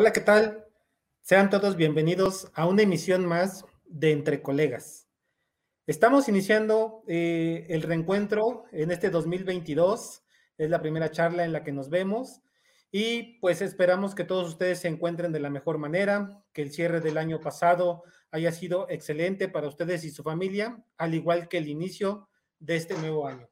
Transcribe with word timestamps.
Hola, 0.00 0.12
¿qué 0.12 0.20
tal? 0.20 0.64
Sean 1.22 1.50
todos 1.50 1.74
bienvenidos 1.74 2.52
a 2.54 2.66
una 2.66 2.82
emisión 2.82 3.26
más 3.26 3.64
de 3.84 4.12
Entre 4.12 4.42
Colegas. 4.42 5.08
Estamos 5.88 6.28
iniciando 6.28 7.02
eh, 7.08 7.66
el 7.68 7.82
reencuentro 7.82 8.66
en 8.70 8.92
este 8.92 9.10
2022. 9.10 10.22
Es 10.56 10.70
la 10.70 10.80
primera 10.80 11.10
charla 11.10 11.44
en 11.44 11.50
la 11.50 11.64
que 11.64 11.72
nos 11.72 11.90
vemos 11.90 12.42
y 12.92 13.40
pues 13.40 13.60
esperamos 13.60 14.14
que 14.14 14.22
todos 14.22 14.46
ustedes 14.46 14.78
se 14.78 14.86
encuentren 14.86 15.32
de 15.32 15.40
la 15.40 15.50
mejor 15.50 15.78
manera, 15.78 16.44
que 16.52 16.62
el 16.62 16.70
cierre 16.70 17.00
del 17.00 17.18
año 17.18 17.40
pasado 17.40 18.04
haya 18.30 18.52
sido 18.52 18.88
excelente 18.90 19.48
para 19.48 19.66
ustedes 19.66 20.04
y 20.04 20.12
su 20.12 20.22
familia, 20.22 20.80
al 20.96 21.12
igual 21.12 21.48
que 21.48 21.58
el 21.58 21.66
inicio 21.66 22.28
de 22.60 22.76
este 22.76 22.96
nuevo 22.98 23.26
año. 23.26 23.48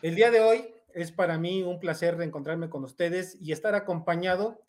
El 0.00 0.14
día 0.14 0.30
de 0.30 0.40
hoy 0.40 0.74
es 0.94 1.12
para 1.12 1.36
mí 1.36 1.62
un 1.62 1.78
placer 1.78 2.16
reencontrarme 2.16 2.70
con 2.70 2.84
ustedes 2.84 3.36
y 3.38 3.52
estar 3.52 3.74
acompañado 3.74 4.62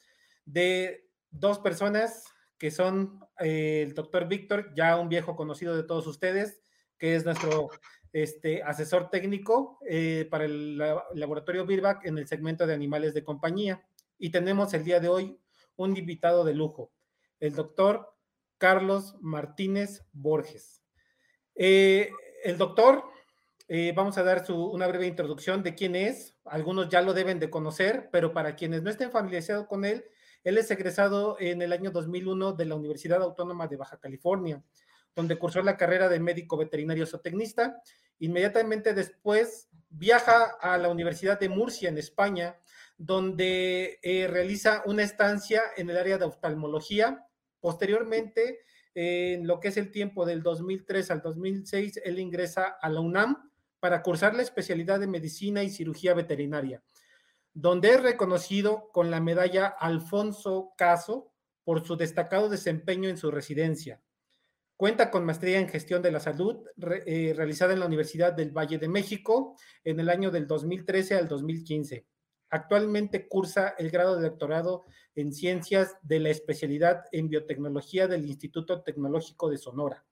de 0.52 1.08
dos 1.30 1.59
personas 1.59 2.23
que 2.58 2.71
son 2.71 3.20
eh, 3.39 3.84
el 3.85 3.94
doctor 3.94 4.27
Víctor, 4.27 4.73
ya 4.75 4.98
un 4.98 5.09
viejo 5.09 5.35
conocido 5.35 5.75
de 5.75 5.84
todos 5.84 6.08
ustedes, 6.08 6.62
que 6.98 7.16
es 7.16 7.23
nuestro 7.23 7.69
este, 8.11 8.64
asesor 8.64 9.09
técnico 9.09 9.80
eh, 9.88 10.28
para 10.30 10.45
el 10.45 10.78
laboratorio 10.78 11.66
Birback 11.66 12.06
en 12.06 12.17
el 12.17 12.28
segmento 12.28 12.67
de 12.67 12.73
animales 12.73 13.14
de 13.14 13.23
compañía. 13.23 13.86
Y 14.17 14.31
tenemos 14.31 14.73
el 14.73 14.83
día 14.83 15.00
de 15.00 15.08
hoy 15.08 15.39
un 15.78 15.95
invitado 15.95 16.44
de 16.44 16.53
lujo, 16.53 16.91
el 17.39 17.56
doctor 17.56 18.13
Carlos 18.58 19.16
Martínez 19.22 20.03
Borges. 20.11 20.84
Eh, 21.56 22.11
el 22.44 22.58
doctor, 22.58 23.03
vamos 23.95 24.17
a 24.17 24.23
dar 24.23 24.44
una 24.50 24.88
breve 24.88 25.06
introducción 25.08 25.61
de 25.61 25.75
quién 25.75 25.95
es. 25.95 26.36
Algunos 26.44 26.89
ya 26.89 27.02
lo 27.02 27.13
deben 27.13 27.39
de 27.39 27.50
conocer, 27.50 28.09
pero 28.11 28.34
para 28.34 28.56
quienes 28.56 28.81
no 28.81 28.89
estén 28.89 29.11
familiarizados 29.11 29.67
con 29.67 29.86
él, 29.86 30.03
él 30.43 30.57
es 30.57 30.71
egresado 30.71 31.37
en 31.39 31.61
el 31.61 31.73
año 31.73 31.91
2001 31.91 32.53
de 32.53 32.65
la 32.65 32.75
Universidad 32.75 33.21
Autónoma 33.21 33.67
de 33.67 33.75
Baja 33.75 33.99
California, 33.99 34.63
donde 35.15 35.37
cursó 35.37 35.61
la 35.61 35.77
carrera 35.77 36.07
de 36.07 36.19
médico 36.19 36.57
veterinario 36.57 37.05
zootecnista. 37.05 37.81
Inmediatamente 38.19 38.93
después 38.93 39.69
viaja 39.89 40.55
a 40.61 40.77
la 40.77 40.89
Universidad 40.89 41.39
de 41.39 41.49
Murcia, 41.49 41.89
en 41.89 41.97
España, 41.97 42.57
donde 42.97 43.99
eh, 44.01 44.27
realiza 44.27 44.83
una 44.85 45.03
estancia 45.03 45.61
en 45.75 45.89
el 45.89 45.97
área 45.97 46.17
de 46.17 46.25
oftalmología. 46.25 47.25
Posteriormente, 47.59 48.59
en 48.93 49.45
lo 49.45 49.59
que 49.59 49.69
es 49.69 49.77
el 49.77 49.91
tiempo 49.91 50.25
del 50.25 50.41
2003 50.41 51.11
al 51.11 51.21
2006, 51.21 52.01
él 52.03 52.19
ingresa 52.19 52.77
a 52.81 52.89
la 52.89 53.01
UNAM 53.01 53.51
para 53.79 54.01
cursar 54.01 54.35
la 54.35 54.41
especialidad 54.41 54.99
de 54.99 55.07
medicina 55.07 55.63
y 55.63 55.69
cirugía 55.69 56.13
veterinaria 56.13 56.81
donde 57.53 57.92
es 57.92 58.02
reconocido 58.02 58.89
con 58.92 59.11
la 59.11 59.19
medalla 59.19 59.67
Alfonso 59.67 60.73
Caso 60.78 61.31
por 61.64 61.86
su 61.86 61.95
destacado 61.95 62.50
desempeño 62.50 63.09
en 63.09 63.17
su 63.17 63.31
residencia. 63.31 64.02
Cuenta 64.75 65.11
con 65.11 65.25
maestría 65.25 65.59
en 65.59 65.67
gestión 65.67 66.02
de 66.02 66.11
la 66.11 66.19
salud 66.19 66.66
eh, 67.06 67.33
realizada 67.36 67.73
en 67.73 67.80
la 67.80 67.86
Universidad 67.86 68.33
del 68.33 68.52
Valle 68.52 68.78
de 68.78 68.88
México 68.88 69.58
en 69.83 70.00
el 70.00 70.09
año 70.09 70.31
del 70.31 70.47
2013 70.47 71.16
al 71.16 71.28
2015. 71.28 72.07
Actualmente 72.50 73.28
cursa 73.28 73.75
el 73.78 73.91
grado 73.91 74.16
de 74.16 74.29
doctorado 74.29 74.85
en 75.16 75.34
ciencias 75.34 75.97
de 76.02 76.19
la 76.19 76.29
especialidad 76.29 77.03
en 77.12 77.28
biotecnología 77.28 78.07
del 78.07 78.25
Instituto 78.25 78.81
Tecnológico 78.81 79.50
de 79.50 79.57
Sonora. 79.57 80.06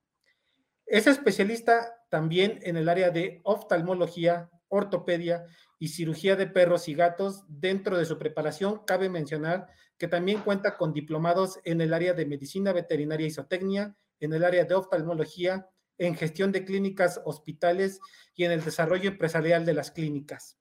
Es 0.85 1.07
especialista 1.07 2.03
también 2.09 2.59
en 2.61 2.77
el 2.77 2.89
área 2.89 3.09
de 3.09 3.41
oftalmología, 3.43 4.49
ortopedia 4.67 5.45
y 5.79 5.89
cirugía 5.89 6.35
de 6.35 6.47
perros 6.47 6.87
y 6.87 6.95
gatos. 6.95 7.43
Dentro 7.47 7.97
de 7.97 8.05
su 8.05 8.17
preparación, 8.17 8.83
cabe 8.85 9.09
mencionar 9.09 9.67
que 9.97 10.07
también 10.07 10.41
cuenta 10.41 10.77
con 10.77 10.93
diplomados 10.93 11.59
en 11.63 11.81
el 11.81 11.93
área 11.93 12.13
de 12.13 12.25
medicina 12.25 12.73
veterinaria 12.73 13.27
y 13.27 13.31
zootecnia, 13.31 13.95
en 14.19 14.33
el 14.33 14.43
área 14.43 14.65
de 14.65 14.75
oftalmología, 14.75 15.69
en 15.97 16.15
gestión 16.15 16.51
de 16.51 16.63
clínicas, 16.63 17.21
hospitales 17.25 17.99
y 18.35 18.43
en 18.43 18.51
el 18.51 18.63
desarrollo 18.63 19.09
empresarial 19.09 19.65
de 19.65 19.73
las 19.73 19.91
clínicas. 19.91 20.57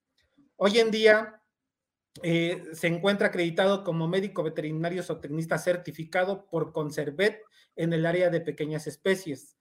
Hoy 0.56 0.78
en 0.78 0.90
día 0.90 1.42
eh, 2.22 2.62
se 2.72 2.86
encuentra 2.86 3.28
acreditado 3.28 3.84
como 3.84 4.08
médico 4.08 4.42
veterinario 4.42 5.02
zootecnista 5.02 5.58
certificado 5.58 6.46
por 6.48 6.72
Conservet 6.72 7.42
en 7.76 7.92
el 7.92 8.06
área 8.06 8.30
de 8.30 8.40
pequeñas 8.40 8.86
especies. 8.86 9.55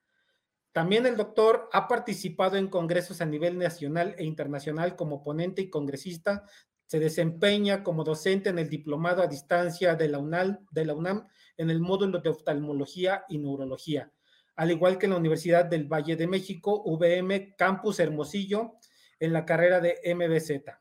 También 0.76 1.06
el 1.06 1.16
doctor 1.16 1.70
ha 1.72 1.88
participado 1.88 2.58
en 2.58 2.68
congresos 2.68 3.22
a 3.22 3.26
nivel 3.26 3.58
nacional 3.58 4.14
e 4.18 4.26
internacional 4.26 4.98
como 4.98 5.24
ponente 5.24 5.62
y 5.62 5.70
congresista. 5.70 6.44
Se 6.86 7.00
desempeña 7.00 7.82
como 7.82 8.04
docente 8.04 8.50
en 8.50 8.60
el 8.60 8.68
diplomado 8.68 9.24
a 9.24 9.28
distancia 9.28 9.96
de 9.96 10.10
la, 10.10 10.20
UNAM, 10.20 11.30
en 11.56 11.70
el 11.70 11.80
módulo 11.80 12.20
de 12.20 12.28
oftalmología 12.28 13.24
y 13.30 13.38
neurología, 13.38 14.12
al 14.58 14.70
igual 14.70 14.98
que 14.98 15.06
en 15.06 15.14
la 15.14 15.18
Universidad 15.18 15.64
del 15.64 15.86
Valle 15.86 16.18
de 16.18 16.28
México, 16.28 16.84
VM 16.86 17.56
Campus 17.56 18.02
Hermosillo, 18.02 18.74
en 19.22 19.32
la 19.32 19.46
carrera 19.46 19.80
de 19.80 20.02
MBZ. 20.14 20.74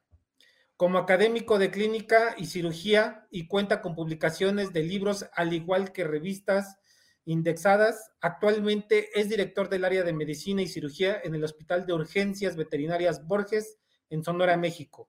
Como 0.76 0.99
académico 0.99 1.56
de 1.56 1.71
clínica 1.71 2.34
y 2.37 2.47
cirugía 2.47 3.28
y 3.31 3.47
cuenta 3.47 3.81
con 3.81 3.94
publicaciones 3.94 4.72
de 4.72 4.82
libros, 4.82 5.26
al 5.34 5.53
igual 5.53 5.93
que 5.93 6.03
revistas 6.03 6.81
indexadas. 7.24 8.12
Actualmente 8.20 9.08
es 9.18 9.28
director 9.28 9.68
del 9.68 9.84
área 9.84 10.02
de 10.02 10.12
medicina 10.12 10.62
y 10.62 10.68
cirugía 10.68 11.20
en 11.22 11.34
el 11.34 11.44
Hospital 11.44 11.86
de 11.86 11.92
Urgencias 11.92 12.56
Veterinarias 12.56 13.26
Borges 13.26 13.78
en 14.10 14.22
Sonora, 14.22 14.56
México. 14.56 15.08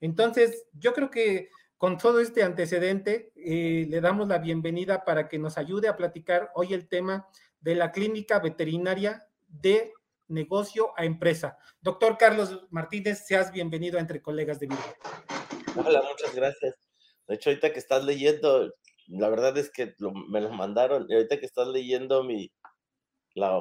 Entonces, 0.00 0.66
yo 0.72 0.92
creo 0.92 1.10
que 1.10 1.50
con 1.78 1.98
todo 1.98 2.20
este 2.20 2.42
antecedente, 2.42 3.32
eh, 3.36 3.86
le 3.88 4.00
damos 4.00 4.28
la 4.28 4.38
bienvenida 4.38 5.04
para 5.04 5.28
que 5.28 5.38
nos 5.38 5.58
ayude 5.58 5.88
a 5.88 5.96
platicar 5.96 6.50
hoy 6.54 6.72
el 6.72 6.88
tema 6.88 7.28
de 7.60 7.74
la 7.74 7.92
clínica 7.92 8.38
veterinaria 8.38 9.26
de 9.46 9.92
negocio 10.28 10.92
a 10.96 11.04
empresa. 11.04 11.58
Doctor 11.80 12.16
Carlos 12.16 12.66
Martínez, 12.70 13.26
seas 13.26 13.52
bienvenido 13.52 13.98
Entre 13.98 14.22
Colegas 14.22 14.58
de 14.58 14.68
Vida. 14.68 14.96
Hola, 15.76 16.02
muchas 16.02 16.34
gracias. 16.34 16.74
De 17.28 17.34
hecho, 17.34 17.50
ahorita 17.50 17.72
que 17.72 17.78
estás 17.78 18.04
leyendo 18.04 18.72
la 19.08 19.28
verdad 19.28 19.56
es 19.58 19.70
que 19.70 19.94
me 20.28 20.40
lo 20.40 20.52
mandaron 20.52 21.06
y 21.08 21.14
ahorita 21.14 21.38
que 21.38 21.46
estás 21.46 21.68
leyendo 21.68 22.24
mi, 22.24 22.50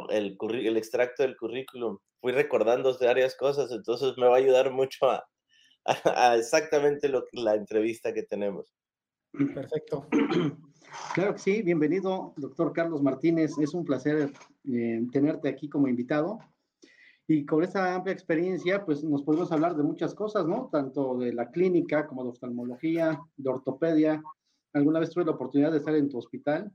el, 0.10 0.38
el 0.40 0.78
extracto 0.78 1.24
del 1.24 1.38
currículum, 1.38 1.98
fui 2.22 2.32
recordando 2.32 2.96
varias 3.00 3.36
cosas, 3.36 3.72
entonces 3.72 4.14
me 4.18 4.28
va 4.28 4.36
a 4.36 4.40
ayudar 4.40 4.72
mucho 4.72 5.10
a, 5.10 5.24
exactamente 6.38 7.10
lo, 7.10 7.26
la 7.34 7.56
entrevista 7.56 8.14
que 8.14 8.24
tenemos. 8.24 8.66
Perfecto. 9.32 10.08
Claro 11.14 11.34
que 11.34 11.40
sí, 11.40 11.62
bienvenido, 11.62 12.34
doctor 12.38 12.72
Carlos 12.72 13.02
Martínez. 13.02 13.58
Es 13.58 13.74
un 13.74 13.84
placer 13.84 14.32
eh, 14.72 15.02
tenerte 15.12 15.50
aquí 15.50 15.68
como 15.68 15.90
invitado. 15.90 16.40
Y 17.28 17.46
con 17.46 17.64
esa 17.64 17.96
amplia 17.96 18.14
experiencia, 18.14 18.86
pues 18.86 19.04
nos 19.04 19.24
podemos 19.24 19.52
hablar 19.52 19.76
de 19.76 19.84
muchas 19.84 20.14
cosas, 20.14 20.46
¿no? 20.46 20.70
Tanto 20.72 21.18
de 21.18 21.34
la 21.34 21.50
clínica 21.50 22.08
como 22.08 22.24
de 22.24 22.30
oftalmología, 22.30 23.20
de 23.36 23.50
ortopedia, 23.50 24.24
alguna 24.76 25.00
vez 25.00 25.10
tuve 25.10 25.26
la 25.26 25.32
oportunidad 25.32 25.72
de 25.72 25.78
estar 25.78 25.96
en 25.96 26.10
tu 26.10 26.18
hospital. 26.18 26.72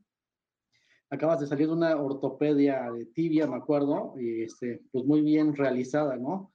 Acabas 1.11 1.41
de 1.41 1.47
salir 1.47 1.67
de 1.67 1.75
una 1.75 1.97
ortopedia 1.97 2.91
de 2.93 3.07
tibia, 3.07 3.47
me 3.47 3.57
acuerdo, 3.57 4.15
y 4.19 4.43
este, 4.43 4.81
pues 4.91 5.05
muy 5.05 5.21
bien 5.23 5.55
realizada, 5.55 6.17
¿no? 6.17 6.53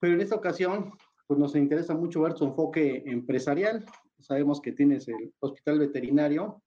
Pero 0.00 0.14
en 0.14 0.20
esta 0.20 0.34
ocasión, 0.34 0.92
pues 1.26 1.38
nos 1.38 1.54
interesa 1.54 1.94
mucho 1.94 2.22
ver 2.22 2.34
tu 2.34 2.44
enfoque 2.44 3.02
empresarial. 3.06 3.84
Sabemos 4.20 4.60
que 4.60 4.72
tienes 4.72 5.06
el 5.08 5.32
hospital 5.40 5.78
veterinario, 5.78 6.62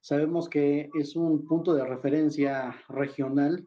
sabemos 0.00 0.48
que 0.48 0.90
es 0.98 1.14
un 1.14 1.46
punto 1.46 1.74
de 1.74 1.84
referencia 1.84 2.74
regional, 2.88 3.64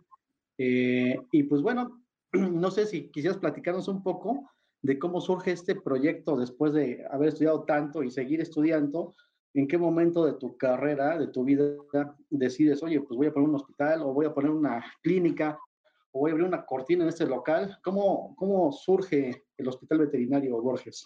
eh, 0.58 1.16
y 1.32 1.44
pues 1.44 1.62
bueno, 1.62 2.04
no 2.34 2.70
sé 2.70 2.86
si 2.86 3.10
quisieras 3.12 3.40
platicarnos 3.40 3.88
un 3.88 4.04
poco 4.04 4.50
de 4.82 4.98
cómo 4.98 5.22
surge 5.22 5.52
este 5.52 5.76
proyecto 5.76 6.36
después 6.36 6.74
de 6.74 7.06
haber 7.12 7.30
estudiado 7.30 7.64
tanto 7.64 8.04
y 8.04 8.12
seguir 8.12 8.42
estudiando. 8.42 9.14
¿En 9.54 9.68
qué 9.68 9.78
momento 9.78 10.26
de 10.26 10.34
tu 10.34 10.58
carrera, 10.58 11.18
de 11.18 11.28
tu 11.28 11.44
vida, 11.44 11.76
decides, 12.30 12.82
oye, 12.84 13.02
pues 13.02 13.18
voy 13.18 13.28
a 13.28 13.34
poner 13.34 13.50
un 13.50 13.56
hospital 13.56 14.02
o 14.02 14.14
voy 14.14 14.26
a 14.26 14.34
poner 14.34 14.50
una 14.50 14.84
clínica 15.04 15.60
o 16.12 16.20
voy 16.20 16.32
a 16.32 16.34
abrir 16.34 16.48
una 16.48 16.66
cortina 16.66 17.04
en 17.04 17.10
este 17.10 17.26
local? 17.26 17.78
¿Cómo, 17.84 18.34
cómo 18.38 18.72
surge 18.72 19.44
el 19.58 19.68
Hospital 19.68 20.00
Veterinario 20.00 20.62
Borges? 20.62 21.06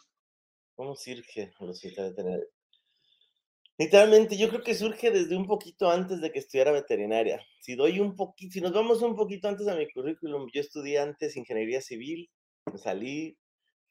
¿Cómo 0.75 0.95
surge 0.95 1.51
el 1.59 1.69
Hospital 1.69 2.09
Veterinario? 2.11 2.47
Literalmente, 3.77 4.37
yo 4.37 4.47
creo 4.47 4.63
que 4.63 4.73
surge 4.73 5.11
desde 5.11 5.35
un 5.35 5.47
poquito 5.47 5.89
antes 5.89 6.21
de 6.21 6.31
que 6.31 6.39
estudiara 6.39 6.71
veterinaria. 6.71 7.41
Si 7.59 7.75
doy 7.75 7.99
un 7.99 8.15
poquito, 8.15 8.53
si 8.53 8.61
nos 8.61 8.71
vamos 8.71 9.01
un 9.01 9.17
poquito 9.17 9.49
antes 9.49 9.67
a 9.67 9.75
mi 9.75 9.91
currículum, 9.91 10.47
yo 10.53 10.61
estudié 10.61 10.99
antes 10.99 11.35
ingeniería 11.35 11.81
civil, 11.81 12.29
salí, 12.77 13.37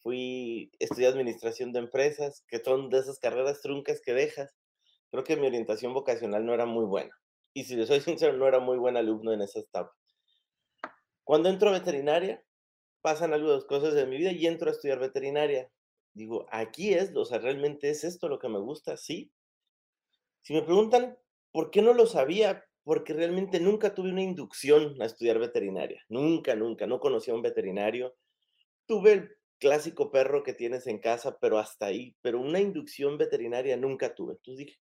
fui, 0.05 0.71
estudié 0.79 1.09
administración 1.09 1.73
de 1.73 1.81
empresas, 1.81 2.45
que 2.47 2.63
son 2.63 2.91
de 2.91 2.99
esas 2.99 3.19
carreras 3.19 3.63
truncas 3.63 4.03
que 4.05 4.13
dejas. 4.13 4.55
Creo 5.11 5.25
que 5.25 5.37
mi 5.37 5.47
orientación 5.47 5.95
vocacional 5.95 6.45
no 6.45 6.53
era 6.53 6.67
muy 6.67 6.85
buena. 6.85 7.11
Y 7.55 7.65
si 7.65 7.75
le 7.75 7.87
soy 7.87 8.01
sincero, 8.01 8.35
no 8.35 8.47
era 8.47 8.61
muy 8.61 8.77
buen 8.77 8.97
alumno 8.97 9.33
en 9.33 9.41
esa 9.41 9.61
etapa. 9.61 9.93
Cuando 11.25 11.49
entro 11.49 11.71
a 11.71 11.73
veterinaria, 11.73 12.45
pasan 13.01 13.33
algunas 13.33 13.65
cosas 13.65 13.95
de 13.95 14.07
mi 14.07 14.19
vida 14.19 14.31
y 14.31 14.47
entro 14.47 14.69
a 14.69 14.73
estudiar 14.73 14.99
veterinaria. 14.99 15.71
Digo, 16.13 16.47
aquí 16.51 16.93
es, 16.93 17.11
o 17.17 17.25
sea, 17.25 17.39
realmente 17.39 17.89
es 17.89 18.05
esto 18.05 18.29
lo 18.29 18.39
que 18.39 18.49
me 18.49 18.59
gusta, 18.59 18.99
sí. 18.99 19.33
Si 20.43 20.53
me 20.53 20.63
preguntan 20.63 21.19
por 21.51 21.71
qué 21.71 21.81
no 21.81 21.95
lo 21.95 22.07
sabía, 22.07 22.63
porque 22.83 23.15
realmente 23.15 23.59
nunca 23.59 23.95
tuve 23.95 24.11
una 24.11 24.23
inducción 24.23 25.01
a 25.01 25.07
estudiar 25.07 25.39
veterinaria. 25.39 26.05
Nunca, 26.11 26.55
nunca. 26.55 26.87
No 26.87 27.01
conocía 27.01 27.33
a 27.33 27.37
un 27.37 27.43
veterinario. 27.43 28.15
Tuve 28.85 29.39
clásico 29.65 30.11
perro 30.11 30.43
que 30.43 30.53
tienes 30.53 30.87
en 30.87 30.99
casa, 30.99 31.39
pero 31.41 31.59
hasta 31.59 31.87
ahí. 31.87 32.17
Pero 32.23 32.39
una 32.41 32.61
inducción 32.61 33.17
veterinaria 33.19 33.79
nunca 33.79 34.15
tuve. 34.15 34.35
Entonces 34.35 34.67
dije, 34.67 34.79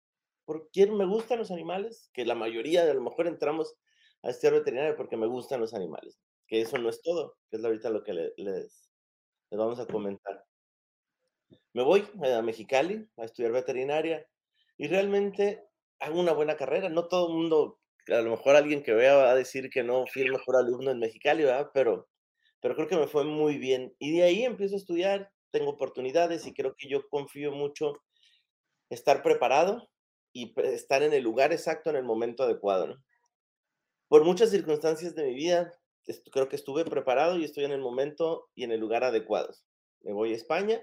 ¿por 0.46 0.70
qué 0.72 0.88
me 0.88 1.06
gustan 1.06 1.40
los 1.40 1.52
animales? 1.52 2.10
Que 2.14 2.26
la 2.26 2.36
mayoría, 2.36 2.84
a 2.84 2.94
lo 2.94 3.02
mejor 3.02 3.28
entramos 3.28 3.76
a 4.24 4.30
estudiar 4.30 4.56
veterinaria 4.56 4.96
porque 4.96 5.18
me 5.18 5.28
gustan 5.28 5.62
los 5.62 5.74
animales. 5.74 6.22
Que 6.48 6.62
eso 6.62 6.78
no 6.78 6.90
es 6.90 7.02
todo, 7.02 7.38
que 7.52 7.58
es 7.58 7.66
ahorita 7.66 7.90
lo 7.90 8.04
que 8.04 8.14
les, 8.14 8.34
les 8.38 8.90
vamos 9.52 9.80
a 9.81 9.86
comentar. 9.86 10.46
Me 11.74 11.84
voy 11.84 12.08
a 12.24 12.42
Mexicali 12.42 13.10
a 13.18 13.26
estudiar 13.26 13.52
veterinaria 13.52 14.28
y 14.78 14.88
realmente 14.88 15.68
hago 16.00 16.20
una 16.20 16.34
buena 16.34 16.58
carrera. 16.58 16.90
No 16.90 17.08
todo 17.08 17.28
el 17.28 17.36
mundo, 17.36 17.80
a 18.08 18.22
lo 18.22 18.31
mejor 18.31 18.56
alguien 18.56 18.84
que 18.84 18.94
vea 18.94 19.16
va 19.16 19.31
a 19.31 19.36
decir 19.36 19.70
que 19.70 19.84
no 19.84 20.06
fui 20.08 20.24
el 20.24 20.31
mejor 20.31 20.56
alumno 20.58 20.92
en 20.92 21.00
Mexicali, 21.00 21.44
¿verdad? 21.44 21.72
Pero, 21.74 22.08
pero 22.61 22.75
creo 22.75 22.88
que 22.88 22.97
me 22.97 23.07
fue 23.07 23.23
muy 23.23 23.57
bien. 23.57 23.95
Y 24.00 24.17
de 24.17 24.23
ahí 24.23 24.44
empiezo 24.44 24.75
a 24.75 24.79
estudiar, 24.79 25.31
tengo 25.51 25.71
oportunidades 25.71 26.45
y 26.45 26.53
creo 26.53 26.75
que 26.77 26.89
yo 26.89 27.07
confío 27.09 27.51
mucho 27.51 27.94
estar 28.89 29.23
preparado 29.23 29.89
y 30.33 30.53
estar 30.63 31.03
en 31.03 31.13
el 31.13 31.23
lugar 31.23 31.51
exacto 31.51 31.89
en 31.89 31.95
el 31.95 32.03
momento 32.03 32.44
adecuado. 32.44 32.97
Por 34.07 34.23
muchas 34.23 34.50
circunstancias 34.50 35.15
de 35.15 35.25
mi 35.25 35.35
vida, 35.35 35.73
creo 36.31 36.50
que 36.50 36.56
estuve 36.56 36.85
preparado 36.85 37.38
y 37.38 37.45
estoy 37.45 37.65
en 37.65 37.71
el 37.71 37.81
momento 37.81 38.50
y 38.56 38.63
en 38.63 38.71
el 38.71 38.79
lugar 38.79 39.03
adecuado. 39.03 39.53
Me 40.01 40.13
voy 40.13 40.33
a 40.33 40.35
España 40.35 40.81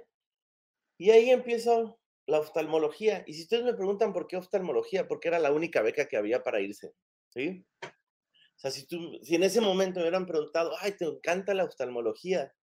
y 0.99 1.11
ahí 1.11 1.31
empiezo 1.31 1.99
la 2.26 2.40
oftalmología. 2.40 3.25
Y 3.26 3.34
si 3.34 3.43
ustedes 3.43 3.64
me 3.64 3.75
preguntan 3.75 4.12
por 4.12 4.26
qué 4.26 4.37
oftalmología, 4.37 5.08
porque 5.08 5.28
era 5.28 5.38
la 5.38 5.52
única 5.52 5.82
beca 5.82 6.06
que 6.06 6.17
había 6.17 6.43
para 6.43 6.61
irse, 6.61 6.93
¿sí? 7.31 7.64
O 8.56 8.58
sea, 8.58 8.70
si, 8.70 8.87
tú, 8.87 9.19
si 9.23 9.35
en 9.35 9.43
ese 9.43 9.61
momento 9.61 10.00
me 10.00 10.05
hubieran 10.05 10.26
preguntado, 10.26 10.73
ay, 10.81 10.93
te 10.93 11.05
encanta 11.05 11.53
la 11.55 11.64
oftalmología, 11.64 12.55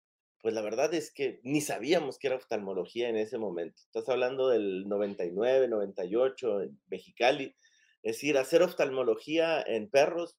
pues 0.41 0.55
la 0.55 0.63
verdad 0.63 0.93
es 0.95 1.13
que 1.13 1.41
ni 1.45 1.61
sabíamos 1.61 2.19
que 2.19 2.29
era 2.29 2.37
oftalmología 2.37 3.09
en 3.09 3.17
ese 3.17 3.39
momento. 3.39 3.81
Estás 3.85 4.09
hablando 4.09 4.49
del 4.49 4.89
99, 4.89 5.69
98, 5.69 6.63
en 6.63 6.81
Mexicali. 6.89 7.55
Es 8.03 8.17
decir, 8.17 8.39
hacer 8.39 8.63
oftalmología 8.63 9.63
en 9.63 9.89
perros, 9.89 10.37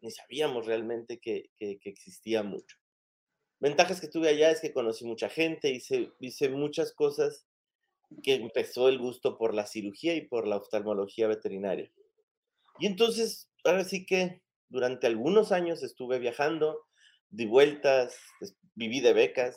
ni 0.00 0.10
sabíamos 0.10 0.66
realmente 0.66 1.20
que, 1.20 1.50
que, 1.56 1.78
que 1.78 1.90
existía 1.90 2.42
mucho. 2.42 2.78
Ventajas 3.60 4.00
que 4.00 4.08
tuve 4.08 4.30
allá 4.30 4.50
es 4.50 4.60
que 4.60 4.72
conocí 4.72 5.04
mucha 5.04 5.28
gente, 5.28 5.70
hice, 5.70 6.10
hice 6.18 6.48
muchas 6.48 6.92
cosas 6.92 7.46
que 8.22 8.34
empezó 8.34 8.88
el 8.88 8.98
gusto 8.98 9.36
por 9.36 9.54
la 9.54 9.66
cirugía 9.66 10.14
y 10.14 10.22
por 10.22 10.48
la 10.48 10.56
oftalmología 10.56 11.28
veterinaria. 11.28 11.92
Y 12.78 12.86
entonces, 12.86 13.50
ahora 13.62 13.84
sí 13.84 14.06
que 14.06 14.42
durante 14.70 15.06
algunos 15.06 15.52
años 15.52 15.82
estuve 15.82 16.18
viajando, 16.18 16.86
de 17.28 17.46
vueltas, 17.46 18.18
viví 18.74 19.00
de 19.00 19.12
becas 19.12 19.56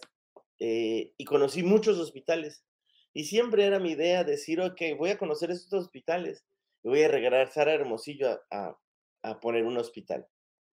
eh, 0.59 1.13
y 1.17 1.25
conocí 1.25 1.63
muchos 1.63 1.97
hospitales. 1.97 2.65
Y 3.13 3.25
siempre 3.25 3.65
era 3.65 3.79
mi 3.79 3.91
idea 3.91 4.23
decir, 4.23 4.59
ok, 4.59 4.81
voy 4.97 5.11
a 5.11 5.17
conocer 5.17 5.51
estos 5.51 5.85
hospitales 5.85 6.43
y 6.83 6.89
voy 6.89 7.03
a 7.03 7.07
regresar 7.07 7.69
a 7.69 7.73
Hermosillo 7.73 8.41
a, 8.51 8.77
a 9.21 9.39
poner 9.39 9.65
un 9.65 9.77
hospital. 9.77 10.27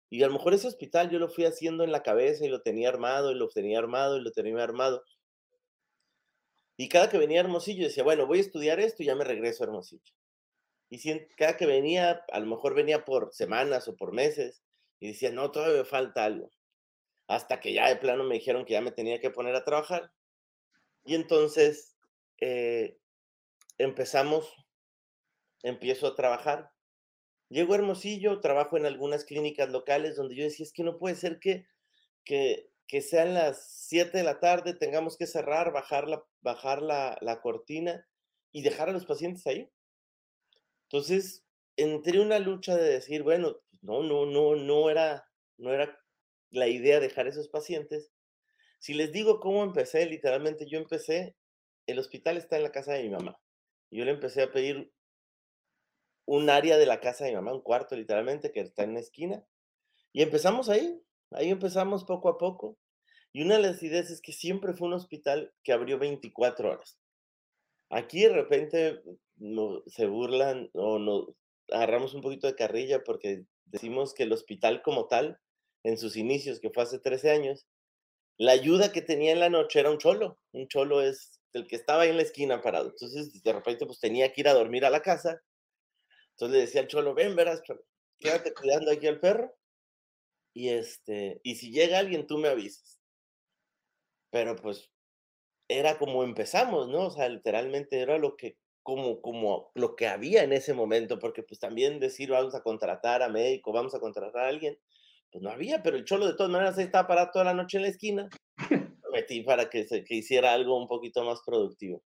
Y 0.08 0.22
a 0.22 0.28
lo 0.28 0.34
mejor 0.34 0.54
ese 0.54 0.68
hospital 0.68 1.10
yo 1.10 1.18
lo 1.18 1.28
fui 1.28 1.44
haciendo 1.44 1.84
en 1.84 1.92
la 1.92 2.02
cabeza 2.02 2.46
y 2.46 2.48
lo 2.48 2.62
tenía 2.62 2.88
armado 2.88 3.32
y 3.32 3.34
lo 3.34 3.48
tenía 3.48 3.78
armado 3.78 4.16
y 4.16 4.22
lo 4.22 4.30
tenía 4.30 4.62
armado. 4.62 5.04
Y 6.76 6.88
cada 6.88 7.10
que 7.10 7.18
venía 7.18 7.40
a 7.40 7.44
Hermosillo 7.44 7.84
decía, 7.84 8.04
bueno, 8.04 8.26
voy 8.26 8.38
a 8.38 8.42
estudiar 8.42 8.78
esto 8.78 9.02
y 9.02 9.06
ya 9.06 9.16
me 9.16 9.24
regreso 9.24 9.64
a 9.64 9.66
Hermosillo. 9.66 10.12
Y 10.90 11.26
cada 11.36 11.56
que 11.56 11.66
venía, 11.66 12.24
a 12.32 12.40
lo 12.40 12.46
mejor 12.46 12.74
venía 12.74 13.04
por 13.04 13.32
semanas 13.34 13.88
o 13.88 13.96
por 13.96 14.12
meses 14.12 14.62
y 15.00 15.08
decía, 15.08 15.30
no, 15.30 15.50
todavía 15.50 15.78
me 15.78 15.84
falta 15.84 16.24
algo. 16.24 16.50
Hasta 17.26 17.60
que 17.60 17.74
ya 17.74 17.88
de 17.88 17.96
plano 17.96 18.24
me 18.24 18.36
dijeron 18.36 18.64
que 18.64 18.72
ya 18.72 18.80
me 18.80 18.90
tenía 18.90 19.20
que 19.20 19.30
poner 19.30 19.54
a 19.54 19.64
trabajar. 19.64 20.10
Y 21.04 21.14
entonces 21.14 21.96
eh, 22.40 22.98
empezamos, 23.76 24.50
empiezo 25.62 26.06
a 26.06 26.14
trabajar. 26.14 26.70
Llego 27.50 27.74
a 27.74 27.76
Hermosillo, 27.76 28.40
trabajo 28.40 28.76
en 28.76 28.86
algunas 28.86 29.24
clínicas 29.24 29.68
locales 29.68 30.16
donde 30.16 30.36
yo 30.36 30.44
decía, 30.44 30.64
es 30.64 30.72
que 30.72 30.84
no 30.84 30.98
puede 30.98 31.16
ser 31.16 31.38
que, 31.38 31.66
que, 32.24 32.70
que 32.86 33.02
sean 33.02 33.34
las 33.34 33.86
7 33.88 34.16
de 34.16 34.24
la 34.24 34.40
tarde, 34.40 34.74
tengamos 34.74 35.16
que 35.16 35.26
cerrar, 35.26 35.72
bajar 35.72 36.08
la, 36.08 36.22
bajar 36.40 36.82
la, 36.82 37.18
la 37.20 37.40
cortina 37.40 38.06
y 38.52 38.62
dejar 38.62 38.88
a 38.88 38.92
los 38.92 39.06
pacientes 39.06 39.46
ahí. 39.46 39.70
Entonces, 40.90 41.44
entré 41.76 42.20
una 42.20 42.38
lucha 42.38 42.76
de 42.76 42.88
decir, 42.88 43.22
bueno, 43.22 43.58
pues, 43.70 43.82
no, 43.82 44.02
no, 44.02 44.26
no, 44.26 44.56
no 44.56 44.90
era, 44.90 45.28
no 45.56 45.72
era 45.72 45.98
la 46.50 46.68
idea 46.68 47.00
dejar 47.00 47.28
esos 47.28 47.48
pacientes. 47.48 48.12
Si 48.78 48.94
les 48.94 49.12
digo 49.12 49.40
cómo 49.40 49.62
empecé, 49.62 50.06
literalmente 50.06 50.66
yo 50.66 50.78
empecé, 50.78 51.36
el 51.86 51.98
hospital 51.98 52.36
está 52.36 52.56
en 52.56 52.62
la 52.62 52.72
casa 52.72 52.92
de 52.94 53.02
mi 53.02 53.10
mamá. 53.10 53.40
Yo 53.90 54.04
le 54.04 54.10
empecé 54.10 54.42
a 54.42 54.52
pedir 54.52 54.92
un 56.26 56.50
área 56.50 56.76
de 56.76 56.86
la 56.86 57.00
casa 57.00 57.24
de 57.24 57.30
mi 57.30 57.36
mamá, 57.36 57.54
un 57.54 57.62
cuarto 57.62 57.96
literalmente, 57.96 58.52
que 58.52 58.60
está 58.60 58.84
en 58.84 58.94
la 58.94 59.00
esquina. 59.00 59.44
Y 60.12 60.22
empezamos 60.22 60.68
ahí, 60.68 61.02
Ahí 61.30 61.50
empezamos 61.50 62.04
poco 62.04 62.28
a 62.28 62.38
poco. 62.38 62.78
Y 63.32 63.42
una 63.42 63.56
de 63.56 63.62
las 63.62 63.82
ideas 63.82 64.10
es 64.10 64.20
que 64.20 64.32
siempre 64.32 64.72
fue 64.72 64.88
un 64.88 64.94
hospital 64.94 65.52
que 65.62 65.72
abrió 65.72 65.98
24 65.98 66.70
horas. 66.70 66.98
Aquí 67.90 68.22
de 68.22 68.30
repente 68.30 69.02
no, 69.38 69.82
se 69.86 70.06
burlan 70.06 70.70
o 70.74 70.98
nos 70.98 71.28
agarramos 71.70 72.14
un 72.14 72.22
poquito 72.22 72.46
de 72.46 72.54
carrilla 72.54 73.04
porque 73.04 73.44
decimos 73.66 74.14
que 74.14 74.24
el 74.24 74.32
hospital 74.32 74.82
como 74.82 75.06
tal, 75.08 75.38
en 75.84 75.98
sus 75.98 76.16
inicios, 76.16 76.60
que 76.60 76.70
fue 76.70 76.82
hace 76.82 76.98
13 76.98 77.30
años, 77.30 77.66
la 78.36 78.52
ayuda 78.52 78.92
que 78.92 79.02
tenía 79.02 79.32
en 79.32 79.40
la 79.40 79.50
noche 79.50 79.80
era 79.80 79.90
un 79.90 79.98
cholo. 79.98 80.38
Un 80.52 80.68
cholo 80.68 81.02
es 81.02 81.40
el 81.52 81.66
que 81.66 81.76
estaba 81.76 82.02
ahí 82.02 82.10
en 82.10 82.16
la 82.16 82.22
esquina 82.22 82.60
parado. 82.60 82.90
Entonces, 82.90 83.42
de 83.42 83.52
repente, 83.52 83.86
pues 83.86 84.00
tenía 84.00 84.32
que 84.32 84.40
ir 84.42 84.48
a 84.48 84.54
dormir 84.54 84.84
a 84.84 84.90
la 84.90 85.02
casa. 85.02 85.42
Entonces 86.32 86.54
le 86.54 86.60
decía 86.60 86.80
al 86.82 86.86
cholo, 86.88 87.14
ven, 87.14 87.34
verás, 87.34 87.62
quédate 88.20 88.54
cuidando 88.54 88.92
aquí 88.92 89.06
al 89.06 89.20
perro 89.20 89.58
y 90.54 90.70
este, 90.70 91.40
y 91.44 91.56
si 91.56 91.70
llega 91.70 91.98
alguien, 91.98 92.26
tú 92.26 92.38
me 92.38 92.48
avisas. 92.48 92.98
Pero 94.30 94.56
pues 94.56 94.90
era 95.68 95.98
como 95.98 96.24
empezamos, 96.24 96.88
¿no? 96.88 97.06
O 97.06 97.10
sea, 97.10 97.28
literalmente 97.28 98.00
era 98.00 98.18
lo 98.18 98.36
que, 98.36 98.56
como, 98.88 99.20
como 99.20 99.70
lo 99.74 99.96
que 99.96 100.06
había 100.06 100.42
en 100.44 100.54
ese 100.54 100.72
momento, 100.72 101.18
porque 101.18 101.42
pues 101.42 101.60
también 101.60 102.00
decir 102.00 102.30
vamos 102.30 102.54
a 102.54 102.62
contratar 102.62 103.22
a 103.22 103.28
médico, 103.28 103.70
vamos 103.70 103.94
a 103.94 104.00
contratar 104.00 104.46
a 104.46 104.48
alguien, 104.48 104.78
pues 105.30 105.42
no 105.42 105.50
había, 105.50 105.82
pero 105.82 105.98
el 105.98 106.06
cholo 106.06 106.26
de 106.26 106.32
todas 106.32 106.50
maneras 106.50 106.78
estaba 106.78 107.06
parado 107.06 107.28
toda 107.30 107.44
la 107.44 107.52
noche 107.52 107.76
en 107.76 107.82
la 107.82 107.90
esquina, 107.90 108.30
metí 109.12 109.42
para 109.42 109.68
que, 109.68 109.84
se, 109.84 110.04
que 110.04 110.14
hiciera 110.14 110.54
algo 110.54 110.80
un 110.80 110.88
poquito 110.88 111.22
más 111.22 111.42
productivo. 111.44 112.02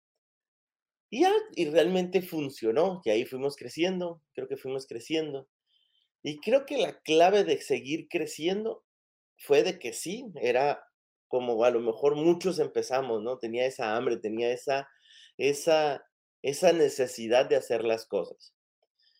Y 1.10 1.20
ya, 1.20 1.34
y 1.54 1.68
realmente 1.68 2.22
funcionó, 2.22 3.02
y 3.04 3.10
ahí 3.10 3.26
fuimos 3.26 3.56
creciendo, 3.56 4.22
creo 4.32 4.48
que 4.48 4.56
fuimos 4.56 4.86
creciendo. 4.86 5.50
Y 6.22 6.40
creo 6.40 6.64
que 6.64 6.78
la 6.78 6.98
clave 7.02 7.44
de 7.44 7.60
seguir 7.60 8.08
creciendo 8.08 8.84
fue 9.36 9.62
de 9.62 9.78
que 9.78 9.92
sí, 9.92 10.32
era 10.40 10.82
como 11.28 11.62
a 11.62 11.70
lo 11.70 11.80
mejor 11.80 12.16
muchos 12.16 12.58
empezamos, 12.58 13.22
¿no? 13.22 13.36
Tenía 13.36 13.66
esa 13.66 13.94
hambre, 13.96 14.16
tenía 14.16 14.50
esa, 14.50 14.88
esa, 15.36 16.02
esa 16.42 16.72
necesidad 16.72 17.48
de 17.48 17.56
hacer 17.56 17.84
las 17.84 18.06
cosas. 18.06 18.54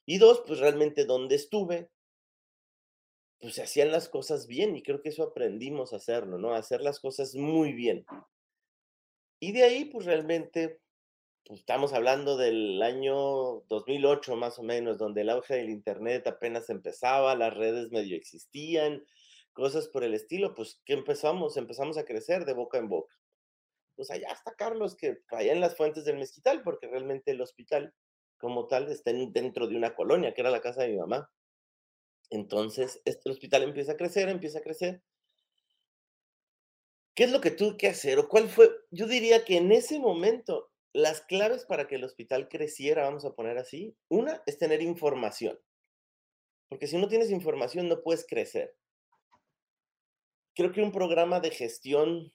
Y 0.07 0.19
dos, 0.19 0.43
pues 0.47 0.59
realmente 0.59 1.05
donde 1.05 1.37
estuve, 1.37 1.91
pues 3.41 3.55
se 3.55 3.63
hacían 3.63 3.91
las 3.91 4.09
cosas 4.09 4.47
bien 4.47 4.77
y 4.77 4.83
creo 4.83 5.01
que 5.01 5.11
eso 5.11 5.23
aprendimos 5.23 5.93
a 5.93 5.97
hacerlo, 5.97 6.39
¿no? 6.39 6.55
A 6.55 6.59
hacer 6.59 6.81
las 6.83 7.01
cosas 7.01 7.35
muy 7.35 7.73
bien. 7.73 8.05
Y 9.41 9.53
de 9.53 9.63
ahí, 9.63 9.87
pues 9.87 10.05
realmente 10.05 10.81
pues, 11.45 11.61
estamos 11.61 11.93
hablando 11.93 12.37
del 12.37 12.83
año 12.83 13.63
2008 13.69 14.37
más 14.37 14.59
o 14.59 14.63
menos, 14.63 14.99
donde 14.99 15.23
el 15.23 15.31
auge 15.31 15.55
del 15.55 15.71
Internet 15.71 16.27
apenas 16.27 16.69
empezaba, 16.71 17.35
las 17.35 17.55
redes 17.55 17.91
medio 17.91 18.17
existían, 18.17 19.05
cosas 19.53 19.89
por 19.89 20.05
el 20.05 20.15
estilo, 20.15 20.55
pues 20.55 20.81
¿qué 20.85 20.93
empezamos? 20.93 21.57
Empezamos 21.57 21.99
a 21.99 22.05
crecer 22.05 22.45
de 22.45 22.53
boca 22.53 22.79
en 22.79 22.89
boca. 22.89 23.15
Pues 24.01 24.11
allá 24.13 24.29
está 24.33 24.55
Carlos, 24.55 24.97
que 24.97 25.19
allá 25.29 25.53
en 25.53 25.61
las 25.61 25.77
fuentes 25.77 26.07
del 26.07 26.17
mezquital, 26.17 26.63
porque 26.63 26.87
realmente 26.87 27.33
el 27.33 27.43
hospital 27.43 27.93
como 28.39 28.67
tal 28.67 28.91
está 28.91 29.13
dentro 29.13 29.67
de 29.67 29.77
una 29.77 29.95
colonia, 29.95 30.33
que 30.33 30.41
era 30.41 30.49
la 30.49 30.63
casa 30.63 30.81
de 30.81 30.89
mi 30.89 30.97
mamá. 30.97 31.31
Entonces, 32.31 33.03
este 33.05 33.29
hospital 33.29 33.63
empieza 33.63 33.93
a 33.93 33.97
crecer, 33.99 34.31
empieza 34.31 34.61
a 34.61 34.63
crecer. 34.63 35.03
¿Qué 37.15 37.25
es 37.25 37.31
lo 37.31 37.43
que 37.43 37.51
tuve 37.51 37.77
que 37.77 37.89
hacer? 37.89 38.19
¿O 38.19 38.27
cuál 38.27 38.49
fue? 38.49 38.71
Yo 38.91 39.07
diría 39.07 39.45
que 39.45 39.59
en 39.59 39.71
ese 39.71 39.99
momento 39.99 40.73
las 40.95 41.21
claves 41.21 41.67
para 41.67 41.87
que 41.87 41.97
el 41.97 42.05
hospital 42.05 42.49
creciera, 42.49 43.03
vamos 43.03 43.27
a 43.27 43.35
poner 43.35 43.59
así, 43.59 43.95
una 44.09 44.43
es 44.47 44.57
tener 44.57 44.81
información. 44.81 45.61
Porque 46.71 46.87
si 46.87 46.97
no 46.97 47.07
tienes 47.07 47.31
información 47.31 47.87
no 47.87 48.01
puedes 48.01 48.27
crecer. 48.27 48.75
Creo 50.55 50.73
que 50.73 50.81
un 50.81 50.91
programa 50.91 51.41
de 51.41 51.51
gestión 51.51 52.33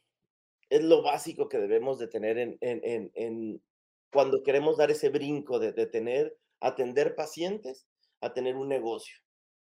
es 0.69 0.83
lo 0.83 1.01
básico 1.03 1.49
que 1.49 1.57
debemos 1.57 1.99
de 1.99 2.07
tener 2.07 2.37
en, 2.37 2.57
en, 2.61 3.11
en, 3.13 3.63
cuando 4.11 4.43
queremos 4.43 4.77
dar 4.77 4.91
ese 4.91 5.09
brinco 5.09 5.59
de, 5.59 5.71
de 5.73 5.85
tener 5.85 6.37
atender 6.59 7.15
pacientes 7.15 7.87
a 8.21 8.33
tener 8.33 8.55
un 8.55 8.67
negocio. 8.67 9.17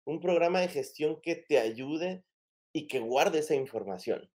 Un 0.04 0.20
programa 0.20 0.60
de 0.60 0.68
gestión 0.68 1.20
que 1.22 1.36
te 1.36 1.58
ayude 1.58 2.24
y 2.72 2.86
que 2.86 3.00
guarde 3.00 3.38
esa 3.38 3.54
información. 3.54 4.30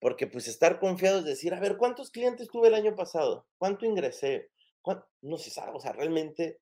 Porque 0.00 0.26
pues 0.26 0.48
estar 0.48 0.78
confiado 0.78 1.18
es 1.18 1.24
decir, 1.24 1.52
a 1.54 1.60
ver, 1.60 1.76
¿cuántos 1.76 2.10
clientes 2.10 2.48
tuve 2.48 2.68
el 2.68 2.74
año 2.74 2.94
pasado? 2.94 3.46
¿Cuánto 3.58 3.86
ingresé? 3.86 4.50
No 5.20 5.36
se 5.36 5.50
sabe, 5.50 5.72
o 5.74 5.80
sea, 5.80 5.92
realmente 5.92 6.58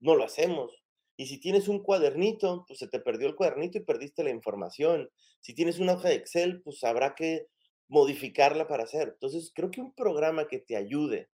no 0.00 0.16
lo 0.16 0.24
hacemos. 0.24 0.82
Y 1.16 1.26
si 1.26 1.38
tienes 1.38 1.68
un 1.68 1.82
cuadernito, 1.82 2.64
pues 2.66 2.78
se 2.78 2.88
te 2.88 2.98
perdió 2.98 3.28
el 3.28 3.36
cuadernito 3.36 3.78
y 3.78 3.84
perdiste 3.84 4.24
la 4.24 4.30
información. 4.30 5.10
Si 5.40 5.54
tienes 5.54 5.78
una 5.78 5.94
hoja 5.94 6.08
de 6.08 6.14
Excel, 6.14 6.62
pues 6.62 6.82
habrá 6.82 7.14
que 7.14 7.46
modificarla 7.90 8.68
para 8.68 8.84
hacer. 8.84 9.08
Entonces, 9.08 9.52
creo 9.54 9.70
que 9.70 9.80
un 9.80 9.92
programa 9.92 10.46
que 10.48 10.60
te 10.60 10.76
ayude 10.76 11.28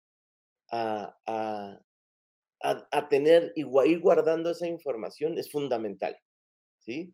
a, 0.71 1.19
a, 1.27 3.09
tener 3.11 3.53
y 3.55 3.63
ir 3.63 4.01
guardando 4.01 4.51
esa 4.51 4.67
información 4.67 5.37
es 5.37 5.51
fundamental. 5.51 6.17
¿Sí? 6.79 7.13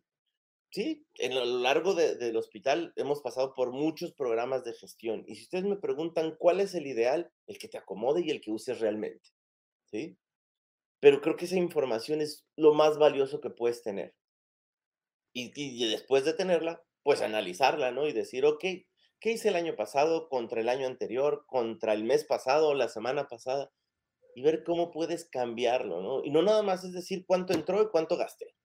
Sí, 0.71 1.05
en 1.15 1.35
lo 1.35 1.43
largo 1.43 1.93
del 1.95 2.37
hospital 2.37 2.93
hemos 2.95 3.21
pasado 3.21 3.53
por 3.53 3.71
muchos 3.73 4.13
programas 4.13 4.63
de 4.63 4.73
gestión. 4.73 5.25
Y 5.27 5.35
si 5.35 5.43
ustedes 5.43 5.65
me 5.65 5.75
preguntan 5.75 6.35
cuál 6.37 6.61
es 6.61 6.73
el 6.75 6.87
ideal, 6.87 7.29
el 7.47 7.57
que 7.57 7.67
te 7.67 7.77
acomode 7.77 8.21
y 8.21 8.29
el 8.29 8.39
que 8.39 8.51
uses 8.51 8.79
realmente. 8.79 9.31
¿Sí? 9.85 10.17
Pero 11.01 11.19
creo 11.19 11.35
que 11.35 11.45
esa 11.45 11.57
información 11.57 12.21
es 12.21 12.45
lo 12.55 12.73
más 12.73 12.97
valioso 12.97 13.41
que 13.41 13.49
puedes 13.49 13.81
tener. 13.81 14.13
Y, 15.33 15.51
y 15.55 15.89
después 15.89 16.23
de 16.23 16.33
tenerla, 16.33 16.81
pues 17.03 17.21
analizarla, 17.21 17.91
¿no? 17.91 18.07
Y 18.07 18.13
decir, 18.13 18.45
ok, 18.45 18.63
¿qué 19.21 19.31
hice 19.31 19.49
el 19.49 19.55
año 19.55 19.75
pasado 19.75 20.27
contra 20.27 20.59
el 20.59 20.67
año 20.67 20.87
anterior, 20.87 21.45
contra 21.47 21.93
el 21.93 22.03
mes 22.03 22.25
pasado, 22.25 22.73
la 22.73 22.89
semana 22.89 23.27
pasada? 23.27 23.71
Y 24.35 24.41
ver 24.41 24.63
cómo 24.63 24.91
puedes 24.91 25.25
cambiarlo, 25.25 26.01
¿no? 26.01 26.23
Y 26.25 26.31
no 26.31 26.41
nada 26.41 26.63
más 26.63 26.83
es 26.83 26.93
decir 26.93 27.25
cuánto 27.25 27.53
entró 27.53 27.81
y 27.81 27.89
cuánto 27.89 28.17
gasté. 28.17 28.55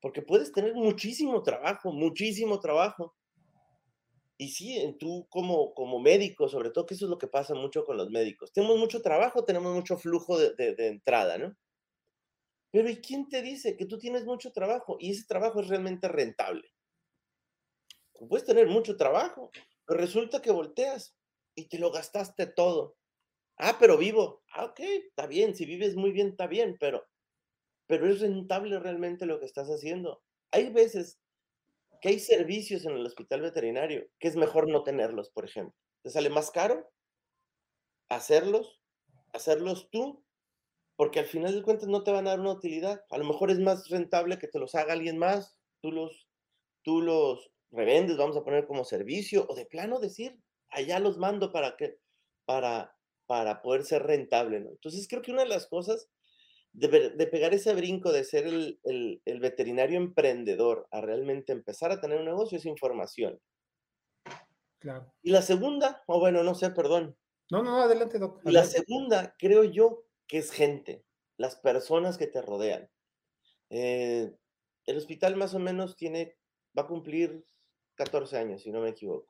Porque 0.00 0.22
puedes 0.22 0.52
tener 0.52 0.74
muchísimo 0.74 1.42
trabajo, 1.42 1.92
muchísimo 1.92 2.60
trabajo. 2.60 3.14
Y 4.36 4.48
sí, 4.48 4.96
tú 5.00 5.26
como, 5.30 5.74
como 5.74 5.98
médico, 5.98 6.48
sobre 6.48 6.70
todo, 6.70 6.86
que 6.86 6.94
eso 6.94 7.06
es 7.06 7.10
lo 7.10 7.18
que 7.18 7.28
pasa 7.28 7.54
mucho 7.54 7.84
con 7.84 7.96
los 7.96 8.10
médicos. 8.10 8.52
Tenemos 8.52 8.78
mucho 8.78 9.00
trabajo, 9.02 9.44
tenemos 9.44 9.74
mucho 9.74 9.96
flujo 9.96 10.38
de, 10.38 10.54
de, 10.54 10.86
entrada, 10.88 11.38
¿no? 11.38 11.56
Pero 12.70 12.90
¿y 12.90 12.96
quién 12.96 13.28
te 13.28 13.40
dice 13.42 13.76
que 13.76 13.86
tú 13.86 13.98
tienes 13.98 14.24
mucho 14.24 14.52
trabajo 14.52 14.96
y 15.00 15.12
ese 15.12 15.24
trabajo 15.26 15.60
es 15.60 15.68
realmente 15.68 16.08
rentable? 16.08 16.68
Puedes 18.28 18.46
tener 18.46 18.68
mucho 18.68 18.96
trabajo, 18.96 19.50
pero 19.86 20.00
resulta 20.00 20.40
que 20.40 20.50
volteas 20.50 21.16
y 21.54 21.68
te 21.68 21.78
lo 21.78 21.90
gastaste 21.90 22.46
todo. 22.46 22.96
Ah, 23.58 23.76
pero 23.78 23.98
vivo. 23.98 24.42
Ah, 24.52 24.66
ok, 24.66 24.80
está 24.80 25.26
bien. 25.26 25.54
Si 25.54 25.66
vives 25.66 25.96
muy 25.96 26.12
bien, 26.12 26.28
está 26.28 26.46
bien, 26.46 26.76
pero, 26.80 27.04
pero 27.86 28.08
es 28.08 28.20
rentable 28.20 28.78
realmente 28.78 29.26
lo 29.26 29.40
que 29.40 29.46
estás 29.46 29.68
haciendo. 29.68 30.22
Hay 30.52 30.70
veces 30.70 31.20
que 32.00 32.10
hay 32.10 32.20
servicios 32.20 32.84
en 32.84 32.92
el 32.92 33.06
hospital 33.06 33.40
veterinario 33.42 34.06
que 34.18 34.28
es 34.28 34.36
mejor 34.36 34.68
no 34.68 34.82
tenerlos, 34.82 35.30
por 35.30 35.44
ejemplo. 35.44 35.76
Te 36.02 36.10
sale 36.10 36.30
más 36.30 36.50
caro 36.50 36.90
hacerlos, 38.08 38.80
hacerlos 39.32 39.88
tú, 39.90 40.24
porque 40.96 41.20
al 41.20 41.26
final 41.26 41.54
de 41.54 41.62
cuentas 41.62 41.88
no 41.88 42.04
te 42.04 42.12
van 42.12 42.26
a 42.26 42.30
dar 42.30 42.40
una 42.40 42.52
utilidad. 42.52 43.04
A 43.10 43.18
lo 43.18 43.24
mejor 43.24 43.50
es 43.50 43.58
más 43.58 43.88
rentable 43.88 44.38
que 44.38 44.48
te 44.48 44.58
los 44.58 44.74
haga 44.74 44.92
alguien 44.92 45.18
más, 45.18 45.56
tú 45.82 45.92
los, 45.92 46.28
tú 46.82 47.02
los 47.02 47.53
revendes, 47.74 48.16
vamos 48.16 48.36
a 48.36 48.44
poner 48.44 48.66
como 48.66 48.84
servicio, 48.84 49.46
o 49.48 49.54
de 49.54 49.66
plano 49.66 50.00
decir, 50.00 50.38
allá 50.70 50.98
los 50.98 51.18
mando 51.18 51.52
para 51.52 51.76
que, 51.76 51.98
para, 52.44 52.96
para 53.26 53.62
poder 53.62 53.84
ser 53.84 54.02
rentable, 54.04 54.60
¿no? 54.60 54.70
Entonces 54.70 55.06
creo 55.08 55.22
que 55.22 55.32
una 55.32 55.42
de 55.42 55.48
las 55.48 55.66
cosas 55.66 56.08
de, 56.74 57.28
pegar 57.28 57.54
ese 57.54 57.72
brinco 57.74 58.12
de 58.12 58.24
ser 58.24 58.46
el, 58.46 58.80
el, 58.82 59.40
veterinario 59.40 59.96
emprendedor 59.96 60.88
a 60.90 61.00
realmente 61.00 61.52
empezar 61.52 61.92
a 61.92 62.00
tener 62.00 62.18
un 62.18 62.24
negocio 62.24 62.58
es 62.58 62.66
información. 62.66 63.40
Claro. 64.80 65.12
Y 65.22 65.30
la 65.30 65.40
segunda, 65.40 66.02
o 66.06 66.18
bueno, 66.18 66.42
no 66.42 66.54
sé, 66.54 66.70
perdón. 66.70 67.16
No, 67.50 67.62
no, 67.62 67.80
adelante, 67.82 68.18
doctor. 68.18 68.52
La 68.52 68.64
segunda, 68.64 69.34
creo 69.38 69.64
yo, 69.64 70.04
que 70.26 70.38
es 70.38 70.50
gente, 70.50 71.04
las 71.36 71.56
personas 71.56 72.18
que 72.18 72.26
te 72.26 72.42
rodean. 72.42 72.90
Eh, 73.70 74.34
el 74.86 74.96
hospital 74.96 75.36
más 75.36 75.54
o 75.54 75.58
menos 75.58 75.96
tiene, 75.96 76.36
va 76.76 76.82
a 76.82 76.86
cumplir 76.88 77.44
14 77.94 78.36
años, 78.36 78.62
si 78.62 78.70
no 78.70 78.80
me 78.80 78.90
equivoco. 78.90 79.28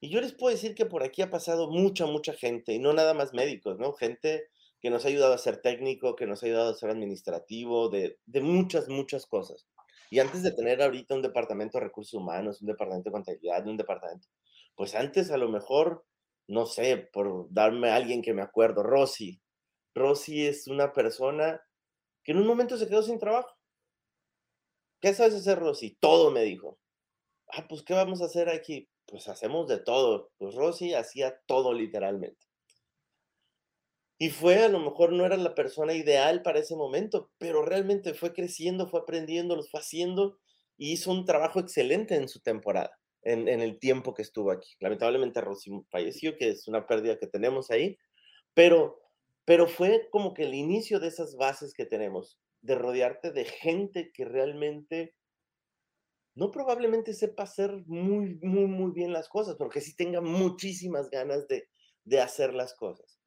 Y 0.00 0.10
yo 0.10 0.20
les 0.20 0.34
puedo 0.34 0.54
decir 0.54 0.74
que 0.74 0.86
por 0.86 1.04
aquí 1.04 1.22
ha 1.22 1.30
pasado 1.30 1.70
mucha, 1.70 2.06
mucha 2.06 2.32
gente, 2.32 2.72
y 2.72 2.78
no 2.78 2.92
nada 2.92 3.14
más 3.14 3.32
médicos, 3.34 3.78
¿no? 3.78 3.92
Gente 3.92 4.48
que 4.80 4.90
nos 4.90 5.04
ha 5.04 5.08
ayudado 5.08 5.32
a 5.32 5.38
ser 5.38 5.62
técnico, 5.62 6.16
que 6.16 6.26
nos 6.26 6.42
ha 6.42 6.46
ayudado 6.46 6.70
a 6.70 6.74
ser 6.74 6.90
administrativo, 6.90 7.88
de, 7.88 8.18
de 8.26 8.40
muchas, 8.40 8.88
muchas 8.88 9.26
cosas. 9.26 9.68
Y 10.10 10.18
antes 10.18 10.42
de 10.42 10.50
tener 10.50 10.82
ahorita 10.82 11.14
un 11.14 11.22
departamento 11.22 11.78
de 11.78 11.84
recursos 11.84 12.14
humanos, 12.14 12.60
un 12.60 12.66
departamento 12.66 13.08
de 13.08 13.12
contabilidad, 13.12 13.66
un 13.66 13.76
departamento, 13.76 14.28
pues 14.74 14.94
antes 14.94 15.30
a 15.30 15.36
lo 15.36 15.48
mejor, 15.48 16.04
no 16.48 16.66
sé, 16.66 16.96
por 17.12 17.46
darme 17.50 17.90
a 17.90 17.96
alguien 17.96 18.22
que 18.22 18.34
me 18.34 18.42
acuerdo, 18.42 18.82
Rosy. 18.82 19.40
Rosy 19.94 20.46
es 20.46 20.66
una 20.66 20.92
persona 20.92 21.62
que 22.24 22.32
en 22.32 22.38
un 22.38 22.46
momento 22.46 22.76
se 22.76 22.88
quedó 22.88 23.02
sin 23.02 23.18
trabajo. 23.18 23.56
¿Qué 25.00 25.14
sabes 25.14 25.34
hacer, 25.34 25.58
Rosy? 25.60 25.96
Todo 26.00 26.30
me 26.30 26.42
dijo. 26.42 26.78
Ah, 27.54 27.66
pues, 27.68 27.82
¿qué 27.82 27.92
vamos 27.92 28.22
a 28.22 28.26
hacer 28.26 28.48
aquí? 28.48 28.88
Pues 29.06 29.28
hacemos 29.28 29.68
de 29.68 29.78
todo. 29.78 30.30
Pues 30.38 30.54
Rosy 30.54 30.94
hacía 30.94 31.38
todo 31.46 31.74
literalmente. 31.74 32.46
Y 34.18 34.30
fue, 34.30 34.62
a 34.62 34.68
lo 34.68 34.78
mejor 34.78 35.12
no 35.12 35.26
era 35.26 35.36
la 35.36 35.54
persona 35.54 35.92
ideal 35.94 36.42
para 36.42 36.60
ese 36.60 36.76
momento, 36.76 37.30
pero 37.38 37.64
realmente 37.64 38.14
fue 38.14 38.32
creciendo, 38.32 38.88
fue 38.88 39.00
aprendiendo, 39.00 39.56
lo 39.56 39.64
fue 39.64 39.80
haciendo 39.80 40.38
y 40.78 40.92
hizo 40.92 41.10
un 41.10 41.26
trabajo 41.26 41.60
excelente 41.60 42.14
en 42.14 42.28
su 42.28 42.40
temporada, 42.40 42.96
en, 43.22 43.48
el 43.48 43.78
tiempo 43.80 44.14
que 44.14 44.22
estuvo 44.22 44.52
aquí. 44.52 44.70
Lamentablemente 44.80 45.40
Rosy 45.40 45.72
falleció, 45.90 46.36
que 46.36 46.50
es 46.50 46.68
una 46.68 46.86
pérdida 46.86 47.18
que 47.18 47.26
tenemos 47.26 47.70
ahí, 47.70 47.98
pero, 48.54 49.00
pero 49.44 49.66
fue 49.66 50.08
como 50.10 50.34
que 50.34 50.44
el 50.44 50.54
inicio 50.54 51.00
de 51.00 51.08
esas 51.08 51.36
bases 51.36 51.74
que 51.74 51.84
tenemos, 51.84 52.38
de 52.60 52.76
rodearte 52.76 53.32
de 53.32 53.44
gente 53.44 54.12
que 54.14 54.24
realmente 54.24 55.16
no 56.34 56.50
probablemente 56.50 57.14
sepa 57.14 57.44
hacer 57.44 57.84
muy, 57.86 58.38
muy, 58.42 58.66
muy 58.66 58.92
bien 58.92 59.12
las 59.12 59.28
cosas, 59.28 59.56
porque 59.56 59.80
sí 59.80 59.94
tenga 59.94 60.20
muchísimas 60.20 61.10
ganas 61.10 61.46
de, 61.48 61.68
de 62.04 62.20
hacer 62.20 62.54
las 62.54 62.74
cosas 62.74 63.22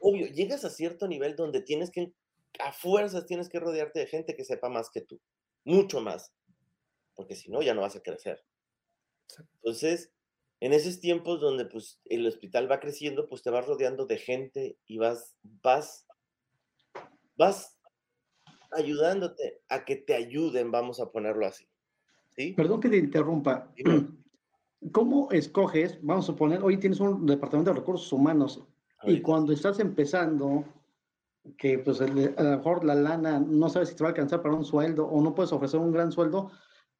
obvio, 0.00 0.26
llegas 0.28 0.64
a 0.64 0.70
cierto 0.70 1.08
nivel 1.08 1.36
donde 1.36 1.60
tienes 1.62 1.90
que, 1.90 2.12
a 2.60 2.72
fuerzas 2.72 3.26
tienes 3.26 3.48
que 3.48 3.60
rodearte 3.60 4.00
de 4.00 4.06
gente 4.06 4.36
que 4.36 4.44
sepa 4.44 4.68
más 4.68 4.90
que 4.90 5.00
tú, 5.00 5.20
mucho 5.64 6.00
más, 6.00 6.32
porque 7.14 7.34
si 7.34 7.50
no, 7.50 7.62
ya 7.62 7.74
no 7.74 7.82
vas 7.82 7.96
a 7.96 8.02
crecer. 8.02 8.44
Entonces, 9.56 10.12
en 10.60 10.72
esos 10.72 11.00
tiempos 11.00 11.40
donde 11.40 11.66
pues 11.66 12.00
el 12.04 12.26
hospital 12.26 12.70
va 12.70 12.80
creciendo, 12.80 13.28
pues 13.28 13.42
te 13.42 13.50
vas 13.50 13.66
rodeando 13.66 14.06
de 14.06 14.18
gente 14.18 14.78
y 14.86 14.98
vas, 14.98 15.36
vas, 15.42 16.06
vas 17.36 17.76
ayudándote 18.70 19.60
a 19.68 19.84
que 19.84 19.96
te 19.96 20.14
ayuden, 20.14 20.70
vamos 20.70 21.00
a 21.00 21.10
ponerlo 21.10 21.46
así. 21.46 21.68
¿Sí? 22.36 22.52
Perdón 22.52 22.80
que 22.80 22.88
te 22.88 22.98
interrumpa. 22.98 23.72
¿Cómo 24.92 25.30
escoges, 25.30 25.98
vamos 26.02 26.28
a 26.28 26.36
poner, 26.36 26.62
hoy 26.62 26.76
tienes 26.76 27.00
un 27.00 27.26
departamento 27.26 27.72
de 27.72 27.78
recursos 27.80 28.12
humanos, 28.12 28.62
y 29.04 29.20
cuando 29.20 29.52
estás 29.52 29.78
empezando, 29.78 30.64
que 31.58 31.78
pues 31.78 32.00
a 32.00 32.06
lo 32.06 32.56
mejor 32.56 32.84
la 32.84 32.94
lana 32.94 33.38
no 33.38 33.68
sabes 33.68 33.90
si 33.90 33.96
te 33.96 34.02
va 34.02 34.08
a 34.08 34.12
alcanzar 34.12 34.42
para 34.42 34.54
un 34.54 34.64
sueldo 34.64 35.06
o 35.06 35.22
no 35.22 35.34
puedes 35.34 35.52
ofrecer 35.52 35.80
un 35.80 35.92
gran 35.92 36.12
sueldo, 36.12 36.50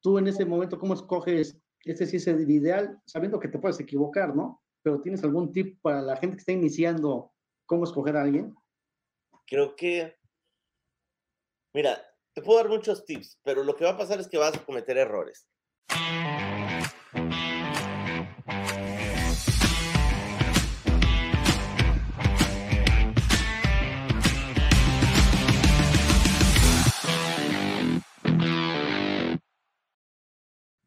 tú 0.01 0.17
en 0.17 0.27
ese 0.27 0.45
momento, 0.45 0.79
¿cómo 0.79 0.93
escoges? 0.93 1.59
Este 1.83 2.05
sí 2.05 2.17
es 2.17 2.27
el 2.27 2.49
ideal, 2.49 3.01
sabiendo 3.05 3.39
que 3.39 3.47
te 3.47 3.59
puedes 3.59 3.79
equivocar, 3.79 4.35
¿no? 4.35 4.61
Pero 4.81 5.01
¿tienes 5.01 5.23
algún 5.23 5.51
tip 5.51 5.79
para 5.81 6.01
la 6.01 6.15
gente 6.17 6.37
que 6.37 6.41
está 6.41 6.51
iniciando 6.51 7.31
cómo 7.65 7.83
escoger 7.83 8.17
a 8.17 8.23
alguien? 8.23 8.55
Creo 9.45 9.75
que, 9.75 10.15
mira, 11.73 11.97
te 12.37 12.43
puedo 12.43 12.59
dar 12.59 12.69
muchos 12.69 13.03
tips, 13.03 13.39
pero 13.41 13.63
lo 13.63 13.75
que 13.75 13.83
va 13.83 13.89
a 13.93 13.97
pasar 13.97 14.19
es 14.19 14.27
que 14.27 14.37
vas 14.37 14.55
a 14.55 14.63
cometer 14.63 14.95
errores. 14.95 15.49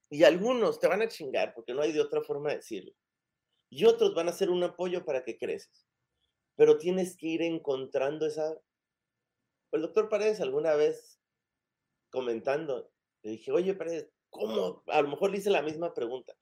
Y 0.09 0.23
algunos 0.23 0.79
te 0.79 0.87
van 0.87 1.03
a 1.03 1.09
chingar, 1.09 1.53
porque 1.53 1.75
no 1.75 1.83
hay 1.83 1.91
de 1.91 2.01
otra 2.01 2.23
forma 2.23 2.51
de 2.51 2.57
decirlo. 2.59 2.93
Y 3.71 3.87
otros 3.87 4.15
van 4.15 4.29
a 4.29 4.33
ser 4.33 4.51
un 4.51 4.63
apoyo 4.63 5.05
para 5.05 5.25
que 5.25 5.37
creces. 5.37 5.89
Pero 6.55 6.79
tienes 6.79 7.17
que 7.17 7.27
ir 7.27 7.43
encontrando 7.43 8.25
esa... 8.25 8.57
El 9.73 9.83
doctor 9.83 10.09
Paredes 10.09 10.41
alguna 10.41 10.75
vez 10.75 11.20
comentando, 12.11 12.91
le 13.23 13.33
dije, 13.33 13.53
oye 13.53 13.75
Paredes, 13.75 14.11
¿cómo? 14.31 14.83
A 14.87 15.03
lo 15.03 15.09
mejor 15.09 15.31
le 15.31 15.39
hice 15.39 15.51
la 15.51 15.63
misma 15.63 15.95
pregunta. 15.95 16.35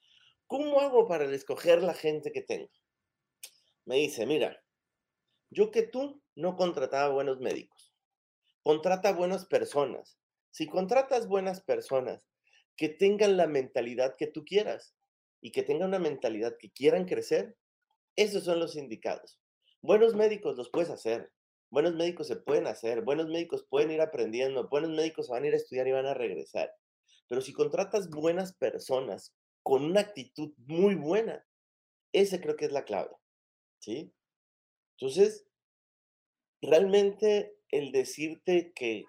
¿Cómo 0.46 0.80
hago 0.80 1.06
para 1.06 1.24
escoger 1.24 1.82
la 1.82 1.94
gente 1.94 2.32
que 2.32 2.42
tengo? 2.42 2.70
Me 3.84 3.96
dice, 3.96 4.26
mira, 4.26 4.62
yo 5.50 5.70
que 5.70 5.82
tú 5.82 6.22
no 6.34 6.56
contrataba 6.56 7.12
buenos 7.12 7.40
médicos. 7.40 7.94
contrata 8.62 9.12
buenas 9.12 9.46
personas. 9.46 10.18
Si 10.50 10.66
contratas 10.66 11.26
buenas 11.26 11.60
personas 11.60 12.22
que 12.76 12.88
tengan 12.88 13.36
la 13.36 13.46
mentalidad 13.46 14.16
que 14.16 14.26
tú 14.26 14.44
quieras 14.44 14.94
y 15.40 15.52
que 15.52 15.62
tengan 15.62 15.88
una 15.88 15.98
mentalidad 15.98 16.56
que 16.58 16.70
quieran 16.70 17.06
crecer, 17.06 17.56
esos 18.16 18.44
son 18.44 18.58
los 18.58 18.76
indicados. 18.76 19.38
Buenos 19.80 20.14
médicos 20.14 20.56
los 20.56 20.70
puedes 20.70 20.90
hacer, 20.90 21.30
buenos 21.70 21.94
médicos 21.94 22.26
se 22.26 22.36
pueden 22.36 22.66
hacer, 22.66 23.02
buenos 23.02 23.28
médicos 23.28 23.66
pueden 23.68 23.90
ir 23.90 24.00
aprendiendo, 24.00 24.68
buenos 24.68 24.90
médicos 24.90 25.28
van 25.28 25.44
a 25.44 25.48
ir 25.48 25.54
a 25.54 25.56
estudiar 25.56 25.86
y 25.88 25.92
van 25.92 26.06
a 26.06 26.14
regresar. 26.14 26.72
Pero 27.28 27.40
si 27.40 27.52
contratas 27.52 28.10
buenas 28.10 28.54
personas 28.54 29.34
con 29.62 29.84
una 29.84 30.00
actitud 30.00 30.52
muy 30.66 30.94
buena, 30.94 31.44
ese 32.12 32.40
creo 32.40 32.56
que 32.56 32.64
es 32.64 32.72
la 32.72 32.84
clave. 32.84 33.14
¿Sí? 33.80 34.12
Entonces, 34.98 35.46
realmente 36.60 37.56
el 37.70 37.92
decirte 37.92 38.72
que 38.74 39.04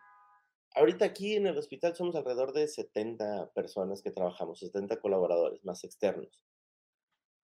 ahorita 0.75 1.05
aquí 1.05 1.35
en 1.35 1.47
el 1.47 1.57
hospital 1.57 1.95
somos 1.95 2.15
alrededor 2.15 2.53
de 2.53 2.67
70 2.67 3.51
personas 3.53 4.01
que 4.01 4.11
trabajamos, 4.11 4.59
70 4.59 4.99
colaboradores 4.99 5.63
más 5.63 5.83
externos. 5.83 6.41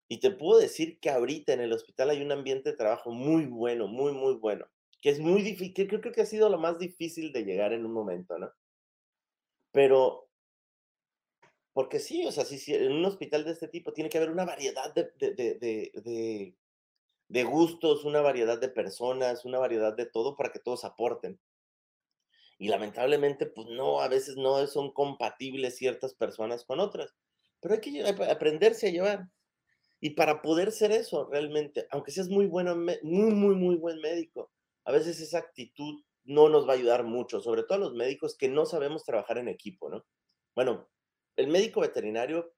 Y 0.09 0.19
te 0.19 0.31
puedo 0.31 0.59
decir 0.59 0.99
que 0.99 1.09
ahorita 1.09 1.53
en 1.53 1.61
el 1.61 1.73
hospital 1.73 2.11
hay 2.11 2.21
un 2.21 2.31
ambiente 2.31 2.71
de 2.71 2.77
trabajo 2.77 3.11
muy 3.11 3.45
bueno, 3.45 3.87
muy, 3.87 4.13
muy 4.13 4.35
bueno, 4.35 4.65
que 5.01 5.09
es 5.09 5.19
muy 5.19 5.41
difícil, 5.41 5.87
creo, 5.87 6.01
que 6.01 6.21
ha 6.21 6.25
sido 6.25 6.49
lo 6.49 6.57
más 6.57 6.79
difícil 6.79 7.31
de 7.31 7.43
llegar 7.43 7.73
en 7.73 7.85
un 7.85 7.93
momento, 7.93 8.37
¿no? 8.37 8.51
Pero, 9.71 10.29
porque 11.73 11.99
sí, 11.99 12.25
o 12.25 12.31
sea, 12.31 12.45
sí, 12.45 12.73
en 12.73 12.91
un 12.91 13.05
hospital 13.05 13.45
de 13.45 13.51
este 13.51 13.67
tipo 13.67 13.93
tiene 13.93 14.09
que 14.09 14.17
haber 14.17 14.31
una 14.31 14.45
variedad 14.45 14.93
de, 14.93 15.11
de, 15.19 16.55
de 17.29 17.43
gustos, 17.43 18.05
una 18.05 18.21
variedad 18.21 18.59
de 18.59 18.69
personas, 18.69 19.45
una 19.45 19.59
variedad 19.59 19.95
de 19.95 20.05
todo 20.05 20.35
para 20.35 20.51
que 20.51 20.59
todos 20.59 20.85
aporten. 20.85 21.39
Y 22.57 22.69
lamentablemente, 22.69 23.45
pues 23.45 23.67
no, 23.67 24.01
a 24.01 24.07
veces 24.07 24.35
no 24.35 24.65
son 24.67 24.91
compatibles 24.91 25.75
ciertas 25.75 26.13
personas 26.15 26.65
con 26.65 26.79
otras, 26.79 27.13
pero 27.59 27.75
hay 27.75 27.81
que 27.81 28.03
aprenderse 28.29 28.87
a 28.87 28.91
llevar. 28.91 29.29
Y 29.99 30.11
para 30.11 30.41
poder 30.41 30.71
ser 30.71 30.91
eso 30.91 31.25
realmente, 31.25 31.87
aunque 31.91 32.11
seas 32.11 32.29
muy 32.29 32.45
bueno, 32.45 32.75
muy, 32.75 33.33
muy, 33.33 33.55
muy 33.55 33.75
buen 33.75 33.99
médico, 33.99 34.51
a 34.87 34.91
veces 34.93 35.19
esa 35.19 35.39
actitud 35.39 36.01
no 36.23 36.47
nos 36.47 36.65
va 36.65 36.71
a 36.71 36.75
ayudar 36.77 37.03
mucho, 37.03 37.41
sobre 37.41 37.63
todo 37.63 37.75
a 37.75 37.81
los 37.81 37.93
médicos 37.93 38.37
que 38.37 38.47
no 38.47 38.65
sabemos 38.65 39.03
trabajar 39.03 39.37
en 39.37 39.49
equipo, 39.49 39.89
¿no? 39.89 40.05
Bueno, 40.55 40.89
el 41.35 41.47
médico 41.47 41.81
veterinario 41.81 42.53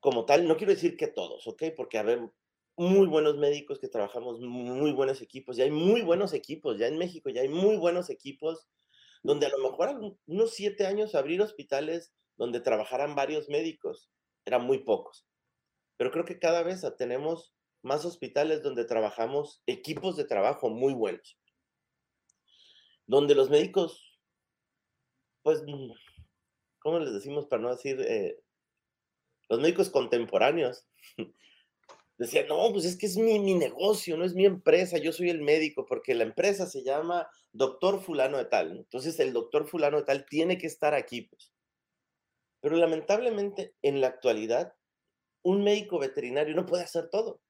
como 0.00 0.26
tal, 0.26 0.46
no 0.46 0.58
quiero 0.58 0.74
decir 0.74 0.98
que 0.98 1.06
todos, 1.06 1.46
¿ok? 1.46 1.62
Porque 1.74 2.02
ver, 2.02 2.30
muy 2.76 3.06
buenos 3.06 3.38
médicos 3.38 3.78
que 3.78 3.88
trabajamos, 3.88 4.38
muy 4.40 4.92
buenos 4.92 5.22
equipos, 5.22 5.56
ya 5.56 5.64
hay 5.64 5.70
muy 5.70 6.02
buenos 6.02 6.34
equipos, 6.34 6.76
ya 6.76 6.88
en 6.88 6.98
México 6.98 7.30
ya 7.30 7.40
hay 7.40 7.48
muy 7.48 7.78
buenos 7.78 8.10
equipos, 8.10 8.68
donde 9.22 9.46
a 9.46 9.48
lo 9.48 9.58
mejor 9.58 10.18
unos 10.26 10.50
siete 10.50 10.86
años 10.86 11.14
abrir 11.14 11.40
hospitales 11.40 12.12
donde 12.36 12.60
trabajaran 12.60 13.14
varios 13.14 13.48
médicos, 13.48 14.10
eran 14.44 14.66
muy 14.66 14.80
pocos. 14.84 15.26
Pero 15.96 16.10
creo 16.10 16.26
que 16.26 16.38
cada 16.38 16.62
vez 16.62 16.84
tenemos 16.98 17.54
más 17.84 18.04
hospitales 18.04 18.62
donde 18.62 18.84
trabajamos 18.84 19.62
equipos 19.66 20.16
de 20.16 20.24
trabajo 20.24 20.70
muy 20.70 20.94
buenos, 20.94 21.38
donde 23.06 23.34
los 23.34 23.50
médicos, 23.50 24.20
pues, 25.42 25.62
¿cómo 26.80 26.98
les 26.98 27.12
decimos 27.12 27.46
para 27.46 27.62
no 27.62 27.70
decir? 27.70 28.00
Eh, 28.00 28.40
los 29.48 29.60
médicos 29.60 29.90
contemporáneos 29.90 30.86
decía, 32.18 32.46
no, 32.46 32.72
pues 32.72 32.86
es 32.86 32.96
que 32.96 33.06
es 33.06 33.16
mi, 33.16 33.38
mi, 33.38 33.54
negocio, 33.54 34.16
no 34.16 34.24
es 34.24 34.34
mi 34.34 34.46
empresa, 34.46 34.98
yo 34.98 35.12
soy 35.12 35.30
el 35.30 35.42
médico, 35.42 35.84
porque 35.86 36.14
la 36.14 36.24
empresa 36.24 36.66
se 36.66 36.82
llama 36.82 37.28
doctor 37.52 38.00
fulano 38.00 38.38
de 38.38 38.46
tal. 38.46 38.78
Entonces 38.78 39.20
el 39.20 39.32
doctor 39.32 39.68
fulano 39.68 39.98
de 39.98 40.04
tal 40.04 40.24
tiene 40.26 40.58
que 40.58 40.66
estar 40.66 40.94
aquí, 40.94 41.22
pues. 41.22 41.52
Pero 42.60 42.76
lamentablemente 42.76 43.74
en 43.82 44.00
la 44.00 44.06
actualidad, 44.06 44.74
un 45.42 45.62
médico 45.62 45.98
veterinario 45.98 46.54
no 46.54 46.64
puede 46.64 46.84
hacer 46.84 47.10
todo. 47.10 47.42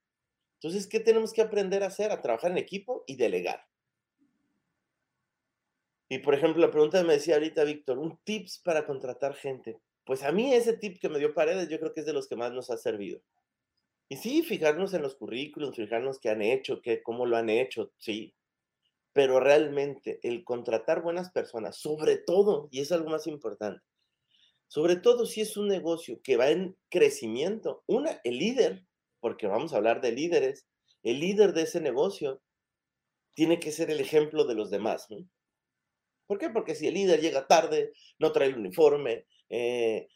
Entonces, 0.55 0.87
¿qué 0.87 1.01
tenemos 1.01 1.33
que 1.33 1.43
aprender 1.43 1.83
a 1.83 1.89
hacer? 1.89 2.11
A 2.11 2.23
trabajar 2.23 2.51
en 2.51 2.59
equipo 2.59 3.05
y 3.07 3.17
delegar. 3.17 3.67
Y 6.09 6.19
por 6.19 6.35
ejemplo, 6.35 6.61
la 6.61 6.71
pregunta 6.71 7.01
que 7.01 7.07
me 7.07 7.15
decía 7.15 7.35
ahorita 7.35 7.65
Víctor, 7.65 7.99
un 7.99 8.19
tips 8.25 8.61
para 8.65 8.87
contratar 8.87 9.35
gente. 9.35 9.81
Pues 10.05 10.23
a 10.23 10.33
mí 10.33 10.55
ese 10.55 10.77
tip 10.77 10.99
que 11.01 11.09
me 11.09 11.19
dio 11.19 11.35
Paredes, 11.35 11.69
yo 11.69 11.79
creo 11.79 11.93
que 11.93 12.01
es 12.01 12.07
de 12.07 12.13
los 12.13 12.29
que 12.29 12.37
más 12.37 12.53
nos 12.53 12.71
ha 12.71 12.77
servido. 12.77 13.21
Y 14.09 14.17
sí, 14.17 14.43
fijarnos 14.43 14.93
en 14.93 15.03
los 15.03 15.17
currículums, 15.17 15.77
fijarnos 15.77 16.21
qué 16.21 16.29
han 16.29 16.43
hecho, 16.43 16.83
qué, 16.83 17.03
cómo 17.03 17.25
lo 17.25 17.37
han 17.37 17.49
hecho, 17.49 17.93
sí. 17.97 18.35
Pero 19.13 19.41
realmente 19.41 20.21
el 20.23 20.45
contratar 20.45 21.03
buenas 21.03 21.31
personas, 21.31 21.79
sobre 21.79 22.19
todo, 22.19 22.69
y 22.71 22.81
es 22.81 22.93
algo 22.93 23.09
más 23.09 23.27
importante, 23.27 23.83
sobre 24.69 24.97
todo 24.97 25.25
si 25.25 25.41
es 25.41 25.57
un 25.57 25.69
negocio 25.69 26.21
que 26.23 26.37
va 26.37 26.51
en 26.51 26.77
crecimiento, 26.91 27.83
una, 27.87 28.21
el 28.25 28.39
líder, 28.39 28.85
porque 29.25 29.47
vamos 29.47 29.73
a 29.73 29.79
hablar 29.79 30.03
de 30.03 30.13
líderes, 30.13 30.67
el 31.03 31.19
líder 31.19 31.55
de 31.55 31.63
ese 31.63 31.81
negocio 31.81 32.43
tiene 33.33 33.59
que 33.59 33.73
ser 33.73 33.91
el 33.91 33.99
ejemplo 33.99 34.45
de 34.45 34.55
los 34.55 34.71
demás. 34.71 35.09
¿Por 36.27 36.37
qué? 36.37 36.51
Porque 36.51 36.75
si 36.75 36.89
el 36.89 36.93
líder 36.93 37.23
llega 37.23 37.47
tarde, 37.47 37.95
no 38.19 38.33
trae 38.33 38.49
el 38.49 38.59
uniforme, 38.59 39.25
eh, 39.49 40.09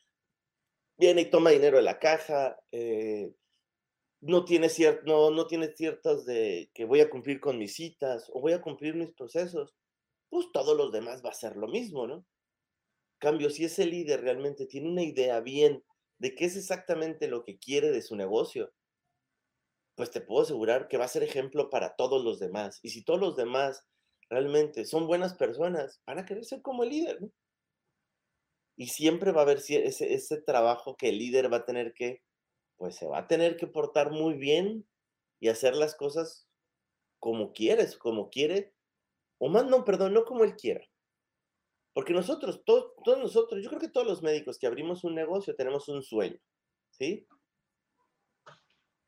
viene 0.98 1.22
y 1.22 1.30
toma 1.30 1.48
dinero 1.48 1.78
de 1.78 1.84
la 1.84 1.98
caja, 1.98 2.60
eh, 2.70 3.32
no 4.20 4.44
tiene, 4.44 4.68
no, 5.06 5.30
no 5.30 5.46
tiene 5.46 5.68
ciertas 5.68 6.26
de 6.26 6.70
que 6.74 6.84
voy 6.84 7.00
a 7.00 7.08
cumplir 7.08 7.40
con 7.40 7.56
mis 7.56 7.76
citas 7.76 8.30
o 8.34 8.42
voy 8.42 8.52
a 8.52 8.60
cumplir 8.60 8.94
mis 8.94 9.12
procesos, 9.12 9.74
pues 10.28 10.48
todos 10.52 10.76
los 10.76 10.92
demás 10.92 11.24
va 11.24 11.30
a 11.30 11.32
ser 11.32 11.56
lo 11.56 11.68
mismo, 11.68 12.06
¿no? 12.06 12.26
Cambio, 13.16 13.48
si 13.48 13.64
ese 13.64 13.86
líder 13.86 14.20
realmente 14.20 14.66
tiene 14.66 14.90
una 14.90 15.02
idea 15.02 15.40
bien 15.40 15.82
de 16.18 16.34
qué 16.34 16.44
es 16.44 16.58
exactamente 16.58 17.26
lo 17.26 17.42
que 17.42 17.58
quiere 17.58 17.90
de 17.90 18.02
su 18.02 18.14
negocio, 18.14 18.70
pues 19.98 20.12
te 20.12 20.20
puedo 20.20 20.42
asegurar 20.42 20.86
que 20.86 20.96
va 20.96 21.06
a 21.06 21.08
ser 21.08 21.24
ejemplo 21.24 21.70
para 21.70 21.96
todos 21.96 22.24
los 22.24 22.38
demás. 22.38 22.78
Y 22.84 22.90
si 22.90 23.02
todos 23.02 23.18
los 23.18 23.34
demás 23.34 23.84
realmente 24.30 24.84
son 24.84 25.08
buenas 25.08 25.34
personas, 25.34 26.00
van 26.06 26.20
a 26.20 26.24
querer 26.24 26.44
ser 26.44 26.62
como 26.62 26.84
el 26.84 26.90
líder. 26.90 27.18
Y 28.76 28.86
siempre 28.86 29.32
va 29.32 29.40
a 29.40 29.42
haber 29.42 29.58
ese, 29.58 30.14
ese 30.14 30.40
trabajo 30.40 30.96
que 30.96 31.08
el 31.08 31.18
líder 31.18 31.52
va 31.52 31.58
a 31.58 31.64
tener 31.64 31.94
que 31.94 32.22
pues 32.76 32.94
se 32.94 33.08
va 33.08 33.18
a 33.18 33.26
tener 33.26 33.56
que 33.56 33.66
portar 33.66 34.12
muy 34.12 34.34
bien 34.34 34.88
y 35.40 35.48
hacer 35.48 35.74
las 35.74 35.96
cosas 35.96 36.46
como 37.18 37.52
quieres, 37.52 37.98
como 37.98 38.30
quiere, 38.30 38.72
o 39.38 39.48
más, 39.48 39.66
no, 39.66 39.84
perdón, 39.84 40.14
no 40.14 40.24
como 40.24 40.44
él 40.44 40.54
quiera. 40.54 40.86
Porque 41.92 42.12
nosotros, 42.12 42.62
todos, 42.64 42.92
todos 43.02 43.18
nosotros, 43.18 43.64
yo 43.64 43.68
creo 43.68 43.80
que 43.80 43.88
todos 43.88 44.06
los 44.06 44.22
médicos 44.22 44.60
que 44.60 44.68
abrimos 44.68 45.02
un 45.02 45.16
negocio 45.16 45.56
tenemos 45.56 45.88
un 45.88 46.04
sueño, 46.04 46.38
¿sí? 46.92 47.26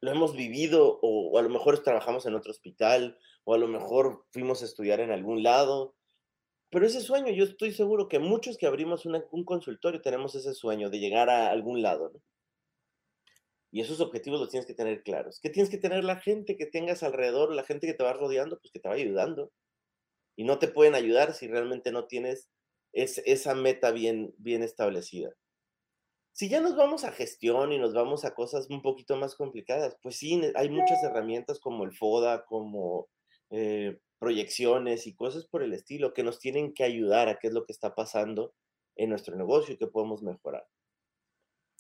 Lo 0.00 0.10
hemos 0.10 0.34
vivido 0.34 0.98
o, 1.02 1.38
a 1.38 1.42
lo 1.42 1.48
mejor 1.48 1.82
trabajamos 1.82 2.26
en 2.26 2.34
otro 2.34 2.50
hospital 2.50 3.18
o 3.44 3.54
a 3.54 3.58
lo 3.58 3.68
mejor 3.68 4.26
fuimos 4.30 4.62
a 4.62 4.64
estudiar 4.64 5.00
en 5.00 5.10
algún 5.10 5.42
lado. 5.42 5.94
Pero 6.70 6.86
ese 6.86 7.00
sueño, 7.00 7.32
yo 7.32 7.44
estoy 7.44 7.72
seguro 7.72 8.08
que 8.08 8.18
muchos 8.18 8.56
que 8.56 8.66
abrimos 8.66 9.04
un 9.06 9.44
consultorio 9.44 10.00
tenemos 10.00 10.34
ese 10.34 10.54
sueño 10.54 10.88
de 10.88 11.00
llegar 11.00 11.28
a 11.28 11.50
algún 11.50 11.82
lado. 11.82 12.12
Y 13.72 13.80
esos 13.80 14.00
objetivos 14.00 14.40
los 14.40 14.50
tienes 14.50 14.66
que 14.66 14.74
tener 14.74 15.02
claros. 15.02 15.40
¿Qué 15.40 15.50
tienes 15.50 15.70
que 15.70 15.78
tener 15.78 16.02
la 16.02 16.16
gente 16.16 16.56
que 16.56 16.66
tengas 16.66 17.02
alrededor, 17.02 17.54
la 17.54 17.62
gente 17.62 17.86
que 17.86 17.94
te 17.94 18.02
va 18.02 18.12
rodeando? 18.12 18.58
Pues 18.58 18.72
que 18.72 18.80
te 18.80 18.88
va 18.88 18.94
ayudando. 18.94 19.52
Y 20.36 20.44
no 20.44 20.58
te 20.58 20.68
pueden 20.68 20.94
ayudar 20.94 21.34
si 21.34 21.46
realmente 21.46 21.92
no 21.92 22.06
tienes 22.06 22.48
esa 22.92 23.54
meta 23.54 23.92
bien, 23.92 24.34
bien 24.38 24.62
establecida. 24.62 25.30
Si 26.40 26.48
ya 26.48 26.62
nos 26.62 26.74
vamos 26.74 27.04
a 27.04 27.12
gestión 27.12 27.70
y 27.70 27.78
nos 27.78 27.92
vamos 27.92 28.24
a 28.24 28.34
cosas 28.34 28.70
un 28.70 28.80
poquito 28.80 29.14
más 29.14 29.34
complicadas, 29.34 29.98
pues 30.02 30.16
sí, 30.16 30.40
hay 30.54 30.70
muchas 30.70 31.04
herramientas 31.04 31.60
como 31.60 31.84
el 31.84 31.92
FODA, 31.92 32.46
como 32.46 33.10
eh, 33.50 33.98
proyecciones 34.18 35.06
y 35.06 35.14
cosas 35.14 35.44
por 35.44 35.62
el 35.62 35.74
estilo 35.74 36.14
que 36.14 36.22
nos 36.22 36.38
tienen 36.38 36.72
que 36.72 36.82
ayudar 36.82 37.28
a 37.28 37.38
qué 37.38 37.48
es 37.48 37.52
lo 37.52 37.66
que 37.66 37.74
está 37.74 37.94
pasando 37.94 38.54
en 38.96 39.10
nuestro 39.10 39.36
negocio 39.36 39.74
y 39.74 39.76
que 39.76 39.86
podemos 39.86 40.22
mejorar. 40.22 40.66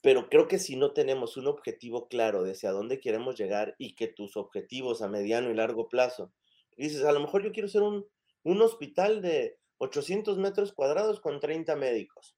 Pero 0.02 0.28
creo 0.28 0.46
que 0.46 0.58
si 0.58 0.76
no 0.76 0.92
tenemos 0.92 1.38
un 1.38 1.46
objetivo 1.46 2.06
claro 2.06 2.42
de 2.42 2.52
hacia 2.52 2.70
dónde 2.70 3.00
queremos 3.00 3.38
llegar 3.38 3.76
y 3.78 3.94
que 3.94 4.08
tus 4.08 4.36
objetivos 4.36 5.00
a 5.00 5.08
mediano 5.08 5.50
y 5.50 5.54
largo 5.54 5.88
plazo, 5.88 6.34
dices, 6.76 7.02
a 7.04 7.12
lo 7.12 7.20
mejor 7.20 7.42
yo 7.42 7.52
quiero 7.52 7.68
ser 7.70 7.80
un, 7.80 8.06
un 8.42 8.60
hospital 8.60 9.22
de 9.22 9.56
800 9.78 10.36
metros 10.36 10.74
cuadrados 10.74 11.18
con 11.22 11.40
30 11.40 11.76
médicos 11.76 12.36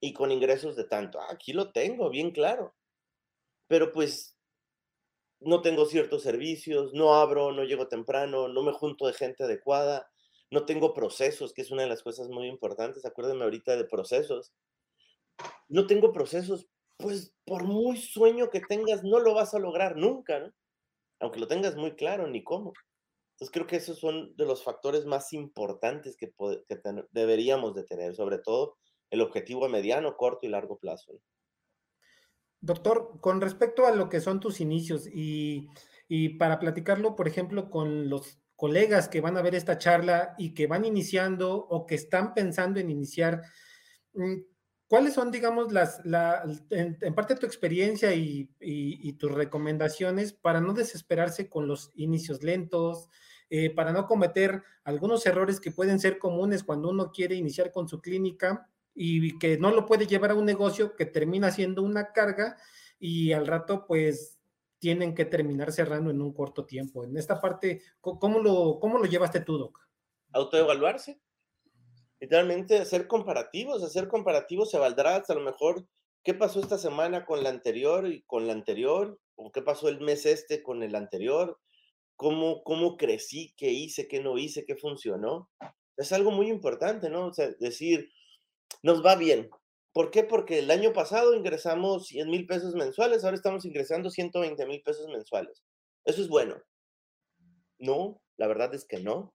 y 0.00 0.12
con 0.12 0.32
ingresos 0.32 0.76
de 0.76 0.84
tanto. 0.84 1.20
Ah, 1.20 1.28
aquí 1.30 1.52
lo 1.52 1.72
tengo, 1.72 2.10
bien 2.10 2.30
claro. 2.30 2.74
Pero 3.66 3.92
pues 3.92 4.36
no 5.40 5.62
tengo 5.62 5.86
ciertos 5.86 6.22
servicios, 6.22 6.92
no 6.94 7.14
abro, 7.14 7.52
no 7.52 7.64
llego 7.64 7.88
temprano, 7.88 8.48
no 8.48 8.62
me 8.62 8.72
junto 8.72 9.06
de 9.06 9.12
gente 9.12 9.44
adecuada, 9.44 10.10
no 10.50 10.64
tengo 10.64 10.94
procesos, 10.94 11.52
que 11.52 11.62
es 11.62 11.70
una 11.70 11.82
de 11.82 11.88
las 11.88 12.02
cosas 12.02 12.28
muy 12.28 12.48
importantes. 12.48 13.04
Acuérdenme 13.04 13.44
ahorita 13.44 13.76
de 13.76 13.84
procesos 13.84 14.52
no 15.68 15.86
tengo 15.86 16.12
procesos, 16.12 16.66
pues 16.96 17.34
por 17.44 17.64
muy 17.64 17.96
sueño 17.96 18.50
que 18.50 18.60
tengas, 18.60 19.04
no 19.04 19.20
lo 19.20 19.34
vas 19.34 19.54
a 19.54 19.58
lograr 19.58 19.96
nunca. 19.96 20.52
Aunque 21.20 21.40
lo 21.40 21.48
tengas 21.48 21.76
muy 21.76 21.94
claro, 21.96 22.26
ni 22.28 22.44
cómo. 22.44 22.72
Entonces 23.32 23.52
creo 23.52 23.66
que 23.66 23.76
esos 23.76 23.98
son 23.98 24.34
de 24.36 24.46
los 24.46 24.64
factores 24.64 25.04
más 25.04 25.32
importantes 25.32 26.16
que, 26.16 26.32
deberíamos 27.12 27.74
de 27.74 27.84
tener, 27.84 28.14
sobre 28.14 28.38
todo 28.38 28.76
el 29.10 29.20
objetivo 29.20 29.64
a 29.64 29.68
mediano, 29.68 30.16
corto 30.16 30.46
y 30.46 30.50
largo 30.50 30.78
plazo. 30.78 31.20
Doctor, 32.60 33.18
con 33.20 33.40
respecto 33.40 33.86
a 33.86 33.94
lo 33.94 34.08
que 34.08 34.20
son 34.20 34.40
tus 34.40 34.60
inicios 34.60 35.06
y, 35.06 35.68
y 36.08 36.30
para 36.30 36.58
platicarlo, 36.58 37.14
por 37.14 37.28
ejemplo, 37.28 37.70
con 37.70 38.08
los 38.08 38.40
colegas 38.58 39.08
que 39.08 39.20
van 39.20 39.36
a 39.36 39.42
ver 39.42 39.54
esta 39.54 39.78
charla 39.78 40.34
y 40.36 40.52
que 40.52 40.66
van 40.66 40.84
iniciando 40.84 41.54
o 41.54 41.86
que 41.86 41.94
están 41.94 42.34
pensando 42.34 42.80
en 42.80 42.90
iniciar, 42.90 43.42
mm, 44.14 44.34
¿cuáles 44.88 45.14
son, 45.14 45.30
digamos, 45.30 45.72
las, 45.72 46.04
la, 46.04 46.42
en, 46.70 47.14
parte 47.14 47.36
tu 47.36 47.46
experiencia 47.46 48.12
y, 48.14 48.48
tus 49.16 49.30
recomendaciones 49.30 50.32
para 50.32 50.60
no 50.60 50.72
desesperarse 50.72 51.48
con 51.48 51.68
los 51.68 51.92
inicios 51.94 52.42
lentos, 52.42 53.08
eh, 53.48 53.70
para 53.70 53.92
no 53.92 54.06
cometer 54.06 54.62
algunos 54.82 55.24
errores 55.26 55.60
que 55.60 55.70
pueden 55.70 56.00
ser 56.00 56.18
comunes 56.18 56.64
cuando 56.64 56.90
uno 56.90 57.12
quiere 57.12 57.36
iniciar 57.36 57.70
con 57.70 57.88
su 57.88 58.00
clínica 58.00 58.68
y 59.00 59.38
que 59.38 59.58
no 59.58 59.70
lo 59.70 59.86
puede 59.86 60.08
llevar 60.08 60.32
a 60.32 60.34
un 60.34 60.44
negocio 60.44 60.96
que 60.96 61.06
termina 61.06 61.52
siendo 61.52 61.82
una 61.82 62.12
carga 62.12 62.56
y 62.98 63.30
al 63.32 63.46
rato, 63.46 63.86
pues 63.86 64.40
tienen 64.80 65.14
que 65.14 65.24
terminar 65.24 65.70
cerrando 65.70 66.10
en 66.10 66.20
un 66.20 66.32
corto 66.32 66.66
tiempo. 66.66 67.04
En 67.04 67.16
esta 67.16 67.40
parte, 67.40 67.80
¿cómo 68.00 68.40
lo, 68.40 68.80
cómo 68.80 68.98
lo 68.98 69.04
llevaste 69.04 69.40
tú, 69.40 69.56
Doc? 69.56 69.78
Autoevaluarse. 70.32 71.20
Literalmente 72.18 72.78
hacer 72.78 73.06
comparativos, 73.06 73.84
hacer 73.84 74.08
comparativos 74.08 74.68
se 74.68 74.78
valdrá 74.78 75.14
a 75.16 75.34
lo 75.34 75.40
mejor 75.42 75.86
qué 76.24 76.34
pasó 76.34 76.58
esta 76.58 76.76
semana 76.76 77.24
con 77.24 77.44
la 77.44 77.50
anterior 77.50 78.08
y 78.08 78.22
con 78.22 78.48
la 78.48 78.52
anterior, 78.52 79.20
o 79.36 79.52
qué 79.52 79.62
pasó 79.62 79.88
el 79.88 80.00
mes 80.00 80.26
este 80.26 80.60
con 80.60 80.82
el 80.82 80.96
anterior, 80.96 81.60
cómo, 82.16 82.64
cómo 82.64 82.96
crecí, 82.96 83.54
qué 83.56 83.70
hice, 83.70 84.08
qué 84.08 84.20
no 84.20 84.38
hice, 84.38 84.64
qué 84.64 84.74
funcionó. 84.74 85.48
Es 85.96 86.12
algo 86.12 86.32
muy 86.32 86.48
importante, 86.48 87.08
¿no? 87.10 87.26
O 87.26 87.32
sea, 87.32 87.50
decir, 87.60 88.10
nos 88.82 89.04
va 89.04 89.16
bien, 89.16 89.50
¿Por 89.98 90.12
qué? 90.12 90.22
Porque 90.22 90.60
el 90.60 90.70
año 90.70 90.92
pasado 90.92 91.34
ingresamos 91.34 92.06
100 92.06 92.30
mil 92.30 92.46
pesos 92.46 92.76
mensuales, 92.76 93.24
ahora 93.24 93.36
estamos 93.36 93.64
ingresando 93.64 94.10
120 94.10 94.64
mil 94.64 94.80
pesos 94.80 95.08
mensuales. 95.08 95.64
¿Eso 96.04 96.22
es 96.22 96.28
bueno? 96.28 96.62
No, 97.80 98.22
la 98.36 98.46
verdad 98.46 98.72
es 98.76 98.84
que 98.84 99.00
no. 99.00 99.34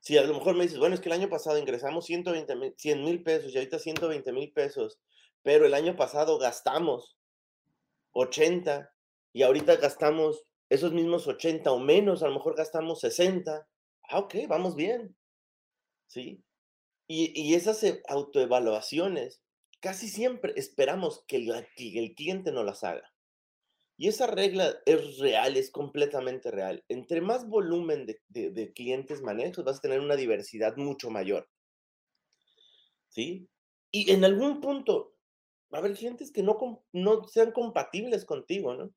Si 0.00 0.16
a 0.16 0.22
lo 0.22 0.32
mejor 0.32 0.54
me 0.54 0.62
dices, 0.62 0.78
bueno, 0.78 0.94
es 0.94 1.02
que 1.02 1.10
el 1.10 1.20
año 1.20 1.28
pasado 1.28 1.58
ingresamos 1.58 2.06
120 2.06 2.56
mil, 2.56 2.74
100 2.78 3.04
mil 3.04 3.22
pesos 3.22 3.52
y 3.52 3.58
ahorita 3.58 3.78
120 3.78 4.32
mil 4.32 4.50
pesos, 4.52 4.98
pero 5.42 5.66
el 5.66 5.74
año 5.74 5.94
pasado 5.94 6.38
gastamos 6.38 7.18
80 8.12 8.90
y 9.34 9.42
ahorita 9.42 9.76
gastamos 9.76 10.42
esos 10.70 10.94
mismos 10.94 11.26
80 11.26 11.70
o 11.70 11.78
menos, 11.80 12.22
a 12.22 12.28
lo 12.28 12.34
mejor 12.34 12.56
gastamos 12.56 13.00
60. 13.00 13.68
Ah, 14.08 14.18
ok, 14.20 14.36
vamos 14.48 14.74
bien. 14.74 15.14
¿Sí? 16.06 16.42
Y, 17.10 17.54
esas 17.54 17.82
e, 17.84 18.02
autoevaluaciones, 18.06 19.42
casi 19.80 20.08
siempre 20.08 20.52
esperamos 20.56 21.24
que 21.26 21.36
el, 21.36 22.14
cliente 22.14 22.52
no 22.52 22.64
las 22.64 22.84
haga. 22.84 23.10
Y 23.96 24.08
esa 24.08 24.26
regla 24.26 24.76
es 24.84 25.18
real, 25.18 25.56
es 25.56 25.70
completamente 25.70 26.50
real. 26.50 26.84
Entre 26.88 27.22
más 27.22 27.48
volumen 27.48 28.06
de, 28.28 28.72
clientes 28.74 29.22
manejas, 29.22 29.64
vas 29.64 29.78
a 29.78 29.80
tener 29.80 30.00
una 30.00 30.16
diversidad 30.16 30.76
mucho 30.76 31.10
mayor. 31.10 31.48
¿Sí? 33.08 33.48
Y 33.90 34.12
en 34.12 34.24
algún 34.24 34.60
punto 34.60 35.14
va 35.72 35.78
a 35.78 35.80
haber 35.80 35.94
clientes 35.96 36.30
que 36.30 36.42
no, 36.42 36.84
no 36.92 37.24
sean 37.24 37.52
compatibles 37.52 38.26
contigo, 38.26 38.74
¿no? 38.74 38.92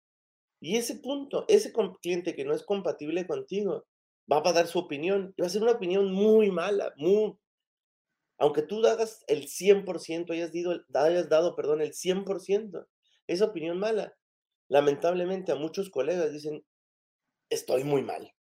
Y 0.60 0.76
ese 0.76 0.98
punto, 0.98 1.46
ese 1.48 1.74
cliente 2.02 2.36
que 2.36 2.46
no 2.46 2.54
es 2.54 2.64
compatible 2.64 3.26
contigo, 3.26 3.88
va 4.32 4.48
a 4.48 4.54
dar 4.54 4.68
su 4.68 4.80
opinión. 4.80 5.34
Y 5.36 5.42
va 5.42 5.48
a 5.48 5.50
ser 5.50 5.64
una 5.64 5.72
opinión 5.72 6.12
muy 6.14 6.52
mala, 6.52 6.94
muy, 6.98 7.36
aunque 8.42 8.64
tú 8.64 8.84
hagas 8.88 9.24
el 9.28 9.48
100%, 9.48 10.32
hayas, 10.32 10.52
hayas 10.96 11.30
dado, 11.30 11.56
perdón, 11.56 11.80
el 11.80 11.94
100%, 11.94 12.88
esa 13.28 13.46
opinión 13.46 13.78
mala. 13.78 14.18
Lamentablemente 14.68 15.52
a 15.52 15.56
muchos 15.56 15.92
colegas 15.92 16.34
dicen, 16.34 16.66
estoy 17.52 17.84
muy 17.84 18.02
mal. 18.02 18.34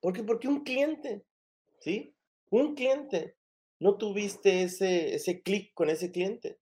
¿Por 0.00 0.12
qué? 0.12 0.24
Porque 0.24 0.48
un 0.48 0.64
cliente, 0.64 1.24
¿sí? 1.78 2.16
Un 2.50 2.74
cliente, 2.74 3.36
no 3.78 3.96
tuviste 3.96 4.64
ese, 4.64 5.14
ese 5.14 5.40
clic 5.40 5.72
con 5.72 5.88
ese 5.88 6.10
cliente, 6.10 6.58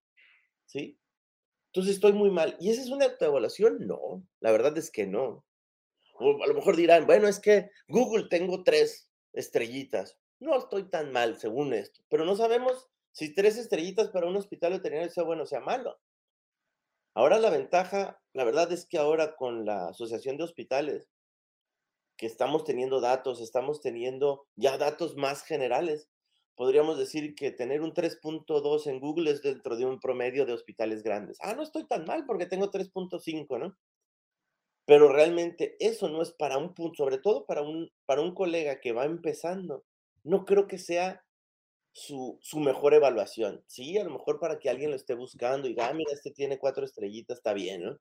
¿sí? 0.67 0.99
Entonces 1.69 1.95
estoy 1.95 2.13
muy 2.13 2.29
mal. 2.29 2.57
¿Y 2.59 2.69
esa 2.69 2.83
es 2.83 2.89
una 2.89 3.05
autoevaluación? 3.05 3.87
No, 3.87 4.23
la 4.39 4.51
verdad 4.51 4.77
es 4.77 4.91
que 4.91 5.07
no. 5.07 5.43
O 6.13 6.43
a 6.43 6.47
lo 6.47 6.53
mejor 6.53 6.75
dirán, 6.75 7.07
bueno, 7.07 7.27
es 7.27 7.39
que 7.39 7.71
Google 7.87 8.27
tengo 8.29 8.63
tres 8.63 9.09
estrellitas 9.33 10.20
no 10.41 10.57
estoy 10.57 10.89
tan 10.89 11.11
mal 11.11 11.37
según 11.37 11.73
esto, 11.73 12.01
pero 12.09 12.25
no 12.25 12.35
sabemos 12.35 12.89
si 13.11 13.33
tres 13.33 13.57
estrellitas 13.57 14.09
para 14.09 14.27
un 14.27 14.35
hospital 14.35 14.73
veterinario 14.73 15.11
sea 15.11 15.23
bueno 15.23 15.43
o 15.43 15.45
sea 15.45 15.59
malo. 15.59 15.99
Ahora 17.13 17.39
la 17.39 17.49
ventaja, 17.49 18.21
la 18.33 18.43
verdad 18.43 18.71
es 18.71 18.85
que 18.85 18.97
ahora 18.97 19.35
con 19.35 19.65
la 19.65 19.89
Asociación 19.89 20.37
de 20.37 20.43
Hospitales, 20.43 21.09
que 22.17 22.25
estamos 22.25 22.63
teniendo 22.63 23.01
datos, 23.01 23.41
estamos 23.41 23.81
teniendo 23.81 24.47
ya 24.55 24.77
datos 24.77 25.15
más 25.15 25.43
generales, 25.43 26.09
podríamos 26.55 26.97
decir 26.97 27.35
que 27.35 27.51
tener 27.51 27.81
un 27.81 27.93
3.2 27.93 28.87
en 28.87 28.99
Google 28.99 29.31
es 29.31 29.41
dentro 29.41 29.75
de 29.75 29.85
un 29.85 29.99
promedio 29.99 30.45
de 30.45 30.53
hospitales 30.53 31.03
grandes. 31.03 31.37
Ah, 31.41 31.53
no 31.53 31.63
estoy 31.63 31.85
tan 31.87 32.05
mal 32.05 32.25
porque 32.25 32.45
tengo 32.45 32.71
3.5, 32.71 33.59
¿no? 33.59 33.77
Pero 34.85 35.11
realmente 35.11 35.75
eso 35.79 36.09
no 36.09 36.21
es 36.21 36.31
para 36.31 36.57
un 36.57 36.73
punto, 36.73 37.03
sobre 37.03 37.19
todo 37.19 37.45
para 37.45 37.61
un, 37.61 37.91
para 38.05 38.21
un 38.21 38.33
colega 38.33 38.79
que 38.79 38.93
va 38.93 39.05
empezando 39.05 39.83
no 40.23 40.45
creo 40.45 40.67
que 40.67 40.77
sea 40.77 41.23
su, 41.93 42.39
mejor 42.55 42.93
evaluación. 42.93 43.63
Sí, 43.67 43.97
a 43.97 44.03
lo 44.03 44.11
mejor 44.11 44.39
para 44.39 44.59
que 44.59 44.69
alguien 44.69 44.91
lo 44.91 44.95
esté 44.95 45.13
buscando 45.13 45.67
y 45.67 45.71
diga, 45.71 45.87
ah, 45.87 45.93
mira, 45.93 46.11
este 46.13 46.31
tiene 46.31 46.57
cuatro 46.57 46.85
estrellitas, 46.85 47.37
está 47.37 47.53
bien, 47.53 47.83
¿no? 47.83 47.97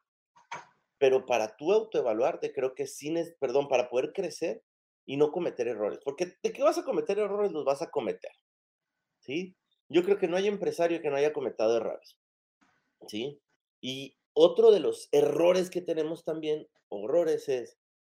Pero 0.99 1.25
para 1.27 1.57
tú 1.57 1.73
autoevaluarte, 1.73 2.53
creo 2.53 2.75
que 2.75 2.87
sí, 2.87 3.13
perdón, 3.41 3.69
para 3.69 3.89
poder 3.89 4.13
crecer 4.13 4.63
y 5.07 5.17
no 5.17 5.33
cometer 5.33 5.67
errores. 5.67 5.99
Porque 6.05 6.37
de 6.43 6.53
qué 6.53 6.63
vas 6.63 6.79
a 6.79 6.85
cometer 6.85 7.19
errores, 7.19 7.53
los 7.53 7.65
vas 7.65 7.83
a 7.83 7.91
cometer. 7.91 8.33
¿Sí? 9.21 9.57
Yo 9.89 10.05
creo 10.05 10.19
que 10.19 10.29
no 10.29 10.37
hay 10.37 10.47
empresario 10.47 11.01
que 11.01 11.11
no 11.11 11.17
haya 11.17 11.33
cometido 11.33 11.77
errores. 11.77 12.17
¿Sí? 13.09 13.41
Y 13.81 14.15
otro 14.35 14.71
de 14.71 14.81
los 14.81 15.09
errores 15.11 15.71
que 15.71 15.81
tenemos 15.81 16.23
también, 16.23 16.69
horrores, 16.89 17.49
es 17.49 17.79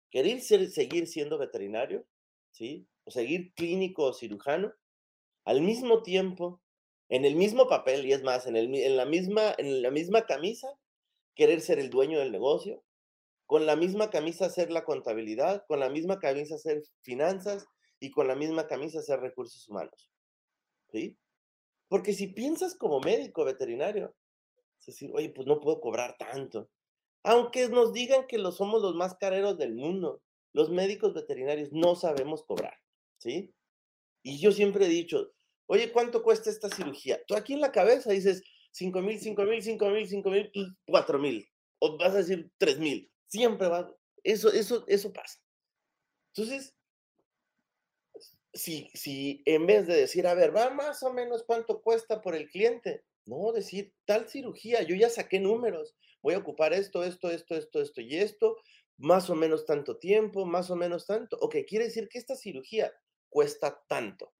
querer 0.10 0.42
seguir 0.42 1.08
siendo 1.08 1.38
veterinario, 1.38 2.06
¿sí? 2.52 2.88
O 3.04 3.12
seguir 3.12 3.54
clínico 3.54 4.04
o 4.06 4.14
cirujano, 4.14 4.74
al 5.46 5.62
mismo 5.62 6.04
tiempo, 6.04 6.62
en 7.10 7.26
el 7.26 7.36
mismo 7.36 7.68
papel, 7.68 8.06
y 8.06 8.14
es 8.14 8.24
más, 8.24 8.48
en, 8.48 8.56
el, 8.56 8.74
en, 8.74 8.96
la, 8.96 9.06
misma, 9.06 9.54
en 9.58 9.82
la 9.82 9.92
misma 9.92 10.26
camisa, 10.26 10.68
querer 11.36 11.62
ser 11.62 11.80
el 11.80 11.90
dueño 11.90 12.20
del 12.20 12.32
negocio, 12.32 12.84
con 13.46 13.66
la 13.66 13.76
misma 13.76 14.10
camisa 14.10 14.46
hacer 14.46 14.72
la 14.72 14.86
contabilidad, 14.86 15.66
con 15.68 15.80
la 15.80 15.90
misma 15.90 16.20
camisa 16.20 16.56
hacer 16.56 16.84
finanzas 17.02 17.66
y 18.00 18.12
con 18.12 18.28
la 18.28 18.36
misma 18.36 18.68
camisa 18.68 19.00
hacer 19.00 19.20
recursos 19.20 19.68
humanos. 19.68 20.10
¿Sí? 20.92 21.18
Porque 21.90 22.14
si 22.14 22.28
piensas 22.28 22.76
como 22.76 23.02
médico 23.02 23.44
veterinario, 23.44 24.16
es 24.80 24.86
decir, 24.86 25.12
oye, 25.14 25.30
pues 25.30 25.48
no 25.48 25.60
puedo 25.60 25.82
cobrar 25.82 26.16
tanto. 26.18 26.70
Aunque 27.24 27.68
nos 27.68 27.92
digan 27.92 28.26
que 28.28 28.38
lo 28.38 28.52
somos 28.52 28.82
los 28.82 28.96
más 28.96 29.16
careros 29.16 29.58
del 29.58 29.76
mundo, 29.76 30.22
los 30.54 30.70
médicos 30.70 31.14
veterinarios 31.14 31.72
no 31.72 31.96
sabemos 31.96 32.44
cobrar. 32.44 32.74
¿Sí? 33.22 33.54
Y 34.24 34.40
yo 34.40 34.52
siempre 34.52 34.86
he 34.86 34.90
dicho, 34.90 35.32
oye, 35.68 35.92
¿cuánto 35.92 36.24
cuesta 36.24 36.50
esta 36.50 36.70
cirugía? 36.70 37.24
Tú 37.28 37.36
aquí 37.36 37.54
en 37.54 37.62
la 37.62 37.72
cabeza 37.72 38.12
dices, 38.12 38.44
5 38.72 39.02
mil, 39.02 39.20
5 39.20 39.44
mil, 39.44 39.62
5 39.62 39.90
mil, 39.90 40.08
5 40.08 40.30
mil, 40.30 40.52
4 40.88 41.20
mil, 41.20 41.50
o 41.80 41.98
vas 41.98 42.14
a 42.14 42.18
decir 42.18 42.52
3 42.58 42.80
mil, 42.80 43.12
siempre 43.28 43.68
va, 43.68 43.96
eso, 44.24 44.52
eso, 44.52 44.84
eso 44.88 45.14
pasa. 45.14 45.40
Entonces, 46.34 46.76
si, 48.54 48.90
si 48.94 49.44
en 49.46 49.66
vez 49.66 49.88
de 49.88 49.96
decir, 49.96 50.28
a 50.28 50.34
ver, 50.34 50.56
va 50.56 50.70
más 50.72 51.04
o 51.04 51.14
menos 51.14 51.44
cuánto 51.44 51.82
cuesta 51.82 52.22
por 52.22 52.36
el 52.36 52.50
cliente, 52.50 53.04
no, 53.26 53.52
decir, 53.52 53.94
tal 54.06 54.28
cirugía, 54.30 54.82
yo 54.84 54.96
ya 54.96 55.10
saqué 55.10 55.40
números, 55.40 55.96
voy 56.22 56.34
a 56.34 56.40
ocupar 56.40 56.74
esto, 56.74 57.04
esto, 57.04 57.30
esto, 57.30 57.56
esto, 57.56 57.82
esto 57.82 58.02
y 58.02 58.18
esto, 58.18 58.58
más 58.98 59.30
o 59.30 59.36
menos 59.36 59.66
tanto 59.66 59.98
tiempo, 59.98 60.46
más 60.46 60.70
o 60.70 60.76
menos 60.76 61.08
tanto. 61.08 61.38
Ok, 61.42 61.58
quiere 61.68 61.86
decir 61.86 62.08
que 62.08 62.20
esta 62.20 62.36
cirugía 62.36 62.94
cuesta 63.32 63.84
tanto. 63.88 64.34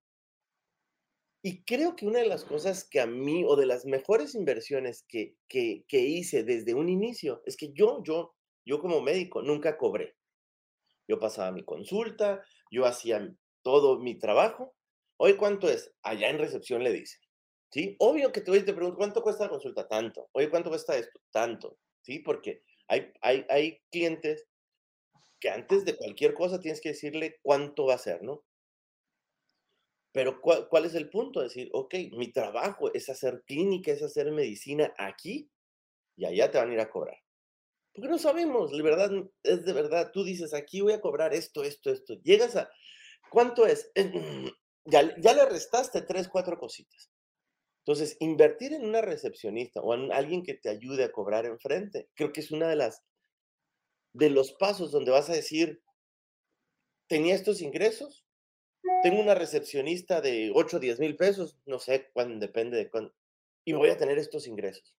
Y 1.44 1.64
creo 1.64 1.96
que 1.96 2.06
una 2.06 2.20
de 2.20 2.26
las 2.26 2.44
cosas 2.44 2.88
que 2.88 3.00
a 3.00 3.06
mí, 3.06 3.42
o 3.44 3.56
de 3.56 3.66
las 3.66 3.84
mejores 3.84 4.36
inversiones 4.36 5.04
que, 5.08 5.34
que, 5.48 5.84
hice 5.90 6.44
desde 6.44 6.74
un 6.74 6.88
inicio, 6.88 7.42
es 7.46 7.56
que 7.56 7.72
yo, 7.72 8.00
yo, 8.04 8.36
yo 8.64 8.78
como 8.78 9.00
médico 9.00 9.42
nunca 9.42 9.76
cobré. 9.76 10.14
Yo 11.08 11.18
pasaba 11.18 11.50
mi 11.50 11.64
consulta, 11.64 12.44
yo 12.70 12.86
hacía 12.86 13.28
todo 13.62 13.98
mi 13.98 14.16
trabajo. 14.16 14.76
Hoy, 15.16 15.34
¿cuánto 15.34 15.68
es? 15.68 15.92
Allá 16.02 16.30
en 16.30 16.38
recepción 16.38 16.84
le 16.84 16.92
dicen. 16.92 17.20
¿Sí? 17.72 17.96
Obvio 17.98 18.30
que 18.30 18.42
te, 18.42 18.62
te 18.62 18.74
pregunto, 18.74 18.98
¿cuánto 18.98 19.22
cuesta 19.22 19.44
la 19.44 19.50
consulta? 19.50 19.88
Tanto. 19.88 20.28
Oye, 20.32 20.48
¿cuánto 20.48 20.70
cuesta 20.70 20.96
esto? 20.96 21.18
Tanto. 21.32 21.76
¿Sí? 22.02 22.20
Porque 22.20 22.62
hay, 22.86 23.12
hay, 23.20 23.44
hay 23.48 23.80
clientes 23.90 24.46
que 25.40 25.50
antes 25.50 25.84
de 25.84 25.96
cualquier 25.96 26.34
cosa 26.34 26.60
tienes 26.60 26.80
que 26.80 26.90
decirle 26.90 27.40
cuánto 27.42 27.86
va 27.86 27.94
a 27.94 27.98
ser, 27.98 28.22
¿no? 28.22 28.44
Pero 30.12 30.40
¿cuál, 30.40 30.68
¿cuál, 30.68 30.84
es 30.84 30.94
el 30.94 31.08
punto? 31.08 31.40
Decir, 31.40 31.70
ok, 31.72 31.94
mi 32.12 32.30
trabajo 32.32 32.92
es 32.92 33.08
hacer 33.08 33.42
clínica, 33.46 33.92
es 33.92 34.02
hacer 34.02 34.30
medicina 34.30 34.92
aquí 34.98 35.50
y 36.16 36.26
allá 36.26 36.50
te 36.50 36.58
van 36.58 36.70
a 36.70 36.74
ir 36.74 36.80
a 36.80 36.90
cobrar. 36.90 37.16
Porque 37.94 38.08
no 38.08 38.18
sabemos, 38.18 38.72
de 38.72 38.82
verdad, 38.82 39.10
es 39.42 39.64
de 39.64 39.72
verdad, 39.72 40.10
tú 40.12 40.24
dices, 40.24 40.54
aquí 40.54 40.80
voy 40.80 40.94
a 40.94 41.00
cobrar 41.00 41.34
esto, 41.34 41.62
esto, 41.62 41.90
esto. 41.90 42.14
Llegas 42.22 42.56
a, 42.56 42.70
¿cuánto 43.30 43.66
es? 43.66 43.90
Ya, 44.84 45.14
ya 45.20 45.32
le 45.32 45.46
restaste 45.46 46.02
tres, 46.02 46.26
cuatro 46.26 46.58
cositas. 46.58 47.08
Entonces, 47.84 48.16
invertir 48.18 48.72
en 48.72 48.84
una 48.84 49.00
recepcionista 49.00 49.80
o 49.80 49.94
en 49.94 50.12
alguien 50.12 50.42
que 50.42 50.54
te 50.54 50.70
ayude 50.70 51.04
a 51.04 51.12
cobrar 51.12 51.46
enfrente, 51.46 52.08
creo 52.16 52.32
que 52.32 52.40
es 52.40 52.50
una 52.50 52.66
de 52.66 52.74
las, 52.74 53.04
de 54.12 54.28
los 54.28 54.54
pasos 54.54 54.90
donde 54.90 55.12
vas 55.12 55.30
a 55.30 55.34
decir, 55.34 55.84
tenía 57.08 57.36
estos 57.36 57.60
ingresos, 57.60 58.21
tengo 59.02 59.20
una 59.20 59.34
recepcionista 59.34 60.20
de 60.20 60.52
8 60.54 60.76
o 60.76 60.80
10 60.80 61.00
mil 61.00 61.16
pesos, 61.16 61.58
no 61.66 61.78
sé 61.78 62.10
cuándo, 62.12 62.38
depende 62.38 62.76
de 62.76 62.90
cuándo, 62.90 63.14
y 63.64 63.72
voy 63.72 63.90
a 63.90 63.96
tener 63.96 64.18
estos 64.18 64.46
ingresos. 64.46 64.94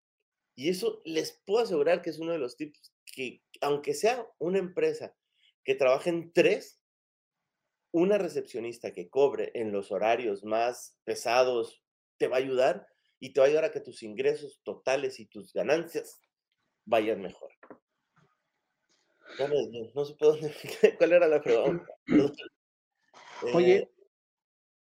Y 0.55 0.69
eso 0.69 1.01
les 1.05 1.41
puedo 1.45 1.63
asegurar 1.63 2.01
que 2.01 2.11
es 2.11 2.19
uno 2.19 2.31
de 2.31 2.37
los 2.37 2.55
tips 2.55 2.93
que, 3.05 3.41
aunque 3.61 3.93
sea 3.93 4.27
una 4.39 4.59
empresa 4.59 5.15
que 5.63 5.75
trabaje 5.75 6.09
en 6.09 6.31
tres, 6.31 6.79
una 7.91 8.17
recepcionista 8.17 8.93
que 8.93 9.09
cobre 9.09 9.51
en 9.53 9.71
los 9.71 9.91
horarios 9.91 10.43
más 10.43 10.97
pesados 11.03 11.83
te 12.17 12.27
va 12.27 12.37
a 12.37 12.39
ayudar 12.39 12.87
y 13.19 13.33
te 13.33 13.39
va 13.39 13.45
a 13.45 13.49
ayudar 13.49 13.65
a 13.65 13.71
que 13.71 13.79
tus 13.79 14.03
ingresos 14.03 14.61
totales 14.63 15.19
y 15.19 15.25
tus 15.27 15.53
ganancias 15.53 16.19
vayan 16.85 17.21
mejor. 17.21 17.51
No, 19.39 20.05
sé 20.05 20.15
cuál 20.97 21.13
era 21.13 21.27
la 21.27 21.41
pregunta. 21.41 21.85
Oye, 23.53 23.89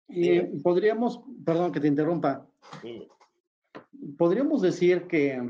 eh, 0.09 0.51
podríamos, 0.61 1.21
perdón 1.45 1.71
que 1.71 1.79
te 1.79 1.87
interrumpa, 1.87 2.47
podríamos 4.17 4.61
decir 4.61 5.07
que 5.07 5.41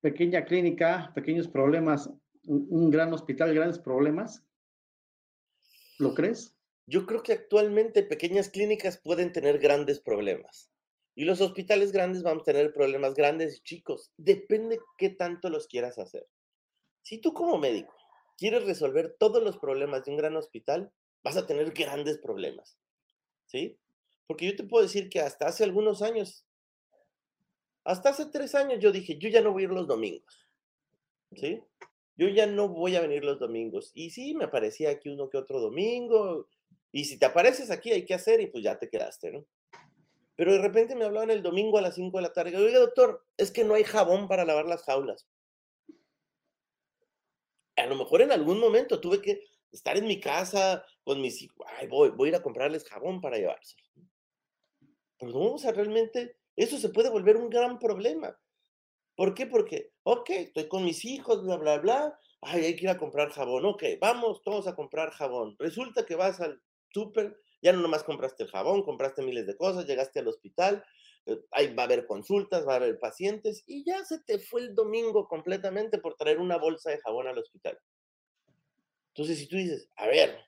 pequeña 0.00 0.44
clínica, 0.44 1.12
pequeños 1.14 1.48
problemas, 1.48 2.10
un, 2.46 2.90
gran 2.90 3.12
hospital, 3.12 3.54
grandes 3.54 3.78
problemas. 3.78 4.44
¿Lo 5.98 6.14
crees? 6.14 6.54
Yo 6.86 7.06
creo 7.06 7.22
que 7.22 7.32
actualmente 7.32 8.02
pequeñas 8.02 8.48
clínicas 8.48 8.98
pueden 8.98 9.32
tener 9.32 9.58
grandes 9.58 10.00
problemas. 10.00 10.70
Y 11.14 11.24
los 11.24 11.40
hospitales 11.40 11.92
grandes 11.92 12.22
van 12.22 12.38
a 12.38 12.42
tener 12.42 12.72
problemas 12.72 13.14
grandes 13.14 13.56
y 13.56 13.62
chicos. 13.62 14.12
Depende 14.16 14.78
qué 14.98 15.08
tanto 15.08 15.48
los 15.48 15.66
quieras 15.66 15.98
hacer. 15.98 16.28
Si 17.02 17.18
tú 17.18 17.32
como 17.32 17.58
médico 17.58 17.94
quieres 18.36 18.64
resolver 18.64 19.16
todos 19.18 19.42
los 19.42 19.56
problemas 19.56 20.04
de 20.04 20.10
un 20.10 20.18
gran 20.18 20.36
hospital, 20.36 20.92
vas 21.26 21.36
a 21.36 21.44
tener 21.44 21.72
grandes 21.72 22.18
problemas. 22.18 22.78
¿Sí? 23.46 23.76
Porque 24.28 24.46
yo 24.46 24.54
te 24.54 24.62
puedo 24.62 24.84
decir 24.84 25.08
que 25.08 25.20
hasta 25.20 25.48
hace 25.48 25.64
algunos 25.64 26.02
años 26.02 26.46
hasta 27.86 28.10
hace 28.10 28.26
tres 28.26 28.54
años 28.54 28.80
yo 28.80 28.90
dije, 28.90 29.16
yo 29.16 29.28
ya 29.28 29.40
no 29.40 29.52
voy 29.52 29.62
a 29.62 29.64
ir 29.66 29.70
los 29.70 29.86
domingos. 29.86 30.48
¿Sí? 31.36 31.62
Yo 32.16 32.28
ya 32.28 32.46
no 32.46 32.68
voy 32.68 32.96
a 32.96 33.00
venir 33.00 33.24
los 33.24 33.38
domingos. 33.38 33.92
Y 33.94 34.10
sí, 34.10 34.34
me 34.34 34.44
aparecía 34.44 34.90
aquí 34.90 35.08
uno 35.08 35.28
que 35.30 35.38
otro 35.38 35.60
domingo. 35.60 36.48
Y 36.90 37.04
si 37.04 37.16
te 37.16 37.26
apareces 37.26 37.70
aquí, 37.70 37.92
hay 37.92 38.04
que 38.04 38.14
hacer 38.14 38.40
y 38.40 38.48
pues 38.48 38.64
ya 38.64 38.78
te 38.78 38.88
quedaste, 38.88 39.30
¿no? 39.30 39.46
Pero 40.34 40.52
de 40.52 40.58
repente 40.58 40.96
me 40.96 41.04
hablaban 41.04 41.30
el 41.30 41.42
domingo 41.42 41.78
a 41.78 41.82
las 41.82 41.94
5 41.94 42.16
de 42.16 42.22
la 42.22 42.32
tarde. 42.32 42.56
Oiga, 42.56 42.78
doctor, 42.78 43.24
es 43.36 43.50
que 43.52 43.64
no 43.64 43.74
hay 43.74 43.84
jabón 43.84 44.28
para 44.28 44.44
lavar 44.44 44.66
las 44.66 44.82
jaulas. 44.82 45.28
A 47.76 47.86
lo 47.86 47.94
mejor 47.94 48.22
en 48.22 48.32
algún 48.32 48.58
momento 48.58 49.00
tuve 49.00 49.20
que 49.20 49.44
estar 49.72 49.96
en 49.96 50.06
mi 50.06 50.20
casa 50.20 50.84
con 51.04 51.20
mis 51.20 51.42
hijos. 51.42 51.66
Ay, 51.78 51.86
voy, 51.86 52.10
voy 52.10 52.28
a 52.28 52.30
ir 52.30 52.36
a 52.36 52.42
comprarles 52.42 52.88
jabón 52.88 53.20
para 53.20 53.38
llevarse. 53.38 53.76
Pero 55.18 55.32
no, 55.32 55.54
o 55.54 55.58
sea, 55.58 55.72
realmente 55.72 56.36
eso 56.56 56.78
se 56.78 56.88
puede 56.88 57.10
volver 57.10 57.36
un 57.36 57.50
gran 57.50 57.78
problema. 57.78 58.38
¿Por 59.16 59.34
qué? 59.34 59.46
Porque, 59.46 59.92
ok, 60.02 60.30
estoy 60.30 60.68
con 60.68 60.84
mis 60.84 61.04
hijos, 61.04 61.42
bla, 61.42 61.56
bla, 61.56 61.78
bla. 61.78 62.20
Ay, 62.42 62.64
hay 62.64 62.76
que 62.76 62.84
ir 62.84 62.90
a 62.90 62.98
comprar 62.98 63.30
jabón. 63.30 63.64
Ok, 63.64 63.82
vamos 64.00 64.42
todos 64.42 64.66
a 64.66 64.74
comprar 64.74 65.10
jabón. 65.10 65.56
Resulta 65.58 66.04
que 66.04 66.16
vas 66.16 66.40
al 66.40 66.60
súper, 66.90 67.40
ya 67.62 67.72
no 67.72 67.80
nomás 67.80 68.04
compraste 68.04 68.44
el 68.44 68.50
jabón, 68.50 68.82
compraste 68.82 69.22
miles 69.22 69.46
de 69.46 69.56
cosas, 69.56 69.86
llegaste 69.86 70.20
al 70.20 70.28
hospital, 70.28 70.84
eh, 71.26 71.38
ahí 71.50 71.74
va 71.74 71.82
a 71.82 71.86
haber 71.86 72.06
consultas, 72.06 72.66
va 72.66 72.74
a 72.74 72.76
haber 72.76 72.98
pacientes 72.98 73.64
y 73.66 73.84
ya 73.84 74.04
se 74.04 74.20
te 74.20 74.38
fue 74.38 74.62
el 74.62 74.74
domingo 74.74 75.26
completamente 75.28 75.98
por 75.98 76.16
traer 76.16 76.38
una 76.38 76.56
bolsa 76.56 76.90
de 76.90 76.98
jabón 77.00 77.26
al 77.26 77.38
hospital. 77.38 77.78
Entonces, 79.16 79.38
si 79.38 79.46
tú 79.46 79.56
dices, 79.56 79.88
a 79.96 80.06
ver, 80.08 80.38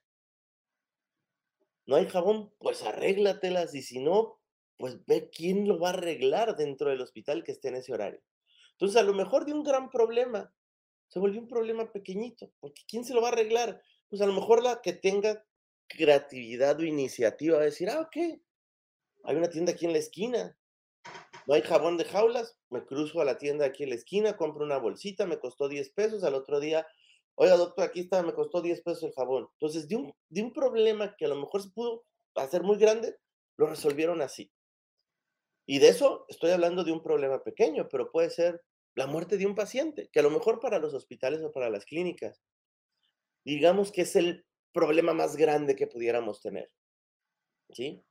no 1.87 1.97
hay 1.97 2.07
jabón, 2.07 2.53
pues 2.59 2.83
arréglatelas 2.83 3.75
y 3.75 3.81
si 3.81 3.99
no, 3.99 4.39
pues 4.77 5.07
ve 5.07 5.31
quién 5.31 5.67
lo 5.67 5.81
va 5.81 5.89
a 5.89 5.93
arreglar 5.95 6.55
dentro 6.55 6.91
del 6.91 7.01
hospital 7.01 7.45
que 7.45 7.53
esté 7.53 7.69
en 7.69 7.77
ese 7.77 7.95
horario. 7.95 8.21
Entonces, 8.73 8.99
a 8.99 9.05
lo 9.05 9.15
mejor 9.15 9.47
de 9.47 9.55
un 9.55 9.65
gran 9.65 9.89
problema, 9.89 10.53
se 11.09 11.19
volvió 11.19 11.41
un 11.41 11.49
problema 11.49 11.91
pequeñito, 11.91 12.53
porque 12.61 12.83
¿quién 12.87 13.07
se 13.07 13.15
lo 13.15 13.23
va 13.23 13.29
a 13.29 13.33
arreglar? 13.33 13.81
Pues 14.11 14.21
a 14.21 14.27
lo 14.27 14.35
mejor 14.35 14.63
la 14.63 14.83
que 14.83 14.93
tenga 14.93 15.43
creatividad 15.87 16.79
o 16.79 16.85
iniciativa 16.85 17.57
va 17.57 17.63
a 17.63 17.67
decir, 17.67 17.89
ah, 17.89 18.03
ok, 18.03 18.17
hay 19.25 19.37
una 19.37 19.49
tienda 19.49 19.73
aquí 19.73 19.87
en 19.87 19.93
la 19.93 19.99
esquina, 19.99 20.59
no 21.47 21.55
hay 21.55 21.63
jabón 21.63 21.97
de 21.97 22.05
jaulas, 22.05 22.59
me 22.69 22.85
cruzo 22.85 23.23
a 23.23 23.25
la 23.25 23.39
tienda 23.39 23.65
aquí 23.65 23.85
en 23.85 23.89
la 23.89 23.95
esquina, 23.95 24.37
compro 24.37 24.63
una 24.63 24.77
bolsita, 24.77 25.25
me 25.25 25.39
costó 25.39 25.71
10 25.71 25.89
pesos, 25.95 26.23
al 26.23 26.35
otro 26.35 26.61
día, 26.61 26.87
oiga 27.39 27.57
doctor, 27.57 27.85
aquí 27.85 28.01
está, 28.01 28.23
me 28.23 28.35
costó 28.35 28.61
10 28.61 28.83
pesos 28.83 29.05
el 29.05 29.13
jabón. 29.13 29.49
Entonces, 29.53 29.89
de 29.89 29.97
un, 29.97 30.13
de 30.29 30.43
un 30.43 30.53
problema 30.53 31.15
que 31.17 31.25
a 31.25 31.29
lo 31.29 31.37
mejor 31.37 31.63
se 31.63 31.71
pudo 31.71 32.05
hacer 32.35 32.65
muy 32.65 32.79
grande, 32.79 33.17
lo 33.57 33.67
resolvieron 33.67 34.21
así. 34.23 34.53
Y 35.65 35.79
de 35.79 35.89
eso 35.89 36.25
estoy 36.29 36.51
hablando 36.51 36.83
de 36.83 36.91
un 36.91 37.03
problema 37.03 37.43
pequeño, 37.45 37.89
pero 37.89 38.11
puede 38.11 38.31
ser 38.31 38.61
la 38.97 39.07
muerte 39.07 39.37
de 39.37 39.47
un 39.47 39.55
paciente, 39.55 40.09
que 40.13 40.19
a 40.19 40.23
lo 40.25 40.31
mejor 40.31 40.59
para 40.59 40.81
los 40.81 40.95
hospitales 40.95 41.41
o 41.43 41.53
para 41.53 41.71
las 41.71 41.85
clínicas, 41.85 42.43
digamos 43.45 43.93
que 43.93 44.03
es 44.03 44.17
el 44.17 44.45
problema 44.73 45.15
más 45.15 45.37
grande 45.37 45.77
que 45.77 45.87
pudiéramos 45.87 46.41
tener. 46.41 46.73
¿Sí? 47.71 48.03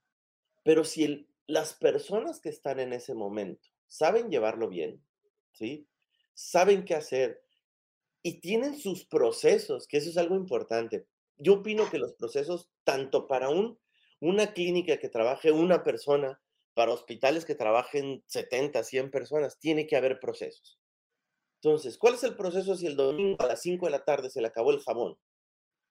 Pero 0.64 0.86
si 0.86 1.28
las 1.48 1.74
personas 1.74 2.40
que 2.40 2.50
están 2.50 2.80
en 2.80 2.94
ese 2.94 3.14
momento 3.14 3.68
saben 3.88 4.30
llevarlo 4.30 4.70
bien, 4.70 5.04
¿sí? 5.52 5.88
Saben 6.34 6.86
qué 6.86 6.96
hacer 6.96 7.44
y 8.24 8.40
tienen 8.40 8.78
sus 8.78 9.06
procesos, 9.06 9.88
que 9.88 9.98
eso 9.98 10.10
es 10.10 10.18
algo 10.18 10.36
importante. 10.36 11.08
Yo 11.38 11.56
opino 11.56 11.90
que 11.90 12.00
los 12.00 12.14
procesos, 12.14 12.70
tanto 12.84 13.28
para 13.28 13.50
un, 13.50 13.80
una 14.20 14.54
clínica 14.54 14.98
que 14.98 15.10
trabaje 15.10 15.52
una 15.52 15.84
persona, 15.84 16.42
para 16.74 16.94
hospitales 16.94 17.46
que 17.46 17.56
trabajen 17.56 18.24
70, 18.28 18.84
100 18.84 19.12
personas, 19.12 19.60
tiene 19.60 19.88
que 19.88 19.96
haber 19.96 20.20
procesos. 20.20 20.80
Entonces, 21.62 21.98
¿cuál 21.98 22.16
es 22.16 22.24
el 22.24 22.36
proceso 22.36 22.76
si 22.76 22.86
el 22.86 22.96
domingo 22.96 23.38
a 23.40 23.48
las 23.48 23.62
5 23.62 23.88
de 23.88 23.92
la 23.92 24.04
tarde 24.04 24.30
se 24.30 24.42
le 24.42 24.48
acabó 24.48 24.72
el 24.72 24.82
jabón? 24.82 25.18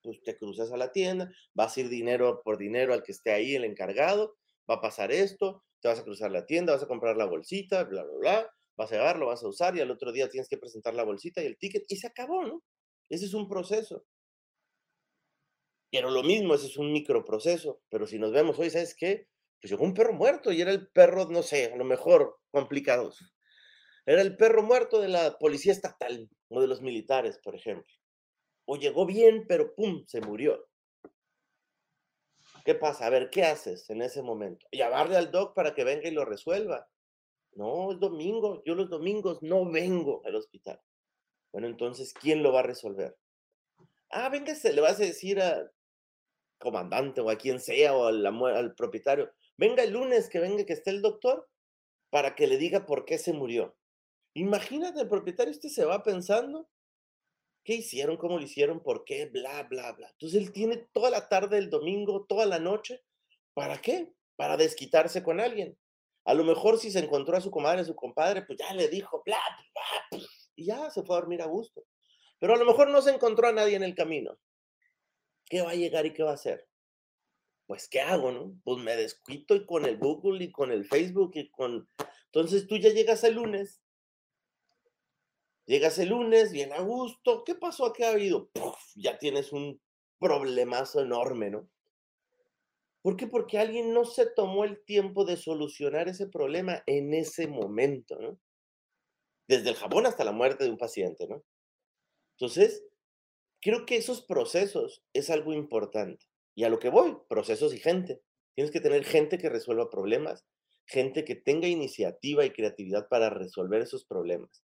Pues 0.02 0.22
te 0.22 0.36
cruzas 0.36 0.70
a 0.70 0.76
la 0.76 0.92
tienda, 0.92 1.32
vas 1.54 1.76
a 1.76 1.80
ir 1.80 1.88
dinero 1.88 2.40
por 2.44 2.56
dinero 2.56 2.94
al 2.94 3.02
que 3.02 3.12
esté 3.12 3.32
ahí, 3.32 3.56
el 3.56 3.64
encargado, 3.64 4.36
va 4.70 4.76
a 4.76 4.80
pasar 4.80 5.10
esto, 5.10 5.64
te 5.80 5.88
vas 5.88 5.98
a 5.98 6.04
cruzar 6.04 6.30
la 6.30 6.46
tienda, 6.46 6.72
vas 6.72 6.84
a 6.84 6.88
comprar 6.88 7.16
la 7.16 7.24
bolsita, 7.24 7.82
bla, 7.84 8.04
bla, 8.04 8.18
bla, 8.18 8.55
vas 8.76 8.92
a 8.92 8.96
llevarlo, 8.96 9.26
vas 9.26 9.42
a 9.42 9.48
usar 9.48 9.76
y 9.76 9.80
al 9.80 9.90
otro 9.90 10.12
día 10.12 10.28
tienes 10.28 10.48
que 10.48 10.58
presentar 10.58 10.94
la 10.94 11.04
bolsita 11.04 11.42
y 11.42 11.46
el 11.46 11.58
ticket 11.58 11.84
y 11.88 11.96
se 11.96 12.06
acabó, 12.06 12.44
¿no? 12.44 12.62
Ese 13.08 13.26
es 13.26 13.34
un 13.34 13.48
proceso. 13.48 14.04
Pero 15.90 16.10
lo 16.10 16.22
mismo, 16.22 16.54
ese 16.54 16.66
es 16.66 16.76
un 16.76 16.92
microproceso. 16.92 17.80
Pero 17.88 18.06
si 18.06 18.18
nos 18.18 18.32
vemos 18.32 18.58
hoy, 18.58 18.70
¿sabes 18.70 18.94
qué? 18.94 19.28
pues 19.60 19.70
llegó 19.70 19.84
un 19.84 19.94
perro 19.94 20.12
muerto 20.12 20.52
y 20.52 20.60
era 20.60 20.70
el 20.70 20.88
perro, 20.88 21.26
no 21.26 21.42
sé, 21.42 21.72
a 21.72 21.76
lo 21.76 21.84
mejor 21.84 22.38
complicados. 22.50 23.32
Era 24.04 24.22
el 24.22 24.36
perro 24.36 24.62
muerto 24.62 25.00
de 25.00 25.08
la 25.08 25.38
policía 25.38 25.72
estatal 25.72 26.28
o 26.48 26.60
de 26.60 26.68
los 26.68 26.82
militares, 26.82 27.38
por 27.42 27.56
ejemplo. 27.56 27.92
O 28.66 28.76
llegó 28.76 29.06
bien, 29.06 29.46
pero 29.48 29.74
¡pum! 29.74 30.04
se 30.06 30.20
murió. 30.20 30.68
¿Qué 32.64 32.74
pasa? 32.74 33.06
A 33.06 33.10
ver, 33.10 33.30
¿qué 33.30 33.44
haces 33.44 33.88
en 33.90 34.02
ese 34.02 34.22
momento? 34.22 34.66
Llamarle 34.72 35.16
al 35.16 35.30
doc 35.30 35.54
para 35.54 35.74
que 35.74 35.84
venga 35.84 36.08
y 36.08 36.12
lo 36.12 36.24
resuelva. 36.24 36.88
No, 37.56 37.92
es 37.92 37.98
domingo. 37.98 38.62
Yo 38.64 38.74
los 38.74 38.88
domingos 38.88 39.42
no 39.42 39.70
vengo 39.70 40.22
al 40.24 40.36
hospital. 40.36 40.80
Bueno, 41.52 41.66
entonces, 41.66 42.12
¿quién 42.12 42.42
lo 42.42 42.52
va 42.52 42.60
a 42.60 42.64
resolver? 42.64 43.16
Ah, 44.10 44.28
venga, 44.28 44.54
se 44.54 44.72
le 44.72 44.80
vas 44.80 45.00
a 45.00 45.04
decir 45.04 45.40
al 45.40 45.72
comandante 46.58 47.20
o 47.20 47.30
a 47.30 47.36
quien 47.36 47.60
sea 47.60 47.96
o 47.96 48.06
al, 48.06 48.24
al 48.24 48.74
propietario 48.74 49.30
venga 49.56 49.82
el 49.82 49.92
lunes, 49.92 50.28
que 50.28 50.38
venga, 50.38 50.64
que 50.64 50.72
esté 50.72 50.90
el 50.90 51.02
doctor, 51.02 51.48
para 52.10 52.34
que 52.34 52.46
le 52.46 52.58
diga 52.58 52.86
por 52.86 53.04
qué 53.04 53.18
se 53.18 53.32
murió. 53.32 53.76
Imagínate, 54.34 55.00
el 55.00 55.08
propietario 55.08 55.50
este 55.50 55.68
se 55.68 55.84
va 55.84 56.02
pensando, 56.02 56.68
¿qué 57.64 57.74
hicieron? 57.74 58.16
¿Cómo 58.16 58.38
lo 58.38 58.44
hicieron? 58.44 58.80
¿Por 58.80 59.04
qué? 59.04 59.26
Bla, 59.26 59.62
bla, 59.64 59.92
bla. 59.92 60.08
Entonces 60.10 60.40
él 60.40 60.52
tiene 60.52 60.86
toda 60.92 61.10
la 61.10 61.28
tarde, 61.28 61.58
el 61.58 61.70
domingo, 61.70 62.26
toda 62.26 62.46
la 62.46 62.58
noche. 62.58 63.02
¿Para 63.54 63.80
qué? 63.80 64.12
Para 64.36 64.56
desquitarse 64.56 65.22
con 65.22 65.40
alguien. 65.40 65.76
A 66.26 66.34
lo 66.34 66.44
mejor 66.44 66.78
si 66.78 66.90
se 66.90 66.98
encontró 66.98 67.36
a 67.36 67.40
su 67.40 67.50
comadre, 67.50 67.80
a 67.80 67.84
su 67.84 67.96
compadre, 67.96 68.42
pues 68.42 68.58
ya 68.58 68.74
le 68.74 68.88
dijo, 68.88 69.22
bla, 69.24 69.40
bla, 69.72 70.20
y 70.56 70.66
ya 70.66 70.90
se 70.90 71.02
fue 71.02 71.16
a 71.16 71.20
dormir 71.20 71.40
a 71.40 71.46
gusto. 71.46 71.84
Pero 72.38 72.54
a 72.54 72.58
lo 72.58 72.66
mejor 72.66 72.90
no 72.90 73.00
se 73.00 73.14
encontró 73.14 73.48
a 73.48 73.52
nadie 73.52 73.76
en 73.76 73.82
el 73.82 73.94
camino. 73.94 74.36
¿qué 75.48 75.62
va 75.62 75.70
a 75.70 75.74
llegar 75.74 76.06
y 76.06 76.12
qué 76.12 76.22
va 76.22 76.32
a 76.32 76.34
hacer? 76.34 76.68
Pues, 77.66 77.88
¿qué 77.88 78.00
hago, 78.00 78.30
no? 78.30 78.54
Pues 78.64 78.78
me 78.82 78.96
descuito 78.96 79.54
y 79.54 79.66
con 79.66 79.84
el 79.84 79.98
Google 79.98 80.44
y 80.44 80.52
con 80.52 80.70
el 80.70 80.86
Facebook 80.86 81.32
y 81.34 81.50
con... 81.50 81.88
Entonces 82.26 82.66
tú 82.66 82.76
ya 82.76 82.90
llegas 82.90 83.24
el 83.24 83.34
lunes, 83.34 83.82
llegas 85.64 85.98
el 85.98 86.10
lunes, 86.10 86.52
bien 86.52 86.72
a 86.72 86.80
gusto, 86.80 87.44
¿qué 87.44 87.54
pasó? 87.54 87.92
¿Qué 87.92 88.04
ha 88.04 88.10
habido? 88.10 88.50
ya 88.94 89.18
tienes 89.18 89.52
un 89.52 89.80
problemazo 90.18 91.00
enorme, 91.00 91.50
¿no? 91.50 91.68
¿Por 93.06 93.16
qué? 93.16 93.28
Porque 93.28 93.56
alguien 93.56 93.92
no 93.92 94.04
se 94.04 94.26
tomó 94.26 94.64
el 94.64 94.84
tiempo 94.84 95.24
de 95.24 95.36
solucionar 95.36 96.08
ese 96.08 96.26
problema 96.26 96.82
en 96.86 97.14
ese 97.14 97.46
momento, 97.46 98.18
¿no? 98.18 98.40
Desde 99.46 99.68
el 99.68 99.76
jabón 99.76 100.06
hasta 100.06 100.24
la 100.24 100.32
muerte 100.32 100.64
de 100.64 100.70
un 100.70 100.76
paciente, 100.76 101.28
¿no? 101.28 101.44
Entonces, 102.32 102.84
creo 103.62 103.86
que 103.86 103.94
esos 103.94 104.22
procesos 104.22 105.04
es 105.12 105.30
algo 105.30 105.52
importante. 105.52 106.26
Y 106.56 106.64
a 106.64 106.68
lo 106.68 106.80
que 106.80 106.88
voy, 106.88 107.16
procesos 107.28 107.72
y 107.74 107.78
gente. 107.78 108.22
Tienes 108.56 108.72
que 108.72 108.80
tener 108.80 109.04
gente 109.04 109.38
que 109.38 109.50
resuelva 109.50 109.88
problemas, 109.88 110.44
gente 110.84 111.24
que 111.24 111.36
tenga 111.36 111.68
iniciativa 111.68 112.44
y 112.44 112.50
creatividad 112.50 113.06
para 113.08 113.30
resolver 113.30 113.82
esos 113.82 114.04
problemas. 114.04 114.64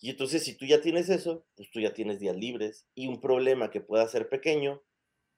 Y 0.00 0.08
entonces, 0.08 0.44
si 0.44 0.56
tú 0.56 0.64
ya 0.64 0.80
tienes 0.80 1.10
eso, 1.10 1.44
pues 1.56 1.70
tú 1.70 1.78
ya 1.78 1.92
tienes 1.92 2.20
días 2.20 2.38
libres 2.38 2.86
y 2.94 3.06
un 3.06 3.20
problema 3.20 3.70
que 3.70 3.82
pueda 3.82 4.08
ser 4.08 4.30
pequeño, 4.30 4.82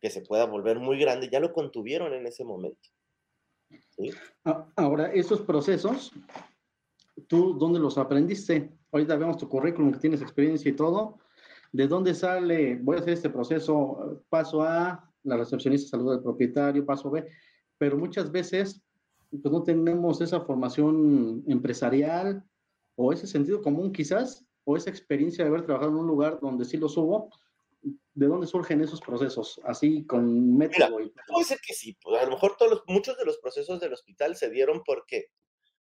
que 0.01 0.11
se 0.11 0.23
pueda 0.23 0.47
volver 0.47 0.79
muy 0.79 0.99
grande, 0.99 1.29
ya 1.31 1.41
lo 1.41 1.53
contuvieron 1.53 2.13
en 2.15 2.27
ese 2.27 2.45
momento. 2.45 2.89
Ahora, 4.77 5.13
esos 5.13 5.43
procesos, 5.43 6.13
¿tú 7.29 7.55
dónde 7.59 7.79
los 7.79 7.99
aprendiste? 7.99 8.73
Ahorita 8.91 9.17
vemos 9.17 9.37
tu 9.37 9.49
currículum, 9.49 9.93
que 9.93 9.99
tienes 9.99 10.23
experiencia 10.23 10.71
y 10.71 10.75
todo. 10.75 11.19
¿De 11.73 11.87
dónde 11.87 12.15
sale? 12.15 12.77
Voy 12.83 12.97
a 12.97 13.01
hacer 13.01 13.13
este 13.13 13.31
proceso, 13.31 14.25
paso 14.29 14.63
A, 14.63 15.09
la 15.23 15.37
recepcionista 15.37 15.91
saluda 15.91 16.17
al 16.17 16.23
propietario, 16.23 16.85
paso 16.85 17.11
B, 17.11 17.27
pero 17.79 17.97
muchas 17.97 18.33
veces 18.33 18.83
pues 19.31 19.53
no 19.53 19.63
tenemos 19.63 20.21
esa 20.21 20.41
formación 20.41 21.45
empresarial 21.47 22.43
o 22.97 23.13
ese 23.13 23.27
sentido 23.27 23.63
común 23.63 23.93
quizás, 23.93 24.45
o 24.65 24.77
esa 24.77 24.91
experiencia 24.91 25.45
de 25.45 25.51
haber 25.51 25.65
trabajado 25.65 25.93
en 25.93 25.99
un 25.99 26.07
lugar 26.07 26.41
donde 26.41 26.65
sí 26.65 26.77
los 26.77 26.97
hubo, 26.97 27.31
¿de 28.21 28.27
dónde 28.27 28.47
surgen 28.47 28.83
esos 28.83 29.01
procesos? 29.01 29.59
Así 29.65 30.05
con 30.05 30.59
método. 30.59 30.99
puede 31.27 31.45
ser 31.45 31.59
que 31.67 31.73
sí, 31.73 31.97
pues, 32.03 32.21
a 32.21 32.27
lo 32.27 32.33
mejor 32.33 32.55
todos 32.59 32.83
muchos 32.87 33.17
de 33.17 33.25
los 33.25 33.39
procesos 33.39 33.81
del 33.81 33.95
hospital 33.95 34.37
se 34.37 34.51
dieron 34.51 34.83
porque, 34.85 35.29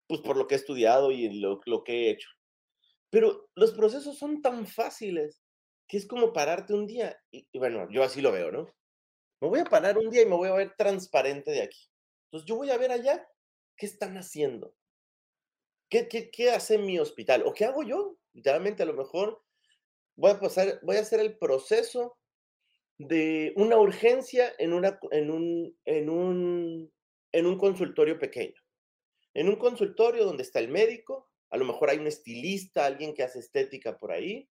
pues 0.06 0.20
por 0.20 0.36
lo 0.36 0.46
que 0.46 0.54
he 0.54 0.58
estudiado 0.58 1.10
y 1.10 1.40
lo, 1.40 1.60
lo 1.66 1.82
que 1.82 1.92
he 1.92 2.10
hecho. 2.10 2.28
Pero 3.10 3.50
los 3.56 3.72
procesos 3.72 4.18
son 4.18 4.40
tan 4.40 4.68
fáciles 4.68 5.42
que 5.88 5.96
es 5.96 6.06
como 6.06 6.32
pararte 6.32 6.74
un 6.74 6.86
día, 6.86 7.20
y, 7.32 7.44
bueno, 7.58 7.88
yo 7.90 8.04
así 8.04 8.20
lo 8.20 8.30
veo, 8.30 8.52
¿no? 8.52 8.72
Me 9.40 9.48
voy 9.48 9.58
a 9.58 9.64
parar 9.64 9.98
un 9.98 10.08
día 10.08 10.22
y 10.22 10.26
me 10.26 10.36
voy 10.36 10.48
a 10.48 10.54
ver 10.54 10.74
transparente 10.76 11.50
de 11.50 11.62
aquí. 11.62 11.90
Entonces 12.26 12.46
yo 12.46 12.54
voy 12.54 12.70
a 12.70 12.78
ver 12.78 12.92
allá 12.92 13.26
qué 13.76 13.86
están 13.86 14.16
haciendo. 14.16 14.76
¿Qué, 15.90 16.06
qué, 16.06 16.30
qué 16.30 16.52
hace 16.52 16.78
mi 16.78 17.00
hospital? 17.00 17.42
¿O 17.46 17.52
qué 17.52 17.64
hago 17.64 17.82
yo? 17.82 18.16
Literalmente, 18.32 18.84
a 18.84 18.86
lo 18.86 18.94
mejor 18.94 19.42
voy 20.14 20.30
a, 20.30 20.38
pasar, 20.38 20.78
voy 20.82 20.98
a 20.98 21.00
hacer 21.00 21.18
el 21.18 21.36
proceso 21.36 22.17
de 22.98 23.52
una 23.56 23.78
urgencia 23.78 24.52
en, 24.58 24.72
una, 24.72 24.98
en, 25.12 25.30
un, 25.30 25.78
en, 25.84 26.10
un, 26.10 26.92
en 27.32 27.46
un 27.46 27.58
consultorio 27.58 28.18
pequeño. 28.18 28.60
En 29.34 29.48
un 29.48 29.56
consultorio 29.56 30.24
donde 30.24 30.42
está 30.42 30.58
el 30.58 30.68
médico, 30.68 31.30
a 31.50 31.56
lo 31.56 31.64
mejor 31.64 31.90
hay 31.90 31.98
un 31.98 32.08
estilista, 32.08 32.84
alguien 32.84 33.14
que 33.14 33.22
hace 33.22 33.38
estética 33.38 33.98
por 33.98 34.12
ahí, 34.12 34.48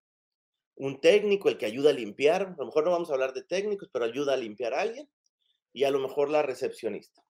un 0.76 1.02
técnico, 1.02 1.50
el 1.50 1.58
que 1.58 1.66
ayuda 1.66 1.90
a 1.90 1.94
limpiar, 1.94 2.44
a 2.44 2.56
lo 2.58 2.66
mejor 2.66 2.86
no 2.86 2.92
vamos 2.92 3.10
a 3.10 3.14
hablar 3.14 3.34
de 3.34 3.44
técnicos, 3.44 3.90
pero 3.92 4.06
ayuda 4.06 4.34
a 4.34 4.38
limpiar 4.38 4.74
a 4.74 4.82
alguien, 4.82 5.10
y 5.74 5.84
a 5.84 5.92
lo 5.92 6.00
mejor 6.00 6.30
la 6.30 6.42
recepcionista. 6.42 7.24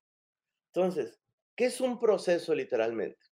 Entonces, 0.73 1.19
¿qué 1.56 1.65
es 1.65 1.82
un 1.82 1.99
proceso 1.99 2.53
literalmente? 2.53 3.25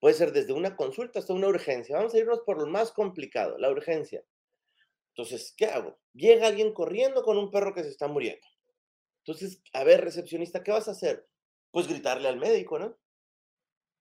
Puede 0.00 0.14
ser 0.14 0.32
desde 0.32 0.52
una 0.52 0.76
consulta 0.76 1.20
hasta 1.20 1.32
una 1.32 1.48
urgencia. 1.48 1.96
Vamos 1.96 2.14
a 2.14 2.18
irnos 2.18 2.40
por 2.40 2.60
lo 2.60 2.66
más 2.66 2.92
complicado, 2.92 3.56
la 3.58 3.70
urgencia. 3.70 4.24
Entonces, 5.16 5.54
¿qué 5.56 5.66
hago? 5.66 5.96
Llega 6.12 6.48
alguien 6.48 6.72
corriendo 6.72 7.22
con 7.22 7.38
un 7.38 7.50
perro 7.50 7.72
que 7.72 7.84
se 7.84 7.90
está 7.90 8.08
muriendo. 8.08 8.44
Entonces, 9.24 9.62
a 9.72 9.84
ver, 9.84 10.02
recepcionista, 10.02 10.62
¿qué 10.62 10.72
vas 10.72 10.88
a 10.88 10.92
hacer? 10.92 11.26
Pues 11.70 11.86
gritarle 11.86 12.28
al 12.28 12.36
médico, 12.38 12.78
¿no? 12.78 12.98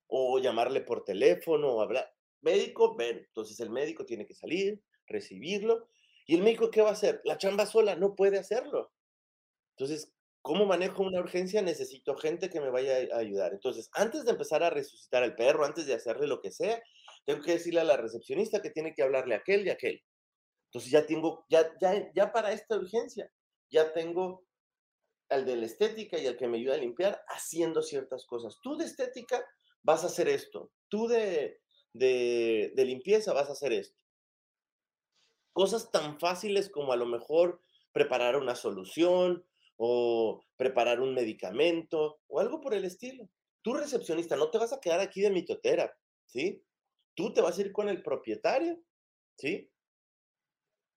O 0.07 0.39
llamarle 0.39 0.81
por 0.81 1.03
teléfono 1.03 1.69
o 1.69 1.81
hablar. 1.81 2.11
Médico, 2.41 2.95
ven. 2.95 3.19
Entonces 3.19 3.59
el 3.59 3.69
médico 3.69 4.05
tiene 4.05 4.25
que 4.25 4.33
salir, 4.33 4.83
recibirlo. 5.07 5.87
¿Y 6.25 6.35
el 6.35 6.41
médico 6.41 6.71
qué 6.71 6.81
va 6.81 6.89
a 6.89 6.93
hacer? 6.93 7.21
La 7.25 7.37
chamba 7.37 7.67
sola 7.67 7.95
no 7.95 8.15
puede 8.15 8.39
hacerlo. 8.39 8.91
Entonces, 9.77 10.13
¿cómo 10.41 10.65
manejo 10.65 11.03
una 11.03 11.19
urgencia? 11.19 11.61
Necesito 11.61 12.15
gente 12.17 12.49
que 12.49 12.59
me 12.59 12.69
vaya 12.69 13.15
a 13.15 13.19
ayudar. 13.19 13.53
Entonces, 13.53 13.89
antes 13.93 14.25
de 14.25 14.31
empezar 14.31 14.63
a 14.63 14.71
resucitar 14.71 15.23
al 15.23 15.35
perro, 15.35 15.63
antes 15.63 15.85
de 15.85 15.93
hacerle 15.93 16.27
lo 16.27 16.41
que 16.41 16.51
sea, 16.51 16.81
tengo 17.25 17.41
que 17.41 17.53
decirle 17.53 17.81
a 17.81 17.85
la 17.85 17.97
recepcionista 17.97 18.61
que 18.61 18.71
tiene 18.71 18.93
que 18.93 19.03
hablarle 19.03 19.35
a 19.35 19.39
aquel 19.39 19.65
y 19.65 19.69
a 19.69 19.73
aquel. 19.73 20.01
Entonces 20.73 20.91
ya 20.91 21.05
tengo, 21.05 21.45
ya, 21.49 21.71
ya, 21.79 22.11
ya 22.13 22.31
para 22.31 22.51
esta 22.51 22.75
urgencia, 22.75 23.31
ya 23.69 23.93
tengo 23.93 24.43
al 25.29 25.45
de 25.45 25.55
la 25.55 25.67
estética 25.67 26.17
y 26.17 26.25
al 26.25 26.35
que 26.35 26.47
me 26.47 26.57
ayuda 26.57 26.73
a 26.73 26.79
limpiar 26.79 27.23
haciendo 27.27 27.83
ciertas 27.83 28.25
cosas. 28.25 28.57
Tú 28.63 28.75
de 28.75 28.85
estética 28.85 29.45
vas 29.83 30.03
a 30.03 30.07
hacer 30.07 30.27
esto. 30.27 30.71
Tú 30.89 31.07
de, 31.07 31.61
de, 31.93 32.73
limpieza 32.75 33.33
vas 33.33 33.49
a 33.49 33.53
hacer 33.53 33.71
esto. 33.71 33.95
Cosas 35.53 35.91
tan 35.91 36.19
fáciles 36.19 36.69
como 36.69 36.91
a 36.91 36.97
lo 36.97 37.05
mejor 37.05 37.61
preparar 37.91 38.35
una 38.35 38.55
solución 38.55 39.45
o 39.77 40.43
preparar 40.57 41.01
un 41.01 41.13
medicamento 41.13 42.19
o 42.27 42.39
algo 42.39 42.61
por 42.61 42.73
el 42.73 42.85
estilo. 42.85 43.29
Tú 43.61 43.75
recepcionista, 43.75 44.35
no 44.35 44.49
te 44.49 44.57
vas 44.57 44.73
a 44.73 44.81
quedar 44.81 44.99
aquí 44.99 45.21
de 45.21 45.29
mitotera, 45.29 45.95
¿sí? 46.25 46.63
Tú 47.13 47.31
te 47.31 47.41
vas 47.41 47.59
a 47.59 47.61
ir 47.61 47.71
con 47.71 47.89
el 47.89 48.01
propietario, 48.01 48.81
¿sí? 49.37 49.69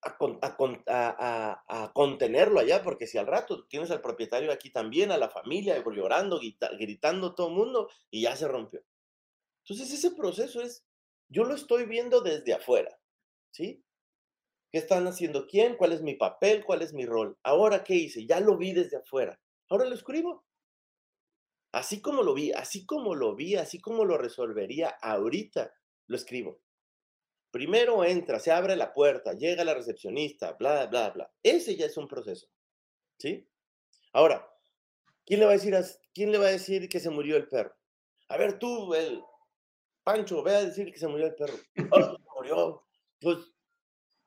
A, 0.07 1.93
contenerlo 1.93 2.61
allá, 2.61 2.83
porque 2.83 3.07
si 3.07 3.19
al 3.19 3.27
rato 3.27 3.67
tienes 3.67 3.91
al 3.91 4.01
propietario 4.01 4.53
aquí 4.53 4.71
también, 4.71 5.11
a 5.11 5.19
la 5.19 5.29
familia, 5.29 5.83
llorando, 5.85 6.41
gritando 6.79 7.35
todo 7.35 7.49
el 7.49 7.55
mundo, 7.55 7.91
y 8.11 8.23
ya 8.23 8.37
se 8.37 8.49
rompió. 8.49 8.83
Entonces 9.65 9.93
ese 9.93 10.13
proceso 10.13 10.63
es, 10.63 10.85
yo 11.29 11.45
lo 11.45 11.55
estoy 11.55 11.87
viendo 11.87 12.21
desde 12.21 12.55
afuera, 12.55 12.99
¿sí? 13.51 13.83
¿Qué 14.71 14.79
están 14.79 15.07
haciendo 15.07 15.47
quién? 15.47 15.77
¿Cuál 15.77 15.93
es 15.93 16.03
mi 16.03 16.15
papel? 16.15 16.65
¿Cuál 16.65 16.83
es 16.83 16.93
mi 16.93 17.07
rol? 17.07 17.39
Ahora, 17.43 17.83
¿qué 17.83 17.95
hice? 17.95 18.27
Ya 18.27 18.41
lo 18.41 18.57
vi 18.57 18.73
desde 18.73 18.99
afuera. 18.99 19.41
Ahora 19.69 19.87
lo 19.87 19.95
escribo. 19.95 20.45
Así 21.73 22.01
como 22.01 22.23
lo 22.23 22.35
vi, 22.35 22.53
así 22.53 22.87
como 22.87 23.15
lo 23.15 23.35
vi, 23.35 23.57
así 23.57 23.81
como 23.81 24.05
lo 24.05 24.17
resolvería 24.19 24.89
ahorita, 24.89 25.75
lo 26.07 26.17
escribo. 26.17 26.61
Primero 27.57 28.05
entra, 28.05 28.39
se 28.39 28.53
abre 28.53 28.77
la 28.77 28.93
puerta, 28.93 29.33
llega 29.33 29.65
la 29.65 29.73
recepcionista, 29.73 30.53
bla, 30.59 30.89
bla, 30.89 31.09
bla. 31.09 31.33
Ese 31.43 31.75
ya 31.75 31.87
es 31.87 31.97
un 31.97 32.07
proceso. 32.07 32.49
¿Sí? 33.19 33.49
Ahora, 34.13 34.47
¿quién 35.25 35.41
le 35.41 35.47
va 35.47 35.53
a 35.53 35.55
decir, 35.55 35.75
quién 36.13 36.33
le 36.33 36.37
va 36.37 36.49
a 36.49 36.51
decir 36.51 36.87
que 36.91 37.01
se 37.01 37.09
murió 37.09 37.35
el 37.39 37.49
perro? 37.49 37.75
A 38.29 38.37
ver, 38.37 38.59
tú, 38.59 38.93
el, 38.93 39.23
Pancho, 40.05 40.43
ve 40.43 40.55
a 40.55 40.65
decir 40.67 40.93
que 40.93 40.99
se 40.99 41.09
murió 41.09 41.29
el 41.29 41.35
perro. 41.35 41.55
Oh, 41.93 42.03
se 42.03 42.17
murió. 42.37 42.83
Pues, 43.23 43.39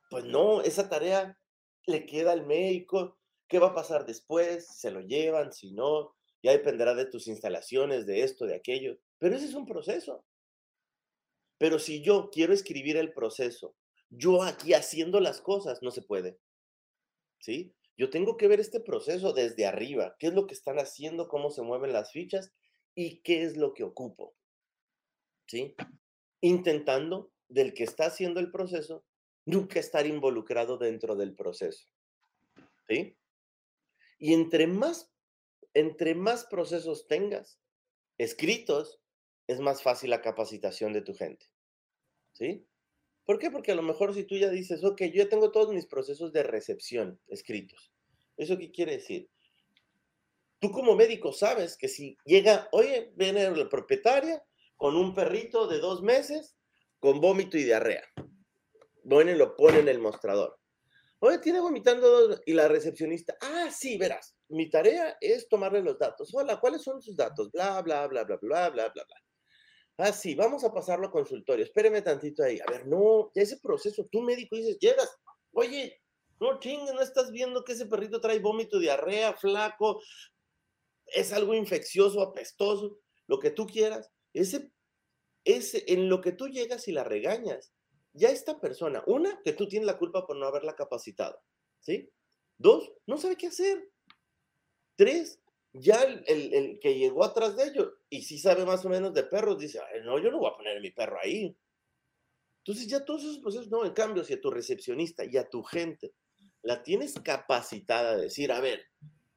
pues 0.09 0.25
no, 0.25 0.63
esa 0.63 0.89
tarea 0.89 1.37
le 1.85 2.07
queda 2.07 2.31
al 2.31 2.47
médico. 2.47 3.19
¿Qué 3.47 3.59
va 3.59 3.67
a 3.67 3.75
pasar 3.75 4.07
después? 4.07 4.65
¿Se 4.75 4.89
lo 4.89 5.01
llevan? 5.01 5.53
Si 5.53 5.71
no, 5.71 6.15
ya 6.41 6.53
dependerá 6.53 6.95
de 6.95 7.05
tus 7.05 7.27
instalaciones, 7.27 8.07
de 8.07 8.23
esto, 8.23 8.47
de 8.47 8.55
aquello. 8.55 8.97
Pero 9.19 9.35
ese 9.35 9.45
es 9.45 9.53
un 9.53 9.67
proceso. 9.67 10.25
Pero 11.59 11.77
si 11.77 12.01
yo 12.01 12.31
quiero 12.31 12.53
escribir 12.53 12.97
el 12.97 13.13
proceso, 13.13 13.75
yo 14.09 14.41
aquí 14.41 14.73
haciendo 14.73 15.19
las 15.19 15.41
cosas, 15.41 15.83
no 15.83 15.91
se 15.91 16.01
puede. 16.01 16.39
¿Sí? 17.39 17.75
Yo 17.95 18.09
tengo 18.09 18.37
que 18.37 18.47
ver 18.47 18.59
este 18.59 18.79
proceso 18.79 19.33
desde 19.33 19.67
arriba. 19.67 20.15
¿Qué 20.17 20.27
es 20.27 20.33
lo 20.33 20.47
que 20.47 20.55
están 20.55 20.79
haciendo? 20.79 21.27
¿Cómo 21.27 21.51
se 21.51 21.61
mueven 21.61 21.93
las 21.93 22.11
fichas? 22.11 22.51
¿Y 22.95 23.21
qué 23.21 23.43
es 23.43 23.57
lo 23.57 23.75
que 23.75 23.83
ocupo? 23.83 24.33
¿sí? 25.49 25.75
Intentando 26.41 27.31
del 27.47 27.73
que 27.73 27.83
está 27.83 28.05
haciendo 28.05 28.39
el 28.39 28.51
proceso 28.51 29.03
nunca 29.45 29.79
estar 29.79 30.05
involucrado 30.05 30.77
dentro 30.77 31.15
del 31.15 31.35
proceso, 31.35 31.87
¿sí? 32.87 33.17
Y 34.19 34.33
entre 34.33 34.67
más, 34.67 35.11
entre 35.73 36.13
más 36.13 36.45
procesos 36.45 37.07
tengas 37.07 37.59
escritos, 38.19 39.01
es 39.49 39.59
más 39.59 39.81
fácil 39.81 40.11
la 40.11 40.21
capacitación 40.21 40.93
de 40.93 41.01
tu 41.01 41.15
gente, 41.15 41.47
¿sí? 42.33 42.67
¿Por 43.25 43.39
qué? 43.39 43.49
Porque 43.49 43.71
a 43.71 43.75
lo 43.75 43.81
mejor 43.81 44.13
si 44.13 44.23
tú 44.23 44.37
ya 44.37 44.47
dices, 44.47 44.83
ok, 44.83 45.01
yo 45.05 45.23
ya 45.23 45.29
tengo 45.29 45.51
todos 45.51 45.73
mis 45.73 45.87
procesos 45.87 46.31
de 46.31 46.43
recepción 46.43 47.19
escritos. 47.27 47.91
¿Eso 48.37 48.59
qué 48.59 48.69
quiere 48.69 48.97
decir? 48.97 49.27
Tú 50.59 50.69
como 50.69 50.95
médico 50.95 51.33
sabes 51.33 51.77
que 51.77 51.87
si 51.87 52.15
llega, 52.25 52.69
oye, 52.71 53.11
viene 53.15 53.49
la 53.49 53.67
propietaria, 53.67 54.43
con 54.77 54.95
un 54.95 55.15
perrito 55.15 55.67
de 55.67 55.79
dos 55.79 56.03
meses 56.03 56.55
con 56.99 57.19
vómito 57.19 57.57
y 57.57 57.63
diarrea. 57.63 58.03
Bueno, 59.03 59.33
lo 59.33 59.55
pone 59.55 59.79
en 59.79 59.89
el 59.89 59.97
mostrador. 59.97 60.59
Oye, 61.21 61.39
tiene 61.39 61.59
vomitando 61.59 62.39
y 62.45 62.53
la 62.53 62.67
recepcionista, 62.67 63.35
ah, 63.41 63.71
sí, 63.71 63.97
verás, 63.97 64.35
mi 64.49 64.69
tarea 64.69 65.17
es 65.19 65.49
tomarle 65.49 65.81
los 65.81 65.97
datos. 65.97 66.29
Hola, 66.35 66.59
¿cuáles 66.59 66.83
son 66.83 67.01
sus 67.01 67.15
datos? 67.15 67.51
Bla, 67.51 67.81
bla, 67.81 68.05
bla, 68.05 68.25
bla, 68.25 68.37
bla, 68.37 68.69
bla, 68.69 68.89
bla, 68.89 69.03
bla. 69.03 69.28
Ah, 70.01 70.13
sí, 70.13 70.33
vamos 70.33 70.63
a 70.63 70.71
pasarlo 70.71 71.07
a 71.07 71.11
consultorio. 71.11 71.65
Espéreme 71.65 72.01
tantito 72.01 72.41
ahí. 72.41 72.57
A 72.65 72.71
ver, 72.71 72.87
no, 72.87 73.31
ya 73.35 73.41
ese 73.41 73.57
proceso, 73.57 74.07
tú 74.09 74.21
médico 74.21 74.55
dices, 74.55 74.77
llegas, 74.79 75.13
oye, 75.51 76.01
no 76.39 76.57
chingue, 76.57 76.93
no 76.93 77.01
estás 77.01 77.31
viendo 77.31 77.65
que 77.65 77.73
ese 77.73 77.85
perrito 77.85 78.21
trae 78.21 78.39
vómito, 78.39 78.79
diarrea, 78.79 79.33
flaco, 79.33 80.01
es 81.05 81.33
algo 81.33 81.53
infeccioso, 81.53 82.21
apestoso, 82.21 82.97
lo 83.27 83.39
que 83.39 83.51
tú 83.51 83.67
quieras. 83.67 84.09
Ese, 84.33 84.71
ese, 85.43 85.83
en 85.91 86.07
lo 86.07 86.21
que 86.21 86.31
tú 86.31 86.47
llegas 86.47 86.87
y 86.87 86.93
la 86.93 87.03
regañas, 87.03 87.73
ya 88.13 88.29
esta 88.29 88.61
persona, 88.61 89.03
una, 89.05 89.41
que 89.43 89.51
tú 89.51 89.67
tienes 89.67 89.85
la 89.85 89.97
culpa 89.97 90.25
por 90.25 90.37
no 90.37 90.45
haberla 90.45 90.77
capacitado, 90.77 91.41
¿sí? 91.81 92.09
Dos, 92.57 92.89
no 93.05 93.17
sabe 93.17 93.35
qué 93.35 93.47
hacer. 93.47 93.91
Tres, 94.95 95.41
ya 95.73 96.01
el, 96.03 96.79
que 96.81 96.97
llegó 96.97 97.25
atrás 97.25 97.57
de 97.57 97.65
ellos 97.65 97.98
y 98.09 98.23
sí 98.23 98.39
sabe 98.39 98.65
más 98.65 98.83
o 98.85 98.89
menos 98.89 99.13
de 99.13 99.23
perros, 99.23 99.59
dice, 99.59 99.79
no, 100.03 100.19
yo 100.19 100.31
no 100.31 100.39
voy 100.39 100.51
a 100.51 100.57
poner 100.57 100.81
mi 100.81 100.91
perro 100.91 101.17
ahí. 101.21 101.55
Entonces 102.63 102.87
ya 102.87 103.05
todos 103.05 103.23
esos 103.23 103.39
procesos, 103.39 103.69
no, 103.69 103.85
en 103.85 103.93
cambio, 103.93 104.23
si 104.23 104.33
a 104.33 104.41
tu 104.41 104.51
recepcionista 104.51 105.23
y 105.25 105.37
a 105.37 105.47
tu 105.47 105.63
gente 105.63 106.13
la 106.61 106.83
tienes 106.83 107.13
capacitada 107.19 108.17
de 108.17 108.23
decir, 108.23 108.51
a 108.51 108.59
ver, 108.59 108.83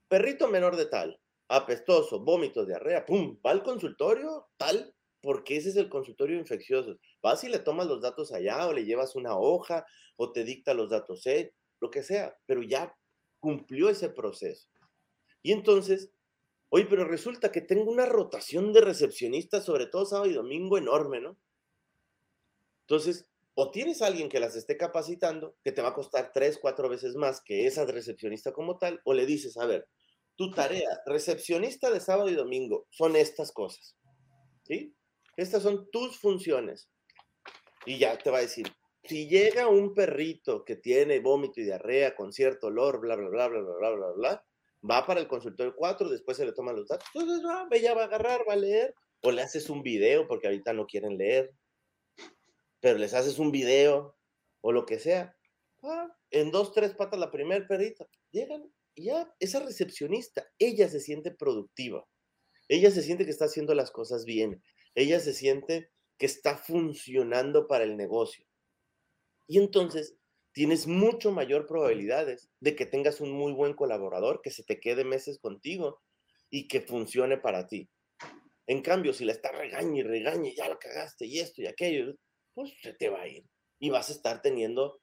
perrito 0.09 0.49
menor 0.49 0.77
de 0.77 0.87
tal, 0.87 1.21
apestoso, 1.49 2.21
vómito, 2.21 2.65
diarrea, 2.65 3.07
pum, 3.07 3.39
va 3.45 3.51
al 3.51 3.63
consultorio 3.63 4.49
tal, 4.57 4.95
porque 5.21 5.57
ese 5.57 5.69
es 5.69 5.77
el 5.77 5.89
consultorio 5.89 6.39
infeccioso. 6.39 6.99
Vas 7.23 7.45
y 7.45 7.49
le 7.49 7.61
tomas 7.61 7.87
los 7.87 8.01
datos 8.01 8.33
allá 8.33 8.67
o 8.67 8.73
le 8.73 8.85
llevas 8.85 9.15
una 9.15 9.37
hoja 9.37 9.87
o 10.17 10.33
te 10.33 10.45
dicta 10.45 10.75
los 10.75 10.91
datos, 10.91 11.27
¿eh? 11.27 11.55
lo 11.81 11.91
que 11.91 12.03
sea, 12.03 12.37
pero 12.47 12.63
ya 12.63 12.97
cumplió 13.39 13.89
ese 13.89 14.09
proceso. 14.09 14.69
Y 15.43 15.53
entonces, 15.53 16.11
oye, 16.75 16.87
pero 16.87 17.05
resulta 17.05 17.53
que 17.53 17.61
tengo 17.61 17.91
una 17.91 18.07
rotación 18.07 18.73
de 18.73 18.81
recepcionistas, 18.81 19.67
sobre 19.67 19.87
todo 19.87 20.07
sábado 20.07 20.31
y 20.31 20.33
domingo, 20.33 20.79
enorme, 20.79 21.21
¿no? 21.21 21.37
Entonces, 22.81 23.29
o 23.53 23.71
tienes 23.71 24.01
a 24.01 24.07
alguien 24.07 24.31
que 24.31 24.41
las 24.41 24.57
esté 24.57 24.79
capacitando, 24.79 25.55
que 25.63 25.73
te 25.73 25.83
va 25.83 25.91
a 25.91 25.95
costar 25.95 26.31
tres, 26.33 26.59
cuatro 26.59 26.89
veces 26.89 27.15
más 27.15 27.43
que 27.43 27.67
esa 27.67 27.85
recepcionista 27.85 28.55
como 28.55 28.79
tal, 28.79 29.03
o 29.05 29.13
le 29.13 29.27
dices, 29.27 29.59
a 29.59 29.67
ver, 29.67 29.87
tu 30.35 30.51
tarea, 30.51 30.89
recepcionista 31.05 31.91
de 31.91 32.01
sábado 32.01 32.31
y 32.31 32.35
domingo, 32.35 32.87
son 32.89 33.17
estas 33.17 33.53
cosas. 33.53 33.95
¿Sí? 34.65 34.97
Estas 35.37 35.63
son 35.65 35.91
tus 35.91 36.19
funciones. 36.19 36.89
Y 37.85 37.99
ya 37.99 38.17
te 38.17 38.31
va 38.31 38.39
a 38.39 38.43
decir, 38.43 38.73
si 39.05 39.29
llega 39.29 39.69
un 39.69 39.93
perrito 39.93 40.65
que 40.65 40.77
tiene 40.77 41.21
vómito 41.21 41.61
y 41.61 41.65
diarrea 41.65 42.17
con 42.17 42.33
cierto 42.33 42.69
olor, 42.69 42.99
bla, 42.99 43.15
bla, 43.15 43.29
bla, 43.29 43.49
bla, 43.49 43.61
bla, 43.61 43.75
bla, 43.75 43.91
bla, 43.91 44.13
bla, 44.13 44.47
va 44.89 45.07
para 45.07 45.21
el 45.21 45.29
consultorio 45.29 45.75
4, 45.77 46.09
después 46.09 46.37
se 46.37 46.45
le 46.45 46.53
toman 46.53 46.77
los 46.77 46.89
datos, 46.89 47.07
entonces 47.15 47.45
va, 47.45 47.69
ella 47.71 47.95
va 47.95 48.03
a 48.03 48.07
agarrar, 48.07 48.45
va 48.49 48.55
a 48.55 48.57
leer, 48.57 48.95
o 49.23 49.31
le 49.31 49.43
haces 49.43 49.71
un 49.71 49.83
video 49.83 50.27
porque 50.27 50.49
ahorita 50.49 50.73
no 50.73 50.87
quieren 50.87 51.17
leer, 51.17 51.53
pero 52.81 52.99
les 52.99 53.15
haces 53.15 53.39
un 53.39 53.53
video 53.53 54.17
o 54.61 54.73
lo 54.73 54.85
que 54.85 54.99
sea. 54.99 55.37
Ah, 55.83 56.09
en 56.31 56.51
dos, 56.51 56.73
tres 56.73 56.95
patas 56.95 57.19
la 57.19 57.31
primer 57.31 57.67
perrita. 57.67 58.07
Llegan 58.31 58.73
y 58.95 59.05
ya 59.05 59.33
esa 59.39 59.61
recepcionista, 59.61 60.47
ella 60.59 60.89
se 60.89 61.01
siente 61.01 61.31
productiva. 61.31 62.07
Ella 62.69 62.91
se 62.91 63.03
siente 63.03 63.25
que 63.25 63.31
está 63.31 63.47
haciendo 63.47 63.75
las 63.75 63.91
cosas 63.91 64.25
bien. 64.25 64.63
Ella 64.95 65.21
se 65.21 65.33
siente 65.33 65.91
que 66.19 66.27
está 66.27 66.57
funcionando 66.57 67.67
para 67.67 67.85
el 67.85 67.97
negocio. 67.97 68.47
Y 69.47 69.59
entonces 69.59 70.17
tienes 70.53 70.87
mucho 70.87 71.33
mayor 71.33 71.67
probabilidades 71.67 72.51
de 72.61 72.77
que 72.77 72.87
tengas 72.87 73.21
un 73.21 73.33
muy 73.33 73.53
buen 73.53 73.75
colaborador, 73.75 74.41
que 74.43 74.51
se 74.51 74.63
te 74.65 74.81
quede 74.81 75.05
meses 75.05 75.39
contigo 75.39 76.01
y 76.51 76.69
que 76.69 76.81
funcione 76.81 77.39
para 77.39 77.67
ti. 77.67 77.89
En 78.67 78.83
cambio, 78.83 79.13
si 79.13 79.25
la 79.25 79.33
está 79.33 79.51
regañe 79.53 80.01
y 80.01 80.03
regañe, 80.03 80.55
ya 80.55 80.69
la 80.69 80.79
cagaste 80.79 81.27
y 81.27 81.41
esto 81.41 81.63
y 81.63 81.67
aquello, 81.67 82.15
pues 82.55 82.73
se 82.83 82.93
te 82.93 83.09
va 83.09 83.23
a 83.23 83.29
ir. 83.29 83.45
Y 83.79 83.91
vas 83.91 84.11
a 84.11 84.13
estar 84.13 84.43
teniendo 84.43 85.01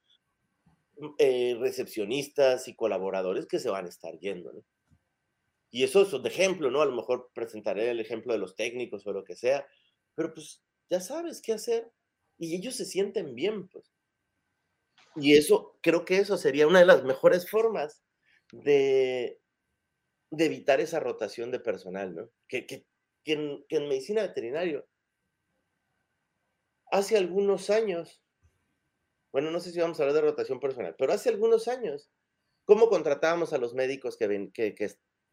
mm, 0.97 1.07
eh, 1.17 1.57
recepcionistas 1.59 2.67
y 2.67 2.75
colaboradores 2.75 3.47
que 3.47 3.59
se 3.59 3.69
van 3.69 3.85
a 3.85 3.89
estar 3.89 4.17
yendo, 4.19 4.53
¿no? 4.53 4.63
Y 5.71 5.83
eso 5.83 6.01
es 6.01 6.23
de 6.23 6.29
ejemplo, 6.29 6.71
¿no? 6.71 6.81
A 6.81 6.85
lo 6.85 6.95
mejor 6.95 7.29
presentaré 7.33 7.91
el 7.91 7.99
ejemplo 7.99 8.33
de 8.33 8.39
los 8.39 8.55
técnicos 8.55 9.05
o 9.05 9.13
lo 9.13 9.23
que 9.23 9.35
sea, 9.35 9.67
pero 10.15 10.33
pues 10.33 10.63
ya 10.89 10.99
sabes 10.99 11.41
qué 11.41 11.53
hacer 11.53 11.91
y 12.39 12.55
ellos 12.55 12.75
se 12.75 12.85
sienten 12.85 13.35
bien, 13.35 13.67
pues. 13.67 13.91
Y 15.19 15.35
eso, 15.35 15.77
creo 15.81 16.05
que 16.05 16.17
eso 16.17 16.37
sería 16.37 16.67
una 16.67 16.79
de 16.79 16.85
las 16.85 17.03
mejores 17.03 17.49
formas 17.49 18.03
de, 18.51 19.39
de 20.31 20.45
evitar 20.45 20.81
esa 20.81 20.99
rotación 20.99 21.51
de 21.51 21.59
personal, 21.59 22.15
¿no? 22.15 22.29
Que, 22.47 22.65
que, 22.65 22.85
que, 23.23 23.33
en, 23.33 23.65
que 23.67 23.79
medicina 23.79 24.21
veterinaria 24.21 24.83
hace 26.91 27.17
algunos 27.17 27.69
años, 27.69 28.21
bueno, 29.31 29.51
no 29.51 29.59
sé 29.59 29.71
si 29.71 29.79
vamos 29.79 29.99
a 29.99 30.03
hablar 30.03 30.15
de 30.15 30.29
rotación 30.29 30.59
personal, 30.59 30.95
pero 30.97 31.13
hace 31.13 31.29
algunos 31.29 31.67
años, 31.67 32.09
¿cómo 32.65 32.89
contratábamos 32.89 33.53
a 33.53 33.57
los 33.57 33.73
médicos 33.73 34.17
que, 34.17 34.49
que, 34.53 34.75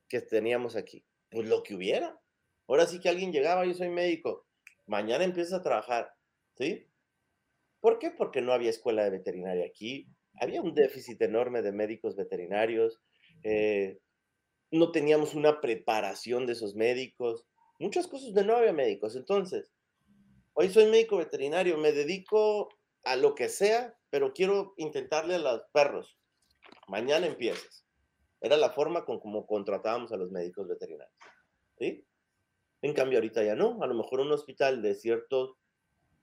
que, 0.09 0.21
teníamos 0.21 0.77
aquí? 0.77 1.05
Pues 1.31 1.49
lo 1.49 1.63
que 1.63 1.75
hubiera. 1.75 2.21
Ahora 2.69 2.87
sí 2.87 3.01
que 3.01 3.09
alguien 3.09 3.33
llegaba, 3.33 3.65
yo 3.65 3.75
soy 3.75 3.89
médico, 3.89 4.47
mañana 4.87 5.25
empiezas 5.25 5.61
a 5.61 5.63
trabajar, 5.63 6.13
¿sí? 6.57 6.89
¿Por 7.87 8.01
qué? 8.01 8.11
Porque 8.11 8.43
no 8.43 8.53
había 8.53 8.71
escuela 8.71 9.05
de 9.05 9.11
veterinaria 9.11 9.65
aquí, 9.65 10.09
había 10.41 10.61
un 10.61 10.75
déficit 10.75 11.23
enorme 11.23 11.63
de 11.63 11.71
médicos 11.71 12.17
veterinarios, 12.17 13.01
eh, 13.45 14.01
no 14.73 14.91
teníamos 14.91 15.35
una 15.35 15.61
preparación 15.61 16.47
de 16.47 16.55
esos 16.55 16.75
médicos, 16.75 17.47
muchas 17.79 18.09
cosas 18.09 18.35
de 18.35 18.45
no 18.45 18.57
había 18.57 18.73
médicos. 18.73 19.15
Entonces, 19.15 19.73
Hoy 20.59 20.69
soy 20.71 20.87
médico 20.87 21.19
veterinario, 21.19 21.79
me 21.79 21.93
dedico 21.93 22.71
a 23.05 23.15
lo 23.15 23.37
que 23.37 23.49
sea, 23.49 23.95
pero 24.11 24.33
quiero 24.33 24.75
intentarle 24.79 25.37
a 25.37 25.39
los 25.39 25.63
perros. 25.71 26.19
Mañana 26.89 27.27
empiezas. 27.27 27.85
Era 28.41 28.57
la 28.57 28.71
forma 28.71 29.05
con 29.05 29.21
como 29.21 29.47
contratábamos 29.47 30.11
a 30.11 30.17
los 30.17 30.33
médicos 30.33 30.67
veterinarios. 30.67 31.15
¿Sí? 31.79 32.05
En 32.83 32.95
cambio, 32.95 33.19
ahorita 33.19 33.45
ya 33.45 33.55
no. 33.55 33.81
A 33.81 33.87
lo 33.87 33.95
mejor 33.95 34.19
un 34.19 34.33
hospital 34.33 34.81
de 34.81 34.97
cierto, 34.97 35.59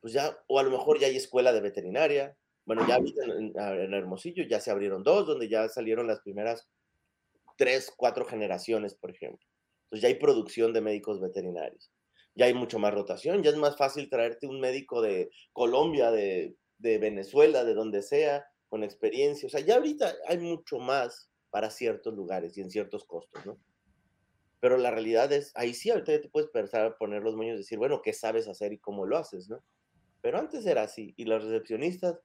pues 0.04 0.14
ya, 0.14 0.38
o 0.46 0.60
a 0.60 0.64
lo 0.64 0.70
mejor 0.70 1.00
ya 1.00 1.08
hay 1.08 1.16
escuela 1.16 1.52
de 1.52 1.62
veterinaria. 1.62 2.38
Bueno, 2.66 2.88
ya 2.88 2.98
en, 2.98 3.52
en 3.58 3.94
Hermosillo 3.96 4.44
ya 4.48 4.60
se 4.60 4.70
abrieron 4.70 5.02
dos, 5.02 5.26
donde 5.26 5.50
ya 5.50 5.68
salieron 5.68 6.06
las 6.06 6.20
primeras 6.20 6.70
tres, 7.58 7.92
cuatro 7.98 8.24
generaciones, 8.24 8.94
por 8.94 9.10
ejemplo. 9.10 9.48
Entonces 9.86 10.04
ya 10.04 10.08
hay 10.10 10.16
producción 10.16 10.74
de 10.74 10.82
médicos 10.82 11.20
veterinarios 11.20 11.92
ya 12.36 12.46
hay 12.46 12.54
mucho 12.54 12.80
más 12.80 12.94
rotación, 12.94 13.44
ya 13.44 13.52
es 13.52 13.58
más 13.58 13.78
fácil 13.78 14.10
traerte 14.10 14.48
un 14.48 14.60
médico 14.60 15.02
de 15.02 15.30
Colombia, 15.52 16.12
de, 16.12 16.56
Venezuela, 16.80 17.64
de 17.64 17.74
donde 17.74 18.02
sea, 18.02 18.46
con 18.68 18.84
experiencia. 18.84 19.48
O 19.48 19.50
sea, 19.50 19.62
ya 19.62 19.76
ahorita 19.76 20.14
hay 20.28 20.38
mucho 20.38 20.80
más 20.80 21.30
para 21.50 21.70
ciertos 21.70 22.14
lugares 22.14 22.58
y 22.58 22.62
en 22.62 22.70
ciertos 22.70 23.06
costos, 23.06 23.46
¿no? 23.46 23.58
Pero 24.60 24.78
la 24.78 24.92
realidad 24.92 25.32
es, 25.32 25.52
ahí 25.56 25.74
sí, 25.74 25.92
ahorita 25.92 26.14
ya 26.14 26.22
te 26.22 26.30
puedes 26.30 26.50
pensar 26.50 26.98
poner 26.98 27.22
los 27.22 27.36
moños 27.36 27.56
y 27.56 27.58
decir, 27.60 27.78
bueno, 27.78 28.02
¿qué 28.02 28.14
sabes 28.14 28.48
hacer 28.48 28.74
y 28.74 28.80
cómo 28.80 29.06
lo 29.06 29.18
haces, 29.18 29.50
no? 29.50 29.64
Pero 30.24 30.40
antes 30.40 30.66
era 30.66 30.84
así. 30.84 31.14
Y 31.18 31.26
los 31.26 31.44
recepcionistas, 31.44 32.18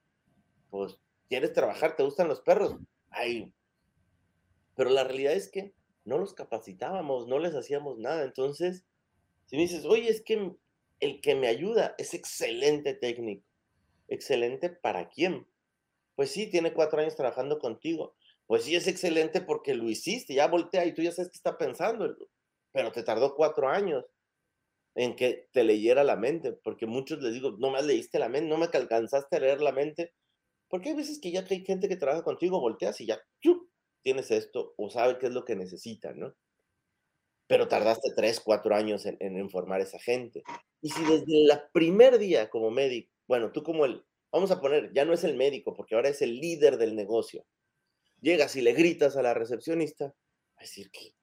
pues, 0.69 0.97
¿quieres 1.27 1.51
trabajar? 1.51 1.97
¿Te 1.97 2.03
gustan 2.03 2.29
los 2.29 2.39
perros? 2.39 2.77
Ay. 3.09 3.53
Pero 4.77 4.89
la 4.89 5.03
realidad 5.03 5.33
es 5.33 5.51
que 5.51 5.73
no 6.05 6.17
los 6.17 6.33
capacitábamos, 6.33 7.27
no 7.27 7.39
les 7.39 7.53
hacíamos 7.53 7.99
nada. 7.99 8.23
Entonces, 8.23 8.85
si 9.47 9.57
me 9.57 9.63
dices, 9.63 9.83
oye, 9.83 10.07
es 10.07 10.21
que 10.21 10.55
el 11.01 11.19
que 11.19 11.35
me 11.35 11.49
ayuda 11.49 11.93
es 11.97 12.13
excelente 12.13 12.93
técnico. 12.93 13.45
¿Excelente 14.07 14.69
para 14.69 15.09
quién? 15.09 15.45
Pues 16.15 16.31
sí, 16.31 16.49
tiene 16.49 16.73
cuatro 16.73 17.01
años 17.01 17.17
trabajando 17.17 17.59
contigo. 17.59 18.15
Pues 18.47 18.63
sí, 18.63 18.75
es 18.75 18.87
excelente 18.87 19.41
porque 19.41 19.73
lo 19.73 19.89
hiciste, 19.89 20.33
ya 20.33 20.47
voltea 20.47 20.85
y 20.85 20.93
tú 20.93 21.01
ya 21.01 21.11
sabes 21.11 21.31
qué 21.31 21.37
está 21.37 21.57
pensando, 21.57 22.15
pero 22.71 22.93
te 22.93 23.03
tardó 23.03 23.35
cuatro 23.35 23.67
años 23.67 24.05
en 24.99 25.15
que 25.15 25.47
te 25.51 25.63
leyera 25.63 26.03
la 26.03 26.15
mente, 26.15 26.53
porque 26.53 26.85
muchos 26.85 27.21
les 27.21 27.33
digo, 27.33 27.51
no 27.59 27.71
me 27.71 27.81
leíste 27.81 28.19
la 28.19 28.29
mente, 28.29 28.49
no 28.49 28.57
me 28.57 28.65
alcanzaste 28.65 29.37
a 29.37 29.39
leer 29.39 29.61
la 29.61 29.71
mente, 29.71 30.13
porque 30.67 30.89
hay 30.89 30.95
veces 30.95 31.19
que 31.19 31.31
ya 31.31 31.45
hay 31.49 31.63
gente 31.63 31.87
que 31.87 31.95
trabaja 31.95 32.23
contigo, 32.23 32.59
volteas 32.59 32.99
y 33.01 33.05
ya 33.05 33.19
tienes 34.01 34.31
esto 34.31 34.73
o 34.77 34.89
sabe 34.89 35.17
qué 35.17 35.27
es 35.27 35.33
lo 35.33 35.45
que 35.45 35.55
necesitan, 35.55 36.19
¿no? 36.19 36.35
pero 37.49 37.67
tardaste 37.67 38.11
tres, 38.15 38.39
cuatro 38.39 38.75
años 38.75 39.07
en, 39.07 39.39
informar 39.39 39.81
a 39.81 39.83
esa 39.83 39.97
gente. 39.97 40.43
Y 40.81 40.89
si 40.91 41.01
desde 41.03 41.45
el 41.45 41.59
primer 41.73 42.19
día 42.19 42.47
como 42.47 42.69
médico, 42.69 43.11
bueno, 43.27 43.51
tú 43.51 43.63
como 43.63 43.85
el, 43.85 44.05
vamos 44.31 44.51
a 44.51 44.61
poner, 44.61 44.93
ya 44.93 45.03
no 45.03 45.13
es 45.13 45.23
el 45.23 45.35
médico, 45.35 45.73
porque 45.73 45.95
ahora 45.95 46.09
es 46.09 46.21
el 46.21 46.39
líder 46.39 46.77
del 46.77 46.95
negocio, 46.95 47.47
llegas 48.21 48.55
y 48.55 48.61
le 48.61 48.73
gritas 48.73 49.17
a 49.17 49.23
la 49.23 49.33
recepcionista, 49.33 50.13
a 50.57 50.61
decir 50.61 50.91
que 50.91 51.15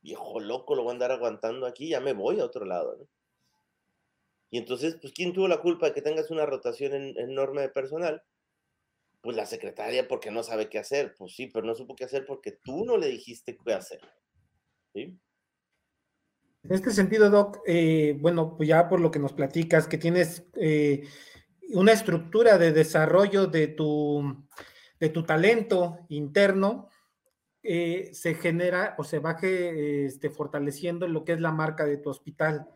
viejo 0.00 0.40
loco 0.40 0.74
lo 0.74 0.84
voy 0.84 0.92
a 0.92 0.94
andar 0.94 1.12
aguantando 1.12 1.66
aquí, 1.66 1.90
ya 1.90 2.00
me 2.00 2.14
voy 2.14 2.40
a 2.40 2.46
otro 2.46 2.64
lado, 2.64 2.96
¿no? 2.96 3.06
Y 4.54 4.58
entonces, 4.58 4.96
pues, 5.00 5.12
¿quién 5.12 5.32
tuvo 5.32 5.48
la 5.48 5.60
culpa 5.60 5.86
de 5.86 5.94
que 5.94 6.00
tengas 6.00 6.30
una 6.30 6.46
rotación 6.46 6.92
enorme 6.94 7.62
de 7.62 7.70
personal? 7.70 8.22
Pues 9.20 9.36
la 9.36 9.46
secretaria 9.46 10.06
porque 10.06 10.30
no 10.30 10.44
sabe 10.44 10.68
qué 10.68 10.78
hacer. 10.78 11.16
Pues 11.18 11.34
sí, 11.34 11.48
pero 11.48 11.66
no 11.66 11.74
supo 11.74 11.96
qué 11.96 12.04
hacer 12.04 12.24
porque 12.24 12.52
tú 12.62 12.84
no 12.84 12.96
le 12.96 13.08
dijiste 13.08 13.58
qué 13.58 13.72
hacer. 13.72 13.98
¿Sí? 14.92 15.18
En 16.62 16.72
este 16.72 16.92
sentido, 16.92 17.30
Doc, 17.30 17.62
eh, 17.66 18.16
bueno, 18.20 18.56
pues 18.56 18.68
ya 18.68 18.88
por 18.88 19.00
lo 19.00 19.10
que 19.10 19.18
nos 19.18 19.32
platicas, 19.32 19.88
que 19.88 19.98
tienes 19.98 20.44
eh, 20.54 21.02
una 21.72 21.90
estructura 21.90 22.56
de 22.56 22.70
desarrollo 22.70 23.48
de 23.48 23.66
tu, 23.66 24.46
de 25.00 25.08
tu 25.08 25.24
talento 25.24 25.98
interno, 26.10 26.90
eh, 27.64 28.10
se 28.12 28.36
genera 28.36 28.94
o 28.98 29.02
se 29.02 29.18
baje 29.18 30.06
este, 30.06 30.30
fortaleciendo 30.30 31.08
lo 31.08 31.24
que 31.24 31.32
es 31.32 31.40
la 31.40 31.50
marca 31.50 31.84
de 31.86 31.96
tu 31.96 32.08
hospital. 32.08 32.68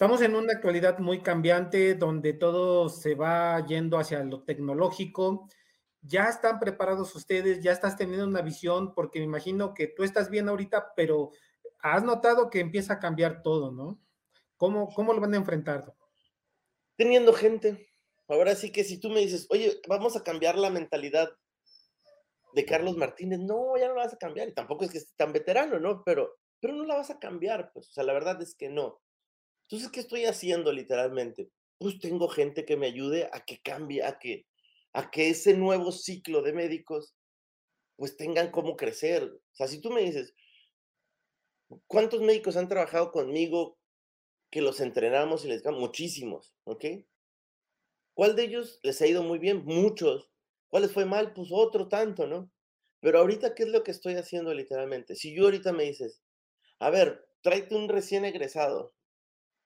Estamos 0.00 0.22
en 0.22 0.34
una 0.34 0.54
actualidad 0.54 0.98
muy 0.98 1.20
cambiante 1.20 1.94
donde 1.94 2.32
todo 2.32 2.88
se 2.88 3.14
va 3.14 3.62
yendo 3.66 3.98
hacia 3.98 4.24
lo 4.24 4.44
tecnológico. 4.44 5.46
Ya 6.00 6.24
están 6.30 6.58
preparados 6.58 7.14
ustedes, 7.14 7.62
ya 7.62 7.72
estás 7.72 7.98
teniendo 7.98 8.26
una 8.26 8.40
visión, 8.40 8.94
porque 8.94 9.18
me 9.18 9.26
imagino 9.26 9.74
que 9.74 9.88
tú 9.88 10.02
estás 10.02 10.30
bien 10.30 10.48
ahorita, 10.48 10.94
pero 10.96 11.32
has 11.80 12.02
notado 12.02 12.48
que 12.48 12.60
empieza 12.60 12.94
a 12.94 12.98
cambiar 12.98 13.42
todo, 13.42 13.72
¿no? 13.72 14.00
¿Cómo, 14.56 14.88
cómo 14.88 15.12
lo 15.12 15.20
van 15.20 15.34
a 15.34 15.36
enfrentar? 15.36 15.92
Teniendo 16.96 17.34
gente. 17.34 17.90
Ahora 18.26 18.54
sí 18.54 18.72
que 18.72 18.84
si 18.84 18.98
tú 18.98 19.10
me 19.10 19.20
dices, 19.20 19.48
oye, 19.50 19.82
vamos 19.86 20.16
a 20.16 20.24
cambiar 20.24 20.56
la 20.56 20.70
mentalidad 20.70 21.28
de 22.54 22.64
Carlos 22.64 22.96
Martínez, 22.96 23.40
no, 23.40 23.76
ya 23.76 23.88
no 23.88 23.96
la 23.96 24.04
vas 24.04 24.14
a 24.14 24.18
cambiar, 24.18 24.48
y 24.48 24.54
tampoco 24.54 24.86
es 24.86 24.92
que 24.92 24.96
esté 24.96 25.12
tan 25.18 25.34
veterano, 25.34 25.78
¿no? 25.78 26.02
Pero, 26.04 26.38
pero 26.58 26.72
no 26.72 26.86
la 26.86 26.96
vas 26.96 27.10
a 27.10 27.18
cambiar, 27.18 27.70
pues, 27.74 27.90
o 27.90 27.92
sea, 27.92 28.02
la 28.02 28.14
verdad 28.14 28.40
es 28.40 28.54
que 28.54 28.70
no. 28.70 28.98
Entonces, 29.70 29.90
¿qué 29.92 30.00
estoy 30.00 30.24
haciendo 30.24 30.72
literalmente? 30.72 31.50
Pues 31.78 32.00
tengo 32.00 32.28
gente 32.28 32.64
que 32.64 32.76
me 32.76 32.86
ayude 32.86 33.30
a 33.32 33.44
que 33.44 33.60
cambie, 33.62 34.02
a 34.02 34.18
que, 34.18 34.46
a 34.92 35.10
que 35.10 35.30
ese 35.30 35.54
nuevo 35.54 35.92
ciclo 35.92 36.42
de 36.42 36.52
médicos, 36.52 37.14
pues 37.96 38.16
tengan 38.16 38.50
cómo 38.50 38.76
crecer. 38.76 39.24
O 39.24 39.54
sea, 39.54 39.68
si 39.68 39.80
tú 39.80 39.90
me 39.90 40.02
dices, 40.02 40.34
¿Cuántos 41.86 42.20
médicos 42.20 42.56
han 42.56 42.68
trabajado 42.68 43.12
conmigo 43.12 43.78
que 44.50 44.60
los 44.60 44.80
entrenamos 44.80 45.44
y 45.44 45.48
les 45.48 45.58
digamos? 45.62 45.80
Muchísimos, 45.80 46.54
¿ok? 46.64 46.84
¿Cuál 48.14 48.34
de 48.34 48.42
ellos 48.44 48.80
les 48.82 49.00
ha 49.00 49.06
ido 49.06 49.22
muy 49.22 49.38
bien? 49.38 49.64
Muchos. 49.64 50.30
¿Cuál 50.68 50.82
les 50.82 50.92
fue 50.92 51.04
mal? 51.04 51.32
Pues 51.32 51.48
otro 51.52 51.88
tanto, 51.88 52.26
¿no? 52.26 52.50
Pero 53.00 53.20
ahorita, 53.20 53.54
¿qué 53.54 53.62
es 53.62 53.68
lo 53.68 53.82
que 53.84 53.92
estoy 53.92 54.14
haciendo 54.14 54.52
literalmente? 54.52 55.14
Si 55.14 55.34
yo 55.34 55.44
ahorita 55.44 55.72
me 55.72 55.84
dices, 55.84 56.22
a 56.80 56.90
ver, 56.90 57.24
tráete 57.42 57.74
un 57.76 57.88
recién 57.88 58.24
egresado 58.24 58.94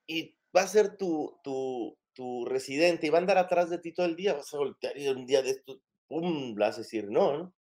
y 0.06 0.36
va 0.56 0.62
a 0.62 0.68
ser 0.68 0.96
tu, 0.96 1.38
tu, 1.42 1.96
tu 2.12 2.44
residente 2.44 3.06
y 3.06 3.10
va 3.10 3.18
a 3.18 3.20
andar 3.20 3.38
atrás 3.38 3.70
de 3.70 3.78
ti 3.78 3.92
todo 3.92 4.06
el 4.06 4.16
día, 4.16 4.34
vas 4.34 4.52
a 4.54 4.58
voltear 4.58 4.96
y 4.96 5.08
un 5.08 5.26
día 5.26 5.42
de 5.42 5.50
esto, 5.50 5.80
¡pum!, 6.08 6.54
vas 6.54 6.76
a 6.76 6.82
decir 6.82 7.10
no, 7.10 7.36
¿no? 7.36 7.54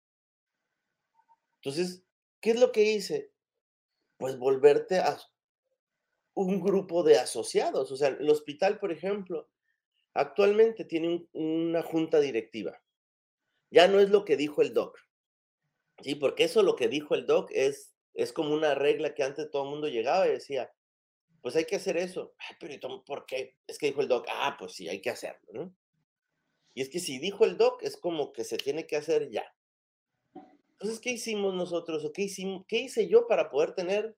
Entonces, 1.58 2.04
¿qué 2.42 2.52
es 2.52 2.60
lo 2.60 2.72
que 2.72 2.84
hice? 2.84 3.32
pues 4.22 4.38
volverte 4.38 5.00
a 5.00 5.18
un 6.36 6.62
grupo 6.62 7.02
de 7.02 7.18
asociados. 7.18 7.92
O 7.92 7.98
sea, 7.98 8.10
el 8.10 8.30
hospital, 8.30 8.78
por 8.78 8.92
ejemplo, 8.92 9.50
actualmente 10.14 10.86
tiene 10.86 11.28
una 11.34 11.82
junta 11.82 12.20
directiva. 12.20 12.80
Ya 13.72 13.88
no 13.88 14.00
es 14.00 14.12
lo 14.12 14.24
que 14.24 14.38
dijo 14.38 14.62
el 14.62 14.76
doc. 14.76 14.96
Sí, 16.04 16.14
porque 16.14 16.44
eso 16.44 16.62
lo 16.62 16.76
que 16.76 16.88
dijo 16.88 17.16
el 17.16 17.26
doc 17.26 17.50
es, 17.52 17.96
es 18.14 18.32
como 18.32 18.54
una 18.54 18.76
regla 18.76 19.16
que 19.16 19.24
antes 19.24 19.50
todo 19.50 19.64
el 19.64 19.72
mundo 19.72 19.88
llegaba 19.88 20.28
y 20.28 20.34
decía, 20.34 20.72
pues 21.42 21.56
hay 21.56 21.66
que 21.66 21.76
hacer 21.76 21.98
eso. 21.98 22.34
pero 22.60 23.04
¿por 23.04 23.26
qué? 23.26 23.58
Es 23.68 23.78
que 23.78 23.88
dijo 23.88 24.02
el 24.02 24.08
doc, 24.08 24.28
ah, 24.30 24.56
pues 24.58 24.74
sí, 24.74 24.88
hay 24.88 25.02
que 25.02 25.10
hacerlo, 25.10 25.48
¿no? 25.54 25.76
Y 26.74 26.82
es 26.82 26.90
que 26.90 27.00
si 27.00 27.20
dijo 27.20 27.46
el 27.46 27.58
doc, 27.58 27.84
es 27.84 27.98
como 27.98 28.32
que 28.32 28.44
se 28.44 28.58
tiene 28.58 28.88
que 28.88 28.96
hacer 28.96 29.30
ya. 29.30 29.44
Entonces, 30.34 31.00
¿qué 31.00 31.12
hicimos 31.12 31.54
nosotros 31.54 32.10
qué, 32.14 32.78
hice 32.78 33.08
yo 33.08 33.28
para 33.28 33.50
poder 33.50 33.74
tener 33.74 34.16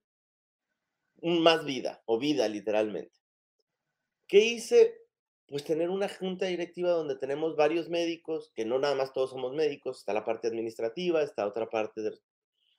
más 1.21 1.65
vida 1.65 2.03
o 2.05 2.19
vida 2.19 2.47
literalmente? 2.47 3.19
¿Qué 4.27 4.39
hice? 4.39 4.97
Pues 5.47 5.63
tener 5.63 5.89
una 5.89 6.07
junta 6.07 6.45
directiva 6.45 6.91
donde 6.91 7.17
tenemos 7.17 7.55
varios 7.55 7.89
médicos, 7.89 8.51
que 8.55 8.65
no 8.65 8.79
nada 8.79 8.95
más 8.95 9.13
todos 9.13 9.31
somos 9.31 9.53
médicos, 9.53 9.99
está 9.99 10.13
la 10.13 10.25
parte 10.25 10.47
administrativa, 10.47 11.21
está 11.21 11.47
otra 11.47 11.69
parte 11.69 12.01
de... 12.01 12.17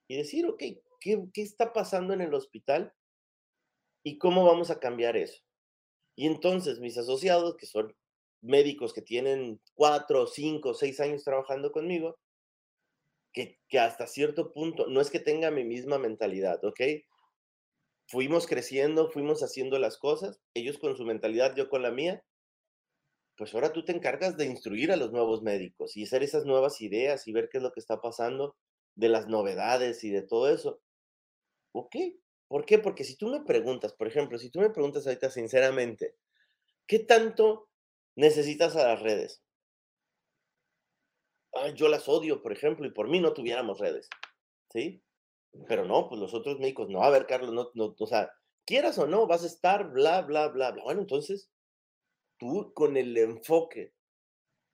Y 0.09 0.16
decir, 0.16 0.47
ok, 0.47 0.62
¿qué, 1.01 1.24
qué 1.32 1.42
está 1.42 1.72
pasando 1.72 2.14
en 2.14 2.20
el 2.20 2.32
hospital? 2.32 2.95
¿Y 4.05 4.19
cómo 4.19 4.45
vamos 4.45 4.71
a 4.71 4.79
cambiar 4.79 5.17
eso? 5.17 5.43
Y 6.15 6.27
entonces 6.27 6.79
mis 6.79 6.97
asociados, 6.99 7.57
que 7.57 7.67
son 7.67 7.97
médicos 8.43 8.93
que 8.93 9.03
tienen 9.03 9.61
cuatro, 9.75 10.27
cinco, 10.27 10.75
seis 10.75 11.01
años 11.01 11.25
trabajando 11.25 11.73
conmigo, 11.73 12.17
que, 13.33 13.59
hasta 13.79 14.07
cierto 14.07 14.53
punto, 14.53 14.87
no 14.87 15.01
es 15.01 15.11
que 15.11 15.19
tenga 15.19 15.51
mi 15.51 15.65
misma 15.65 15.99
mentalidad, 15.99 16.65
¿ok? 16.65 16.81
Fuimos 18.07 18.47
creciendo, 18.47 19.11
fuimos 19.11 19.43
haciendo 19.43 19.79
las 19.79 19.99
cosas, 19.99 20.41
ellos 20.55 20.79
con 20.79 20.97
su 20.97 21.05
mentalidad, 21.05 21.57
yo 21.57 21.69
con 21.69 21.83
la 21.83 21.91
mía, 21.91 22.23
pues 23.37 23.53
ahora 23.55 23.73
tú 23.73 23.85
te 23.85 23.93
encargas 23.93 24.37
de 24.37 24.45
instruir 24.45 24.93
a 24.93 24.97
los 24.97 25.11
nuevos 25.11 25.43
médicos 25.43 25.97
y 25.97 26.05
hacer 26.05 26.23
esas 26.23 26.45
nuevas 26.45 26.81
ideas 26.81 27.27
y 27.27 27.33
ver 27.33 27.49
qué 27.51 27.59
es 27.59 27.65
lo 27.65 27.73
que 27.73 27.81
está 27.81 28.01
pasando 28.01 28.55
de 28.95 29.09
las 29.09 29.27
novedades 29.27 30.05
y 30.05 30.11
de 30.11 30.23
todo 30.23 30.49
eso. 30.49 30.81
¿Ok? 31.73 31.97
¿Por 32.55 32.67
qué? 32.67 32.79
Porque 32.79 33.03
si 33.03 33.17
tú 33.17 33.27
me 33.27 33.41
preguntas, 33.41 33.95
por 33.95 34.07
ejemplo, 34.07 34.39
si 34.39 34.49
tú 34.49 34.61
me 34.61 34.71
preguntas 34.71 35.05
ahorita 35.05 35.29
sinceramente, 35.29 36.15
¿qué 36.87 37.01
tanto 37.01 37.69
necesitas 38.15 38.77
a 38.77 38.87
las 38.87 39.03
redes? 39.03 39.43
yo 41.75 41.89
las 41.89 42.09
odio, 42.09 42.43
por 42.43 42.53
ejemplo, 42.53 42.87
y 42.87 42.93
por 42.93 43.09
mí 43.09 43.19
no 43.19 43.33
tuviéramos 43.33 43.81
redes, 43.81 44.09
¿sí? 44.71 45.03
Pero 45.67 45.85
no, 45.85 46.09
pues 46.09 46.21
los 46.21 46.33
otros 46.33 46.61
médicos, 46.61 46.89
no, 46.89 47.03
a 47.03 47.11
ver, 47.11 47.27
Carlos, 47.27 47.53
no, 47.53 47.73
no, 47.75 47.97
o 47.99 48.07
sea, 48.07 48.31
quieras 48.65 48.99
o 48.99 49.09
no, 49.09 49.27
vas 49.27 49.43
a 49.43 49.49
estar, 49.49 49.91
bla, 49.91 50.23
bla, 50.23 50.47
bla, 50.47 50.71
bla. 50.71 50.85
Bueno, 50.85 51.01
entonces, 51.01 51.51
tú 52.39 52.73
con 52.73 52.97
el 52.97 53.17
enfoque 53.17 53.95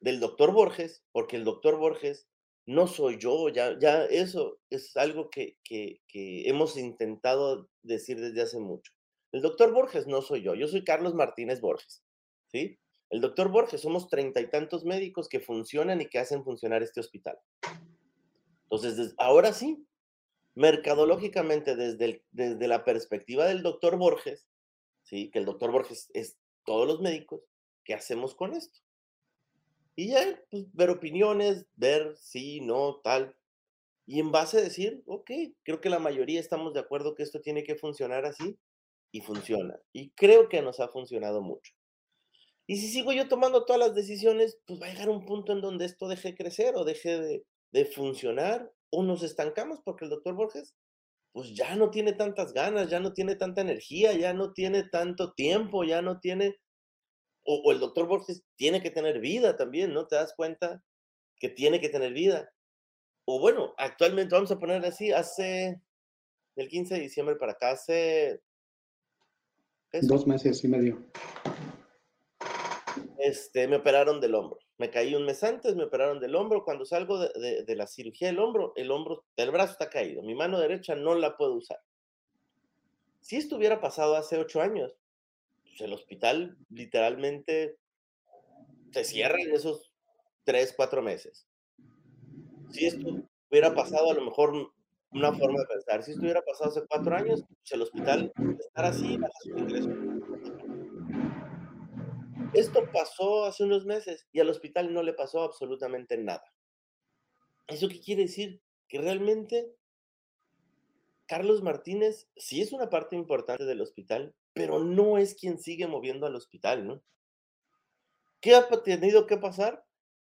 del 0.00 0.20
doctor 0.20 0.52
Borges, 0.52 1.02
porque 1.12 1.36
el 1.36 1.44
doctor 1.44 1.78
Borges 1.78 2.28
no 2.70 2.86
soy 2.86 3.18
yo, 3.18 3.48
ya, 3.48 3.76
ya 3.80 4.04
eso 4.04 4.60
es 4.70 4.96
algo 4.96 5.28
que, 5.28 5.56
que, 5.64 5.98
hemos 6.48 6.76
intentado 6.76 7.68
decir 7.82 8.20
desde 8.20 8.42
hace 8.42 8.60
mucho. 8.60 8.92
El 9.32 9.42
doctor 9.42 9.72
Borges 9.72 10.06
no 10.06 10.22
soy 10.22 10.42
yo, 10.42 10.54
yo 10.54 10.68
soy 10.68 10.84
Carlos 10.84 11.14
Martínez 11.14 11.60
Borges, 11.60 12.04
¿sí? 12.46 12.78
El 13.10 13.20
doctor 13.20 13.50
Borges, 13.50 13.80
somos 13.80 14.08
treinta 14.08 14.40
y 14.40 14.48
tantos 14.48 14.84
médicos 14.84 15.28
que 15.28 15.40
funcionan 15.40 16.00
y 16.00 16.06
que 16.06 16.20
hacen 16.20 16.44
funcionar 16.44 16.84
este 16.84 17.00
hospital. 17.00 17.40
Entonces, 18.70 19.14
ahora 19.18 19.52
sí, 19.52 19.84
mercadológicamente, 20.54 21.74
desde, 21.74 22.22
desde 22.30 22.68
la 22.68 22.84
perspectiva 22.84 23.46
del 23.46 23.64
doctor 23.64 23.96
Borges, 23.96 24.46
¿sí? 25.02 25.28
que 25.32 25.40
el 25.40 25.44
doctor 25.44 25.72
Borges 25.72 26.08
es 26.14 26.38
todos 26.64 26.86
los 26.86 27.00
médicos, 27.00 27.40
¿qué 27.82 27.94
hacemos 27.94 28.36
con 28.36 28.54
esto? 28.54 28.78
Y 29.96 30.08
ya, 30.08 30.40
pues, 30.50 30.66
ver 30.72 30.90
opiniones, 30.90 31.66
ver 31.74 32.16
sí, 32.16 32.60
no, 32.60 33.00
tal. 33.02 33.36
Y 34.06 34.20
en 34.20 34.32
base 34.32 34.58
a 34.58 34.62
decir, 34.62 35.02
ok, 35.06 35.30
creo 35.62 35.80
que 35.80 35.90
la 35.90 35.98
mayoría 35.98 36.40
estamos 36.40 36.74
de 36.74 36.80
acuerdo 36.80 37.14
que 37.14 37.22
esto 37.22 37.40
tiene 37.40 37.62
que 37.62 37.76
funcionar 37.76 38.24
así 38.24 38.58
y 39.12 39.20
funciona. 39.20 39.78
Y 39.92 40.10
creo 40.10 40.48
que 40.48 40.62
nos 40.62 40.80
ha 40.80 40.88
funcionado 40.88 41.42
mucho. 41.42 41.72
Y 42.66 42.76
si 42.76 42.86
sigo 42.86 43.12
yo 43.12 43.26
tomando 43.26 43.64
todas 43.64 43.80
las 43.80 43.96
decisiones, 43.96 44.60
pues 44.64 44.80
va 44.80 44.86
a 44.86 44.90
llegar 44.92 45.08
un 45.08 45.26
punto 45.26 45.52
en 45.52 45.60
donde 45.60 45.86
esto 45.86 46.06
deje 46.06 46.28
de 46.28 46.36
crecer 46.36 46.76
o 46.76 46.84
deje 46.84 47.42
de, 47.72 47.84
funcionar 47.86 48.70
o 48.90 49.02
nos 49.02 49.24
estancamos 49.24 49.80
porque 49.84 50.04
el 50.04 50.10
doctor 50.10 50.34
Borges 50.34 50.76
pues 51.32 51.52
ya 51.52 51.74
no 51.74 51.90
tiene 51.90 52.12
tantas 52.12 52.52
ganas, 52.52 52.88
ya 52.88 53.00
no 53.00 53.12
tiene 53.12 53.34
tanta 53.34 53.60
energía, 53.60 54.12
ya 54.12 54.34
no 54.34 54.52
tiene 54.52 54.84
tanto 54.84 55.32
tiempo, 55.32 55.82
ya 55.82 56.00
no 56.00 56.20
tiene, 56.20 56.60
o, 57.50 57.62
o, 57.62 57.72
el 57.72 57.80
doctor 57.80 58.06
Borges 58.06 58.42
tiene 58.56 58.82
que 58.82 58.90
tener 58.90 59.20
vida 59.20 59.56
también, 59.56 59.92
¿no? 59.92 60.06
¿Te 60.06 60.16
das 60.16 60.34
cuenta 60.34 60.82
que 61.36 61.48
tiene 61.48 61.80
que 61.80 61.88
tener 61.88 62.12
vida? 62.12 62.52
O 63.24 63.40
bueno, 63.40 63.74
actualmente 63.78 64.34
vamos 64.34 64.50
a 64.50 64.58
poner 64.58 64.84
así, 64.84 65.12
hace 65.12 65.80
del 66.56 66.68
15 66.68 66.94
de 66.94 67.00
diciembre 67.00 67.36
para 67.36 67.52
acá, 67.52 67.70
hace... 67.72 68.42
Dos 69.92 70.26
meses 70.26 70.62
y 70.62 70.68
medio 70.68 71.04
este, 73.20 73.68
me 73.68 73.76
operaron 73.76 74.20
del 74.20 74.34
hombro. 74.34 74.58
Me 74.78 74.90
caí 74.90 75.14
un 75.14 75.24
mes 75.24 75.44
antes, 75.44 75.76
me 75.76 75.84
operaron 75.84 76.20
del 76.20 76.34
hombro. 76.34 76.64
Cuando 76.64 76.86
salgo 76.86 77.18
de, 77.18 77.74
la 77.76 77.86
cirugía 77.86 78.28
del 78.28 78.38
hombro, 78.38 78.72
el 78.76 78.90
hombro, 78.90 79.24
el 79.36 79.50
brazo 79.50 79.72
está 79.72 79.90
caído. 79.90 80.22
Mi 80.22 80.34
mano 80.34 80.58
derecha 80.58 80.94
no 80.94 81.14
la 81.14 81.36
puedo 81.36 81.54
usar. 81.54 81.78
Si 83.20 83.36
esto 83.36 83.56
hubiera 83.56 83.80
pasado 83.80 84.16
hace 84.16 84.38
ocho 84.38 84.62
años, 84.62 84.96
el 85.80 85.92
hospital 85.92 86.56
literalmente 86.68 87.76
se 88.92 89.04
cierra 89.04 89.40
en 89.40 89.54
esos 89.54 89.92
tres, 90.44 90.72
cuatro 90.76 91.02
meses. 91.02 91.46
Si 92.70 92.86
esto 92.86 93.22
hubiera 93.50 93.74
pasado, 93.74 94.10
a 94.10 94.14
lo 94.14 94.24
mejor 94.24 94.72
una 95.12 95.32
forma 95.32 95.60
de 95.60 95.66
pensar, 95.66 96.02
si 96.02 96.12
esto 96.12 96.22
hubiera 96.22 96.42
pasado 96.42 96.70
hace 96.70 96.86
cuatro 96.88 97.14
años, 97.16 97.44
pues 97.46 97.72
el 97.72 97.82
hospital 97.82 98.32
estar 98.58 98.84
así, 98.84 99.16
baja 99.16 99.32
su 99.42 99.50
ingreso 99.50 99.90
Esto 102.54 102.88
pasó 102.92 103.44
hace 103.44 103.64
unos 103.64 103.86
meses 103.86 104.26
y 104.32 104.40
al 104.40 104.50
hospital 104.50 104.92
no 104.92 105.02
le 105.02 105.12
pasó 105.12 105.42
absolutamente 105.42 106.16
nada. 106.16 106.44
¿Eso 107.66 107.88
qué 107.88 108.00
quiere 108.00 108.22
decir? 108.22 108.60
Que 108.88 109.00
realmente 109.00 109.74
Carlos 111.26 111.62
Martínez 111.62 112.28
sí 112.36 112.60
es 112.60 112.72
una 112.72 112.90
parte 112.90 113.14
importante 113.14 113.64
del 113.64 113.80
hospital, 113.80 114.34
pero 114.52 114.78
no 114.78 115.18
es 115.18 115.34
quien 115.34 115.58
sigue 115.58 115.86
moviendo 115.86 116.26
al 116.26 116.36
hospital, 116.36 116.86
¿no? 116.86 117.02
¿Qué 118.40 118.54
ha 118.54 118.68
tenido 118.82 119.26
que 119.26 119.36
pasar? 119.36 119.84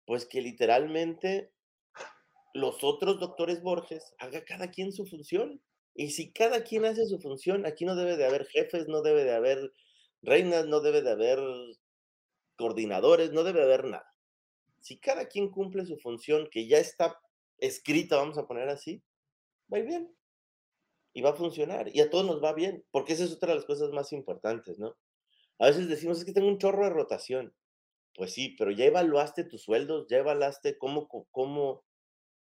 Pues 0.07 0.27
que 0.27 0.41
literalmente 0.41 1.53
los 2.55 2.83
otros 2.83 3.21
doctores 3.21 3.63
Borges 3.63 4.15
haga 4.19 4.45
cada 4.45 4.71
quien 4.71 4.93
su 4.93 5.07
función. 5.07 5.61
Y 5.95 6.11
si 6.11 6.33
cada 6.33 6.63
quien 6.63 6.85
hace 6.85 7.07
su 7.07 7.19
función, 7.21 7.67
aquí 7.67 7.85
no 7.85 7.97
debe 7.97 8.17
de 8.17 8.27
haber 8.27 8.47
jefes, 8.47 8.87
no 8.87 9.03
debe 9.03 9.25
de 9.25 9.35
haber 9.35 9.73
reinas, 10.23 10.67
no 10.67 10.81
debe 10.81 11.03
de 11.03 11.11
haber 11.11 11.41
coordinadores, 12.57 13.33
no 13.33 13.45
debe 13.45 13.61
de 13.61 13.65
haber 13.65 13.85
nada. 13.85 14.11
Si 14.81 14.99
cada 14.99 15.27
quien 15.27 15.51
cumple 15.51 15.85
su 15.87 15.99
función 15.99 16.49
que 16.51 16.69
ya 16.69 16.79
está 16.79 17.19
escrita, 17.59 18.17
vamos 18.17 18.39
a 18.39 18.47
poner 18.47 18.69
así, 18.69 19.03
va 19.73 19.81
bien. 19.81 20.15
Y 21.17 21.23
va 21.23 21.31
a 21.31 21.35
funcionar. 21.35 21.89
Y 21.95 22.03
a 22.03 22.11
todos 22.11 22.27
nos 22.27 22.45
va 22.45 22.53
bien, 22.53 22.85
porque 22.91 23.15
esa 23.15 23.25
es 23.25 23.33
otra 23.33 23.49
de 23.49 23.55
las 23.55 23.65
cosas 23.65 23.91
más 23.91 24.13
importantes, 24.13 24.79
¿no? 24.79 24.99
A 25.59 25.69
veces 25.69 25.89
decimos, 25.89 26.19
es 26.19 26.27
que 26.27 26.35
tengo 26.35 26.49
un 26.49 26.59
chorro 26.59 26.85
de 26.85 26.91
rotación. 26.91 27.55
Pues 28.15 28.35
sí, 28.35 28.55
pero 28.59 28.71
ya 28.71 28.85
evaluaste 28.85 29.45
tus 29.45 29.63
sueldos, 29.63 30.09
ya 30.11 30.19
evaluaste 30.19 30.77
cómo, 30.77 31.09
cómo, 31.31 31.85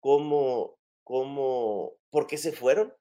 cómo, 0.00 0.76
cómo, 1.04 1.92
por 2.10 2.26
qué 2.26 2.36
se 2.36 2.50
fueron 2.50 2.92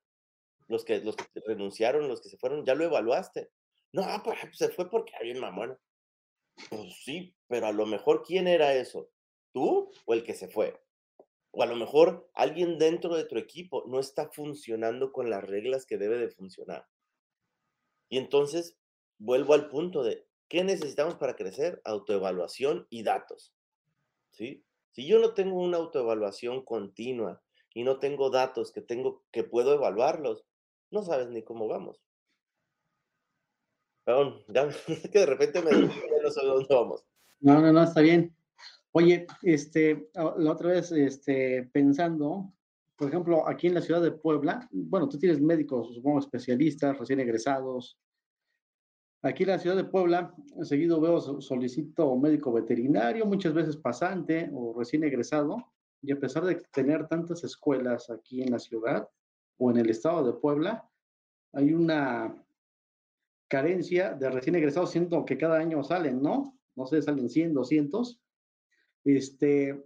los 0.67 0.85
que, 0.85 0.99
los 0.99 1.15
que 1.15 1.25
renunciaron, 1.43 2.07
los 2.07 2.21
que 2.21 2.29
se 2.29 2.37
fueron, 2.37 2.63
ya 2.65 2.75
lo 2.75 2.83
evaluaste. 2.83 3.49
No, 3.93 4.03
pues 4.23 4.37
se 4.53 4.69
fue 4.69 4.91
porque 4.91 5.15
había 5.19 5.41
mamón. 5.41 5.75
Pues 6.69 6.97
sí, 7.03 7.35
pero 7.47 7.65
a 7.65 7.71
lo 7.71 7.87
mejor 7.87 8.21
¿quién 8.21 8.47
era 8.47 8.75
eso? 8.75 9.09
¿Tú 9.53 9.91
o 10.05 10.13
el 10.13 10.23
que 10.23 10.35
se 10.35 10.49
fue? 10.49 10.79
O 11.55 11.61
a 11.61 11.67
lo 11.67 11.75
mejor 11.75 12.29
alguien 12.33 12.79
dentro 12.79 13.15
de 13.15 13.25
tu 13.25 13.37
equipo 13.37 13.83
no 13.87 13.99
está 13.99 14.29
funcionando 14.29 15.11
con 15.11 15.29
las 15.29 15.43
reglas 15.43 15.85
que 15.85 15.99
debe 15.99 16.17
de 16.17 16.29
funcionar. 16.29 16.87
Y 18.09 18.17
entonces 18.17 18.75
vuelvo 19.19 19.53
al 19.53 19.69
punto 19.69 20.03
de 20.03 20.25
¿qué 20.47 20.63
necesitamos 20.63 21.15
para 21.15 21.35
crecer? 21.35 21.79
Autoevaluación 21.85 22.87
y 22.89 23.03
datos. 23.03 23.53
¿Sí? 24.31 24.65
Si 24.93 25.07
yo 25.07 25.19
no 25.19 25.35
tengo 25.35 25.61
una 25.61 25.77
autoevaluación 25.77 26.65
continua 26.65 27.43
y 27.71 27.83
no 27.83 27.99
tengo 27.99 28.31
datos 28.31 28.71
que 28.71 28.81
tengo 28.81 29.23
que 29.31 29.43
puedo 29.43 29.75
evaluarlos, 29.75 30.45
no 30.89 31.03
sabes 31.03 31.29
ni 31.29 31.43
cómo 31.43 31.67
vamos. 31.67 32.01
Perdón, 34.05 34.43
ya, 34.47 34.69
que 35.11 35.19
de 35.19 35.25
repente 35.27 35.61
me 35.61 35.71
no 36.23 36.31
sé 36.31 36.45
dónde 36.45 36.73
vamos. 36.73 37.05
No, 37.41 37.61
no, 37.61 37.71
no, 37.71 37.83
está 37.83 38.01
bien. 38.01 38.35
Oye, 38.95 39.25
este, 39.41 40.11
ah, 40.15 40.35
la 40.37 40.51
otra 40.51 40.69
vez, 40.69 40.91
este, 40.91 41.63
pensando, 41.73 42.53
por 42.95 43.09
ejemplo, 43.09 43.47
aquí 43.47 43.65
en 43.65 43.73
la 43.73 43.81
ciudad 43.81 44.03
de 44.03 44.11
Puebla, 44.11 44.69
bueno, 44.71 45.09
tú 45.09 45.17
tienes 45.17 45.41
médicos, 45.41 45.95
supongo, 45.95 46.19
especialistas, 46.19 46.99
recién 46.99 47.19
egresados. 47.19 47.97
Aquí 49.23 49.43
en 49.43 49.49
la 49.49 49.57
ciudad 49.57 49.75
de 49.75 49.85
Puebla, 49.85 50.35
seguido 50.61 51.01
veo, 51.01 51.19
solicito 51.41 52.15
médico 52.17 52.53
veterinario, 52.53 53.25
muchas 53.25 53.55
veces 53.55 53.77
pasante 53.77 54.51
o 54.53 54.77
recién 54.77 55.03
egresado, 55.03 55.73
y 56.03 56.11
a 56.11 56.19
pesar 56.19 56.45
de 56.45 56.61
tener 56.71 57.07
tantas 57.07 57.43
escuelas 57.43 58.11
aquí 58.11 58.43
en 58.43 58.51
la 58.51 58.59
ciudad 58.59 59.09
o 59.57 59.71
en 59.71 59.77
el 59.77 59.89
estado 59.89 60.23
de 60.23 60.39
Puebla, 60.39 60.87
hay 61.53 61.73
una 61.73 62.45
carencia 63.47 64.13
de 64.13 64.29
recién 64.29 64.55
egresados, 64.55 64.91
siento 64.91 65.25
que 65.25 65.37
cada 65.37 65.57
año 65.57 65.83
salen, 65.83 66.21
¿no? 66.21 66.59
No 66.75 66.85
sé, 66.85 67.01
salen 67.01 67.29
100, 67.29 67.55
200. 67.55 68.22
Este, 69.03 69.85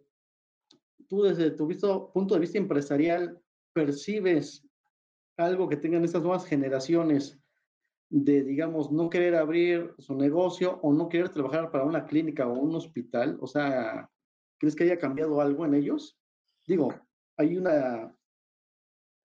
tú 1.08 1.24
desde 1.24 1.52
tu 1.52 1.68
punto 2.14 2.34
de 2.34 2.40
vista 2.40 2.58
empresarial, 2.58 3.42
¿percibes 3.74 4.68
algo 5.38 5.70
que 5.70 5.78
tengan 5.78 6.04
estas 6.04 6.22
nuevas 6.22 6.46
generaciones 6.46 7.40
de, 8.10 8.44
digamos, 8.44 8.92
no 8.92 9.10
querer 9.10 9.36
abrir 9.36 9.94
su 10.00 10.16
negocio 10.16 10.80
o 10.82 10.94
no 10.94 11.10
querer 11.10 11.30
trabajar 11.30 11.72
para 11.72 11.84
una 11.84 12.06
clínica 12.06 12.48
o 12.48 12.54
un 12.54 12.76
hospital? 12.76 13.38
O 13.42 13.48
sea, 13.48 14.10
¿crees 14.58 14.76
que 14.76 14.84
haya 14.84 14.98
cambiado 14.98 15.42
algo 15.42 15.66
en 15.66 15.74
ellos? 15.74 16.20
Digo, 16.66 16.94
hay 17.38 17.58
una 17.58 18.18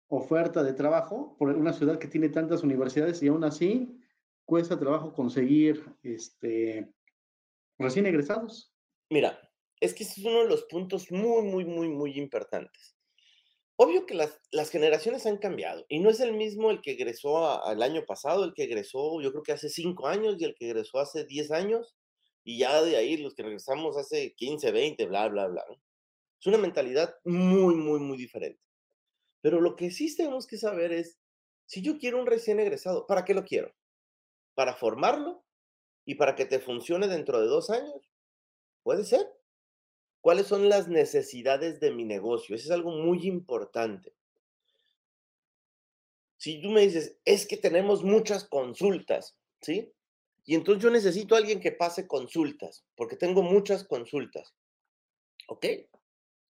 oferta 0.09 0.63
de 0.63 0.75
trabajo 0.75 1.37
por 1.39 1.49
una 1.51 1.73
ciudad 1.73 1.99
que 1.99 2.09
tiene 2.09 2.29
tantas 2.29 2.63
universidades 2.63 3.23
y 3.23 3.29
aún 3.29 3.45
así 3.45 3.99
cuesta 4.45 4.79
trabajo 4.79 5.15
conseguir 5.15 5.85
este, 6.03 6.93
recién 7.79 8.07
egresados? 8.07 8.75
Mira, 9.09 9.39
es 9.83 9.95
que 9.95 10.05
ese 10.05 10.21
es 10.21 10.27
uno 10.27 10.43
de 10.43 10.49
los 10.49 10.65
puntos 10.65 11.11
muy, 11.11 11.43
muy, 11.43 11.65
muy, 11.65 11.89
muy 11.89 12.19
importantes. 12.19 12.97
Obvio 13.77 14.07
que 14.07 14.15
las, 14.15 14.39
las 14.51 14.71
generaciones 14.71 15.27
han 15.27 15.39
cambiado 15.39 15.85
y 15.89 15.99
no 15.99 16.11
es 16.11 16.21
el 16.21 16.33
mismo 16.35 16.71
el 16.71 16.81
que 16.81 16.93
egresó 16.93 17.63
al 17.65 17.83
año 17.83 18.05
pasado, 18.07 18.45
el 18.45 18.55
que 18.55 18.65
egresó 18.65 19.21
yo 19.21 19.33
creo 19.33 19.43
que 19.43 19.53
hace 19.53 19.69
cinco 19.69 20.07
años 20.07 20.37
y 20.39 20.45
el 20.45 20.55
que 20.55 20.67
egresó 20.67 20.99
hace 20.99 21.25
diez 21.25 21.51
años 21.51 21.97
y 22.45 22.59
ya 22.59 22.83
de 22.83 22.97
ahí 22.97 23.17
los 23.17 23.35
que 23.35 23.43
regresamos 23.43 23.97
hace 23.97 24.35
15, 24.37 24.73
20, 24.73 25.07
bla, 25.07 25.29
bla, 25.29 25.49
bla. 25.49 25.65
Es 26.41 26.47
una 26.47 26.59
mentalidad 26.59 27.15
muy, 27.25 27.75
muy, 27.75 28.01
muy 28.01 28.19
diferente. 28.19 28.61
Pero 29.41 29.61
lo 29.61 29.77
que 29.77 29.91
sí 29.91 30.15
tenemos 30.17 30.47
que 30.47 30.59
saber 30.59 30.93
es, 30.93 31.19
si 31.67 31.83
yo 31.83 31.99
quiero 31.99 32.21
un 32.21 32.27
recién 32.27 32.61
egresado, 32.61 33.07
¿para 33.07 33.25
qué 33.25 33.35
lo 33.35 33.45
quiero? 33.45 33.73
para 34.55 34.75
formarlo 34.75 35.45
y 36.05 36.17
para 36.17 36.35
que 36.35 36.45
te 36.45 36.59
funcione 36.59 37.09
dentro 37.09 37.41
de 37.41 37.47
dos 37.47 37.71
años? 37.71 38.13
Puede 38.83 39.05
ser. 39.05 39.27
¿Cuáles 40.23 40.47
son 40.47 40.69
las 40.69 40.89
necesidades 40.89 41.81
de 41.81 41.91
mi 41.91 42.05
negocio? 42.05 42.57
Eso 42.57 42.65
es 42.67 42.71
algo 42.71 42.93
muy 42.93 43.27
importante. 43.27 44.15
Si 46.39 46.63
tú 46.63 46.71
me 46.71 46.81
dices, 46.81 47.19
es 47.25 47.45
que 47.47 47.57
tenemos 47.57 48.05
muchas 48.05 48.45
consultas, 48.45 49.37
¿sí? 49.61 49.93
Y 50.45 50.55
entonces 50.55 50.83
yo 50.83 50.91
necesito 50.91 51.35
a 51.35 51.39
alguien 51.39 51.61
que 51.61 51.73
pase 51.73 52.07
consultas, 52.07 52.85
porque 52.95 53.17
tengo 53.17 53.43
muchas 53.43 53.85
consultas. 53.85 54.55
¿Ok? 55.49 55.67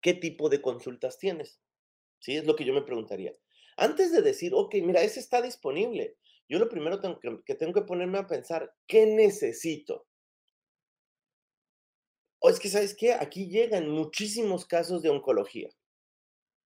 ¿Qué 0.01 0.13
tipo 0.15 0.49
de 0.49 0.61
consultas 0.61 1.20
tienes? 1.20 1.61
Sí, 2.20 2.36
es 2.36 2.45
lo 2.45 2.55
que 2.55 2.65
yo 2.65 2.74
me 2.74 2.82
preguntaría. 2.82 3.34
Antes 3.78 4.11
de 4.11 4.24
decir, 4.24 4.51
ok, 4.55 4.76
mira, 4.84 5.03
ese 5.03 5.20
está 5.20 5.43
disponible, 5.43 6.17
yo 6.47 6.57
lo 6.57 6.70
primero 6.70 6.99
que, 7.45 7.53
tengo 7.53 7.74
que 7.74 7.86
ponerme 7.86 8.17
a 8.17 8.28
pensar, 8.28 8.76
¿qué 8.88 9.05
necesito? 9.05 10.07
O 12.40 12.50
es 12.50 12.60
que, 12.60 12.70
¿sabes 12.70 12.96
qué? 12.96 13.14
Aquí 13.14 13.50
llegan 13.50 13.90
muchísimos 13.90 14.66
casos 14.66 15.02
de 15.02 15.10
oncología. 15.10 15.70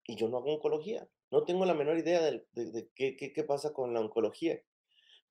Y 0.05 0.15
yo 0.15 0.27
no 0.27 0.37
hago 0.37 0.53
oncología. 0.55 1.07
No 1.31 1.45
tengo 1.45 1.65
la 1.65 1.73
menor 1.73 1.97
idea 1.97 2.21
de, 2.21 2.89
qué, 2.95 3.43
pasa 3.47 3.71
con 3.71 3.93
la 3.93 4.01
oncología. 4.01 4.61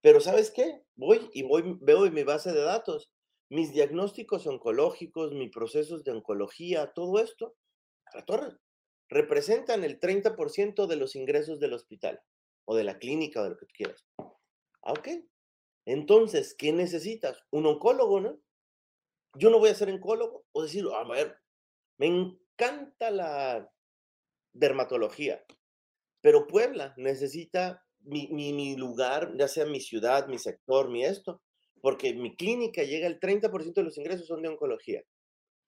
Pero 0.00 0.20
¿sabes 0.20 0.50
qué? 0.50 0.82
Voy 0.96 1.28
y 1.34 1.42
voy, 1.42 1.76
veo 1.82 2.06
en 2.06 2.14
mi 2.14 2.22
base 2.22 2.52
de 2.52 2.62
datos 2.62 3.10
mis 3.50 3.72
diagnósticos 3.72 4.46
oncológicos, 4.46 5.32
mis 5.32 5.50
procesos 5.50 6.04
de 6.04 6.12
oncología, 6.12 6.92
todo 6.94 7.18
esto, 7.18 7.56
representan 9.08 9.82
el 9.82 9.98
30% 9.98 10.86
de 10.86 10.96
los 10.96 11.16
ingresos 11.16 11.58
del 11.58 11.72
hospital 11.72 12.20
o 12.64 12.76
de 12.76 12.84
la 12.84 12.98
clínica 12.98 13.40
o 13.40 13.44
de 13.44 13.50
lo 13.50 13.56
que 13.56 13.66
tú 13.66 13.74
quieras. 13.76 14.06
Ah, 14.82 14.92
ok. 14.92 15.08
Entonces, 15.84 16.54
¿qué 16.56 16.72
necesitas? 16.72 17.42
Un 17.50 17.66
oncólogo, 17.66 18.20
¿no? 18.20 18.40
Yo 19.34 19.50
no 19.50 19.58
voy 19.58 19.70
a 19.70 19.74
ser 19.74 19.90
oncólogo 19.90 20.44
o 20.52 20.62
decir, 20.62 20.84
a 20.92 21.04
ver, 21.04 21.36
me 21.98 22.06
encanta 22.06 23.10
la 23.10 23.70
dermatología, 24.52 25.44
pero 26.20 26.46
Puebla 26.46 26.94
necesita 26.96 27.84
mi, 28.00 28.28
mi, 28.28 28.76
lugar, 28.76 29.34
ya 29.38 29.48
sea 29.48 29.66
mi 29.66 29.80
ciudad, 29.80 30.26
mi 30.26 30.38
sector, 30.38 30.90
mi 30.90 31.04
esto, 31.04 31.42
porque 31.80 32.14
mi 32.14 32.34
clínica 32.36 32.82
llega 32.82 33.06
el 33.06 33.20
30% 33.20 33.74
de 33.74 33.82
los 33.82 33.98
ingresos 33.98 34.26
son 34.26 34.42
de 34.42 34.48
oncología. 34.48 35.02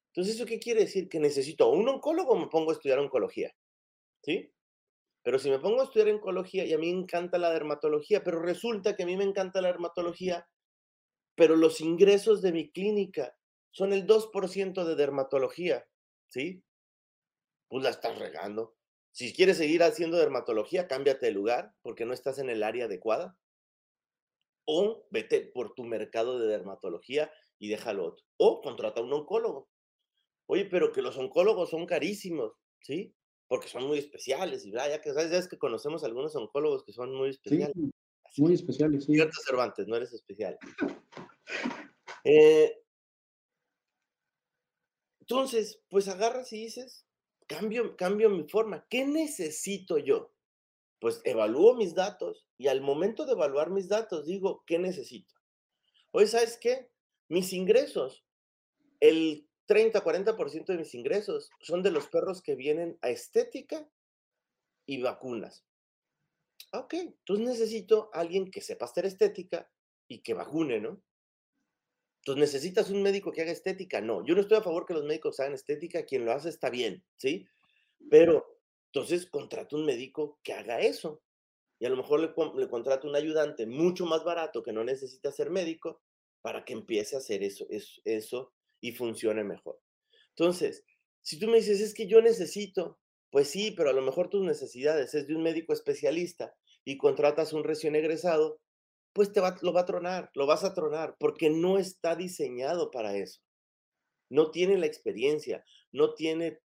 Entonces, 0.09 0.35
¿eso 0.35 0.45
qué 0.45 0.59
quiere 0.59 0.81
decir? 0.81 1.09
Que 1.09 1.21
necesito 1.21 1.71
un 1.71 1.89
oncólogo 1.89 2.33
o 2.33 2.39
me 2.39 2.49
pongo 2.49 2.71
a 2.71 2.75
estudiar 2.75 2.99
oncología. 2.99 3.55
¿Sí? 4.23 4.53
Pero 5.23 5.39
si 5.39 5.51
me 5.51 5.59
pongo 5.59 5.81
a 5.81 5.85
estudiar 5.85 6.09
oncología 6.11 6.65
y 6.65 6.73
a 6.73 6.79
mí 6.79 6.93
me 6.93 7.01
encanta 7.01 7.39
la 7.39 7.51
dermatología, 7.51 8.23
pero 8.25 8.43
resulta 8.43 8.95
que 8.95 9.05
a 9.05 9.07
mí 9.07 9.17
me 9.17 9.25
encanta 9.25 9.63
la 9.63 9.69
dermatología, 9.69 10.47
pero 11.35 11.57
los 11.57 11.81
ingresos 11.81 12.43
de 12.43 12.53
mi 12.53 12.71
clínica 12.71 13.35
son 13.73 13.93
el 13.93 14.07
2% 14.07 14.85
de 14.85 14.95
dermatología, 14.95 15.87
¿sí? 16.29 16.62
Pues 17.68 17.83
la 17.83 17.91
estás 17.91 18.18
regando. 18.18 18.77
Si 19.11 19.35
quieres 19.35 19.57
seguir 19.57 19.83
haciendo 19.83 20.16
dermatología, 20.16 20.87
cámbiate 20.87 21.27
de 21.27 21.33
lugar 21.33 21.75
porque 21.83 22.07
no 22.07 22.14
estás 22.14 22.39
en 22.39 22.49
el 22.49 22.62
área 22.62 22.85
adecuada. 22.85 23.37
O 24.64 25.07
vete 25.11 25.41
por 25.41 25.75
tu 25.75 25.85
mercado 25.85 26.39
de 26.39 26.47
dermatología 26.47 27.33
y 27.59 27.68
déjalo 27.68 28.07
otro. 28.07 28.25
O 28.37 28.62
contrata 28.62 29.01
a 29.01 29.05
un 29.05 29.12
oncólogo. 29.12 29.68
Oye, 30.47 30.66
pero 30.66 30.93
que 30.93 31.03
los 31.03 31.16
oncólogos 31.16 31.70
son 31.70 31.87
carísimos, 31.87 32.53
¿sí? 32.81 33.14
porque 33.53 33.68
son 33.68 33.87
muy 33.87 33.99
especiales 33.99 34.64
y 34.64 34.73
ya 34.73 34.99
que 35.03 35.12
sabes, 35.12 35.31
ya 35.31 35.37
es 35.37 35.47
que 35.47 35.59
conocemos 35.59 36.03
algunos 36.05 36.35
oncólogos 36.37 36.85
que 36.85 36.93
son 36.95 37.14
muy 37.14 37.29
especiales. 37.29 37.77
muy 38.39 38.55
especiales, 38.55 39.05
sí. 39.05 39.12
Cierto 39.12 39.39
Cervantes, 39.45 39.87
no 39.87 39.97
eres 39.97 40.14
especial. 40.14 40.57
Eh, 42.25 42.82
Entonces, 45.23 45.81
pues 45.89 46.09
agarras 46.09 46.53
y 46.53 46.64
dices, 46.64 47.07
cambio, 47.47 47.97
cambio 47.97 48.29
mi 48.29 48.43
forma. 48.49 48.85
¿Qué 48.91 49.07
necesito 49.07 49.97
yo? 49.97 50.33
Pues 50.99 51.20
evalúo 51.23 51.77
mis 51.77 51.95
datos 51.95 52.49
y 52.59 52.66
al 52.66 52.81
momento 52.81 53.25
de 53.25 53.33
evaluar 53.33 53.70
mis 53.70 53.89
datos 53.89 54.27
digo, 54.27 54.64
¿qué 54.66 54.81
necesito? 54.81 55.33
Oye, 56.11 56.27
¿sabes 56.27 56.59
qué? 56.61 56.91
Mis 57.29 57.53
ingresos, 57.53 58.25
el 58.99 59.49
30-40% 59.68 60.66
de 60.66 60.79
mis 60.79 60.93
ingresos 60.93 61.51
son 61.61 61.85
de 61.85 61.93
los 61.93 62.09
perros 62.09 62.43
que 62.43 62.57
vienen 62.57 62.99
a 63.01 63.11
estética 63.11 63.89
y 64.87 65.01
vacunas. 65.03 65.64
Ok, 66.73 66.95
entonces 66.95 67.47
necesito 67.47 68.11
a 68.12 68.20
alguien 68.23 68.51
que 68.51 68.61
sepa 68.61 68.87
hacer 68.87 69.07
estética 69.07 69.70
y 70.09 70.20
que 70.20 70.35
vacune, 70.35 70.81
¿no? 70.81 71.01
Entonces, 72.23 72.41
¿necesitas 72.41 72.89
un 72.91 73.03
médico 73.03 73.33
que 73.33 73.43
haga 73.43 73.51
estética? 73.51 74.01
No, 74.01 74.25
yo 74.25 74.37
no 74.37 74.43
estoy 74.43 74.59
a 74.59 74.62
favor 74.62 74.87
que 74.87 74.95
los 74.95 75.03
médicos 75.03 75.41
hagan 75.41 75.55
estética, 75.55 76.05
quien 76.05 76.25
lo 76.25 76.31
hace 76.31 76.51
está 76.51 76.70
bien, 76.70 77.05
¿sí? 77.16 77.49
Pero 78.09 78.61
entonces 78.87 79.27
contrato 79.27 79.75
un 79.75 79.85
médico 79.85 80.39
que 80.45 80.53
haga 80.53 80.81
eso. 80.81 81.20
Y 81.81 81.87
a 81.87 81.89
lo 81.89 81.97
mejor 81.97 82.20
le, 82.20 82.33
le 82.61 82.68
contrato 82.68 83.09
un 83.09 83.16
ayudante 83.16 83.66
mucho 83.66 84.07
más 84.07 84.23
barato 84.23 84.62
que 84.62 84.73
no 84.73 84.85
necesita 84.85 85.33
ser 85.33 85.51
médico 85.51 86.01
para 86.43 86.64
que 86.64 86.75
empiece 86.75 87.16
a 87.16 87.18
hacer 87.18 87.43
eso, 87.43 87.66
eso, 87.70 88.01
eso 88.05 88.53
y 88.81 88.93
funcione 88.93 89.43
mejor. 89.43 89.81
Entonces, 90.37 90.85
si 91.23 91.41
tú 91.41 91.49
me 91.49 91.57
dices, 91.57 91.81
es 91.81 91.93
que 91.93 92.07
yo 92.07 92.23
necesito, 92.23 93.01
pues 93.31 93.49
sí, 93.49 93.73
pero 93.73 93.91
a 93.91 93.95
lo 93.95 94.03
mejor 94.03 94.31
tus 94.31 94.45
necesidades 94.45 95.12
es 95.14 95.27
de 95.27 95.35
un 95.35 95.43
médico 95.43 95.73
especialista 95.73 96.55
y 96.85 96.99
contratas 96.99 97.53
un 97.53 97.64
recién 97.64 97.97
egresado, 97.97 98.61
pues 99.13 99.33
te 99.33 99.41
va, 99.41 99.57
lo 99.63 99.73
va 99.73 99.83
a 99.83 99.87
tronar, 99.87 100.31
lo 100.35 100.47
vas 100.47 100.65
a 100.65 100.75
tronar, 100.75 101.17
porque 101.19 101.51
no 101.51 101.79
está 101.79 102.17
diseñado 102.17 102.91
para 102.91 103.17
eso. 103.17 103.41
No 104.31 104.51
tiene 104.51 104.79
la 104.79 104.87
experiencia, 104.87 105.65
no 105.91 106.15
tiene, 106.15 106.61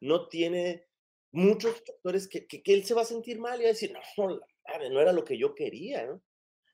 no 0.00 0.28
tiene 0.28 0.86
muchos 1.32 1.76
factores 1.86 2.28
que, 2.28 2.46
que, 2.46 2.62
él 2.66 2.84
se 2.84 2.94
va 2.94 3.02
a 3.02 3.06
sentir 3.06 3.38
mal 3.38 3.60
y 3.60 3.64
va 3.64 3.70
a 3.70 3.72
decir, 3.72 3.92
no, 3.92 4.40
no 4.90 5.00
era 5.00 5.12
lo 5.12 5.24
que 5.24 5.38
yo 5.38 5.54
quería. 5.54 6.20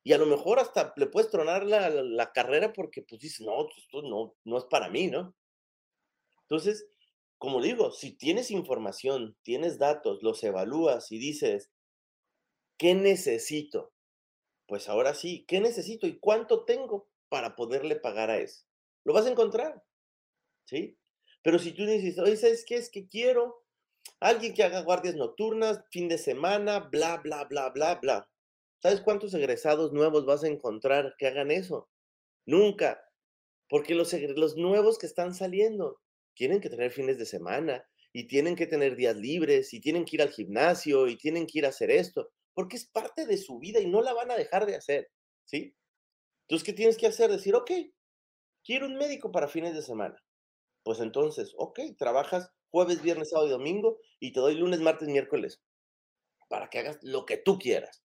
Y 0.03 0.13
a 0.13 0.19
lo 0.19 0.27
mejor 0.27 0.59
hasta 0.59 0.93
le 0.97 1.07
puedes 1.07 1.31
tronar 1.31 1.65
la, 1.65 1.91
la, 1.91 2.33
carrera 2.33 2.73
porque 2.73 3.03
pues 3.03 3.21
dices, 3.21 3.45
no, 3.45 3.67
esto 3.77 4.03
no, 4.03 4.35
no 4.45 4.59
es 4.59 4.65
para 4.65 4.89
mí, 4.89 5.09
¿no? 5.09 5.35
Entonces, 6.43 6.89
como 7.39 7.61
digo, 7.61 7.91
si 7.91 8.17
tienes 8.17 8.51
información, 8.51 9.37
tienes 9.43 9.79
datos, 9.79 10.23
los 10.23 10.43
evalúas 10.45 11.11
y 11.11 11.19
dices, 11.19 11.71
¿qué 12.79 12.95
necesito? 12.95 13.93
Pues 14.67 14.89
ahora 14.89 15.14
sí, 15.14 15.45
¿qué 15.47 15.61
necesito 15.61 16.07
y 16.07 16.19
cuánto 16.19 16.64
tengo 16.64 17.09
para 17.29 17.55
poderle 17.57 17.97
pagar 17.97 18.31
a 18.31 18.39
eso? 18.39 18.64
Lo 19.05 19.12
vas 19.12 19.27
a 19.27 19.31
encontrar, 19.31 19.85
¿sí? 20.64 20.99
Pero 21.43 21.59
si 21.59 21.73
tú 21.73 21.87
dices, 21.87 22.19
oye, 22.19 22.37
¿sabes 22.37 22.64
qué? 22.67 22.77
Es 22.77 22.91
que 22.91 23.07
quiero 23.07 23.64
alguien 24.21 24.55
que 24.55 24.64
haga 24.64 24.83
guardias 24.83 25.14
nocturnas, 25.14 25.85
fin 25.91 26.09
de 26.09 26.19
semana, 26.19 26.81
bla, 26.81 27.19
bla, 27.19 27.45
bla, 27.45 27.71
bla, 27.71 27.95
bla. 27.97 28.31
¿Sabes 28.83 29.01
cuántos 29.01 29.33
egresados 29.35 29.93
nuevos 29.93 30.27
vas 30.27 30.43
a 30.43 30.49
encontrar 30.49 31.14
que 31.19 31.29
hagan 31.29 31.51
eso? 31.51 31.89
Nunca. 32.47 33.03
Porque 33.69 33.95
los, 33.95 34.12
los 34.12 34.57
nuevos 34.57 34.99
que 34.99 35.07
están 35.07 35.35
saliendo 35.35 36.01
tienen 36.35 36.61
que 36.61 36.71
tener 36.71 36.91
fines 36.91 37.19
de 37.19 37.27
semana 37.27 37.89
y 38.12 38.27
tienen 38.27 38.57
que 38.57 38.67
tener 38.67 38.97
días 38.97 39.17
libres 39.17 39.73
y 39.73 39.81
tienen 39.81 40.05
que 40.05 40.17
ir 40.17 40.23
al 40.23 40.31
gimnasio 40.31 41.07
y 41.09 41.17
tienen 41.17 41.47
que 41.47 41.59
ir 41.59 41.67
a 41.67 41.71
hacer 41.71 41.91
esto 41.91 42.33
porque 42.57 42.77
es 42.77 42.87
parte 42.87 43.27
de 43.27 43.37
su 43.37 43.59
vida 43.59 43.81
y 43.81 43.87
no 43.87 44.01
la 44.01 44.15
van 44.15 44.31
a 44.31 44.37
dejar 44.37 44.65
de 44.65 44.77
hacer, 44.77 45.11
¿sí? 45.45 45.77
Entonces, 46.45 46.65
¿qué 46.65 46.73
tienes 46.73 46.97
que 46.97 47.07
hacer? 47.07 47.31
Decir, 47.31 47.55
ok, 47.55 47.71
quiero 48.65 48.87
un 48.87 48.97
médico 48.97 49.31
para 49.31 49.47
fines 49.47 49.75
de 49.75 49.83
semana. 49.83 50.17
Pues 50.83 51.01
entonces, 51.01 51.53
ok, 51.59 51.81
trabajas 51.99 52.51
jueves, 52.71 53.03
viernes, 53.03 53.31
sábado 53.31 53.49
y 53.49 53.53
domingo 53.53 53.99
y 54.21 54.33
te 54.33 54.41
doy 54.41 54.55
lunes, 54.55 54.81
martes, 54.81 55.09
miércoles 55.09 55.63
para 56.49 56.69
que 56.69 56.79
hagas 56.79 56.99
lo 57.03 57.27
que 57.27 57.37
tú 57.37 57.59
quieras. 57.59 58.05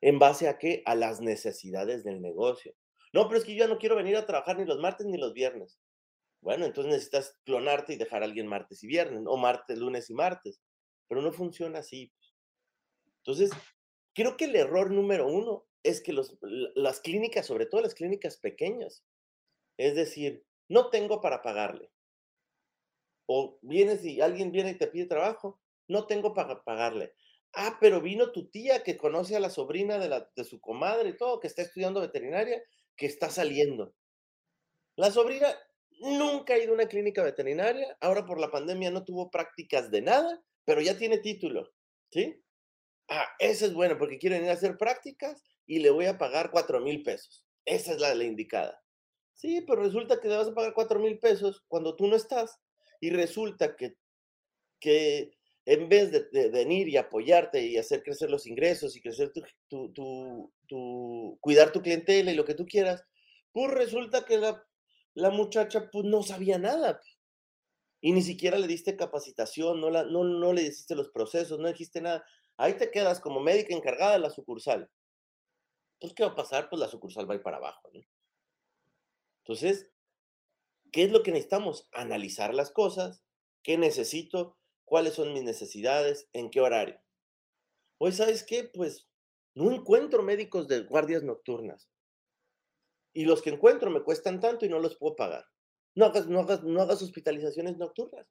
¿En 0.00 0.18
base 0.18 0.48
a 0.48 0.58
qué? 0.58 0.82
A 0.86 0.94
las 0.94 1.20
necesidades 1.20 2.04
del 2.04 2.20
negocio. 2.20 2.74
No, 3.12 3.28
pero 3.28 3.38
es 3.38 3.44
que 3.44 3.54
yo 3.54 3.64
ya 3.64 3.68
no 3.68 3.78
quiero 3.78 3.96
venir 3.96 4.16
a 4.16 4.26
trabajar 4.26 4.58
ni 4.58 4.64
los 4.64 4.78
martes 4.78 5.06
ni 5.06 5.18
los 5.18 5.34
viernes. 5.34 5.78
Bueno, 6.40 6.64
entonces 6.64 6.92
necesitas 6.92 7.38
clonarte 7.44 7.92
y 7.94 7.96
dejar 7.96 8.22
a 8.22 8.26
alguien 8.26 8.46
martes 8.46 8.82
y 8.82 8.86
viernes, 8.86 9.22
o 9.26 9.36
martes, 9.36 9.78
lunes 9.78 10.08
y 10.08 10.14
martes. 10.14 10.60
Pero 11.08 11.20
no 11.20 11.32
funciona 11.32 11.80
así. 11.80 12.12
Entonces, 13.30 13.56
creo 14.12 14.36
que 14.36 14.46
el 14.46 14.56
error 14.56 14.90
número 14.90 15.28
uno 15.28 15.64
es 15.84 16.02
que 16.02 16.12
los, 16.12 16.36
las 16.74 17.00
clínicas, 17.00 17.46
sobre 17.46 17.66
todo 17.66 17.80
las 17.80 17.94
clínicas 17.94 18.38
pequeñas, 18.38 19.04
es 19.78 19.94
decir, 19.94 20.44
no 20.68 20.90
tengo 20.90 21.20
para 21.20 21.40
pagarle. 21.40 21.92
O 23.26 23.60
vienes 23.62 24.04
y 24.04 24.20
alguien 24.20 24.50
viene 24.50 24.70
y 24.70 24.78
te 24.78 24.88
pide 24.88 25.06
trabajo, 25.06 25.60
no 25.86 26.08
tengo 26.08 26.34
para 26.34 26.64
pagarle. 26.64 27.14
Ah, 27.52 27.78
pero 27.80 28.00
vino 28.00 28.32
tu 28.32 28.50
tía 28.50 28.82
que 28.82 28.96
conoce 28.96 29.36
a 29.36 29.40
la 29.40 29.50
sobrina 29.50 29.98
de, 29.98 30.08
la, 30.08 30.28
de 30.34 30.44
su 30.44 30.60
comadre 30.60 31.10
y 31.10 31.16
todo, 31.16 31.38
que 31.38 31.46
está 31.46 31.62
estudiando 31.62 32.00
veterinaria, 32.00 32.60
que 32.96 33.06
está 33.06 33.30
saliendo. 33.30 33.94
La 34.96 35.12
sobrina 35.12 35.56
nunca 36.00 36.54
ha 36.54 36.58
ido 36.58 36.72
a 36.72 36.74
una 36.74 36.88
clínica 36.88 37.22
veterinaria, 37.22 37.96
ahora 38.00 38.26
por 38.26 38.40
la 38.40 38.50
pandemia 38.50 38.90
no 38.90 39.04
tuvo 39.04 39.30
prácticas 39.30 39.92
de 39.92 40.02
nada, 40.02 40.42
pero 40.64 40.80
ya 40.80 40.98
tiene 40.98 41.18
título, 41.18 41.72
¿sí? 42.10 42.42
Ah, 43.10 43.28
esa 43.38 43.66
es 43.66 43.74
buena 43.74 43.98
porque 43.98 44.18
quieren 44.18 44.44
ir 44.44 44.50
a 44.50 44.54
hacer 44.54 44.78
prácticas 44.78 45.42
y 45.66 45.80
le 45.80 45.90
voy 45.90 46.06
a 46.06 46.18
pagar 46.18 46.50
cuatro 46.50 46.80
mil 46.80 47.02
pesos. 47.02 47.44
Esa 47.64 47.92
es 47.92 48.00
la, 48.00 48.14
la 48.14 48.24
indicada. 48.24 48.80
Sí, 49.34 49.62
pero 49.66 49.82
resulta 49.82 50.20
que 50.20 50.28
le 50.28 50.36
vas 50.36 50.48
a 50.48 50.54
pagar 50.54 50.74
cuatro 50.74 50.98
mil 50.98 51.18
pesos 51.18 51.62
cuando 51.68 51.96
tú 51.96 52.06
no 52.06 52.16
estás 52.16 52.58
y 53.00 53.10
resulta 53.10 53.76
que, 53.76 53.96
que 54.80 55.32
en 55.66 55.88
vez 55.88 56.10
de, 56.12 56.48
venir 56.50 56.88
y 56.88 56.96
apoyarte 56.96 57.64
y 57.64 57.76
hacer 57.76 58.02
crecer 58.02 58.30
los 58.30 58.46
ingresos 58.46 58.96
y 58.96 59.00
crecer 59.00 59.32
tu, 59.32 59.92
tu, 59.92 60.52
tu, 60.66 61.38
cuidar 61.40 61.72
tu 61.72 61.82
clientela 61.82 62.32
y 62.32 62.34
lo 62.34 62.44
que 62.44 62.54
tú 62.54 62.66
quieras, 62.66 63.04
pues 63.52 63.70
resulta 63.70 64.24
que 64.24 64.38
la, 64.38 64.62
la 65.14 65.30
muchacha 65.30 65.88
pues 65.90 66.04
no 66.04 66.22
sabía 66.22 66.58
nada 66.58 67.00
y 68.00 68.12
ni 68.12 68.22
siquiera 68.22 68.58
le 68.58 68.66
diste 68.66 68.96
capacitación, 68.96 69.80
no, 69.80 69.90
la, 69.90 70.04
no, 70.04 70.24
no 70.24 70.52
le 70.52 70.62
dijiste 70.62 70.94
los 70.94 71.10
procesos, 71.10 71.58
no 71.58 71.68
dijiste 71.68 72.00
nada. 72.00 72.24
Ahí 72.60 72.74
te 72.74 72.90
quedas 72.90 73.20
como 73.20 73.40
médica 73.40 73.74
encargada 73.74 74.12
de 74.12 74.18
la 74.18 74.28
sucursal. 74.28 74.90
Pues, 75.98 76.12
¿qué 76.12 76.24
va 76.24 76.32
a 76.32 76.34
pasar? 76.34 76.68
Pues 76.68 76.78
la 76.78 76.88
sucursal 76.88 77.26
va 77.26 77.32
a 77.32 77.36
ir 77.38 77.42
para 77.42 77.56
abajo. 77.56 77.88
¿no? 77.90 78.02
Entonces, 79.38 79.90
¿qué 80.92 81.04
es 81.04 81.10
lo 81.10 81.22
que 81.22 81.30
necesitamos? 81.30 81.88
Analizar 81.92 82.52
las 82.52 82.70
cosas. 82.70 83.24
¿Qué 83.62 83.78
necesito? 83.78 84.58
¿Cuáles 84.84 85.14
son 85.14 85.32
mis 85.32 85.42
necesidades? 85.42 86.28
¿En 86.34 86.50
qué 86.50 86.60
horario? 86.60 87.00
Pues, 87.96 88.18
¿sabes 88.18 88.44
qué? 88.44 88.64
Pues 88.64 89.08
no 89.54 89.72
encuentro 89.72 90.22
médicos 90.22 90.68
de 90.68 90.80
guardias 90.80 91.22
nocturnas. 91.22 91.88
Y 93.14 93.24
los 93.24 93.40
que 93.40 93.48
encuentro 93.48 93.90
me 93.90 94.02
cuestan 94.02 94.38
tanto 94.38 94.66
y 94.66 94.68
no 94.68 94.80
los 94.80 94.98
puedo 94.98 95.16
pagar. 95.16 95.46
No 95.94 96.04
hagas, 96.04 96.26
no 96.26 96.40
hagas, 96.40 96.62
no 96.62 96.82
hagas 96.82 97.00
hospitalizaciones 97.00 97.78
nocturnas. 97.78 98.28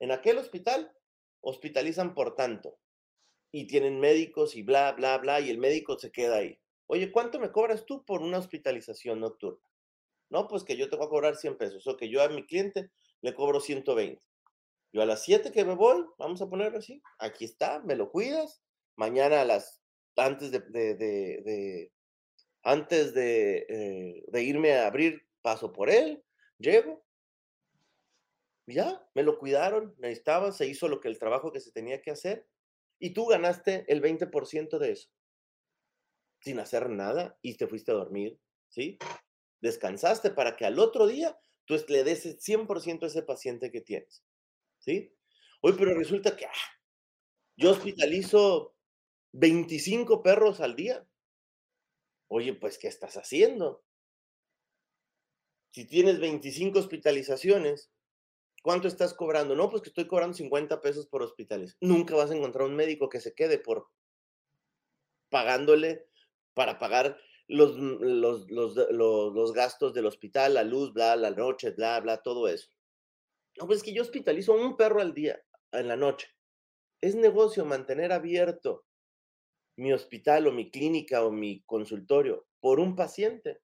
En 0.00 0.12
aquel 0.12 0.36
hospital 0.36 0.94
hospitalizan 1.40 2.14
por 2.14 2.34
tanto 2.34 2.78
y 3.52 3.66
tienen 3.66 4.00
médicos 4.00 4.56
y 4.56 4.62
bla, 4.62 4.92
bla, 4.92 5.18
bla, 5.18 5.40
y 5.40 5.50
el 5.50 5.58
médico 5.58 5.98
se 5.98 6.12
queda 6.12 6.36
ahí. 6.38 6.58
Oye, 6.86 7.10
¿cuánto 7.10 7.38
me 7.38 7.50
cobras 7.50 7.84
tú 7.86 8.04
por 8.04 8.22
una 8.22 8.38
hospitalización 8.38 9.20
nocturna? 9.20 9.68
No, 10.30 10.48
pues 10.48 10.64
que 10.64 10.76
yo 10.76 10.88
te 10.88 10.96
voy 10.96 11.06
a 11.06 11.10
cobrar 11.10 11.36
100 11.36 11.56
pesos, 11.56 11.86
o 11.86 11.96
que 11.96 12.08
yo 12.08 12.22
a 12.22 12.28
mi 12.28 12.44
cliente 12.46 12.90
le 13.22 13.34
cobro 13.34 13.60
120. 13.60 14.24
Yo 14.92 15.02
a 15.02 15.06
las 15.06 15.22
7 15.22 15.52
que 15.52 15.64
me 15.64 15.74
voy, 15.74 16.04
vamos 16.18 16.40
a 16.42 16.48
ponerlo 16.48 16.78
así, 16.78 17.02
aquí 17.18 17.44
está, 17.44 17.80
me 17.80 17.96
lo 17.96 18.10
cuidas, 18.10 18.62
mañana 18.96 19.42
a 19.42 19.44
las, 19.44 19.82
antes 20.16 20.50
de, 20.50 20.60
de, 20.60 20.94
de, 20.94 21.92
antes 22.62 23.14
de, 23.14 23.66
eh, 23.68 24.24
de 24.26 24.42
irme 24.42 24.74
a 24.74 24.86
abrir, 24.86 25.26
paso 25.42 25.72
por 25.72 25.90
él, 25.90 26.24
llego, 26.58 27.04
ya, 28.66 29.06
me 29.14 29.22
lo 29.22 29.38
cuidaron, 29.38 29.94
necesitaba, 29.98 30.50
se 30.50 30.66
hizo 30.66 30.88
lo 30.88 31.00
que 31.00 31.08
el 31.08 31.18
trabajo 31.18 31.52
que 31.52 31.60
se 31.60 31.70
tenía 31.70 32.02
que 32.02 32.10
hacer, 32.10 32.46
y 32.98 33.10
tú 33.10 33.26
ganaste 33.26 33.84
el 33.88 34.00
20% 34.02 34.78
de 34.78 34.92
eso, 34.92 35.10
sin 36.40 36.58
hacer 36.60 36.90
nada 36.90 37.38
y 37.42 37.54
te 37.54 37.66
fuiste 37.66 37.92
a 37.92 37.94
dormir, 37.94 38.38
¿sí? 38.68 38.98
Descansaste 39.60 40.30
para 40.30 40.56
que 40.56 40.66
al 40.66 40.78
otro 40.78 41.06
día 41.06 41.38
tú 41.64 41.76
le 41.88 42.04
des 42.04 42.26
el 42.26 42.38
100% 42.38 43.04
a 43.04 43.06
ese 43.08 43.22
paciente 43.22 43.70
que 43.70 43.80
tienes, 43.80 44.24
¿sí? 44.78 45.14
Hoy, 45.60 45.74
pero 45.78 45.94
resulta 45.94 46.36
que 46.36 46.46
ah, 46.46 46.52
yo 47.56 47.70
hospitalizo 47.70 48.76
25 49.32 50.22
perros 50.22 50.60
al 50.60 50.76
día. 50.76 51.06
Oye, 52.28 52.54
pues, 52.54 52.78
¿qué 52.78 52.88
estás 52.88 53.16
haciendo? 53.16 53.84
Si 55.70 55.84
tienes 55.84 56.20
25 56.20 56.78
hospitalizaciones 56.78 57.90
¿Cuánto 58.66 58.88
estás 58.88 59.14
cobrando? 59.14 59.54
No, 59.54 59.70
pues 59.70 59.80
que 59.80 59.90
estoy 59.90 60.08
cobrando 60.08 60.34
50 60.34 60.80
pesos 60.80 61.06
por 61.06 61.22
hospitales. 61.22 61.76
Nunca 61.80 62.16
vas 62.16 62.32
a 62.32 62.34
encontrar 62.34 62.66
un 62.66 62.74
médico 62.74 63.08
que 63.08 63.20
se 63.20 63.32
quede 63.32 63.60
por 63.60 63.86
pagándole 65.30 66.08
para 66.52 66.80
pagar 66.80 67.16
los, 67.46 67.76
los, 67.76 68.50
los, 68.50 69.52
gastos 69.52 69.94
del 69.94 70.06
hospital, 70.06 70.54
la 70.54 70.64
luz, 70.64 70.92
bla, 70.92 71.14
la 71.14 71.30
noche, 71.30 71.70
bla, 71.70 72.00
bla, 72.00 72.22
todo 72.22 72.48
eso. 72.48 72.68
No, 73.56 73.68
pues 73.68 73.76
es 73.78 73.84
que 73.84 73.92
yo 73.92 74.02
hospitalizo 74.02 74.52
un 74.54 74.76
perro 74.76 75.00
al 75.00 75.14
día, 75.14 75.40
en 75.70 75.86
la 75.86 75.94
noche. 75.94 76.26
Es 77.00 77.14
negocio 77.14 77.64
mantener 77.64 78.10
abierto 78.10 78.84
mi 79.76 79.92
hospital 79.92 80.48
o 80.48 80.50
mi 80.50 80.72
clínica 80.72 81.24
o 81.24 81.30
mi 81.30 81.62
consultorio 81.66 82.48
por 82.58 82.80
un 82.80 82.96
paciente. 82.96 83.60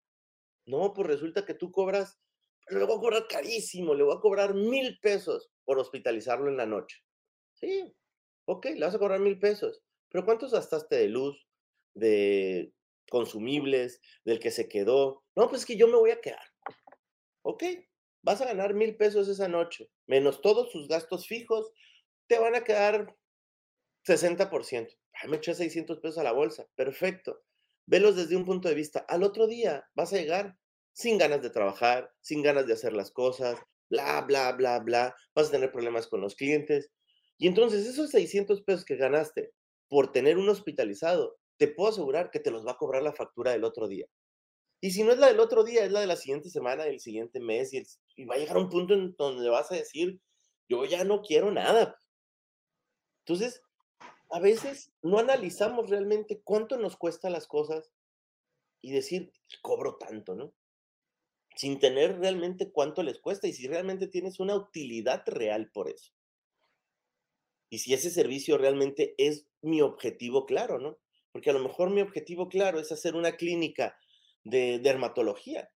No, 0.64 0.92
pues 0.94 1.08
resulta 1.08 1.44
que 1.44 1.54
tú 1.54 1.72
cobras, 1.72 2.20
pero 2.66 2.80
le 2.80 2.86
voy 2.86 2.96
a 2.96 3.00
cobrar 3.00 3.26
carísimo, 3.28 3.94
le 3.94 4.04
voy 4.04 4.16
a 4.16 4.20
cobrar 4.20 4.54
mil 4.54 4.98
pesos 5.00 5.50
por 5.64 5.78
hospitalizarlo 5.78 6.48
en 6.48 6.56
la 6.56 6.66
noche. 6.66 6.98
Sí, 7.54 7.94
ok, 8.46 8.66
le 8.74 8.84
vas 8.86 8.94
a 8.94 8.98
cobrar 8.98 9.20
mil 9.20 9.38
pesos, 9.38 9.82
pero 10.08 10.24
¿cuántos 10.24 10.52
gastaste 10.52 10.96
de 10.96 11.08
luz, 11.08 11.48
de 11.94 12.72
consumibles, 13.10 14.00
del 14.24 14.38
que 14.38 14.50
se 14.50 14.68
quedó? 14.68 15.24
No, 15.36 15.48
pues 15.48 15.62
es 15.62 15.66
que 15.66 15.76
yo 15.76 15.88
me 15.88 15.96
voy 15.96 16.10
a 16.10 16.20
quedar. 16.20 16.44
Ok, 17.42 17.64
vas 18.22 18.40
a 18.40 18.46
ganar 18.46 18.74
mil 18.74 18.96
pesos 18.96 19.28
esa 19.28 19.48
noche, 19.48 19.90
menos 20.06 20.40
todos 20.40 20.70
sus 20.70 20.88
gastos 20.88 21.26
fijos, 21.26 21.72
te 22.28 22.38
van 22.38 22.54
a 22.54 22.64
quedar 22.64 23.16
60%. 24.06 24.94
Ay, 25.14 25.28
me 25.28 25.36
eché 25.36 25.54
600 25.54 26.00
pesos 26.00 26.18
a 26.18 26.22
la 26.22 26.32
bolsa. 26.32 26.66
Perfecto. 26.74 27.42
Velos 27.86 28.16
desde 28.16 28.36
un 28.36 28.44
punto 28.44 28.68
de 28.68 28.74
vista. 28.74 29.00
Al 29.08 29.22
otro 29.22 29.46
día 29.46 29.88
vas 29.94 30.12
a 30.12 30.16
llegar 30.16 30.58
sin 30.92 31.18
ganas 31.18 31.42
de 31.42 31.50
trabajar, 31.50 32.10
sin 32.20 32.42
ganas 32.42 32.66
de 32.66 32.74
hacer 32.74 32.92
las 32.92 33.10
cosas, 33.10 33.58
bla, 33.88 34.20
bla, 34.22 34.52
bla, 34.52 34.78
bla. 34.80 35.14
Vas 35.34 35.48
a 35.48 35.52
tener 35.52 35.72
problemas 35.72 36.06
con 36.06 36.20
los 36.20 36.34
clientes. 36.34 36.90
Y 37.38 37.46
entonces 37.46 37.86
esos 37.86 38.10
600 38.10 38.62
pesos 38.62 38.84
que 38.84 38.96
ganaste 38.96 39.52
por 39.88 40.12
tener 40.12 40.38
un 40.38 40.48
hospitalizado, 40.48 41.36
te 41.58 41.68
puedo 41.68 41.90
asegurar 41.90 42.30
que 42.30 42.40
te 42.40 42.50
los 42.50 42.66
va 42.66 42.72
a 42.72 42.76
cobrar 42.76 43.02
la 43.02 43.12
factura 43.12 43.52
del 43.52 43.64
otro 43.64 43.88
día. 43.88 44.06
Y 44.80 44.90
si 44.90 45.04
no 45.04 45.12
es 45.12 45.18
la 45.18 45.28
del 45.28 45.40
otro 45.40 45.64
día, 45.64 45.84
es 45.84 45.92
la 45.92 46.00
de 46.00 46.06
la 46.06 46.16
siguiente 46.16 46.50
semana, 46.50 46.84
del 46.84 46.98
siguiente 46.98 47.40
mes, 47.40 47.72
y, 47.72 47.82
y 48.16 48.24
va 48.24 48.34
a 48.34 48.38
llegar 48.38 48.56
un 48.56 48.68
punto 48.68 48.94
en 48.94 49.14
donde 49.16 49.48
vas 49.48 49.70
a 49.70 49.76
decir, 49.76 50.20
yo 50.68 50.84
ya 50.86 51.04
no 51.04 51.22
quiero 51.22 51.52
nada. 51.52 52.00
Entonces, 53.24 53.62
a 54.30 54.40
veces 54.40 54.92
no 55.02 55.18
analizamos 55.18 55.90
realmente 55.90 56.40
cuánto 56.42 56.78
nos 56.78 56.96
cuesta 56.96 57.30
las 57.30 57.46
cosas 57.46 57.92
y 58.80 58.92
decir, 58.92 59.30
cobro 59.60 59.96
tanto, 59.96 60.34
¿no? 60.34 60.54
Sin 61.56 61.78
tener 61.78 62.18
realmente 62.18 62.70
cuánto 62.70 63.02
les 63.02 63.18
cuesta 63.18 63.46
y 63.46 63.52
si 63.52 63.66
realmente 63.68 64.08
tienes 64.08 64.40
una 64.40 64.54
utilidad 64.54 65.22
real 65.26 65.70
por 65.72 65.88
eso. 65.88 66.12
Y 67.70 67.78
si 67.78 67.94
ese 67.94 68.10
servicio 68.10 68.58
realmente 68.58 69.14
es 69.18 69.46
mi 69.62 69.80
objetivo 69.80 70.46
claro, 70.46 70.78
¿no? 70.78 70.98
Porque 71.32 71.50
a 71.50 71.54
lo 71.54 71.60
mejor 71.60 71.90
mi 71.90 72.02
objetivo 72.02 72.48
claro 72.48 72.78
es 72.78 72.92
hacer 72.92 73.14
una 73.14 73.36
clínica 73.36 73.96
de 74.44 74.78
dermatología. 74.78 75.70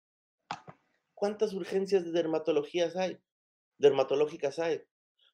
¿Cuántas 1.14 1.54
urgencias 1.54 2.04
de 2.04 2.12
dermatologías 2.12 2.96
hay? 2.96 3.18
Dermatológicas 3.78 4.60
hay. 4.60 4.82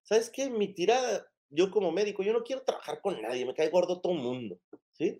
¿Sabes 0.03 0.29
qué? 0.29 0.49
Mi 0.49 0.73
tirada 0.73 1.31
yo 1.51 1.69
como 1.69 1.91
médico, 1.91 2.23
yo 2.23 2.33
no 2.33 2.43
quiero 2.43 2.63
trabajar 2.63 3.01
con 3.01 3.21
nadie, 3.21 3.45
me 3.45 3.53
cae 3.53 3.69
gordo 3.69 3.99
todo 3.99 4.13
el 4.13 4.19
mundo, 4.19 4.59
¿sí? 4.93 5.19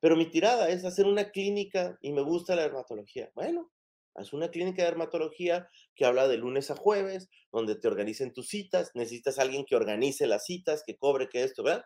Pero 0.00 0.16
mi 0.16 0.30
tirada 0.30 0.70
es 0.70 0.84
hacer 0.84 1.06
una 1.06 1.30
clínica 1.30 1.98
y 2.00 2.12
me 2.12 2.22
gusta 2.22 2.56
la 2.56 2.62
dermatología. 2.62 3.30
Bueno, 3.34 3.70
haz 4.18 4.32
una 4.32 4.50
clínica 4.50 4.82
de 4.82 4.88
dermatología 4.88 5.68
que 5.94 6.04
habla 6.04 6.28
de 6.28 6.36
lunes 6.36 6.70
a 6.70 6.76
jueves, 6.76 7.28
donde 7.52 7.76
te 7.76 7.88
organicen 7.88 8.32
tus 8.32 8.48
citas, 8.48 8.90
necesitas 8.94 9.38
a 9.38 9.42
alguien 9.42 9.64
que 9.64 9.76
organice 9.76 10.26
las 10.26 10.44
citas, 10.44 10.82
que 10.86 10.96
cobre, 10.96 11.28
que 11.28 11.44
esto, 11.44 11.62
¿verdad? 11.62 11.84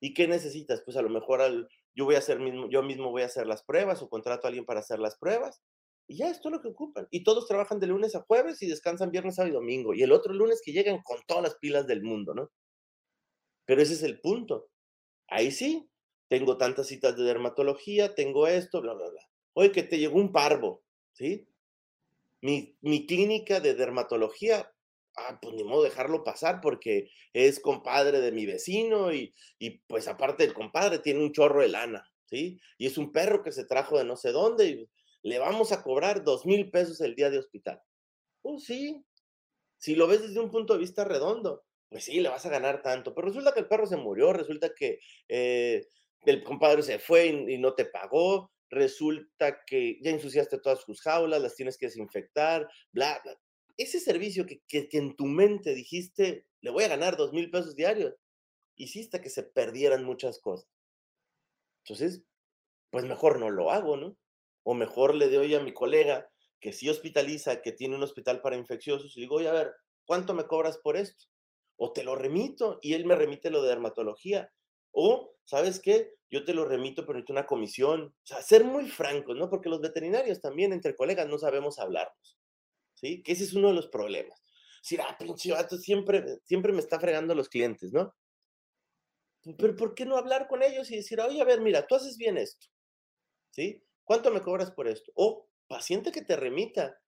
¿Y 0.00 0.14
qué 0.14 0.26
necesitas? 0.28 0.82
Pues 0.84 0.96
a 0.96 1.02
lo 1.02 1.10
mejor 1.10 1.40
yo 1.94 2.04
voy 2.04 2.16
a 2.16 2.18
hacer 2.18 2.40
mismo, 2.40 2.68
yo 2.70 2.82
mismo 2.82 3.10
voy 3.10 3.22
a 3.22 3.26
hacer 3.26 3.46
las 3.46 3.62
pruebas 3.64 4.02
o 4.02 4.08
contrato 4.08 4.46
a 4.46 4.48
alguien 4.48 4.64
para 4.64 4.80
hacer 4.80 4.98
las 4.98 5.16
pruebas. 5.16 5.62
Y 6.06 6.18
ya, 6.18 6.28
esto 6.28 6.48
es 6.48 6.52
lo 6.52 6.60
que 6.60 6.68
ocupan. 6.68 7.08
Y 7.10 7.24
todos 7.24 7.46
trabajan 7.46 7.80
de 7.80 7.86
lunes 7.86 8.14
a 8.14 8.20
jueves 8.20 8.60
y 8.62 8.66
descansan 8.66 9.10
viernes, 9.10 9.36
sábado 9.36 9.52
y 9.52 9.54
domingo. 9.54 9.94
Y 9.94 10.02
el 10.02 10.12
otro 10.12 10.34
lunes 10.34 10.60
que 10.62 10.72
llegan 10.72 11.00
con 11.02 11.18
todas 11.26 11.42
las 11.42 11.56
pilas 11.56 11.86
del 11.86 12.02
mundo, 12.02 12.34
¿no? 12.34 12.50
Pero 13.66 13.80
ese 13.80 13.94
es 13.94 14.02
el 14.02 14.20
punto. 14.20 14.68
Ahí 15.28 15.50
sí, 15.50 15.88
tengo 16.28 16.58
tantas 16.58 16.88
citas 16.88 17.16
de 17.16 17.22
dermatología, 17.22 18.14
tengo 18.14 18.46
esto, 18.46 18.82
bla, 18.82 18.94
bla, 18.94 19.08
bla. 19.08 19.22
Oye, 19.54 19.72
que 19.72 19.82
te 19.82 19.98
llegó 19.98 20.18
un 20.18 20.32
parvo, 20.32 20.82
¿sí? 21.14 21.48
Mi, 22.42 22.76
mi 22.82 23.06
clínica 23.06 23.60
de 23.60 23.74
dermatología, 23.74 24.70
ah, 25.16 25.38
pues 25.40 25.54
ni 25.54 25.64
modo 25.64 25.82
dejarlo 25.82 26.22
pasar 26.22 26.60
porque 26.60 27.10
es 27.32 27.58
compadre 27.58 28.20
de 28.20 28.32
mi 28.32 28.44
vecino 28.44 29.12
y, 29.12 29.34
y 29.58 29.78
pues 29.86 30.06
aparte 30.08 30.44
el 30.44 30.52
compadre 30.52 30.98
tiene 30.98 31.20
un 31.20 31.32
chorro 31.32 31.62
de 31.62 31.68
lana, 31.68 32.06
¿sí? 32.26 32.60
Y 32.76 32.86
es 32.86 32.98
un 32.98 33.12
perro 33.12 33.42
que 33.42 33.52
se 33.52 33.64
trajo 33.64 33.96
de 33.96 34.04
no 34.04 34.16
sé 34.16 34.30
dónde 34.32 34.66
y 34.68 34.90
le 35.22 35.38
vamos 35.38 35.72
a 35.72 35.82
cobrar 35.82 36.22
dos 36.22 36.44
mil 36.44 36.70
pesos 36.70 37.00
el 37.00 37.14
día 37.14 37.30
de 37.30 37.38
hospital. 37.38 37.80
Pues 38.42 38.64
sí, 38.64 39.02
si 39.78 39.94
lo 39.94 40.06
ves 40.06 40.22
desde 40.22 40.40
un 40.40 40.50
punto 40.50 40.74
de 40.74 40.80
vista 40.80 41.04
redondo, 41.04 41.64
pues 41.88 42.04
sí, 42.04 42.20
le 42.20 42.28
vas 42.28 42.44
a 42.44 42.50
ganar 42.50 42.82
tanto. 42.82 43.14
Pero 43.14 43.28
resulta 43.28 43.52
que 43.52 43.60
el 43.60 43.68
perro 43.68 43.86
se 43.86 43.96
murió, 43.96 44.32
resulta 44.32 44.74
que 44.74 44.98
eh, 45.28 45.86
el 46.26 46.42
compadre 46.42 46.82
se 46.82 46.98
fue 46.98 47.26
y, 47.26 47.58
no 47.58 47.74
te 47.74 47.84
pagó, 47.84 48.50
resulta 48.74 49.64
que 49.66 49.98
ya 50.02 50.10
ensuciaste 50.10 50.58
todas 50.58 50.82
sus 50.82 51.00
jaulas, 51.00 51.40
las 51.40 51.54
tienes 51.54 51.78
que 51.78 51.86
desinfectar, 51.86 52.68
bla, 52.92 53.20
bla. 53.22 53.38
Ese 53.76 53.98
servicio 54.00 54.46
que, 54.46 54.62
que, 54.68 54.88
en 54.92 55.16
tu 55.16 55.26
mente 55.26 55.74
dijiste, 55.74 56.46
le 56.60 56.70
voy 56.70 56.84
a 56.84 56.88
ganar 56.88 57.16
dos 57.16 57.32
mil 57.32 57.50
pesos 57.50 57.74
diarios, 57.74 58.14
hiciste 58.76 59.20
que 59.20 59.30
se 59.30 59.42
perdieran 59.42 60.04
muchas 60.04 60.38
cosas. 60.40 60.68
Entonces, 61.84 62.22
pues 62.90 63.04
mejor 63.04 63.38
no 63.38 63.50
lo 63.50 63.70
hago, 63.70 63.96
¿no? 63.96 64.16
O 64.62 64.74
mejor 64.74 65.14
le 65.14 65.28
doy 65.28 65.54
a 65.54 65.60
mi 65.60 65.72
colega 65.72 66.30
que 66.60 66.72
sí 66.72 66.88
hospitaliza, 66.88 67.62
que 67.62 67.72
tiene 67.72 67.96
un 67.96 68.02
hospital 68.02 68.40
para 68.40 68.56
infecciosos, 68.56 69.16
y 69.16 69.22
digo, 69.22 69.36
oye, 69.36 69.48
a 69.48 69.52
ver, 69.52 69.72
¿cuánto 70.06 70.34
me 70.34 70.46
cobras 70.46 70.78
por 70.78 70.96
esto? 70.96 71.26
o 71.76 71.92
te 71.92 72.04
lo 72.04 72.14
remito 72.14 72.78
y 72.82 72.94
él 72.94 73.04
me 73.04 73.14
remite 73.14 73.50
lo 73.50 73.62
de 73.62 73.68
dermatología. 73.68 74.52
O, 74.94 75.34
¿sabes 75.44 75.80
qué? 75.80 76.14
Yo 76.30 76.44
te 76.44 76.54
lo 76.54 76.64
remito, 76.64 77.02
pero 77.02 77.14
necesito 77.14 77.32
una 77.34 77.46
comisión. 77.46 78.02
O 78.02 78.26
sea, 78.26 78.40
ser 78.42 78.64
muy 78.64 78.88
francos, 78.88 79.36
¿no? 79.36 79.50
Porque 79.50 79.68
los 79.68 79.80
veterinarios 79.80 80.40
también, 80.40 80.72
entre 80.72 80.96
colegas, 80.96 81.28
no 81.28 81.38
sabemos 81.38 81.78
hablarnos. 81.78 82.38
¿Sí? 82.94 83.22
Que 83.22 83.32
ese 83.32 83.44
es 83.44 83.52
uno 83.54 83.68
de 83.68 83.74
los 83.74 83.88
problemas. 83.88 84.42
Si, 84.82 84.96
ah, 84.96 85.16
pinche 85.18 85.52
vato, 85.52 85.76
siempre, 85.76 86.38
siempre 86.44 86.72
me 86.72 86.80
está 86.80 86.98
fregando 87.00 87.34
los 87.34 87.48
clientes, 87.48 87.92
¿no? 87.92 88.14
Pero 89.58 89.76
¿por 89.76 89.94
qué 89.94 90.06
no 90.06 90.16
hablar 90.16 90.48
con 90.48 90.62
ellos 90.62 90.90
y 90.90 90.96
decir, 90.96 91.20
oye, 91.20 91.40
a 91.40 91.44
ver, 91.44 91.60
mira, 91.60 91.86
tú 91.86 91.94
haces 91.94 92.16
bien 92.16 92.38
esto, 92.38 92.66
¿sí? 93.50 93.82
¿Cuánto 94.04 94.30
me 94.30 94.40
cobras 94.40 94.70
por 94.70 94.88
esto? 94.88 95.12
O 95.14 95.48
paciente 95.66 96.12
que 96.12 96.22
te 96.22 96.36
remita 96.36 96.98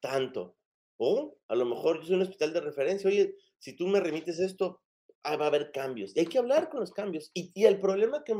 tanto. 0.00 0.56
O 0.96 1.38
a 1.48 1.54
lo 1.54 1.64
mejor 1.64 2.00
yo 2.00 2.06
soy 2.06 2.16
un 2.16 2.22
hospital 2.22 2.52
de 2.52 2.60
referencia, 2.60 3.08
oye, 3.08 3.34
si 3.58 3.74
tú 3.74 3.86
me 3.88 4.00
remites 4.00 4.38
esto, 4.38 4.82
ah, 5.24 5.36
va 5.36 5.46
a 5.46 5.48
haber 5.48 5.72
cambios. 5.72 6.14
Y 6.14 6.20
hay 6.20 6.26
que 6.26 6.38
hablar 6.38 6.68
con 6.68 6.80
los 6.80 6.92
cambios. 6.92 7.30
Y, 7.34 7.50
y 7.54 7.64
el 7.66 7.80
problema 7.80 8.24
que 8.24 8.34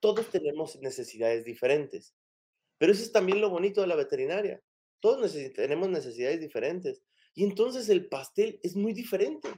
todos 0.00 0.28
tenemos 0.30 0.76
necesidades 0.80 1.44
diferentes. 1.44 2.14
Pero 2.78 2.92
eso 2.92 3.02
es 3.02 3.12
también 3.12 3.40
lo 3.40 3.50
bonito 3.50 3.80
de 3.80 3.86
la 3.86 3.94
veterinaria. 3.94 4.60
Todos 5.00 5.32
tenemos 5.54 5.88
necesidades 5.88 6.40
diferentes. 6.40 7.02
Y 7.34 7.44
entonces 7.44 7.88
el 7.88 8.08
pastel 8.08 8.58
es 8.62 8.74
muy 8.74 8.92
diferente. 8.92 9.48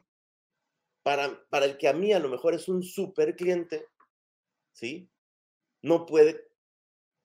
Para, 1.03 1.43
para 1.49 1.67
el 1.67 1.77
que 1.77 1.89
a 1.89 1.93
mí 1.93 2.13
a 2.13 2.19
lo 2.19 2.29
mejor 2.29 2.55
es 2.55 2.69
un 2.69 2.83
super 2.83 3.37
cliente, 3.37 3.87
¿sí? 4.73 5.11
No 5.83 6.07
puede, 6.07 6.49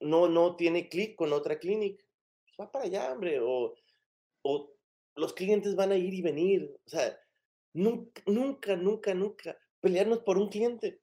no, 0.00 0.28
no 0.28 0.56
tiene 0.56 0.88
clic 0.88 1.16
con 1.16 1.32
otra 1.32 1.58
clínica. 1.58 2.04
Va 2.60 2.70
para 2.70 2.84
allá, 2.84 3.12
hombre. 3.12 3.40
O, 3.40 3.74
o 4.42 4.76
los 5.16 5.32
clientes 5.32 5.74
van 5.76 5.92
a 5.92 5.96
ir 5.96 6.12
y 6.12 6.22
venir. 6.22 6.74
O 6.86 6.88
sea, 6.90 7.18
Nunca, 7.72 8.22
nunca, 8.26 8.76
nunca, 8.76 9.14
nunca 9.14 9.58
pelearnos 9.80 10.20
por 10.20 10.38
un 10.38 10.48
cliente. 10.48 11.00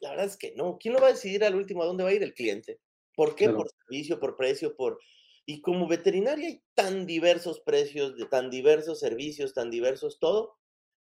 La 0.00 0.10
verdad 0.10 0.26
es 0.26 0.36
que 0.36 0.54
no. 0.54 0.78
¿Quién 0.78 0.94
lo 0.94 1.00
va 1.00 1.08
a 1.08 1.12
decidir 1.12 1.44
al 1.44 1.54
último 1.54 1.82
a 1.82 1.86
dónde 1.86 2.04
va 2.04 2.10
a 2.10 2.14
ir 2.14 2.22
el 2.22 2.34
cliente? 2.34 2.80
¿Por 3.14 3.34
qué? 3.34 3.50
Por 3.50 3.68
servicio, 3.68 4.20
por 4.20 4.36
precio, 4.36 4.76
por... 4.76 5.00
Y 5.44 5.60
como 5.62 5.88
veterinaria 5.88 6.48
hay 6.48 6.62
tan 6.74 7.06
diversos 7.06 7.60
precios, 7.60 8.16
de 8.16 8.26
tan 8.26 8.50
diversos 8.50 9.00
servicios, 9.00 9.54
tan 9.54 9.70
diversos 9.70 10.18
todo, 10.18 10.58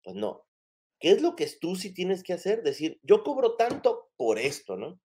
pues 0.03 0.15
no. 0.15 0.45
¿Qué 0.99 1.11
es 1.11 1.21
lo 1.21 1.35
que 1.35 1.47
tú 1.59 1.75
sí 1.75 1.93
tienes 1.93 2.23
que 2.23 2.33
hacer? 2.33 2.63
Decir, 2.63 2.99
yo 3.03 3.23
cobro 3.23 3.55
tanto 3.57 4.11
por 4.15 4.39
esto, 4.39 4.77
¿no? 4.77 4.99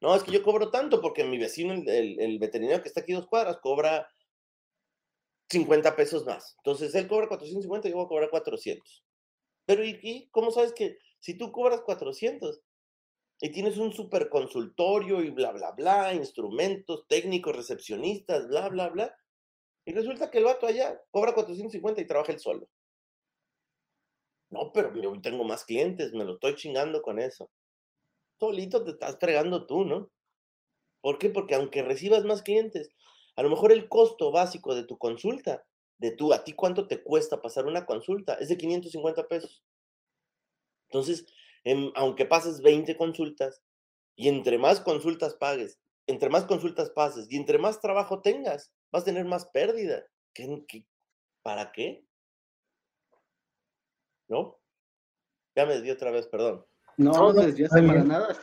No, 0.00 0.14
es 0.14 0.22
que 0.22 0.32
yo 0.32 0.42
cobro 0.42 0.70
tanto 0.70 1.00
porque 1.00 1.24
mi 1.24 1.38
vecino, 1.38 1.72
el, 1.72 2.20
el 2.20 2.38
veterinario 2.38 2.82
que 2.82 2.88
está 2.88 3.00
aquí 3.00 3.14
dos 3.14 3.26
cuadras, 3.26 3.58
cobra 3.62 4.06
50 5.50 5.96
pesos 5.96 6.24
más. 6.24 6.54
Entonces 6.58 6.94
él 6.94 7.08
cobra 7.08 7.28
450, 7.28 7.88
yo 7.88 7.96
voy 7.96 8.04
a 8.04 8.08
cobrar 8.08 8.30
400. 8.30 9.04
Pero 9.66 9.84
¿y, 9.84 10.28
cómo 10.30 10.50
sabes 10.50 10.72
que 10.72 10.98
si 11.20 11.36
tú 11.36 11.52
cobras 11.52 11.82
400 11.82 12.60
y 13.40 13.50
tienes 13.50 13.78
un 13.78 13.92
super 13.92 14.28
consultorio 14.28 15.22
y 15.22 15.30
bla, 15.30 15.52
bla, 15.52 15.72
bla, 15.72 16.14
instrumentos 16.14 17.06
técnicos, 17.08 17.56
recepcionistas, 17.56 18.48
bla, 18.48 18.68
bla, 18.68 18.88
bla, 18.88 19.16
y 19.86 19.92
resulta 19.92 20.30
que 20.30 20.38
el 20.38 20.44
vato 20.44 20.66
allá 20.66 21.00
cobra 21.10 21.34
450 21.34 22.00
y 22.00 22.06
trabaja 22.06 22.32
él 22.32 22.40
solo? 22.40 22.68
No, 24.50 24.70
pero 24.72 24.94
yo 25.00 25.20
tengo 25.20 25.44
más 25.44 25.64
clientes, 25.64 26.12
me 26.12 26.24
lo 26.24 26.34
estoy 26.34 26.54
chingando 26.54 27.02
con 27.02 27.18
eso. 27.18 27.50
Solito 28.38 28.84
te 28.84 28.92
estás 28.92 29.18
fregando 29.18 29.66
tú, 29.66 29.84
¿no? 29.84 30.10
¿Por 31.00 31.18
qué? 31.18 31.28
Porque 31.28 31.54
aunque 31.54 31.82
recibas 31.82 32.24
más 32.24 32.42
clientes, 32.42 32.88
a 33.36 33.42
lo 33.42 33.50
mejor 33.50 33.72
el 33.72 33.88
costo 33.88 34.30
básico 34.30 34.74
de 34.74 34.84
tu 34.84 34.98
consulta, 34.98 35.64
de 35.98 36.12
tú, 36.12 36.32
a 36.32 36.44
ti 36.44 36.52
cuánto 36.52 36.86
te 36.86 37.02
cuesta 37.02 37.40
pasar 37.40 37.66
una 37.66 37.86
consulta, 37.86 38.34
es 38.34 38.48
de 38.48 38.56
550 38.56 39.28
pesos. 39.28 39.64
Entonces, 40.88 41.26
aunque 41.94 42.26
pases 42.26 42.60
20 42.60 42.96
consultas 42.96 43.62
y 44.16 44.28
entre 44.28 44.58
más 44.58 44.80
consultas 44.80 45.34
pagues, 45.34 45.80
entre 46.06 46.28
más 46.28 46.44
consultas 46.44 46.90
pases 46.90 47.26
y 47.30 47.36
entre 47.36 47.58
más 47.58 47.80
trabajo 47.80 48.20
tengas, 48.20 48.72
vas 48.92 49.02
a 49.02 49.06
tener 49.06 49.24
más 49.24 49.46
pérdida. 49.46 50.04
para 51.42 51.72
qué? 51.72 52.04
¿No? 54.28 54.58
Ya 55.56 55.66
me 55.66 55.80
di 55.80 55.90
otra 55.90 56.10
vez, 56.10 56.26
perdón. 56.26 56.64
No, 56.96 57.32
no 57.32 57.48
ya 57.48 57.68
para 57.68 58.04
nada. 58.04 58.36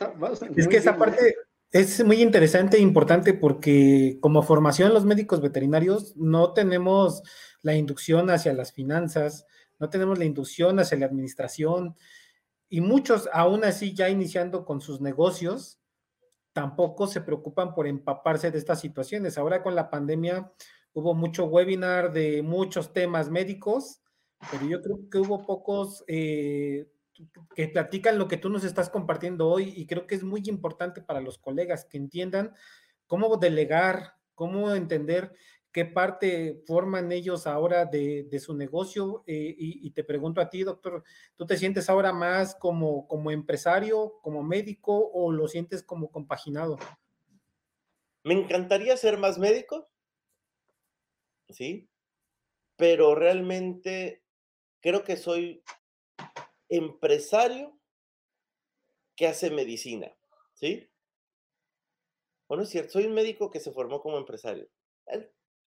es 0.56 0.68
que 0.68 0.76
esa 0.76 0.96
parte 0.96 1.34
es 1.72 2.04
muy 2.04 2.20
interesante 2.20 2.76
e 2.76 2.80
importante 2.80 3.32
porque 3.32 4.18
como 4.20 4.42
formación 4.42 4.92
los 4.92 5.06
médicos 5.06 5.40
veterinarios 5.40 6.14
no 6.16 6.52
tenemos 6.52 7.22
la 7.62 7.74
inducción 7.74 8.28
hacia 8.28 8.52
las 8.52 8.72
finanzas, 8.72 9.46
no 9.78 9.88
tenemos 9.88 10.18
la 10.18 10.26
inducción 10.26 10.78
hacia 10.80 10.98
la 10.98 11.06
administración 11.06 11.96
y 12.68 12.82
muchos 12.82 13.28
aún 13.32 13.64
así 13.64 13.94
ya 13.94 14.10
iniciando 14.10 14.66
con 14.66 14.82
sus 14.82 15.00
negocios 15.00 15.80
tampoco 16.52 17.06
se 17.06 17.22
preocupan 17.22 17.74
por 17.74 17.86
empaparse 17.86 18.50
de 18.50 18.58
estas 18.58 18.78
situaciones. 18.80 19.38
Ahora 19.38 19.62
con 19.62 19.74
la 19.74 19.88
pandemia 19.88 20.52
hubo 20.92 21.14
mucho 21.14 21.46
webinar 21.46 22.12
de 22.12 22.42
muchos 22.42 22.92
temas 22.92 23.30
médicos, 23.30 24.02
pero 24.50 24.66
yo 24.66 24.82
creo 24.82 24.98
que 25.10 25.18
hubo 25.18 25.46
pocos 25.46 26.04
eh, 26.06 26.86
que 27.54 27.68
platican 27.68 28.18
lo 28.18 28.28
que 28.28 28.36
tú 28.36 28.48
nos 28.48 28.64
estás 28.64 28.90
compartiendo 28.90 29.48
hoy 29.48 29.72
y 29.76 29.86
creo 29.86 30.06
que 30.06 30.14
es 30.14 30.24
muy 30.24 30.42
importante 30.46 31.02
para 31.02 31.20
los 31.20 31.38
colegas 31.38 31.84
que 31.84 31.98
entiendan 31.98 32.54
cómo 33.06 33.36
delegar, 33.36 34.14
cómo 34.34 34.72
entender 34.74 35.34
qué 35.72 35.86
parte 35.86 36.62
forman 36.66 37.10
ellos 37.12 37.46
ahora 37.46 37.86
de, 37.86 38.38
su 38.38 38.54
negocio. 38.54 39.24
Eh, 39.26 39.54
y, 39.58 39.90
te 39.90 40.04
pregunto 40.04 40.40
a 40.40 40.50
ti, 40.50 40.62
doctor, 40.62 41.02
¿tú 41.36 41.46
te 41.46 41.56
sientes 41.56 41.88
ahora 41.88 42.12
más 42.12 42.54
como, 42.54 43.08
como 43.08 43.30
empresario, 43.30 44.18
como 44.22 44.42
médico 44.42 45.10
o 45.12 45.32
lo 45.32 45.48
sientes 45.48 45.82
como 45.82 46.10
compaginado? 46.10 46.78
Me 48.22 48.34
encantaría 48.34 48.96
ser 48.96 49.18
más 49.18 49.38
médico, 49.38 49.88
¿sí? 51.48 51.88
Pero 52.76 53.14
realmente 53.14 54.22
creo 54.80 55.02
que 55.02 55.16
soy 55.16 55.62
empresario 56.72 57.78
que 59.14 59.26
hace 59.26 59.50
medicina, 59.50 60.10
¿sí? 60.54 60.88
Bueno, 62.48 62.64
es 62.64 62.70
cierto, 62.70 62.92
soy 62.92 63.04
un 63.04 63.14
médico 63.14 63.50
que 63.50 63.60
se 63.60 63.72
formó 63.72 64.00
como 64.00 64.16
empresario. 64.16 64.68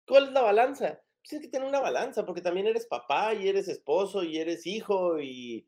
¿Cuál 0.07 0.25
es 0.25 0.31
la 0.31 0.41
balanza? 0.41 1.01
Pues 1.17 1.29
tienes 1.29 1.47
que 1.47 1.51
tener 1.51 1.67
una 1.67 1.79
balanza, 1.79 2.25
porque 2.25 2.41
también 2.41 2.67
eres 2.67 2.87
papá 2.87 3.33
y 3.35 3.47
eres 3.47 3.67
esposo 3.67 4.23
y 4.23 4.37
eres 4.37 4.65
hijo 4.65 5.19
y... 5.19 5.67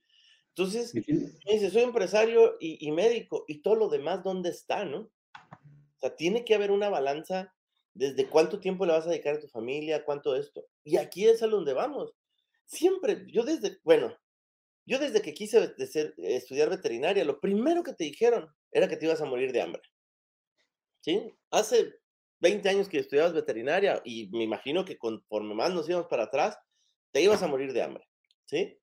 Entonces, 0.49 0.91
dice, 0.91 1.69
soy 1.69 1.83
empresario 1.83 2.57
y, 2.59 2.83
y, 2.88 2.91
médico 2.91 3.45
y 3.47 3.61
todo 3.61 3.75
lo 3.75 3.89
demás, 3.89 4.23
¿dónde 4.23 4.49
está, 4.49 4.85
no? 4.85 5.01
O 5.01 5.99
sea, 5.99 6.15
tiene 6.15 6.43
que 6.43 6.55
haber 6.55 6.71
una 6.71 6.89
balanza 6.89 7.53
desde 7.93 8.27
cuánto 8.27 8.59
tiempo 8.59 8.88
le 8.88 8.93
vas 8.93 9.05
a 9.05 9.11
dedicar 9.11 9.35
a 9.35 9.39
tu 9.39 9.47
familia, 9.47 10.03
cuánto 10.03 10.35
esto. 10.35 10.65
Y 10.83 10.97
aquí 10.97 11.27
es 11.27 11.43
a 11.43 11.47
donde 11.47 11.73
vamos. 11.73 12.15
Siempre, 12.65 13.25
yo 13.31 13.43
desde, 13.43 13.79
bueno, 13.83 14.17
yo 14.88 14.99
desde 14.99 15.21
que 15.21 15.33
quise 15.33 15.75
estudiar 16.17 16.69
veterinaria, 16.69 17.25
lo 17.25 17.41
primero 17.41 17.83
que 17.83 17.93
te 17.93 18.05
dijeron 18.05 18.49
era 18.71 18.88
que 18.88 18.95
te 18.95 19.05
ibas 19.05 19.21
a 19.21 19.25
morir 19.25 19.51
de 19.51 19.61
hambre. 19.61 19.81
¿Sí? 21.01 21.33
Hace 21.51 21.93
20 22.39 22.69
años 22.69 22.88
que 22.88 22.99
estudiabas 22.99 23.33
veterinaria 23.33 24.01
y 24.05 24.29
me 24.29 24.45
imagino 24.45 24.85
que 24.85 24.97
conforme 24.97 25.53
más 25.55 25.73
nos 25.73 25.89
íbamos 25.89 26.07
para 26.07 26.23
atrás, 26.23 26.57
te 27.11 27.21
ibas 27.21 27.43
a 27.43 27.47
morir 27.47 27.73
de 27.73 27.81
hambre. 27.81 28.07
¿Sí? 28.45 28.79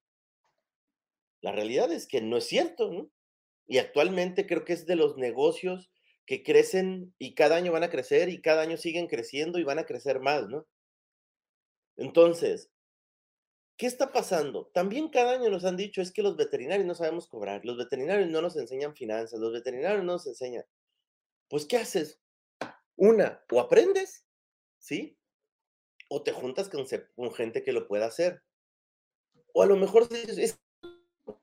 La 1.40 1.52
realidad 1.52 1.90
es 1.90 2.06
que 2.06 2.20
no 2.20 2.36
es 2.36 2.44
cierto, 2.44 2.92
¿no? 2.92 3.10
Y 3.66 3.78
actualmente 3.78 4.46
creo 4.46 4.66
que 4.66 4.74
es 4.74 4.84
de 4.84 4.96
los 4.96 5.16
negocios 5.16 5.90
que 6.26 6.42
crecen 6.42 7.14
y 7.18 7.34
cada 7.34 7.56
año 7.56 7.72
van 7.72 7.84
a 7.84 7.90
crecer 7.90 8.28
y 8.28 8.42
cada 8.42 8.60
año 8.60 8.76
siguen 8.76 9.06
creciendo 9.06 9.58
y 9.58 9.64
van 9.64 9.78
a 9.78 9.86
crecer 9.86 10.20
más, 10.20 10.48
¿no? 10.48 10.66
Entonces, 11.96 12.73
¿Qué 13.76 13.86
está 13.86 14.12
pasando? 14.12 14.66
También 14.72 15.08
cada 15.08 15.32
año 15.32 15.50
nos 15.50 15.64
han 15.64 15.76
dicho 15.76 16.00
es 16.00 16.12
que 16.12 16.22
los 16.22 16.36
veterinarios 16.36 16.86
no 16.86 16.94
sabemos 16.94 17.26
cobrar, 17.26 17.64
los 17.64 17.76
veterinarios 17.76 18.28
no 18.28 18.40
nos 18.40 18.56
enseñan 18.56 18.94
finanzas, 18.94 19.40
los 19.40 19.52
veterinarios 19.52 20.04
no 20.04 20.12
nos 20.12 20.26
enseñan. 20.26 20.64
Pues, 21.48 21.66
¿qué 21.66 21.78
haces? 21.78 22.20
Una, 22.96 23.44
o 23.50 23.60
aprendes, 23.60 24.26
¿sí? 24.78 25.18
O 26.08 26.22
te 26.22 26.32
juntas 26.32 26.68
con, 26.68 26.86
gente 27.32 27.64
que 27.64 27.72
lo 27.72 27.88
pueda 27.88 28.06
hacer. 28.06 28.42
O 29.52 29.62
a 29.62 29.66
lo 29.66 29.76
mejor 29.76 30.08
es 30.12 30.60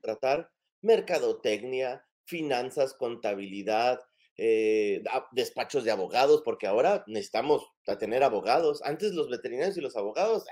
tratar 0.02 0.52
mercadotecnia, 0.82 2.06
finanzas, 2.24 2.94
contabilidad, 2.94 4.00
eh, 4.38 5.04
despachos 5.34 5.84
de 5.84 5.92
abogados, 5.92 6.42
porque 6.44 6.68
ahora 6.68 7.04
necesitamos 7.08 7.70
tener 8.00 8.24
abogados. 8.24 8.82
Antes 8.84 9.14
los 9.14 9.30
veterinarios 9.30 9.78
y 9.78 9.82
los 9.82 9.98
abogados 9.98 10.46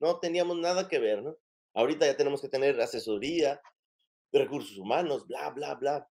no 0.00 0.18
teníamos 0.20 0.58
nada 0.58 0.88
que 0.88 0.98
ver, 0.98 1.22
¿no? 1.22 1.36
Ahorita 1.74 2.06
ya 2.06 2.16
tenemos 2.16 2.40
que 2.40 2.48
tener 2.48 2.80
asesoría, 2.80 3.60
recursos 4.32 4.78
humanos, 4.78 5.26
bla, 5.26 5.50
bla, 5.50 5.74
bla. 5.74 6.08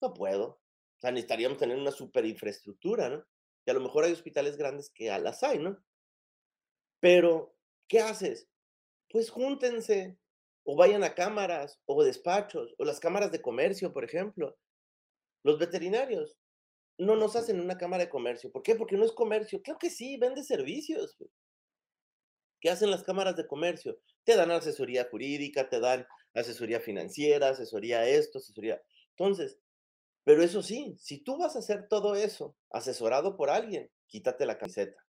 No 0.00 0.14
puedo. 0.14 0.46
O 0.46 1.00
sea, 1.00 1.10
necesitaríamos 1.10 1.58
tener 1.58 1.76
una 1.76 1.90
super 1.90 2.24
infraestructura, 2.24 3.08
¿no? 3.08 3.24
Y 3.66 3.70
a 3.70 3.74
lo 3.74 3.80
mejor 3.80 4.04
hay 4.04 4.12
hospitales 4.12 4.56
grandes 4.56 4.90
que 4.90 5.10
a 5.10 5.18
las 5.18 5.42
hay, 5.42 5.58
¿no? 5.58 5.76
Pero, 7.00 7.54
¿qué 7.88 8.00
haces? 8.00 8.48
Pues 9.10 9.30
júntense, 9.30 10.18
o 10.64 10.76
vayan 10.76 11.04
a 11.04 11.14
cámaras, 11.14 11.80
o 11.86 12.02
despachos, 12.02 12.74
o 12.78 12.84
las 12.84 13.00
cámaras 13.00 13.32
de 13.32 13.42
comercio, 13.42 13.92
por 13.92 14.04
ejemplo. 14.04 14.56
Los 15.44 15.58
veterinarios 15.58 16.38
no 16.98 17.16
nos 17.16 17.36
hacen 17.36 17.60
una 17.60 17.78
cámara 17.78 18.04
de 18.04 18.10
comercio. 18.10 18.50
¿Por 18.52 18.62
qué? 18.62 18.76
Porque 18.76 18.96
no 18.96 19.04
es 19.04 19.12
comercio. 19.12 19.60
Claro 19.62 19.78
que 19.78 19.90
sí, 19.90 20.16
vende 20.16 20.44
servicios. 20.44 21.16
¿Qué 22.62 22.70
hacen 22.70 22.92
las 22.92 23.02
cámaras 23.02 23.36
de 23.36 23.48
comercio? 23.48 23.98
Te 24.22 24.36
dan 24.36 24.52
asesoría 24.52 25.08
jurídica, 25.10 25.68
te 25.68 25.80
dan 25.80 26.06
asesoría 26.32 26.78
financiera, 26.78 27.48
asesoría 27.48 28.08
esto, 28.08 28.38
asesoría. 28.38 28.80
Entonces, 29.10 29.58
pero 30.22 30.44
eso 30.44 30.62
sí, 30.62 30.94
si 30.96 31.18
tú 31.18 31.36
vas 31.36 31.56
a 31.56 31.58
hacer 31.58 31.88
todo 31.88 32.14
eso 32.14 32.54
asesorado 32.70 33.36
por 33.36 33.50
alguien, 33.50 33.90
quítate 34.06 34.46
la 34.46 34.58
camiseta. 34.58 35.04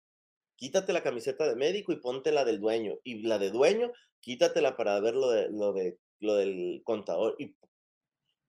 Quítate 0.57 0.95
la 0.95 1.03
camiseta 1.03 1.47
de 1.47 1.55
médico 1.55 1.93
y 1.93 2.01
ponte 2.01 2.33
la 2.33 2.47
del 2.47 2.59
dueño. 2.59 2.99
Y 3.05 3.21
la 3.21 3.39
de 3.39 3.51
dueño, 3.51 3.93
quítatela 4.21 4.75
para 4.75 4.99
ver 5.01 5.15
lo, 5.15 5.31
de, 5.31 5.51
lo, 5.51 5.75
de, 5.75 5.99
lo 6.21 6.37
del 6.37 6.81
contador. 6.85 7.37
Y, 7.39 7.55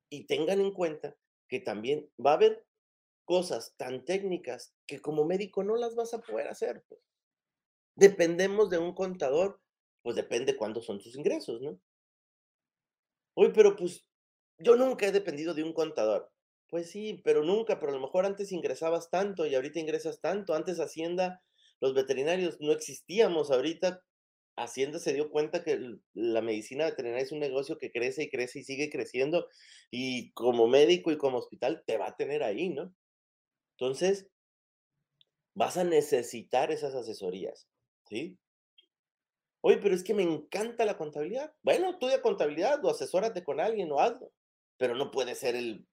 y 0.10 0.28
tengan 0.28 0.62
en 0.62 0.72
cuenta 0.72 1.18
que 1.50 1.60
también 1.60 2.10
va 2.26 2.32
a 2.32 2.36
haber 2.36 2.66
cosas 3.26 3.76
tan 3.76 4.06
técnicas 4.06 4.74
que 4.86 5.02
como 5.02 5.26
médico 5.26 5.62
no 5.66 5.76
las 5.76 5.94
vas 5.94 6.14
a 6.14 6.22
poder 6.22 6.48
hacer. 6.48 6.86
Pues. 6.88 7.02
Dependemos 7.96 8.70
de 8.70 8.80
un 8.80 8.94
contador, 8.94 9.62
pues 10.02 10.16
depende 10.16 10.56
cuándo 10.58 10.82
son 10.82 11.00
tus 11.00 11.16
ingresos, 11.16 11.62
¿no? 11.62 11.80
Uy, 13.36 13.52
pero 13.54 13.76
pues 13.76 14.06
yo 14.58 14.76
nunca 14.76 15.08
he 15.08 15.12
dependido 15.12 15.54
de 15.54 15.64
un 15.64 15.74
contador. 15.74 16.32
Pues 16.68 16.90
sí, 16.90 17.22
pero 17.24 17.44
nunca, 17.44 17.80
pero 17.80 17.92
a 17.92 17.96
lo 17.96 18.02
mejor 18.02 18.26
antes 18.26 18.52
ingresabas 18.52 19.10
tanto 19.10 19.46
y 19.46 19.56
ahorita 19.56 19.80
ingresas 19.80 20.22
tanto. 20.22 20.54
Antes 20.56 20.80
Hacienda, 20.80 21.42
los 21.80 21.94
veterinarios 21.94 22.58
no 22.60 22.72
existíamos. 22.72 23.52
Ahorita 23.52 24.04
Hacienda 24.56 25.00
se 25.00 25.14
dio 25.14 25.30
cuenta 25.30 25.64
que 25.64 25.98
la 26.14 26.42
medicina 26.42 26.86
veterinaria 26.86 27.24
es 27.24 27.32
un 27.32 27.40
negocio 27.40 27.78
que 27.78 27.92
crece 27.92 28.24
y 28.24 28.30
crece 28.30 28.60
y 28.60 28.64
sigue 28.64 28.90
creciendo 28.90 29.48
y 29.92 30.32
como 30.34 30.68
médico 30.68 31.12
y 31.12 31.18
como 31.18 31.40
hospital 31.40 31.84
te 31.86 31.98
va 31.98 32.08
a 32.08 32.16
tener 32.16 32.44
ahí, 32.44 32.70
¿no? 32.70 32.94
Entonces, 33.78 34.28
vas 35.56 35.78
a 35.78 35.84
necesitar 35.84 36.72
esas 36.72 36.96
asesorías. 36.96 37.68
¿Sí? 38.08 38.38
Oye, 39.62 39.78
pero 39.78 39.96
es 39.96 40.04
que 40.04 40.14
me 40.14 40.24
encanta 40.24 40.86
la 40.86 40.98
contabilidad. 40.98 41.54
Bueno, 41.62 41.92
estudia 41.92 42.22
contabilidad 42.22 42.84
o 42.84 42.90
asesórate 42.90 43.44
con 43.44 43.60
alguien 43.60 43.92
o 43.92 44.00
algo, 44.00 44.34
pero 44.78 44.94
no 44.96 45.10
puede 45.10 45.36
ser 45.36 45.56
el 45.56 45.88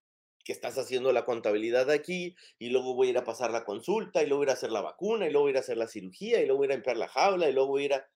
que 0.45 0.53
estás 0.53 0.79
haciendo 0.79 1.13
la 1.13 1.25
contabilidad 1.25 1.91
aquí 1.91 2.35
y 2.59 2.71
luego 2.71 2.95
voy 2.95 3.09
a 3.09 3.11
ir 3.11 3.19
a 3.19 3.25
pasar 3.25 3.51
la 3.51 3.65
consulta 3.65 4.23
y 4.23 4.27
luego 4.27 4.39
voy 4.39 4.45
a 4.45 4.49
ir 4.49 4.51
a 4.51 4.55
hacer 4.55 4.73
la 4.73 4.81
vacuna 4.81 5.27
y 5.27 5.31
luego 5.31 5.45
voy 5.45 5.51
a 5.51 5.53
ir 5.53 5.57
a 5.59 5.61
hacer 5.61 5.77
la 5.77 5.87
cirugía 5.87 6.41
y 6.41 6.47
luego 6.47 6.59
voy 6.59 6.65
a 6.65 6.69
ir 6.69 6.73
a 6.73 6.75
limpiar 6.77 6.97
la 6.97 7.09
jaula 7.09 7.49
y 7.49 7.53
luego 7.53 7.69
voy 7.69 7.83
a 7.83 7.87
ir 7.87 7.95
a... 7.95 8.11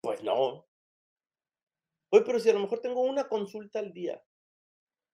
Pues 0.00 0.22
no. 0.22 0.66
Oye, 2.12 2.24
pero 2.24 2.40
si 2.40 2.48
a 2.48 2.54
lo 2.54 2.60
mejor 2.60 2.80
tengo 2.80 3.02
una 3.02 3.28
consulta 3.28 3.80
al 3.80 3.92
día, 3.92 4.22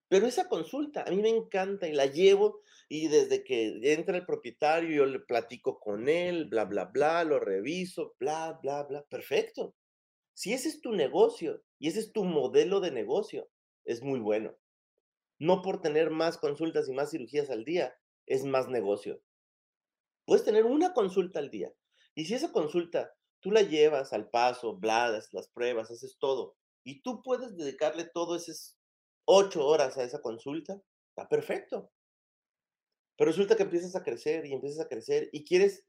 pero 0.08 0.26
esa 0.26 0.48
consulta 0.48 1.02
a 1.02 1.10
mí 1.10 1.20
me 1.20 1.28
encanta 1.28 1.88
y 1.88 1.92
la 1.92 2.06
llevo 2.06 2.62
y 2.88 3.08
desde 3.08 3.42
que 3.42 3.80
entra 3.82 4.16
el 4.16 4.26
propietario 4.26 4.96
yo 4.96 5.06
le 5.06 5.18
platico 5.18 5.80
con 5.80 6.08
él, 6.08 6.46
bla, 6.46 6.64
bla, 6.64 6.84
bla, 6.84 7.24
lo 7.24 7.40
reviso, 7.40 8.14
bla, 8.20 8.58
bla, 8.62 8.84
bla. 8.84 9.04
Perfecto. 9.04 9.74
Si 10.34 10.52
ese 10.52 10.68
es 10.68 10.80
tu 10.80 10.92
negocio 10.92 11.62
y 11.78 11.88
ese 11.88 12.00
es 12.00 12.12
tu 12.12 12.24
modelo 12.24 12.80
de 12.80 12.92
negocio, 12.92 13.48
es 13.84 14.02
muy 14.02 14.20
bueno. 14.20 14.56
No 15.38 15.62
por 15.62 15.80
tener 15.80 16.10
más 16.10 16.38
consultas 16.38 16.88
y 16.88 16.92
más 16.92 17.10
cirugías 17.10 17.50
al 17.50 17.64
día, 17.64 17.96
es 18.26 18.44
más 18.44 18.68
negocio. 18.68 19.20
Puedes 20.24 20.44
tener 20.44 20.64
una 20.64 20.92
consulta 20.92 21.40
al 21.40 21.50
día. 21.50 21.72
Y 22.14 22.26
si 22.26 22.34
esa 22.34 22.52
consulta 22.52 23.12
tú 23.40 23.50
la 23.50 23.62
llevas 23.62 24.12
al 24.12 24.30
paso, 24.30 24.76
bladas, 24.76 25.28
las 25.32 25.48
pruebas, 25.48 25.90
haces 25.90 26.16
todo, 26.18 26.56
y 26.84 27.02
tú 27.02 27.22
puedes 27.22 27.56
dedicarle 27.56 28.08
todo 28.12 28.36
esas 28.36 28.76
ocho 29.26 29.66
horas 29.66 29.98
a 29.98 30.04
esa 30.04 30.22
consulta, 30.22 30.80
está 31.10 31.28
perfecto. 31.28 31.92
Pero 33.18 33.30
resulta 33.30 33.56
que 33.56 33.64
empiezas 33.64 33.94
a 33.96 34.02
crecer 34.02 34.46
y 34.46 34.52
empiezas 34.52 34.84
a 34.84 34.88
crecer 34.88 35.28
y 35.32 35.44
quieres 35.44 35.86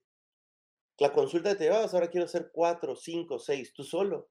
la 1.00 1.14
consulta 1.14 1.56
te 1.56 1.66
llevabas, 1.66 1.94
ahora 1.94 2.10
quiero 2.10 2.26
hacer 2.26 2.50
cuatro, 2.52 2.96
cinco, 2.96 3.38
seis, 3.38 3.72
tú 3.74 3.84
solo. 3.84 4.30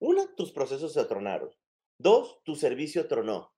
Una, 0.00 0.34
tus 0.34 0.52
procesos 0.52 0.92
se 0.92 1.04
tronaron. 1.04 1.50
Dos, 1.96 2.40
tu 2.44 2.56
servicio 2.56 3.06
tronó. 3.06 3.54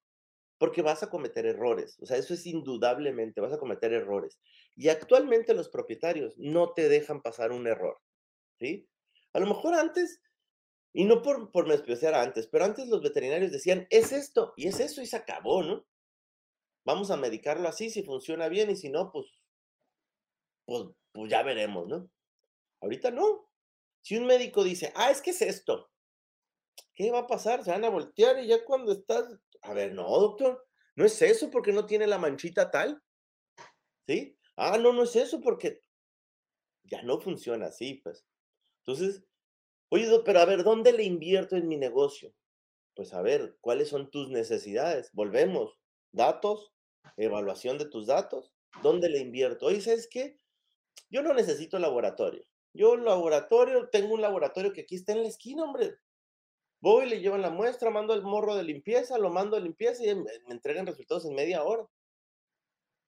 Porque 0.58 0.82
vas 0.82 1.02
a 1.02 1.08
cometer 1.08 1.46
errores. 1.46 1.96
O 2.00 2.06
sea, 2.06 2.18
eso 2.18 2.34
es 2.34 2.44
indudablemente, 2.44 3.40
vas 3.40 3.52
a 3.52 3.58
cometer 3.58 3.94
errores. 3.94 4.38
Y 4.76 4.88
actualmente 4.90 5.54
los 5.54 5.70
propietarios 5.70 6.34
no 6.36 6.74
te 6.74 6.88
dejan 6.88 7.22
pasar 7.22 7.50
un 7.50 7.66
error. 7.66 7.98
¿Sí? 8.58 8.88
A 9.32 9.40
lo 9.40 9.46
mejor 9.46 9.74
antes, 9.74 10.20
y 10.92 11.04
no 11.04 11.22
por, 11.22 11.50
por 11.52 11.70
especial 11.70 12.14
antes, 12.14 12.46
pero 12.46 12.64
antes 12.64 12.88
los 12.88 13.02
veterinarios 13.02 13.52
decían, 13.52 13.86
es 13.90 14.12
esto, 14.12 14.54
y 14.56 14.68
es 14.68 14.80
eso, 14.80 15.02
y 15.02 15.06
se 15.06 15.16
acabó, 15.16 15.62
¿no? 15.62 15.86
Vamos 16.84 17.10
a 17.10 17.16
medicarlo 17.16 17.68
así, 17.68 17.90
si 17.90 18.02
funciona 18.02 18.48
bien, 18.48 18.70
y 18.70 18.76
si 18.76 18.88
no, 18.88 19.12
pues, 19.12 19.26
pues, 20.64 20.84
pues 21.12 21.30
ya 21.30 21.42
veremos, 21.42 21.86
¿no? 21.86 22.10
Ahorita 22.80 23.10
no. 23.10 23.50
Si 24.02 24.16
un 24.16 24.26
médico 24.26 24.64
dice, 24.64 24.92
ah, 24.96 25.10
es 25.10 25.20
que 25.20 25.30
es 25.30 25.42
esto, 25.42 25.90
¿qué 26.94 27.10
va 27.10 27.20
a 27.20 27.26
pasar? 27.26 27.64
Se 27.64 27.70
van 27.70 27.84
a 27.84 27.90
voltear 27.90 28.38
y 28.38 28.46
ya 28.46 28.64
cuando 28.64 28.92
estás, 28.92 29.24
a 29.62 29.72
ver, 29.74 29.92
no, 29.92 30.08
doctor, 30.08 30.66
no 30.96 31.04
es 31.04 31.20
eso 31.22 31.50
porque 31.50 31.72
no 31.72 31.86
tiene 31.86 32.06
la 32.06 32.18
manchita 32.18 32.70
tal. 32.70 33.02
¿Sí? 34.06 34.36
Ah, 34.56 34.78
no, 34.78 34.92
no 34.92 35.04
es 35.04 35.14
eso 35.14 35.40
porque 35.40 35.82
ya 36.84 37.02
no 37.02 37.20
funciona 37.20 37.66
así, 37.66 37.94
pues. 38.02 38.26
Entonces, 38.80 39.22
oye, 39.90 40.08
pero 40.24 40.40
a 40.40 40.44
ver, 40.44 40.64
¿dónde 40.64 40.92
le 40.92 41.04
invierto 41.04 41.56
en 41.56 41.68
mi 41.68 41.76
negocio? 41.76 42.34
Pues 42.94 43.14
a 43.14 43.22
ver, 43.22 43.56
¿cuáles 43.60 43.88
son 43.88 44.10
tus 44.10 44.28
necesidades? 44.28 45.10
Volvemos, 45.12 45.78
datos, 46.12 46.72
evaluación 47.16 47.78
de 47.78 47.86
tus 47.86 48.06
datos, 48.06 48.52
¿dónde 48.82 49.08
le 49.08 49.18
invierto? 49.18 49.66
Oye, 49.66 49.80
¿sabes 49.80 50.08
qué? 50.10 50.36
Yo 51.10 51.22
no 51.22 51.32
necesito 51.32 51.78
laboratorio. 51.78 52.44
Yo 52.74 52.96
laboratorio, 52.96 53.88
tengo 53.88 54.14
un 54.14 54.20
laboratorio 54.20 54.72
que 54.72 54.82
aquí 54.82 54.96
está 54.96 55.12
en 55.12 55.22
la 55.22 55.28
esquina, 55.28 55.64
hombre. 55.64 55.96
Voy, 56.80 57.08
le 57.08 57.20
llevan 57.20 57.42
la 57.42 57.50
muestra, 57.50 57.90
mando 57.90 58.14
el 58.14 58.22
morro 58.22 58.54
de 58.54 58.62
limpieza, 58.62 59.18
lo 59.18 59.30
mando 59.30 59.56
a 59.56 59.60
limpieza 59.60 60.04
y 60.04 60.14
me, 60.14 60.30
entregan 60.48 60.86
resultados 60.86 61.24
en 61.24 61.34
media 61.34 61.64
hora. 61.64 61.86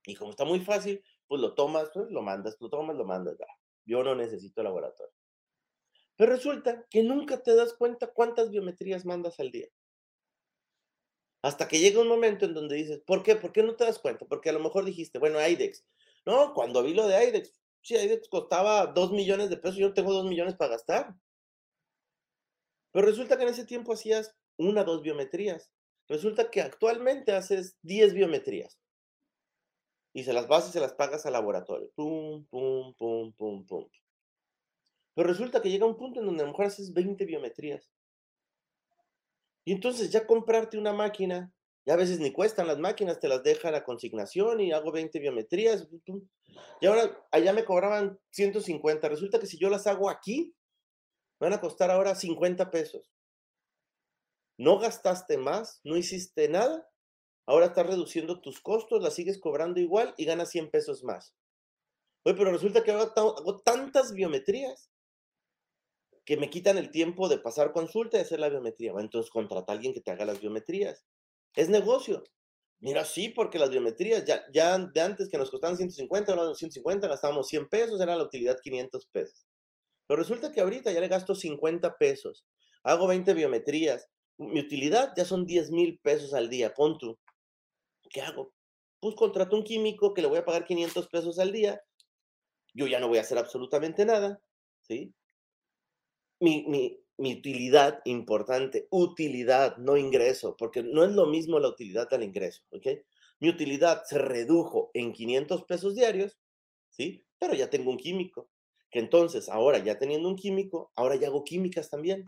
Y 0.07 0.17
como 0.17 0.31
está 0.31 0.45
muy 0.45 0.61
fácil, 0.61 1.05
pues 1.29 1.41
lo 1.41 1.55
tomas, 1.55 1.91
pues 1.95 2.11
lo 2.11 2.23
mandas, 2.23 2.57
lo 2.59 2.69
tomas, 2.69 2.97
lo 2.97 3.05
mandas. 3.05 3.37
Yo 3.85 4.03
no 4.03 4.15
necesito 4.15 4.63
laboratorio. 4.63 5.15
Pero 6.21 6.33
resulta 6.33 6.87
que 6.91 7.03
nunca 7.03 7.43
te 7.43 7.55
das 7.55 7.73
cuenta 7.73 8.09
cuántas 8.09 8.51
biometrías 8.51 9.07
mandas 9.07 9.41
al 9.41 9.51
día. 9.51 9.69
Hasta 11.43 11.67
que 11.67 11.79
llega 11.79 12.03
un 12.03 12.09
momento 12.09 12.45
en 12.45 12.53
donde 12.53 12.77
dices, 12.77 13.01
¿por 13.07 13.23
qué? 13.23 13.37
¿Por 13.37 13.53
qué 13.53 13.63
no 13.63 13.75
te 13.75 13.85
das 13.85 13.99
cuenta? 13.99 14.27
Porque 14.27 14.51
a 14.51 14.53
lo 14.53 14.61
mejor 14.61 14.85
dijiste, 14.85 15.19
bueno, 15.19 15.39
IDEX. 15.41 15.83
No, 16.27 16.53
cuando 16.53 16.83
vi 16.83 16.93
lo 16.93 17.07
de 17.07 17.25
IDEX, 17.25 17.59
Sí, 17.81 17.97
ahí 17.97 18.21
costaba 18.29 18.89
dos 18.89 19.13
millones 19.13 19.49
de 19.49 19.57
pesos, 19.57 19.79
yo 19.79 19.95
tengo 19.95 20.13
dos 20.13 20.27
millones 20.27 20.57
para 20.57 20.73
gastar. 20.73 21.15
Pero 22.93 23.07
resulta 23.07 23.39
que 23.39 23.45
en 23.45 23.49
ese 23.49 23.65
tiempo 23.65 23.95
hacías 23.95 24.37
una, 24.59 24.85
dos 24.85 25.01
biometrías. 25.01 25.73
Resulta 26.07 26.51
que 26.51 26.61
actualmente 26.61 27.33
haces 27.33 27.79
10 27.81 28.13
biometrías. 28.13 28.79
Y 30.13 30.25
se 30.25 30.35
las 30.35 30.49
vas 30.49 30.69
y 30.69 30.73
se 30.73 30.81
las 30.81 30.93
pagas 30.93 31.25
al 31.25 31.33
laboratorio. 31.33 31.91
Pum, 31.95 32.45
pum, 32.45 32.93
pum, 32.93 33.33
pum, 33.33 33.65
pum. 33.65 33.89
Pero 35.15 35.29
resulta 35.29 35.61
que 35.61 35.71
llega 35.71 35.87
un 35.87 35.97
punto 35.97 36.21
en 36.21 36.27
donde 36.27 36.43
a 36.43 36.47
lo 36.47 36.53
mejor 36.53 36.67
haces 36.67 36.93
20 36.93 37.25
biometrías. 37.25 37.91
Y 39.65 39.73
entonces 39.73 40.11
ya 40.11 40.27
comprarte 40.27 40.79
una 40.79 40.93
máquina 40.93 41.53
ya 41.87 41.95
a 41.95 41.97
veces 41.97 42.21
ni 42.21 42.33
cuestan 42.33 42.67
las 42.67 42.79
máquinas, 42.79 43.21
te 43.21 43.29
las 43.29 43.43
dejan 43.43 43.75
a 43.75 43.85
consignación 43.85 44.61
y 44.61 44.73
hago 44.73 44.93
20 44.93 45.19
biometrías. 45.19 45.89
Y 46.81 46.87
ahora 46.87 47.27
allá 47.31 47.53
me 47.53 47.65
cobraban 47.65 48.19
150. 48.31 49.09
Resulta 49.09 49.39
que 49.39 49.47
si 49.47 49.59
yo 49.59 49.71
las 49.71 49.87
hago 49.87 50.11
aquí, 50.11 50.55
van 51.39 51.55
a 51.55 51.61
costar 51.61 51.91
ahora 51.91 52.15
50 52.15 52.71
pesos. 52.71 53.03
No 54.59 54.79
gastaste 54.79 55.39
más, 55.39 55.81
no 55.85 55.97
hiciste 55.97 56.49
nada. 56.49 56.87
Ahora 57.47 57.67
estás 57.67 57.87
reduciendo 57.87 58.43
tus 58.43 58.61
costos, 58.61 59.03
las 59.03 59.15
sigues 59.15 59.41
cobrando 59.41 59.81
igual 59.81 60.15
y 60.19 60.27
ganas 60.27 60.51
100 60.51 60.71
pesos 60.71 61.03
más. 61.03 61.35
Oye, 62.25 62.37
pero 62.37 62.53
resulta 62.53 62.85
que 62.85 62.93
hago 62.93 63.63
tantas 63.65 64.13
biometrías 64.13 64.90
que 66.25 66.37
me 66.37 66.51
quitan 66.51 66.79
el 66.79 66.91
tiempo 66.91 67.29
de 67.29 67.39
pasar 67.39 67.73
consulta 67.73 68.19
y 68.19 68.21
hacer 68.21 68.41
la 68.41 68.49
biometría. 68.49 68.93
entonces 68.99 69.31
contrata 69.31 69.73
a 69.73 69.75
alguien 69.77 69.95
que 69.95 70.01
te 70.01 70.11
haga 70.11 70.25
las 70.25 70.41
biometrías. 70.41 71.05
Es 71.55 71.69
negocio. 71.69 72.25
Mira, 72.81 73.05
sí, 73.05 73.29
porque 73.29 73.59
las 73.59 73.71
biometrías 73.71 74.25
ya, 74.25 74.79
de 74.79 75.01
antes 75.01 75.29
que 75.29 75.37
nos 75.37 75.51
costaban 75.51 75.77
150, 75.77 76.33
ahora 76.33 76.55
150, 76.55 77.09
gastábamos 77.09 77.49
100 77.49 77.69
pesos, 77.69 78.01
era 78.01 78.17
la 78.17 78.25
utilidad 78.25 78.59
500 78.63 79.07
pesos. 79.07 79.47
Pero 80.07 80.23
resulta 80.23 80.51
que 80.51 80.61
ahorita 80.61 80.91
ya 80.91 81.01
le 81.01 81.09
gasto 81.09 81.35
50 81.35 81.99
pesos, 81.99 82.47
hago 82.83 83.07
20 83.07 83.35
biometrías, 83.35 84.09
mi 84.39 84.61
utilidad 84.61 85.13
ya 85.15 85.27
son 85.27 85.45
10 85.47 85.71
mil 85.71 85.99
pesos 86.01 86.33
al 86.33 86.49
día, 86.49 86.73
pon 86.75 86.97
tú. 86.97 87.19
¿Qué 88.09 88.23
hago? 88.23 88.55
Pues 89.01 89.15
contrato 89.15 89.57
un 89.57 89.65
químico 89.65 90.15
que 90.15 90.23
le 90.23 90.29
voy 90.29 90.39
a 90.39 90.45
pagar 90.45 90.65
500 90.65 91.09
pesos 91.09 91.39
al 91.39 91.53
día, 91.53 91.83
yo 92.73 92.87
ya 92.87 92.99
no 92.99 93.09
voy 93.09 93.19
a 93.19 93.23
hacer 93.23 93.37
absolutamente 93.37 94.07
nada, 94.07 94.41
¿sí? 94.83 95.15
Mi, 96.41 96.65
mi, 97.19 97.35
utilidad 97.35 98.01
importante, 98.05 98.89
utilidad, 98.91 99.77
no 99.77 99.97
ingreso, 99.97 100.57
porque 100.57 100.83
no 100.83 101.05
es 101.05 101.13
lo 101.13 101.27
mismo 101.27 101.59
la 101.59 101.69
utilidad 101.69 102.13
al 102.13 102.23
ingreso, 102.23 102.63
¿ok? 102.71 102.87
Mi 103.41 103.51
utilidad 103.51 104.05
se 104.05 104.19
redujo 104.19 104.91
en 104.95 105.13
500 105.13 105.65
pesos 105.65 105.95
diarios, 105.95 106.39
¿sí? 106.89 107.25
Pero 107.39 107.55
ya 107.55 107.69
tengo 107.69 107.91
un 107.91 107.99
químico, 107.99 108.49
que 108.91 109.01
entonces 109.01 109.49
ahora 109.49 109.79
ya 109.79 109.99
teniendo 109.99 110.29
un 110.29 110.37
químico, 110.37 110.93
ahora 110.97 111.17
ya 111.17 111.29
hago 111.29 111.45
químicas 111.45 111.91
también, 111.91 112.25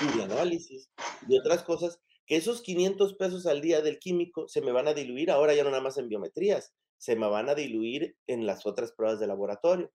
y 0.00 0.18
de 0.18 0.24
análisis, 0.24 0.90
y 1.26 1.38
otras 1.38 1.62
cosas, 1.62 1.98
que 2.26 2.36
esos 2.36 2.62
500 2.62 3.14
pesos 3.14 3.46
al 3.46 3.60
día 3.60 3.80
del 3.80 3.98
químico 3.98 4.48
se 4.48 4.60
me 4.60 4.72
van 4.72 4.88
a 4.88 4.94
diluir 4.94 5.30
ahora 5.30 5.54
ya 5.54 5.64
no 5.64 5.70
nada 5.70 5.82
más 5.82 5.98
en 5.98 6.08
biometrías, 6.08 6.74
se 6.98 7.16
me 7.16 7.28
van 7.28 7.48
a 7.48 7.54
diluir 7.54 8.16
en 8.26 8.46
las 8.46 8.64
otras 8.66 8.92
pruebas 8.92 9.20
de 9.20 9.26
laboratorio. 9.26 9.92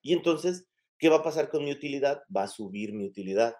Y 0.00 0.14
entonces 0.14 0.66
¿Qué 0.98 1.08
va 1.08 1.16
a 1.16 1.22
pasar 1.22 1.48
con 1.48 1.64
mi 1.64 1.72
utilidad? 1.72 2.22
Va 2.34 2.44
a 2.44 2.48
subir 2.48 2.92
mi 2.92 3.06
utilidad. 3.06 3.54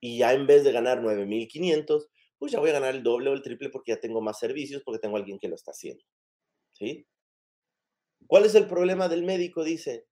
Y 0.00 0.18
ya 0.18 0.32
en 0.32 0.46
vez 0.46 0.64
de 0.64 0.72
ganar 0.72 1.02
9,500, 1.02 2.08
pues 2.38 2.52
ya 2.52 2.60
voy 2.60 2.70
a 2.70 2.74
ganar 2.74 2.94
el 2.94 3.02
doble 3.02 3.30
o 3.30 3.32
el 3.32 3.42
triple 3.42 3.70
porque 3.70 3.92
ya 3.92 4.00
tengo 4.00 4.20
más 4.20 4.38
servicios, 4.38 4.82
porque 4.84 5.00
tengo 5.00 5.16
alguien 5.16 5.38
que 5.38 5.48
lo 5.48 5.56
está 5.56 5.72
haciendo. 5.72 6.04
¿Sí? 6.72 7.06
¿Cuál 8.26 8.44
es 8.44 8.54
el 8.54 8.66
problema 8.66 9.08
del 9.08 9.24
médico? 9.24 9.64
Dice, 9.64 10.06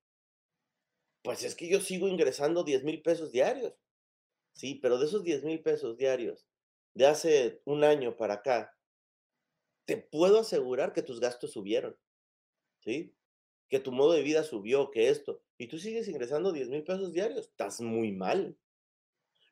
pues 1.22 1.42
es 1.44 1.54
que 1.54 1.68
yo 1.68 1.80
sigo 1.80 2.08
ingresando 2.08 2.64
10 2.64 2.84
mil 2.84 3.02
pesos 3.02 3.32
diarios. 3.32 3.74
Sí, 4.54 4.76
pero 4.76 4.98
de 4.98 5.06
esos 5.06 5.24
10 5.24 5.44
mil 5.44 5.62
pesos 5.62 5.96
diarios, 5.96 6.46
de 6.94 7.06
hace 7.06 7.62
un 7.64 7.84
año 7.84 8.16
para 8.16 8.34
acá, 8.34 8.72
te 9.86 9.96
puedo 9.96 10.40
asegurar 10.40 10.92
que 10.92 11.02
tus 11.02 11.20
gastos 11.20 11.52
subieron. 11.52 11.96
¿Sí? 12.80 13.15
Que 13.68 13.80
tu 13.80 13.92
modo 13.92 14.12
de 14.12 14.22
vida 14.22 14.42
subió, 14.42 14.90
que 14.90 15.08
esto, 15.08 15.42
y 15.58 15.68
tú 15.68 15.78
sigues 15.78 16.08
ingresando 16.08 16.52
10 16.52 16.68
mil 16.68 16.84
pesos 16.84 17.12
diarios, 17.12 17.46
estás 17.46 17.80
muy 17.80 18.12
mal. 18.12 18.56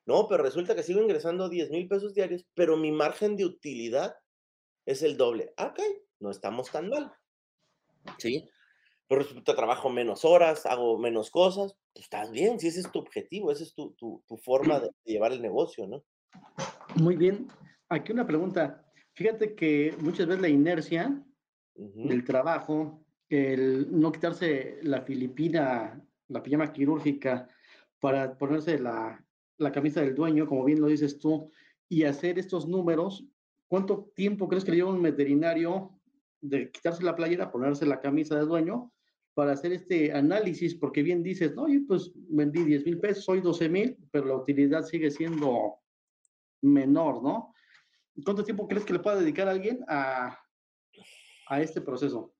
No, 0.05 0.27
pero 0.27 0.43
resulta 0.43 0.75
que 0.75 0.83
sigo 0.83 1.01
ingresando 1.01 1.49
10 1.49 1.71
mil 1.71 1.87
pesos 1.87 2.13
diarios, 2.13 2.45
pero 2.53 2.77
mi 2.77 2.91
margen 2.91 3.35
de 3.35 3.45
utilidad 3.45 4.15
es 4.85 5.01
el 5.01 5.17
doble. 5.17 5.53
Ah, 5.57 5.67
ok, 5.67 5.79
no 6.19 6.29
estamos 6.29 6.71
tan 6.71 6.89
mal. 6.89 7.11
¿Sí? 8.19 8.47
Pero 9.07 9.21
resulta 9.21 9.55
trabajo 9.55 9.89
menos 9.89 10.23
horas, 10.25 10.65
hago 10.65 10.97
menos 10.97 11.31
cosas, 11.31 11.75
pues 11.93 12.05
estás 12.05 12.31
bien, 12.31 12.59
si 12.59 12.67
ese 12.67 12.81
es 12.81 12.91
tu 12.91 12.99
objetivo, 12.99 13.51
esa 13.51 13.63
es 13.63 13.73
tu, 13.73 13.93
tu, 13.97 14.23
forma 14.37 14.79
de 14.79 14.89
llevar 15.05 15.31
el 15.31 15.41
negocio, 15.41 15.87
¿no? 15.87 16.03
Muy 16.95 17.15
bien. 17.15 17.47
Aquí 17.89 18.11
una 18.11 18.25
pregunta. 18.25 18.83
Fíjate 19.13 19.55
que 19.55 19.95
muchas 19.99 20.27
veces 20.27 20.41
la 20.41 20.49
inercia 20.49 21.23
del 21.75 22.23
trabajo 22.23 23.04
el 23.29 23.87
no 23.91 24.11
quitarse 24.11 24.79
la 24.83 25.01
filipina, 25.01 26.01
la 26.27 26.43
pijama 26.43 26.71
quirúrgica, 26.71 27.49
para 27.99 28.37
ponerse 28.37 28.77
la, 28.79 29.23
la 29.57 29.71
camisa 29.71 30.01
del 30.01 30.15
dueño, 30.15 30.47
como 30.47 30.63
bien 30.63 30.81
lo 30.81 30.87
dices 30.87 31.17
tú, 31.17 31.51
y 31.89 32.03
hacer 32.03 32.39
estos 32.39 32.67
números, 32.67 33.25
¿cuánto 33.67 34.11
tiempo 34.15 34.47
crees 34.47 34.63
que 34.63 34.71
le 34.71 34.77
lleva 34.77 34.91
un 34.91 35.01
veterinario 35.01 35.99
de 36.41 36.71
quitarse 36.71 37.03
la 37.03 37.15
playera, 37.15 37.51
ponerse 37.51 37.85
la 37.85 37.99
camisa 37.99 38.35
del 38.37 38.47
dueño, 38.47 38.91
para 39.33 39.53
hacer 39.53 39.71
este 39.71 40.13
análisis? 40.13 40.75
Porque 40.75 41.03
bien 41.03 41.23
dices, 41.23 41.55
no, 41.55 41.67
yo 41.67 41.79
pues 41.87 42.11
vendí 42.15 42.63
10 42.63 42.85
mil 42.85 42.99
pesos, 42.99 43.27
hoy 43.29 43.41
12 43.41 43.69
mil, 43.69 43.97
pero 44.11 44.25
la 44.25 44.35
utilidad 44.35 44.83
sigue 44.83 45.11
siendo 45.11 45.75
menor, 46.61 47.21
¿no? 47.21 47.53
¿Cuánto 48.23 48.43
tiempo 48.43 48.67
crees 48.67 48.85
que 48.85 48.93
le 48.93 48.99
pueda 48.99 49.19
dedicar 49.19 49.47
alguien 49.47 49.83
a, 49.87 50.37
a 51.47 51.61
este 51.61 51.81
proceso? 51.81 52.33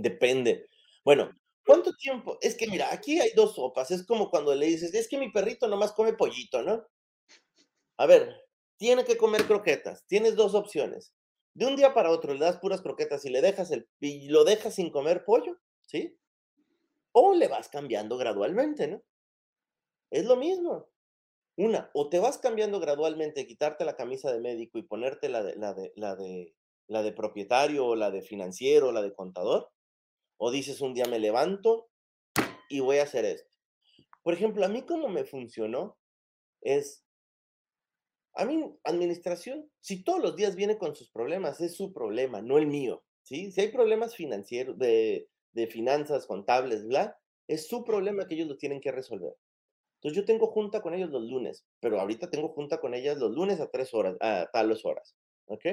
Depende. 0.00 0.68
Bueno, 1.04 1.30
¿cuánto 1.64 1.92
tiempo. 1.94 2.38
Es 2.40 2.56
que 2.56 2.66
mira, 2.66 2.92
aquí 2.92 3.20
hay 3.20 3.30
dos 3.34 3.54
sopas. 3.54 3.90
Es 3.90 4.06
como 4.06 4.30
cuando 4.30 4.54
le 4.54 4.66
dices, 4.66 4.94
es 4.94 5.08
que 5.08 5.18
mi 5.18 5.30
perrito 5.30 5.68
nomás 5.68 5.92
come 5.92 6.14
pollito, 6.14 6.62
¿no? 6.62 6.86
A 7.98 8.06
ver, 8.06 8.34
tiene 8.78 9.04
que 9.04 9.16
comer 9.16 9.44
croquetas. 9.44 10.06
Tienes 10.06 10.36
dos 10.36 10.54
opciones. 10.54 11.12
De 11.54 11.66
un 11.66 11.76
día 11.76 11.92
para 11.92 12.10
otro 12.10 12.32
le 12.32 12.40
das 12.40 12.58
puras 12.58 12.80
croquetas 12.80 13.24
y 13.24 13.30
le 13.30 13.42
dejas 13.42 13.70
el 13.72 13.88
y 14.00 14.28
lo 14.28 14.44
dejas 14.44 14.74
sin 14.76 14.90
comer 14.90 15.24
pollo, 15.24 15.58
¿sí? 15.82 16.16
O 17.12 17.34
le 17.34 17.48
vas 17.48 17.68
cambiando 17.68 18.16
gradualmente, 18.16 18.86
¿no? 18.88 19.02
Es 20.10 20.24
lo 20.24 20.36
mismo. 20.36 20.88
Una, 21.56 21.90
o 21.92 22.08
te 22.08 22.18
vas 22.20 22.38
cambiando 22.38 22.80
gradualmente, 22.80 23.46
quitarte 23.46 23.84
la 23.84 23.96
camisa 23.96 24.32
de 24.32 24.40
médico 24.40 24.78
y 24.78 24.82
ponerte 24.82 25.28
la 25.28 25.42
de, 25.42 25.56
la 25.56 25.74
de, 25.74 25.92
la 25.96 26.16
de, 26.16 26.54
la 26.86 27.02
de 27.02 27.12
propietario 27.12 27.86
o 27.86 27.96
la 27.96 28.10
de 28.10 28.22
financiero 28.22 28.88
o 28.88 28.92
la 28.92 29.02
de 29.02 29.12
contador, 29.12 29.70
o 30.42 30.50
dices 30.50 30.80
un 30.80 30.94
día 30.94 31.04
me 31.04 31.18
levanto 31.18 31.90
y 32.70 32.80
voy 32.80 32.96
a 32.96 33.02
hacer 33.02 33.26
esto. 33.26 33.54
Por 34.22 34.32
ejemplo, 34.32 34.64
a 34.64 34.68
mí 34.68 34.82
como 34.82 35.08
me 35.08 35.24
funcionó 35.24 35.98
es, 36.62 37.04
a 38.34 38.46
mí 38.46 38.74
administración, 38.84 39.70
si 39.80 40.02
todos 40.02 40.20
los 40.20 40.36
días 40.36 40.56
viene 40.56 40.78
con 40.78 40.96
sus 40.96 41.10
problemas, 41.10 41.60
es 41.60 41.76
su 41.76 41.92
problema, 41.92 42.40
no 42.40 42.56
el 42.56 42.66
mío, 42.66 43.04
¿sí? 43.22 43.52
Si 43.52 43.60
hay 43.60 43.68
problemas 43.68 44.16
financieros, 44.16 44.78
de, 44.78 45.28
de 45.52 45.66
finanzas, 45.66 46.26
contables, 46.26 46.86
bla, 46.86 47.18
es 47.46 47.68
su 47.68 47.84
problema 47.84 48.26
que 48.26 48.34
ellos 48.36 48.48
lo 48.48 48.56
tienen 48.56 48.80
que 48.80 48.92
resolver. 48.92 49.36
Entonces 49.96 50.16
yo 50.16 50.24
tengo 50.24 50.46
junta 50.46 50.80
con 50.80 50.94
ellos 50.94 51.10
los 51.10 51.24
lunes, 51.24 51.66
pero 51.80 52.00
ahorita 52.00 52.30
tengo 52.30 52.48
junta 52.48 52.80
con 52.80 52.94
ellas 52.94 53.18
los 53.18 53.32
lunes 53.32 53.60
a 53.60 53.70
tres 53.70 53.92
horas, 53.92 54.16
a 54.20 54.48
tales 54.50 54.86
horas, 54.86 55.14
¿ok? 55.44 55.66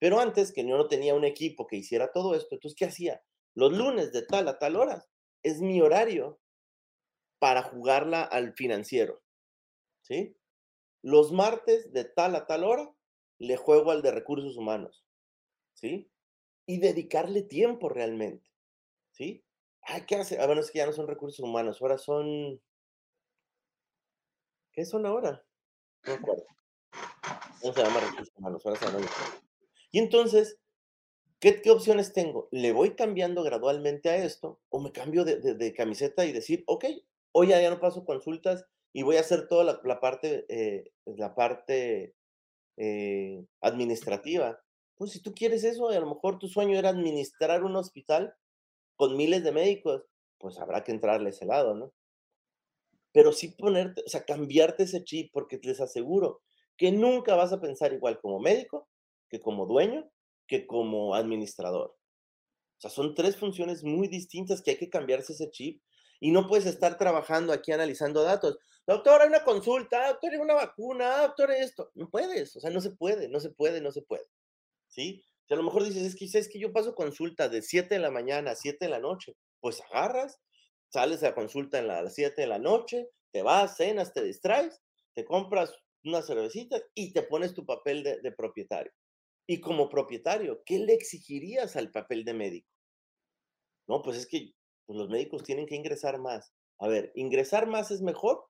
Pero 0.00 0.18
antes 0.18 0.52
que 0.52 0.66
yo 0.66 0.76
no 0.76 0.88
tenía 0.88 1.14
un 1.14 1.24
equipo 1.24 1.68
que 1.68 1.76
hiciera 1.76 2.10
todo 2.10 2.34
esto, 2.34 2.56
entonces 2.56 2.76
¿qué 2.76 2.86
hacía? 2.86 3.22
Los 3.54 3.72
lunes 3.72 4.12
de 4.12 4.22
tal 4.22 4.48
a 4.48 4.58
tal 4.58 4.76
hora 4.76 5.06
es 5.42 5.60
mi 5.60 5.80
horario 5.80 6.40
para 7.38 7.62
jugarla 7.62 8.22
al 8.22 8.54
financiero, 8.54 9.22
¿sí? 10.00 10.36
Los 11.02 11.32
martes 11.32 11.92
de 11.92 12.04
tal 12.04 12.34
a 12.36 12.46
tal 12.46 12.64
hora 12.64 12.94
le 13.38 13.56
juego 13.56 13.90
al 13.90 14.02
de 14.02 14.12
recursos 14.12 14.56
humanos, 14.56 15.04
¿sí? 15.74 16.10
Y 16.66 16.80
dedicarle 16.80 17.42
tiempo 17.42 17.88
realmente, 17.88 18.50
¿sí? 19.10 19.44
Ay, 19.82 20.04
¿qué 20.06 20.16
hace? 20.16 20.40
Ah, 20.40 20.46
bueno, 20.46 20.62
es 20.62 20.70
que 20.70 20.78
ya 20.78 20.86
no 20.86 20.92
son 20.92 21.06
recursos 21.06 21.40
humanos, 21.40 21.82
ahora 21.82 21.98
son 21.98 22.60
¿Qué 24.74 24.84
son 24.84 25.06
ahora? 25.06 25.44
No 26.04 26.14
me 26.14 26.18
acuerdo. 26.18 26.44
No 27.62 27.72
se 27.72 27.82
llama 27.82 28.00
recursos 28.00 28.34
humanos, 28.36 28.66
ahora 28.66 28.78
se 28.78 28.86
llama 28.86 29.06
Y 29.92 30.00
entonces, 30.00 30.58
¿qué, 31.44 31.60
¿qué, 31.60 31.70
opciones 31.70 32.14
tengo? 32.14 32.48
¿Le 32.52 32.72
voy 32.72 32.96
cambiando 32.96 33.42
gradualmente 33.42 34.08
a 34.08 34.16
esto 34.16 34.62
o 34.70 34.80
me 34.80 34.92
cambio 34.92 35.26
de, 35.26 35.74
camiseta 35.74 36.24
y 36.24 36.32
decir, 36.32 36.64
ok, 36.66 36.86
hoy 37.32 37.48
ya, 37.48 37.68
no 37.68 37.80
paso 37.80 38.06
consultas 38.06 38.64
y 38.94 39.02
voy 39.02 39.16
a 39.16 39.20
hacer 39.20 39.46
toda 39.46 39.78
la, 39.82 40.00
parte, 40.00 40.46
eh, 40.48 40.90
la 41.04 41.34
parte 41.34 42.14
eh, 42.78 43.44
administrativa? 43.60 44.58
Pues 44.96 45.10
si 45.10 45.20
tú 45.20 45.34
quieres 45.34 45.64
eso, 45.64 45.92
y 45.92 45.96
a 45.96 46.00
lo 46.00 46.08
mejor 46.08 46.38
tu 46.38 46.48
sueño 46.48 46.78
era 46.78 46.88
administrar 46.88 47.62
un 47.62 47.76
hospital 47.76 48.34
con 48.96 49.14
miles 49.14 49.44
de 49.44 49.52
médicos, 49.52 50.02
pues 50.38 50.58
habrá 50.58 50.82
que 50.82 50.92
entrarle 50.92 51.28
ese 51.28 51.44
lado, 51.44 51.74
¿no? 51.74 51.92
pero 53.12 53.32
sí 53.32 53.48
ponerte, 53.48 54.02
o 54.04 54.08
sea, 54.08 54.24
cambiarte 54.24 54.84
ese 54.84 55.04
chip, 55.04 55.30
porque 55.32 55.60
les 55.62 55.80
aseguro 55.80 56.40
que 56.76 56.90
nunca 56.90 57.36
vas 57.36 57.52
a 57.52 57.60
pensar 57.60 57.92
igual 57.92 58.18
como 58.18 58.40
médico, 58.40 58.88
que 59.28 59.40
como 59.40 59.66
dueño, 59.66 60.10
que 60.46 60.66
como 60.66 61.14
administrador. 61.14 61.96
O 62.76 62.80
sea, 62.80 62.90
son 62.90 63.14
tres 63.14 63.36
funciones 63.36 63.82
muy 63.84 64.08
distintas 64.08 64.62
que 64.62 64.72
hay 64.72 64.76
que 64.78 64.90
cambiarse 64.90 65.32
ese 65.32 65.50
chip 65.50 65.82
y 66.20 66.30
no 66.30 66.46
puedes 66.46 66.66
estar 66.66 66.96
trabajando 66.96 67.52
aquí 67.52 67.72
analizando 67.72 68.22
datos. 68.22 68.58
Doctor, 68.86 69.22
hay 69.22 69.28
una 69.28 69.44
consulta, 69.44 70.08
doctor, 70.08 70.32
hay 70.32 70.38
una 70.38 70.54
vacuna, 70.54 71.22
doctor, 71.22 71.50
esto. 71.50 71.90
No 71.94 72.10
puedes, 72.10 72.54
o 72.56 72.60
sea, 72.60 72.70
no 72.70 72.80
se 72.80 72.90
puede, 72.90 73.28
no 73.28 73.40
se 73.40 73.50
puede, 73.50 73.80
no 73.80 73.90
se 73.90 74.02
puede. 74.02 74.26
¿Sí? 74.88 75.22
O 75.44 75.46
sea, 75.48 75.56
a 75.56 75.58
lo 75.58 75.64
mejor 75.64 75.84
dices, 75.84 76.02
es 76.02 76.16
que, 76.16 76.24
es 76.24 76.48
que 76.48 76.58
yo 76.58 76.72
paso 76.72 76.94
consulta 76.94 77.48
de 77.48 77.62
7 77.62 77.94
de 77.94 78.00
la 78.00 78.10
mañana 78.10 78.52
a 78.52 78.56
7 78.56 78.78
de 78.80 78.90
la 78.90 78.98
noche. 78.98 79.36
Pues 79.60 79.80
agarras 79.90 80.40
sales 80.88 81.22
a 81.24 81.34
consulta 81.34 81.78
en 81.78 81.88
las 81.88 82.14
7 82.14 82.40
de 82.40 82.46
la 82.46 82.58
noche, 82.58 83.08
te 83.32 83.42
vas, 83.42 83.76
cenas, 83.76 84.12
te 84.12 84.22
distraes, 84.22 84.80
te 85.12 85.24
compras 85.24 85.74
una 86.04 86.22
cervecita 86.22 86.80
y 86.94 87.12
te 87.12 87.22
pones 87.22 87.52
tu 87.52 87.66
papel 87.66 88.02
de, 88.02 88.32
propietario. 88.32 88.92
Y 89.46 89.60
como 89.60 89.88
propietario, 89.88 90.62
¿qué 90.64 90.78
le 90.78 90.94
exigirías 90.94 91.76
al 91.76 91.90
papel 91.90 92.24
de 92.24 92.34
médico? 92.34 92.68
No, 93.86 94.02
pues 94.02 94.16
es 94.16 94.26
que 94.26 94.54
pues, 94.86 94.98
los 94.98 95.08
médicos 95.08 95.42
tienen 95.42 95.66
que 95.66 95.74
ingresar 95.74 96.18
más. 96.18 96.52
A 96.78 96.88
ver, 96.88 97.12
¿ingresar 97.14 97.66
más 97.66 97.90
es 97.90 98.00
mejor? 98.00 98.46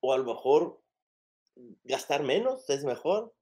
O 0.00 0.12
a 0.12 0.18
lo 0.18 0.24
mejor 0.24 0.82
gastar 1.84 2.22
menos 2.22 2.68
es 2.70 2.84
mejor. 2.84 3.34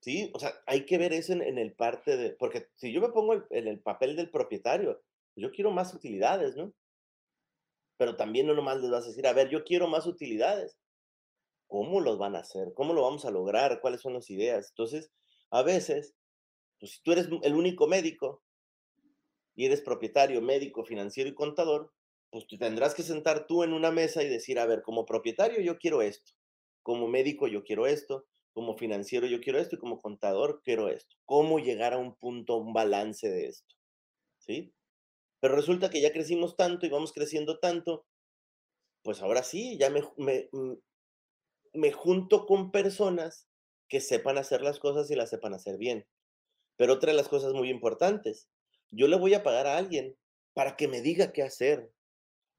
Sí, 0.00 0.30
o 0.34 0.38
sea, 0.38 0.52
hay 0.66 0.84
que 0.84 0.98
ver 0.98 1.12
eso 1.12 1.32
en, 1.32 1.58
el 1.58 1.74
parte 1.74 2.16
de, 2.16 2.30
porque 2.34 2.68
si 2.74 2.92
yo 2.92 3.00
me 3.00 3.08
pongo 3.08 3.42
en 3.50 3.68
el 3.68 3.80
papel 3.80 4.16
del 4.16 4.30
propietario, 4.30 5.02
yo 5.34 5.50
quiero 5.50 5.70
más 5.70 5.94
utilidades, 5.94 6.56
¿no? 6.56 6.74
Pero 7.96 8.16
también 8.16 8.46
no 8.46 8.54
nomás 8.54 8.80
les 8.80 8.90
vas 8.90 9.04
a 9.04 9.08
decir, 9.08 9.26
a 9.26 9.32
ver, 9.32 9.48
yo 9.48 9.64
quiero 9.64 9.88
más 9.88 10.06
utilidades. 10.06 10.76
¿Cómo 11.74 12.00
los 12.00 12.18
van 12.18 12.36
a 12.36 12.38
hacer? 12.38 12.72
¿Cómo 12.72 12.94
lo 12.94 13.02
vamos 13.02 13.24
a 13.24 13.32
lograr? 13.32 13.80
¿Cuáles 13.80 14.00
son 14.00 14.12
las 14.12 14.30
ideas? 14.30 14.68
Entonces, 14.68 15.10
a 15.50 15.64
veces, 15.64 16.14
pues 16.78 16.92
si 16.92 17.02
tú 17.02 17.10
eres 17.10 17.28
el 17.42 17.54
único 17.56 17.88
médico 17.88 18.44
y 19.56 19.66
eres 19.66 19.82
propietario, 19.82 20.40
médico, 20.40 20.84
financiero 20.84 21.28
y 21.28 21.34
contador, 21.34 21.92
pues 22.30 22.46
te 22.46 22.58
tendrás 22.58 22.94
que 22.94 23.02
sentar 23.02 23.48
tú 23.48 23.64
en 23.64 23.72
una 23.72 23.90
mesa 23.90 24.22
y 24.22 24.28
decir, 24.28 24.60
a 24.60 24.66
ver, 24.66 24.82
como 24.82 25.04
propietario 25.04 25.60
yo 25.62 25.76
quiero 25.78 26.00
esto, 26.00 26.34
como 26.84 27.08
médico 27.08 27.48
yo 27.48 27.64
quiero 27.64 27.88
esto, 27.88 28.24
como 28.52 28.76
financiero 28.76 29.26
yo 29.26 29.40
quiero 29.40 29.58
esto 29.58 29.74
y 29.74 29.80
como 29.80 30.00
contador 30.00 30.60
quiero 30.62 30.88
esto. 30.88 31.16
¿Cómo 31.24 31.58
llegar 31.58 31.92
a 31.92 31.98
un 31.98 32.14
punto, 32.14 32.56
un 32.56 32.72
balance 32.72 33.28
de 33.28 33.46
esto? 33.48 33.74
¿Sí? 34.38 34.72
Pero 35.40 35.56
resulta 35.56 35.90
que 35.90 36.00
ya 36.00 36.12
crecimos 36.12 36.54
tanto 36.54 36.86
y 36.86 36.90
vamos 36.90 37.12
creciendo 37.12 37.58
tanto, 37.58 38.06
pues 39.02 39.22
ahora 39.22 39.42
sí, 39.42 39.76
ya 39.76 39.90
me, 39.90 40.02
me, 40.18 40.48
mm, 40.52 40.74
me 41.74 41.92
junto 41.92 42.46
con 42.46 42.70
personas 42.70 43.48
que 43.88 44.00
sepan 44.00 44.38
hacer 44.38 44.62
las 44.62 44.78
cosas 44.78 45.10
y 45.10 45.14
las 45.14 45.30
sepan 45.30 45.54
hacer 45.54 45.76
bien. 45.76 46.06
Pero 46.76 46.94
otra 46.94 47.12
de 47.12 47.16
las 47.16 47.28
cosas 47.28 47.52
muy 47.52 47.68
importantes, 47.68 48.48
yo 48.90 49.08
le 49.08 49.18
voy 49.18 49.34
a 49.34 49.42
pagar 49.42 49.66
a 49.66 49.76
alguien 49.76 50.16
para 50.54 50.76
que 50.76 50.88
me 50.88 51.00
diga 51.00 51.32
qué 51.32 51.42
hacer, 51.42 51.92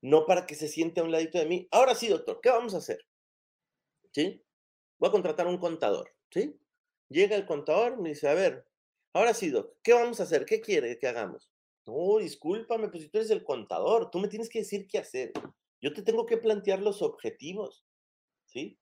no 0.02 0.26
para 0.26 0.46
que 0.46 0.56
se 0.56 0.68
siente 0.68 1.00
a 1.00 1.04
un 1.04 1.12
ladito 1.12 1.40
de 1.40 1.46
mí. 1.46 1.68
Ahora 1.72 1.96
sí, 1.96 2.08
doctor, 2.08 2.40
¿qué 2.42 2.50
vamos 2.50 2.76
a 2.76 2.78
hacer? 2.78 3.00
¿Sí? 4.12 4.44
Voy 5.00 5.10
a 5.10 5.12
contratar 5.12 5.48
un 5.48 5.58
contador, 5.58 6.14
¿sí? 6.30 6.60
Llega 7.10 7.36
el 7.36 7.46
contador, 7.46 8.00
me 8.00 8.10
dice, 8.10 8.28
a 8.28 8.34
ver, 8.34 8.66
ahora 9.14 9.34
sí, 9.34 9.50
doc, 9.50 9.76
¿qué 9.84 9.94
vamos 9.94 10.20
a 10.20 10.24
hacer? 10.24 10.46
¿Qué 10.46 10.62
quiere 10.62 10.98
que 10.98 11.08
hagamos? 11.08 11.50
No, 11.86 12.18
discúlpame, 12.18 12.90
pues 12.90 13.10
tú 13.10 13.18
eres 13.18 13.30
el 13.30 13.44
contador, 13.44 14.10
tú 14.10 14.20
me 14.20 14.28
tienes 14.28 14.50
que 14.50 14.60
decir 14.60 14.88
qué 14.88 14.98
hacer. 14.98 15.32
Yo 15.82 15.94
te 15.94 16.02
tengo 16.02 16.26
que 16.26 16.38
plantear 16.38 16.80
los 16.80 17.02
objetivos, 17.02 17.86
¿sí? 18.46 18.80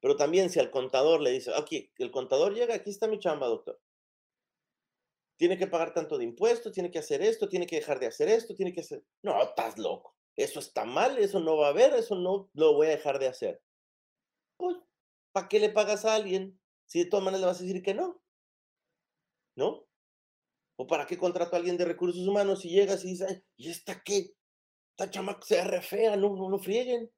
Pero 0.00 0.16
también 0.16 0.50
si 0.50 0.60
al 0.60 0.70
contador 0.70 1.20
le 1.20 1.30
dice, 1.30 1.52
aquí, 1.56 1.92
el 1.98 2.10
contador 2.10 2.54
llega, 2.54 2.74
aquí 2.74 2.90
está 2.90 3.08
mi 3.08 3.18
chamba, 3.18 3.48
doctor. 3.48 3.80
Tiene 5.36 5.56
que 5.56 5.66
pagar 5.66 5.92
tanto 5.92 6.18
de 6.18 6.24
impuestos, 6.24 6.72
tiene 6.72 6.90
que 6.90 6.98
hacer 6.98 7.22
esto, 7.22 7.48
tiene 7.48 7.66
que 7.66 7.76
dejar 7.76 8.00
de 8.00 8.06
hacer 8.06 8.28
esto, 8.28 8.54
tiene 8.54 8.72
que 8.72 8.80
hacer... 8.80 9.04
No, 9.22 9.40
estás 9.42 9.78
loco. 9.78 10.16
Eso 10.36 10.60
está 10.60 10.84
mal, 10.84 11.18
eso 11.18 11.40
no 11.40 11.56
va 11.56 11.66
a 11.66 11.70
haber, 11.70 11.94
eso 11.94 12.14
no 12.14 12.48
lo 12.54 12.74
voy 12.74 12.88
a 12.88 12.90
dejar 12.90 13.18
de 13.18 13.28
hacer. 13.28 13.62
Pues, 14.56 14.76
¿para 15.32 15.48
qué 15.48 15.58
le 15.60 15.70
pagas 15.70 16.04
a 16.04 16.14
alguien 16.14 16.60
si 16.86 17.00
de 17.00 17.06
todas 17.06 17.24
maneras 17.24 17.40
le 17.40 17.46
vas 17.46 17.60
a 17.60 17.64
decir 17.64 17.82
que 17.82 17.94
no? 17.94 18.20
¿No? 19.56 19.88
¿O 20.76 20.86
para 20.86 21.06
qué 21.06 21.18
contrato 21.18 21.54
a 21.54 21.58
alguien 21.58 21.76
de 21.76 21.84
recursos 21.84 22.26
humanos 22.26 22.60
si 22.60 22.70
llegas 22.70 23.04
y 23.04 23.08
dices, 23.08 23.42
¿y 23.56 23.68
esta 23.68 24.00
qué? 24.04 24.36
Esta 24.90 25.10
chamaca 25.10 25.42
se 25.44 25.62
re 25.64 25.80
no, 26.16 26.36
no, 26.36 26.48
no 26.48 26.58
frieguen. 26.58 27.10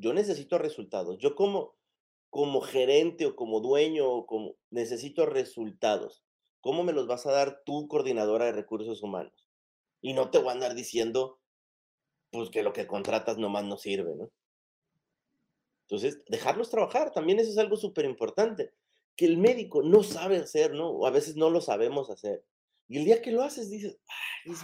Yo 0.00 0.14
necesito 0.14 0.56
resultados. 0.56 1.18
Yo 1.18 1.34
como, 1.34 1.76
como 2.30 2.62
gerente 2.62 3.26
o 3.26 3.36
como 3.36 3.60
dueño 3.60 4.08
o 4.08 4.26
como 4.26 4.56
necesito 4.70 5.26
resultados. 5.26 6.24
¿Cómo 6.62 6.82
me 6.82 6.92
los 6.92 7.06
vas 7.06 7.26
a 7.26 7.32
dar 7.32 7.62
tú, 7.64 7.86
coordinadora 7.86 8.46
de 8.46 8.52
recursos 8.52 9.02
humanos? 9.02 9.46
Y 10.00 10.14
no 10.14 10.30
te 10.30 10.38
voy 10.38 10.48
a 10.48 10.52
andar 10.52 10.74
diciendo, 10.74 11.38
pues 12.30 12.48
que 12.48 12.62
lo 12.62 12.72
que 12.72 12.86
contratas 12.86 13.36
nomás 13.36 13.64
no 13.64 13.76
sirve, 13.76 14.16
¿no? 14.16 14.30
Entonces, 15.82 16.22
dejarlos 16.28 16.70
trabajar, 16.70 17.12
también 17.12 17.38
eso 17.38 17.50
es 17.50 17.58
algo 17.58 17.76
súper 17.76 18.06
importante 18.06 18.72
que 19.16 19.26
el 19.26 19.36
médico 19.36 19.82
no 19.82 20.02
sabe 20.02 20.38
hacer, 20.38 20.72
¿no? 20.72 20.88
O 20.88 21.06
a 21.06 21.10
veces 21.10 21.36
no 21.36 21.50
lo 21.50 21.60
sabemos 21.60 22.08
hacer. 22.08 22.42
Y 22.88 22.98
el 22.98 23.04
día 23.04 23.20
que 23.20 23.32
lo 23.32 23.42
haces, 23.42 23.68
dices, 23.68 23.98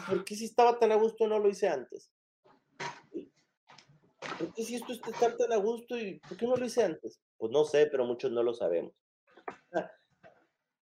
¿por 0.06 0.24
qué 0.24 0.34
si 0.34 0.46
estaba 0.46 0.78
tan 0.78 0.92
a 0.92 0.94
gusto 0.94 1.26
no 1.26 1.38
lo 1.38 1.50
hice 1.50 1.68
antes? 1.68 2.10
¿Por 4.38 4.64
si 4.64 4.74
esto 4.74 4.92
está 4.92 5.36
tan 5.36 5.52
a 5.52 5.56
gusto 5.56 5.98
y 5.98 6.18
por 6.20 6.36
qué 6.36 6.46
no 6.46 6.56
lo 6.56 6.66
hice 6.66 6.84
antes? 6.84 7.20
Pues 7.36 7.52
no 7.52 7.64
sé, 7.64 7.86
pero 7.86 8.04
muchos 8.04 8.30
no 8.30 8.42
lo 8.42 8.54
sabemos. 8.54 8.92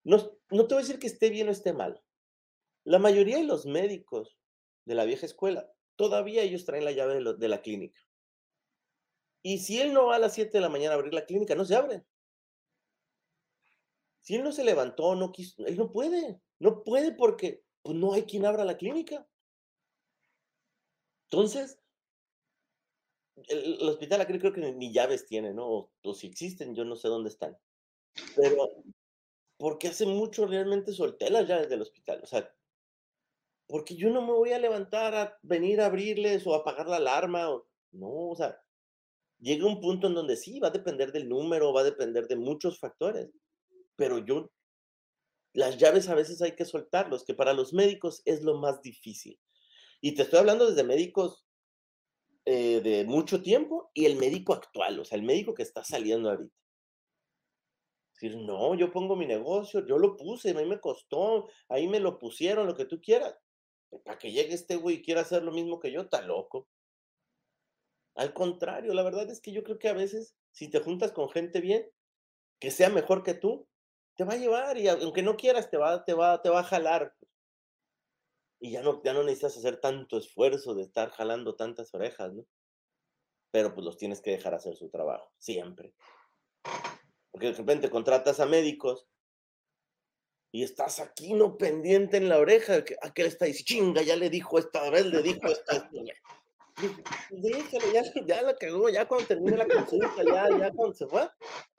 No, 0.04 0.18
no 0.50 0.66
te 0.66 0.74
voy 0.74 0.82
a 0.82 0.86
decir 0.86 0.98
que 0.98 1.06
esté 1.06 1.30
bien 1.30 1.48
o 1.48 1.52
esté 1.52 1.72
mal. 1.72 2.02
La 2.84 2.98
mayoría 2.98 3.38
de 3.38 3.44
los 3.44 3.64
médicos 3.64 4.36
de 4.84 4.94
la 4.94 5.04
vieja 5.04 5.24
escuela, 5.24 5.70
todavía 5.96 6.42
ellos 6.42 6.64
traen 6.64 6.84
la 6.84 6.92
llave 6.92 7.22
de, 7.38 7.48
la 7.48 7.62
clínica. 7.62 7.98
Y 9.42 9.58
si 9.58 9.80
él 9.80 9.92
no 9.92 10.06
va 10.06 10.16
a 10.16 10.18
las 10.18 10.34
7 10.34 10.50
de 10.52 10.60
la 10.60 10.68
mañana 10.68 10.94
a 10.94 10.98
abrir 10.98 11.14
la 11.14 11.24
clínica, 11.24 11.54
no 11.54 11.64
se 11.64 11.76
abre. 11.76 12.04
Si 14.20 14.34
él 14.34 14.42
no 14.42 14.52
se 14.52 14.64
levantó, 14.64 15.14
no 15.14 15.32
quiso, 15.32 15.64
él 15.66 15.76
no 15.76 15.92
puede. 15.92 16.40
No 16.58 16.82
puede 16.82 17.12
porque 17.12 17.62
pues, 17.82 17.96
no 17.96 18.12
hay 18.12 18.24
quien 18.24 18.46
abra 18.46 18.64
la 18.64 18.76
clínica. 18.76 19.26
Entonces, 21.30 21.78
el, 23.48 23.88
hospital 23.88 24.20
aquí 24.20 24.38
creo 24.38 24.52
que 24.52 24.72
ni 24.72 24.92
llaves 24.92 25.26
tiene, 25.26 25.52
¿no? 25.52 25.90
O, 26.02 26.14
si 26.14 26.26
existen, 26.26 26.74
yo 26.74 26.84
no 26.84 26.96
sé 26.96 27.08
dónde 27.08 27.30
están. 27.30 27.56
Pero, 28.36 28.68
porque 29.56 29.88
hace 29.88 30.06
mucho 30.06 30.46
realmente 30.46 30.92
solté 30.92 31.30
las 31.30 31.48
llaves 31.48 31.68
del 31.68 31.82
hospital. 31.82 32.20
O 32.22 32.26
sea, 32.26 32.52
porque 33.66 33.96
yo 33.96 34.10
no 34.10 34.22
me 34.22 34.32
voy 34.32 34.52
a 34.52 34.58
levantar 34.58 35.14
a 35.14 35.38
venir 35.42 35.80
a 35.80 35.86
abrirles 35.86 36.46
o 36.46 36.54
apagar 36.54 36.88
la 36.88 36.96
alarma. 36.96 37.50
O, 37.50 37.66
no, 37.92 38.30
o 38.30 38.36
sea, 38.36 38.60
llega 39.40 39.66
un 39.66 39.80
punto 39.80 40.06
en 40.06 40.14
donde 40.14 40.36
sí, 40.36 40.60
va 40.60 40.68
a 40.68 40.72
depender 40.72 41.12
del 41.12 41.28
número, 41.28 41.72
va 41.72 41.80
a 41.80 41.84
depender 41.84 42.28
de 42.28 42.36
muchos 42.36 42.78
factores. 42.78 43.30
Pero 43.96 44.18
yo, 44.18 44.50
las 45.52 45.78
llaves 45.78 46.08
a 46.08 46.14
veces 46.14 46.40
hay 46.42 46.52
que 46.52 46.64
soltarlos, 46.64 47.24
que 47.24 47.34
para 47.34 47.52
los 47.52 47.72
médicos 47.72 48.22
es 48.24 48.42
lo 48.42 48.58
más 48.58 48.80
difícil. 48.82 49.38
Y 50.00 50.14
te 50.14 50.22
estoy 50.22 50.40
hablando 50.40 50.68
desde 50.68 50.84
médicos 50.84 51.43
eh, 52.46 52.80
de 52.82 53.04
mucho 53.04 53.42
tiempo 53.42 53.90
y 53.94 54.04
el 54.04 54.16
médico 54.16 54.52
actual, 54.52 55.00
o 55.00 55.04
sea, 55.04 55.16
el 55.16 55.24
médico 55.24 55.54
que 55.54 55.62
está 55.62 55.82
saliendo 55.82 56.30
ahorita. 56.30 56.54
Decir, 58.12 58.36
no, 58.36 58.74
yo 58.74 58.92
pongo 58.92 59.16
mi 59.16 59.26
negocio, 59.26 59.84
yo 59.86 59.98
lo 59.98 60.16
puse, 60.16 60.50
a 60.50 60.54
mí 60.54 60.66
me 60.66 60.80
costó, 60.80 61.48
ahí 61.68 61.88
me 61.88 62.00
lo 62.00 62.18
pusieron, 62.18 62.66
lo 62.66 62.76
que 62.76 62.84
tú 62.84 63.00
quieras. 63.00 63.34
Para 64.04 64.18
que 64.18 64.30
llegue 64.30 64.54
este 64.54 64.76
güey 64.76 64.96
y 64.96 65.02
quiera 65.02 65.22
hacer 65.22 65.42
lo 65.42 65.52
mismo 65.52 65.80
que 65.80 65.90
yo, 65.90 66.02
está 66.02 66.22
loco. 66.22 66.68
Al 68.14 68.32
contrario, 68.32 68.94
la 68.94 69.02
verdad 69.02 69.28
es 69.30 69.40
que 69.40 69.52
yo 69.52 69.64
creo 69.64 69.78
que 69.78 69.88
a 69.88 69.94
veces, 69.94 70.36
si 70.52 70.68
te 70.68 70.80
juntas 70.80 71.12
con 71.12 71.30
gente 71.30 71.60
bien, 71.60 71.88
que 72.60 72.70
sea 72.70 72.90
mejor 72.90 73.22
que 73.22 73.34
tú, 73.34 73.66
te 74.16 74.24
va 74.24 74.34
a 74.34 74.38
llevar 74.38 74.78
y 74.78 74.86
aunque 74.86 75.22
no 75.22 75.36
quieras, 75.36 75.70
te 75.70 75.76
va, 75.76 76.04
te 76.04 76.14
va, 76.14 76.40
te 76.42 76.50
va 76.50 76.60
a 76.60 76.64
jalar 76.64 77.14
y 78.60 78.72
ya 78.72 78.82
no, 78.82 79.02
ya 79.02 79.12
no 79.12 79.22
necesitas 79.22 79.56
hacer 79.56 79.80
tanto 79.80 80.18
esfuerzo 80.18 80.74
de 80.74 80.82
estar 80.82 81.10
jalando 81.10 81.54
tantas 81.56 81.92
orejas, 81.94 82.32
¿no? 82.32 82.46
Pero 83.50 83.74
pues 83.74 83.84
los 83.84 83.96
tienes 83.96 84.20
que 84.20 84.32
dejar 84.32 84.54
hacer 84.54 84.76
su 84.76 84.88
trabajo, 84.88 85.32
siempre. 85.38 85.94
Porque 87.30 87.48
de 87.48 87.52
repente 87.52 87.90
contratas 87.90 88.40
a 88.40 88.46
médicos 88.46 89.06
y 90.52 90.62
estás 90.62 91.00
aquí, 91.00 91.34
no 91.34 91.58
pendiente 91.58 92.16
en 92.16 92.28
la 92.28 92.38
oreja, 92.38 92.84
aquel 93.02 93.26
está 93.26 93.44
diciendo, 93.46 93.64
chinga, 93.64 94.02
ya 94.02 94.16
le 94.16 94.30
dijo 94.30 94.58
esta 94.58 94.88
vez, 94.88 95.04
le 95.06 95.20
dijo 95.22 95.48
esta. 95.48 95.90
Déjalo, 97.30 97.92
ya, 97.92 98.02
ya 98.24 98.42
la 98.42 98.56
cagó, 98.56 98.88
ya 98.88 99.06
cuando 99.06 99.26
termine 99.26 99.56
la 99.56 99.66
consulta, 99.66 100.22
ya, 100.24 100.48
ya 100.56 100.72
cuando 100.72 100.94
se 100.94 101.06
fue, 101.06 101.28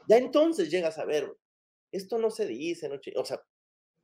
ya 0.08 0.18
entonces 0.18 0.70
llegas 0.70 0.98
a 0.98 1.06
ver, 1.06 1.36
esto 1.92 2.18
no 2.18 2.30
se 2.30 2.46
dice, 2.46 2.90
no, 2.90 3.00
o 3.16 3.26
sea, 3.26 3.42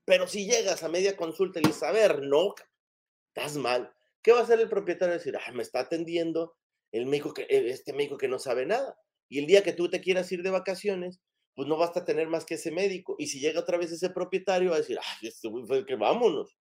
pero 0.06 0.28
si 0.28 0.46
llegas 0.46 0.84
a 0.84 0.90
media 0.90 1.16
consulta 1.16 1.60
y 1.60 1.64
dices, 1.64 1.84
a 1.84 1.94
no, 2.22 2.56
estás 3.28 3.56
mal. 3.58 3.94
¿Qué 4.22 4.32
va 4.32 4.40
a 4.40 4.44
hacer 4.44 4.60
el 4.60 4.70
propietario? 4.70 5.14
Decir, 5.14 5.38
ah, 5.38 5.52
me 5.52 5.64
está 5.64 5.82
atendiendo 5.82 6.56
el 6.92 7.06
médico 7.06 7.34
que, 7.34 7.44
e, 7.44 7.70
este 7.70 7.94
médico 7.94 8.18
que 8.18 8.28
no 8.28 8.40
sabe 8.40 8.66
nada. 8.66 8.98
Y 9.30 9.40
el 9.40 9.48
día 9.48 9.64
que 9.64 9.74
tú 9.74 9.90
te 9.90 10.02
quieras 10.02 10.32
ir 10.32 10.44
de 10.44 10.50
vacaciones, 10.50 11.22
pues 11.56 11.68
no 11.68 11.78
basta 11.78 12.06
tener 12.06 12.28
más 12.28 12.46
que 12.46 12.56
ese 12.56 12.72
médico. 12.72 13.16
Y 13.18 13.28
si 13.28 13.40
llega 13.40 13.60
otra 13.60 13.78
vez 13.78 13.92
ese 13.92 14.10
propietario, 14.10 14.72
va 14.72 14.76
a 14.76 14.80
decir, 14.80 15.00
ah, 15.00 15.18
este 15.22 15.50
que 15.88 15.96
vámonos. 15.96 16.58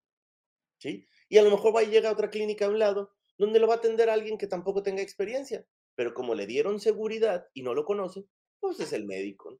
¿Sí? 0.78 1.06
Y 1.28 1.38
a 1.38 1.42
lo 1.42 1.50
mejor 1.50 1.74
va 1.74 1.82
y 1.82 1.90
llega 1.90 2.08
a 2.08 2.12
otra 2.12 2.30
clínica 2.30 2.66
a 2.66 2.70
un 2.70 2.78
lado, 2.78 3.12
donde 3.38 3.58
lo 3.58 3.66
va 3.66 3.74
a 3.74 3.76
atender 3.78 4.08
alguien 4.08 4.38
que 4.38 4.46
tampoco 4.46 4.82
tenga 4.82 5.02
experiencia. 5.02 5.66
Pero 5.94 6.14
como 6.14 6.34
le 6.34 6.46
dieron 6.46 6.80
seguridad 6.80 7.46
y 7.52 7.62
no 7.62 7.74
lo 7.74 7.84
conoce, 7.84 8.24
pues 8.60 8.80
es 8.80 8.92
el 8.92 9.04
médico. 9.04 9.58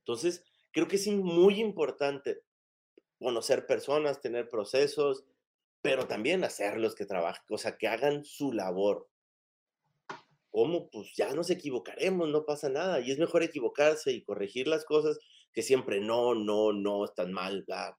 Entonces, 0.00 0.44
creo 0.72 0.88
que 0.88 0.96
es 0.96 1.06
muy 1.06 1.60
importante 1.60 2.42
conocer 3.18 3.66
personas, 3.66 4.20
tener 4.20 4.48
procesos, 4.48 5.24
pero 5.80 6.06
también 6.06 6.44
hacerlos 6.44 6.94
que 6.94 7.06
trabajen, 7.06 7.42
o 7.48 7.58
sea, 7.58 7.76
que 7.76 7.88
hagan 7.88 8.24
su 8.24 8.52
labor. 8.52 9.08
¿Cómo? 10.50 10.90
Pues 10.90 11.14
ya 11.16 11.32
nos 11.34 11.48
equivocaremos, 11.50 12.28
no 12.28 12.44
pasa 12.44 12.68
nada. 12.68 13.00
Y 13.00 13.10
es 13.10 13.18
mejor 13.18 13.42
equivocarse 13.42 14.12
y 14.12 14.22
corregir 14.22 14.68
las 14.68 14.84
cosas 14.84 15.18
que 15.52 15.62
siempre 15.62 16.00
no, 16.00 16.34
no, 16.34 16.72
no, 16.72 17.04
están 17.04 17.32
mal. 17.32 17.64
Bla. 17.66 17.98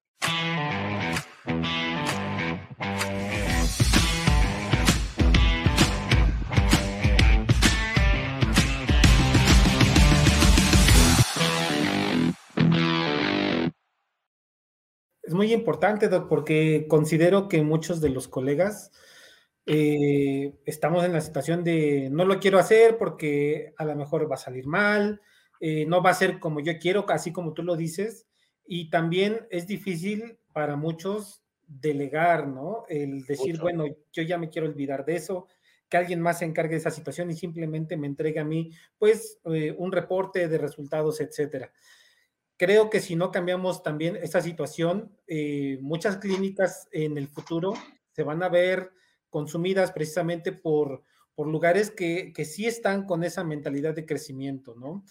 Es 15.23 15.33
muy 15.33 15.53
importante, 15.53 16.09
Doc, 16.09 16.27
porque 16.27 16.85
considero 16.89 17.47
que 17.47 17.61
muchos 17.63 18.01
de 18.01 18.09
los 18.09 18.27
colegas 18.27 18.91
eh, 19.65 20.53
estamos 20.65 21.05
en 21.05 21.13
la 21.13 21.21
situación 21.21 21.63
de 21.63 22.09
no 22.11 22.25
lo 22.25 22.41
quiero 22.41 22.59
hacer 22.59 22.97
porque 22.97 23.73
a 23.77 23.85
lo 23.85 23.95
mejor 23.95 24.29
va 24.29 24.35
a 24.35 24.37
salir 24.37 24.67
mal, 24.67 25.21
eh, 25.61 25.85
no 25.85 26.03
va 26.03 26.09
a 26.09 26.15
ser 26.15 26.39
como 26.39 26.59
yo 26.59 26.77
quiero, 26.77 27.05
así 27.07 27.31
como 27.31 27.53
tú 27.53 27.63
lo 27.63 27.77
dices, 27.77 28.27
y 28.65 28.89
también 28.89 29.47
es 29.49 29.65
difícil 29.65 30.39
para 30.51 30.75
muchos 30.75 31.41
delegar, 31.67 32.49
¿no? 32.49 32.83
El 32.89 33.23
decir, 33.25 33.61
bueno, 33.61 33.85
yo 34.11 34.23
ya 34.23 34.37
me 34.37 34.49
quiero 34.49 34.67
olvidar 34.67 35.05
de 35.05 35.15
eso, 35.15 35.47
que 35.87 35.95
alguien 35.95 36.19
más 36.19 36.39
se 36.39 36.45
encargue 36.45 36.71
de 36.71 36.79
esa 36.79 36.91
situación 36.91 37.31
y 37.31 37.35
simplemente 37.35 37.95
me 37.95 38.07
entregue 38.07 38.41
a 38.41 38.45
mí, 38.45 38.71
pues, 38.97 39.39
eh, 39.45 39.73
un 39.77 39.93
reporte 39.93 40.49
de 40.49 40.57
resultados, 40.57 41.21
etcétera 41.21 41.71
creo 42.63 42.89
que 42.89 43.01
si 43.01 43.17
no 43.17 43.29
cambiamos 43.29 43.83
también 43.83 44.15
esta 44.15 44.39
situación, 44.39 45.11
eh, 45.27 45.79
muchas 45.81 46.15
clínicas 46.15 46.87
en 46.93 47.17
el 47.17 47.27
futuro 47.27 47.73
se 48.13 48.23
van 48.23 48.41
a 48.41 48.47
ver 48.47 48.93
consumidas 49.29 49.91
precisamente 49.91 50.53
por, 50.53 51.03
por 51.35 51.47
lugares 51.47 51.91
que, 51.91 52.31
que 52.31 52.45
sí 52.45 52.65
están 52.65 53.05
con 53.05 53.25
esa 53.25 53.43
mentalidad 53.43 53.93
de 53.93 54.05
crecimiento, 54.05 54.75
¿no? 54.75 55.03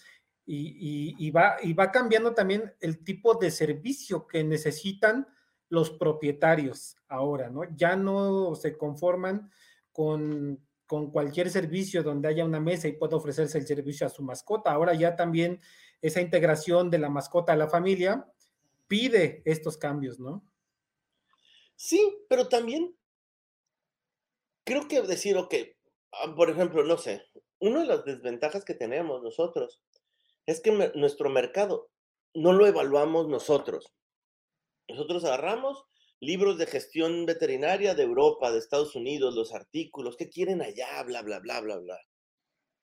Y, 0.47 1.15
y, 1.19 1.31
va, 1.31 1.57
y 1.63 1.75
va 1.75 1.93
cambiando 1.93 2.33
también 2.33 2.73
el 2.81 3.05
tipo 3.05 3.35
de 3.35 3.51
servicio 3.51 4.27
que 4.27 4.43
necesitan 4.45 5.29
los 5.69 5.91
propietarios 5.91 6.97
ahora, 7.07 7.51
¿no? 7.51 7.65
Ya 7.77 7.97
no 7.97 8.55
se 8.55 8.79
conforman 8.79 9.51
con, 9.93 10.59
con 10.87 11.11
cualquier 11.11 11.51
servicio 11.51 12.03
donde 12.03 12.29
haya 12.29 12.47
una 12.47 12.61
mesa 12.61 12.89
y 12.89 12.93
pueda 12.93 13.17
ofrecerse 13.17 13.59
el 13.59 13.67
servicio 13.67 14.07
a 14.07 14.11
su 14.11 14.23
mascota. 14.23 14.73
Ahora 14.73 14.95
ya 14.95 15.17
también 15.17 15.61
esa 16.03 16.21
integración 16.21 16.91
de 16.91 16.99
la 16.99 17.09
mascota 17.09 17.53
a 17.53 17.57
la 17.57 17.69
familia 17.69 18.27
pide 18.89 19.43
estos 19.47 19.79
cambios, 19.79 20.21
¿no? 20.21 20.45
Sí, 21.77 22.19
pero 22.29 22.49
también 22.49 22.95
creo 24.65 24.89
que 24.89 25.01
decir, 25.03 25.37
ok, 25.37 25.55
ah, 26.13 26.35
por 26.35 26.51
ejemplo, 26.51 26.85
no 26.85 26.99
sé, 26.99 27.25
una 27.59 27.81
de 27.81 27.87
las 27.87 28.05
desventajas 28.05 28.65
que 28.65 28.75
tenemos 28.75 29.23
nosotros 29.23 29.81
es 30.47 30.61
que 30.61 30.73
nuestro 30.95 31.31
mercado 31.31 31.91
no 32.35 32.53
lo 32.53 32.67
evaluamos 32.67 33.29
nosotros. 33.29 33.95
Nosotros 34.89 35.25
agarramos 35.25 35.85
libros 36.21 36.59
de 36.59 36.67
gestión 36.67 37.27
veterinaria 37.27 37.95
de 37.95 38.03
Europa, 38.03 38.53
de 38.53 38.59
Estados 38.59 38.95
Unidos, 38.95 39.35
los 39.35 39.53
artículos, 39.53 40.17
¿qué 40.17 40.29
quieren 40.29 40.63
allá? 40.63 41.03
Bla, 41.05 41.23
bla, 41.23 41.41
bla, 41.41 41.61
bla, 41.61 41.79
bla. 41.79 41.99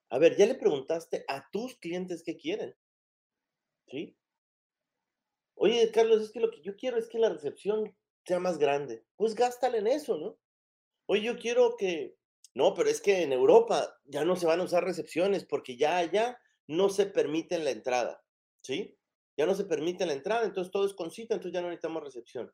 A 0.09 0.17
ver, 0.17 0.35
ya 0.37 0.45
le 0.45 0.55
preguntaste 0.55 1.23
a 1.27 1.45
tus 1.51 1.77
clientes 1.77 2.23
qué 2.25 2.35
quieren. 2.35 2.75
¿Sí? 3.89 4.15
Oye, 5.55 5.91
Carlos, 5.91 6.21
es 6.21 6.31
que 6.31 6.39
lo 6.39 6.51
que 6.51 6.61
yo 6.61 6.75
quiero 6.75 6.97
es 6.97 7.09
que 7.09 7.19
la 7.19 7.29
recepción 7.29 7.95
sea 8.25 8.39
más 8.39 8.57
grande. 8.57 9.05
Pues 9.15 9.35
gástale 9.35 9.79
en 9.79 9.87
eso, 9.87 10.17
¿no? 10.17 10.37
Oye, 11.07 11.23
yo 11.23 11.37
quiero 11.37 11.75
que... 11.77 12.15
No, 12.53 12.73
pero 12.73 12.89
es 12.89 13.01
que 13.01 13.23
en 13.23 13.33
Europa 13.33 13.99
ya 14.05 14.25
no 14.25 14.35
se 14.35 14.45
van 14.45 14.59
a 14.59 14.63
usar 14.63 14.83
recepciones 14.83 15.45
porque 15.45 15.77
ya 15.77 15.97
allá 15.97 16.39
no 16.67 16.89
se 16.89 17.05
permite 17.05 17.57
la 17.59 17.71
entrada, 17.71 18.23
¿sí? 18.63 18.97
Ya 19.37 19.45
no 19.45 19.55
se 19.55 19.65
permite 19.65 20.05
la 20.05 20.13
entrada, 20.13 20.45
entonces 20.45 20.71
todo 20.71 20.85
es 20.85 20.93
con 20.93 21.11
cita, 21.11 21.35
entonces 21.35 21.53
ya 21.53 21.61
no 21.61 21.69
necesitamos 21.69 22.03
recepción. 22.03 22.51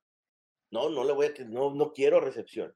No, 0.72 0.90
no 0.90 1.03
le 1.03 1.14
voy 1.14 1.28
a... 1.28 1.34
No, 1.45 1.74
no 1.74 1.94
quiero 1.94 2.20
recepción. 2.20 2.76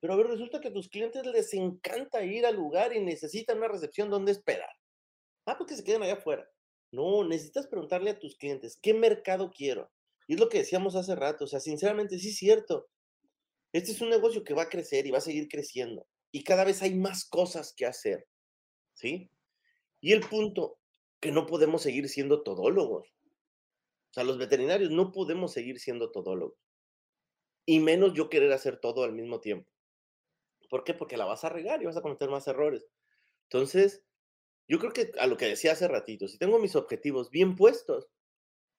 Pero 0.00 0.14
a 0.14 0.16
ver, 0.16 0.26
resulta 0.26 0.60
que 0.60 0.68
a 0.68 0.72
tus 0.72 0.88
clientes 0.88 1.24
les 1.26 1.52
encanta 1.54 2.22
ir 2.22 2.44
al 2.44 2.56
lugar 2.56 2.94
y 2.94 3.00
necesitan 3.00 3.58
una 3.58 3.68
recepción 3.68 4.10
donde 4.10 4.32
esperar. 4.32 4.70
Ah, 5.46 5.56
porque 5.56 5.76
se 5.76 5.84
quedan 5.84 6.02
allá 6.02 6.14
afuera. 6.14 6.48
No, 6.94 7.24
necesitas 7.24 7.66
preguntarle 7.66 8.10
a 8.10 8.18
tus 8.18 8.36
clientes, 8.36 8.78
¿qué 8.80 8.94
mercado 8.94 9.50
quiero? 9.50 9.90
Y 10.28 10.34
es 10.34 10.40
lo 10.40 10.48
que 10.48 10.58
decíamos 10.58 10.94
hace 10.94 11.14
rato, 11.16 11.44
o 11.44 11.48
sea, 11.48 11.60
sinceramente 11.60 12.18
sí 12.18 12.28
es 12.28 12.36
cierto. 12.36 12.88
Este 13.72 13.90
es 13.90 14.00
un 14.00 14.10
negocio 14.10 14.44
que 14.44 14.54
va 14.54 14.62
a 14.62 14.68
crecer 14.68 15.06
y 15.06 15.10
va 15.10 15.18
a 15.18 15.20
seguir 15.20 15.48
creciendo. 15.48 16.06
Y 16.30 16.44
cada 16.44 16.64
vez 16.64 16.82
hay 16.82 16.94
más 16.94 17.24
cosas 17.24 17.74
que 17.76 17.86
hacer. 17.86 18.28
¿Sí? 18.94 19.28
Y 20.00 20.12
el 20.12 20.20
punto, 20.20 20.78
que 21.20 21.32
no 21.32 21.46
podemos 21.46 21.82
seguir 21.82 22.08
siendo 22.08 22.42
todólogos. 22.42 23.08
O 23.08 24.12
sea, 24.12 24.22
los 24.22 24.38
veterinarios 24.38 24.90
no 24.90 25.10
podemos 25.10 25.52
seguir 25.52 25.80
siendo 25.80 26.12
todólogos. 26.12 26.58
y 27.66 27.80
menos 27.80 28.12
yo 28.14 28.28
querer 28.28 28.52
hacer 28.52 28.78
todo 28.78 29.04
al 29.04 29.12
mismo 29.12 29.40
tiempo. 29.40 29.68
¿Por 30.70 30.84
qué? 30.84 30.94
Porque 30.94 31.16
la 31.16 31.24
vas 31.24 31.44
a 31.44 31.48
regar 31.48 31.82
y 31.82 31.86
vas 31.86 31.96
a 31.96 32.02
cometer 32.02 32.28
más 32.28 32.46
errores. 32.46 32.86
Entonces, 33.44 34.04
yo 34.66 34.78
creo 34.78 34.92
que 34.92 35.12
a 35.18 35.26
lo 35.26 35.36
que 35.36 35.46
decía 35.46 35.72
hace 35.72 35.88
ratito, 35.88 36.28
si 36.28 36.38
tengo 36.38 36.58
mis 36.58 36.76
objetivos 36.76 37.30
bien 37.30 37.56
puestos, 37.56 38.08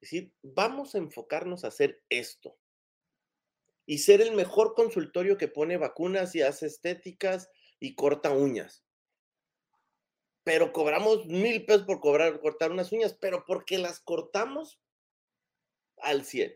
es 0.01 0.11
decir, 0.11 0.33
vamos 0.41 0.95
a 0.95 0.97
enfocarnos 0.97 1.63
a 1.63 1.69
hacer 1.69 2.03
esto 2.09 2.57
y 3.85 3.99
ser 3.99 4.21
el 4.21 4.33
mejor 4.33 4.73
consultorio 4.73 5.37
que 5.37 5.47
pone 5.47 5.77
vacunas 5.77 6.35
y 6.35 6.41
hace 6.41 6.65
estéticas 6.67 7.49
y 7.79 7.95
corta 7.95 8.31
uñas. 8.31 8.83
Pero 10.43 10.71
cobramos 10.71 11.25
mil 11.25 11.65
pesos 11.65 11.83
por 11.83 11.99
cobrar, 11.99 12.39
cortar 12.39 12.71
unas 12.71 12.91
uñas, 12.91 13.17
pero 13.19 13.45
porque 13.45 13.77
las 13.77 13.99
cortamos 13.99 14.79
al 15.97 16.25
100. 16.25 16.51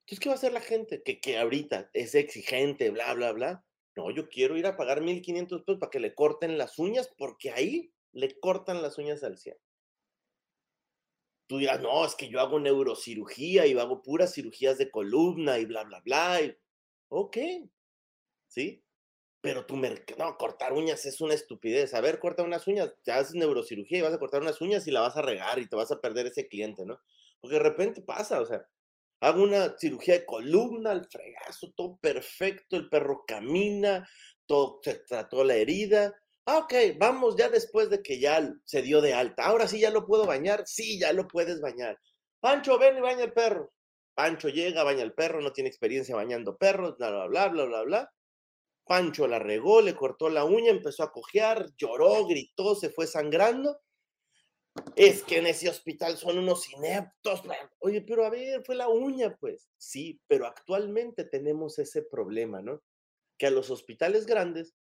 Entonces, 0.00 0.20
¿qué 0.20 0.28
va 0.28 0.34
a 0.34 0.38
hacer 0.38 0.52
la 0.52 0.60
gente? 0.60 1.02
Que, 1.02 1.20
que 1.20 1.38
ahorita 1.38 1.90
es 1.92 2.14
exigente, 2.14 2.90
bla, 2.90 3.14
bla, 3.14 3.32
bla. 3.32 3.64
No, 3.94 4.10
yo 4.10 4.28
quiero 4.28 4.56
ir 4.56 4.66
a 4.66 4.76
pagar 4.76 5.02
1.500 5.02 5.64
pesos 5.64 5.78
para 5.78 5.90
que 5.90 6.00
le 6.00 6.14
corten 6.14 6.58
las 6.58 6.78
uñas, 6.78 7.10
porque 7.16 7.52
ahí 7.52 7.92
le 8.12 8.38
cortan 8.40 8.82
las 8.82 8.98
uñas 8.98 9.22
al 9.24 9.38
100. 9.38 9.56
Tú 11.46 11.58
dirás, 11.58 11.80
no, 11.80 12.04
es 12.04 12.14
que 12.14 12.28
yo 12.28 12.40
hago 12.40 12.60
neurocirugía 12.60 13.66
y 13.66 13.76
hago 13.76 14.02
puras 14.02 14.34
cirugías 14.34 14.78
de 14.78 14.90
columna 14.90 15.58
y 15.58 15.66
bla, 15.66 15.84
bla, 15.84 16.00
bla. 16.00 16.40
ok, 17.08 17.36
¿sí? 18.48 18.84
Pero 19.40 19.66
tu 19.66 19.76
mercado, 19.76 20.24
no, 20.24 20.38
cortar 20.38 20.72
uñas 20.72 21.04
es 21.04 21.20
una 21.20 21.34
estupidez. 21.34 21.94
A 21.94 22.00
ver, 22.00 22.20
corta 22.20 22.42
unas 22.42 22.66
uñas, 22.68 22.94
ya 23.04 23.18
haces 23.18 23.34
neurocirugía 23.34 23.98
y 23.98 24.02
vas 24.02 24.14
a 24.14 24.18
cortar 24.18 24.40
unas 24.40 24.60
uñas 24.60 24.86
y 24.86 24.92
la 24.92 25.00
vas 25.00 25.16
a 25.16 25.22
regar 25.22 25.58
y 25.58 25.68
te 25.68 25.76
vas 25.76 25.90
a 25.90 26.00
perder 26.00 26.26
ese 26.28 26.48
cliente, 26.48 26.86
¿no? 26.86 27.00
Porque 27.40 27.56
de 27.56 27.62
repente 27.62 28.02
pasa, 28.02 28.40
o 28.40 28.46
sea, 28.46 28.64
hago 29.20 29.42
una 29.42 29.76
cirugía 29.78 30.14
de 30.14 30.26
columna, 30.26 30.92
al 30.92 31.06
fregazo, 31.06 31.72
todo 31.76 31.98
perfecto, 31.98 32.76
el 32.76 32.88
perro 32.88 33.24
camina, 33.26 34.08
todo 34.46 34.80
se 34.82 34.94
trató 34.94 35.44
la 35.44 35.56
herida. 35.56 36.14
Ah, 36.46 36.58
ok, 36.58 36.74
vamos 36.98 37.36
ya 37.36 37.48
después 37.48 37.88
de 37.90 38.02
que 38.02 38.18
ya 38.18 38.52
se 38.64 38.82
dio 38.82 39.00
de 39.00 39.14
alta. 39.14 39.44
Ahora 39.44 39.68
sí 39.68 39.80
ya 39.80 39.90
lo 39.90 40.06
puedo 40.06 40.26
bañar. 40.26 40.64
Sí, 40.66 40.98
ya 40.98 41.12
lo 41.12 41.28
puedes 41.28 41.60
bañar. 41.60 41.98
Pancho, 42.40 42.78
ven 42.78 42.98
y 42.98 43.00
baña 43.00 43.24
el 43.24 43.32
perro. 43.32 43.72
Pancho 44.14 44.48
llega, 44.48 44.82
baña 44.82 45.02
el 45.02 45.14
perro, 45.14 45.40
no 45.40 45.52
tiene 45.52 45.68
experiencia 45.70 46.16
bañando 46.16 46.56
perros, 46.56 46.96
bla, 46.98 47.10
bla, 47.10 47.26
bla, 47.26 47.48
bla, 47.48 47.64
bla, 47.64 47.82
bla. 47.82 48.12
Pancho 48.84 49.26
la 49.26 49.38
regó, 49.38 49.80
le 49.80 49.94
cortó 49.94 50.28
la 50.28 50.44
uña, 50.44 50.70
empezó 50.70 51.04
a 51.04 51.12
cojear, 51.12 51.70
lloró, 51.76 52.26
gritó, 52.26 52.74
se 52.74 52.90
fue 52.90 53.06
sangrando 53.06 53.80
es 54.96 55.22
que 55.22 55.38
en 55.38 55.46
ese 55.46 55.68
hospital 55.68 56.16
son 56.16 56.38
unos 56.38 56.70
ineptos. 56.72 57.42
Oye, 57.80 58.02
pero 58.02 58.24
a 58.24 58.30
ver, 58.30 58.64
fue 58.64 58.74
la 58.74 58.88
uña, 58.88 59.36
pues. 59.38 59.68
Sí, 59.76 60.20
pero 60.26 60.46
actualmente 60.46 61.24
tenemos 61.24 61.78
ese 61.78 62.02
problema, 62.02 62.62
¿no? 62.62 62.82
Que 63.38 63.46
a 63.46 63.50
los 63.50 63.70
hospitales 63.70 64.26
grandes 64.26 64.74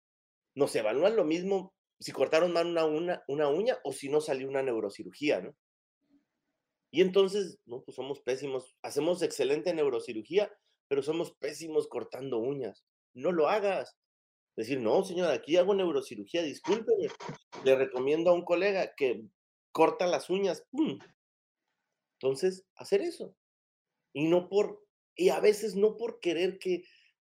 nos 0.55 0.75
evalúan 0.75 1.15
lo 1.15 1.25
mismo 1.25 1.73
si 1.99 2.11
cortaron 2.11 2.51
mal 2.51 2.67
una, 2.67 2.85
una, 2.85 3.23
una 3.27 3.47
uña 3.47 3.77
o 3.83 3.93
si 3.93 4.09
no 4.09 4.21
salió 4.21 4.47
una 4.47 4.63
neurocirugía, 4.63 5.41
¿no? 5.41 5.55
Y 6.91 7.01
entonces, 7.01 7.59
no, 7.65 7.83
pues 7.83 7.95
somos 7.95 8.21
pésimos. 8.21 8.75
Hacemos 8.81 9.21
excelente 9.21 9.73
neurocirugía, 9.73 10.51
pero 10.89 11.01
somos 11.01 11.31
pésimos 11.33 11.87
cortando 11.87 12.39
uñas. 12.39 12.83
No 13.13 13.31
lo 13.31 13.47
hagas. 13.47 13.97
Decir, 14.57 14.81
no, 14.81 15.03
señor, 15.03 15.31
aquí 15.31 15.55
hago 15.55 15.73
neurocirugía, 15.73 16.43
discúlpeme. 16.43 17.07
Le 17.63 17.75
recomiendo 17.75 18.29
a 18.29 18.33
un 18.33 18.43
colega 18.43 18.93
que 18.95 19.23
corta 19.71 20.05
las 20.05 20.29
uñas. 20.29 20.65
Entonces, 22.19 22.65
hacer 22.75 23.01
eso. 23.01 23.35
Y 24.13 24.27
no 24.27 24.49
por, 24.49 24.83
y 25.15 25.29
a 25.29 25.39
veces 25.39 25.75
no 25.75 25.95
por 25.95 26.19
querer 26.19 26.59
que, 26.59 26.83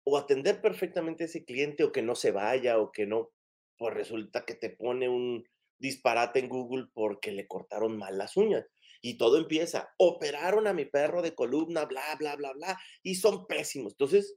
o 0.04 0.18
atender 0.18 0.60
perfectamente 0.60 1.24
a 1.24 1.26
ese 1.26 1.44
cliente, 1.44 1.84
o 1.84 1.92
que 1.92 2.02
no 2.02 2.14
se 2.14 2.30
vaya, 2.30 2.78
o 2.78 2.92
que 2.92 3.06
no, 3.06 3.30
pues 3.76 3.94
resulta 3.94 4.44
que 4.44 4.54
te 4.54 4.70
pone 4.70 5.08
un 5.08 5.44
disparate 5.78 6.38
en 6.40 6.48
Google 6.48 6.86
porque 6.92 7.32
le 7.32 7.46
cortaron 7.46 7.96
mal 7.98 8.18
las 8.18 8.36
uñas. 8.36 8.66
Y 9.00 9.18
todo 9.18 9.36
empieza, 9.38 9.92
operaron 9.98 10.68
a 10.68 10.72
mi 10.72 10.84
perro 10.84 11.22
de 11.22 11.34
columna, 11.34 11.84
bla, 11.86 12.14
bla, 12.18 12.36
bla, 12.36 12.52
bla, 12.52 12.78
y 13.02 13.16
son 13.16 13.46
pésimos. 13.46 13.94
Entonces, 13.94 14.36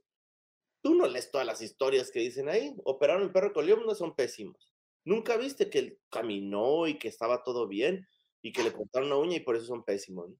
tú 0.82 0.94
no 0.94 1.06
lees 1.06 1.30
todas 1.30 1.46
las 1.46 1.62
historias 1.62 2.10
que 2.10 2.20
dicen 2.20 2.48
ahí, 2.48 2.74
operaron 2.84 3.22
el 3.22 3.32
perro 3.32 3.48
de 3.48 3.54
columna, 3.54 3.94
son 3.94 4.14
pésimos. 4.16 4.72
Nunca 5.04 5.36
viste 5.36 5.70
que 5.70 5.78
él 5.78 6.00
caminó 6.10 6.88
y 6.88 6.98
que 6.98 7.06
estaba 7.06 7.44
todo 7.44 7.68
bien 7.68 8.06
y 8.42 8.52
que 8.52 8.64
le 8.64 8.72
cortaron 8.72 9.08
una 9.08 9.18
uña 9.18 9.36
y 9.36 9.40
por 9.40 9.54
eso 9.54 9.66
son 9.66 9.84
pésimos. 9.84 10.30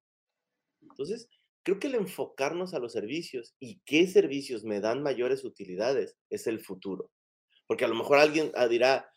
Entonces, 0.82 1.28
creo 1.66 1.80
que 1.80 1.88
el 1.88 1.96
enfocarnos 1.96 2.74
a 2.74 2.78
los 2.78 2.92
servicios 2.92 3.56
y 3.58 3.80
qué 3.84 4.06
servicios 4.06 4.62
me 4.62 4.80
dan 4.80 5.02
mayores 5.02 5.44
utilidades 5.44 6.16
es 6.30 6.46
el 6.46 6.60
futuro. 6.60 7.10
Porque 7.66 7.84
a 7.84 7.88
lo 7.88 7.96
mejor 7.96 8.18
alguien 8.18 8.52
ah, 8.54 8.68
dirá, 8.68 9.10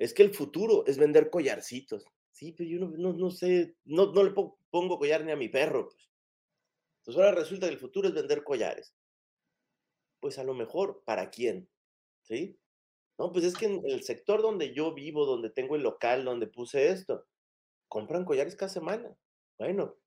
es 0.00 0.12
que 0.12 0.24
el 0.24 0.34
futuro 0.34 0.84
es 0.88 0.98
vender 0.98 1.30
collarcitos. 1.30 2.04
Sí, 2.32 2.50
pero 2.50 2.68
yo 2.68 2.80
no, 2.80 3.12
no, 3.12 3.30
sé, 3.30 3.76
no, 3.84 4.12
no, 4.12 4.24
le 4.24 4.32
pongo 4.32 4.98
collar 4.98 5.24
ni 5.24 5.30
a 5.30 5.36
mi 5.36 5.48
perro. 5.48 5.84
Pues. 5.84 6.10
Entonces 6.98 7.22
ahora 7.22 7.40
resulta 7.40 7.68
que 7.68 7.74
el 7.74 7.78
futuro 7.78 8.08
es 8.08 8.14
vender 8.14 8.42
collares. 8.42 8.92
Pues 10.18 10.40
a 10.40 10.44
lo 10.44 10.54
mejor, 10.54 11.04
¿para 11.04 11.30
quién? 11.30 11.68
¿Sí? 12.22 12.58
No, 13.18 13.30
pues 13.30 13.44
es 13.44 13.54
que 13.54 13.66
en 13.66 13.82
el 13.86 14.02
sector 14.02 14.42
donde 14.42 14.74
yo 14.74 14.94
vivo, 14.94 15.26
donde 15.26 15.50
tengo 15.50 15.76
el 15.76 15.84
local, 15.84 16.24
donde 16.24 16.48
puse 16.48 16.88
esto, 16.88 17.24
compran 17.86 18.24
collares 18.24 18.56
cada 18.56 18.68
semana. 18.68 19.16
Bueno, 19.60 20.01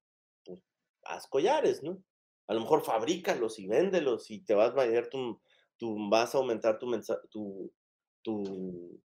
haz 1.05 1.27
collares, 1.27 1.83
¿no? 1.83 2.03
A 2.47 2.53
lo 2.53 2.61
mejor 2.61 2.83
fabrícalos 2.83 3.59
y 3.59 3.67
véndelos 3.67 4.29
y 4.29 4.43
te 4.43 4.53
vas 4.53 4.71
a 4.71 4.83
vender 4.83 5.09
tu, 5.09 5.41
tu 5.77 6.09
vas 6.09 6.35
a 6.35 6.39
aumentar 6.39 6.77
tu, 6.77 6.91
tu, 7.29 7.73
tu, 8.21 9.01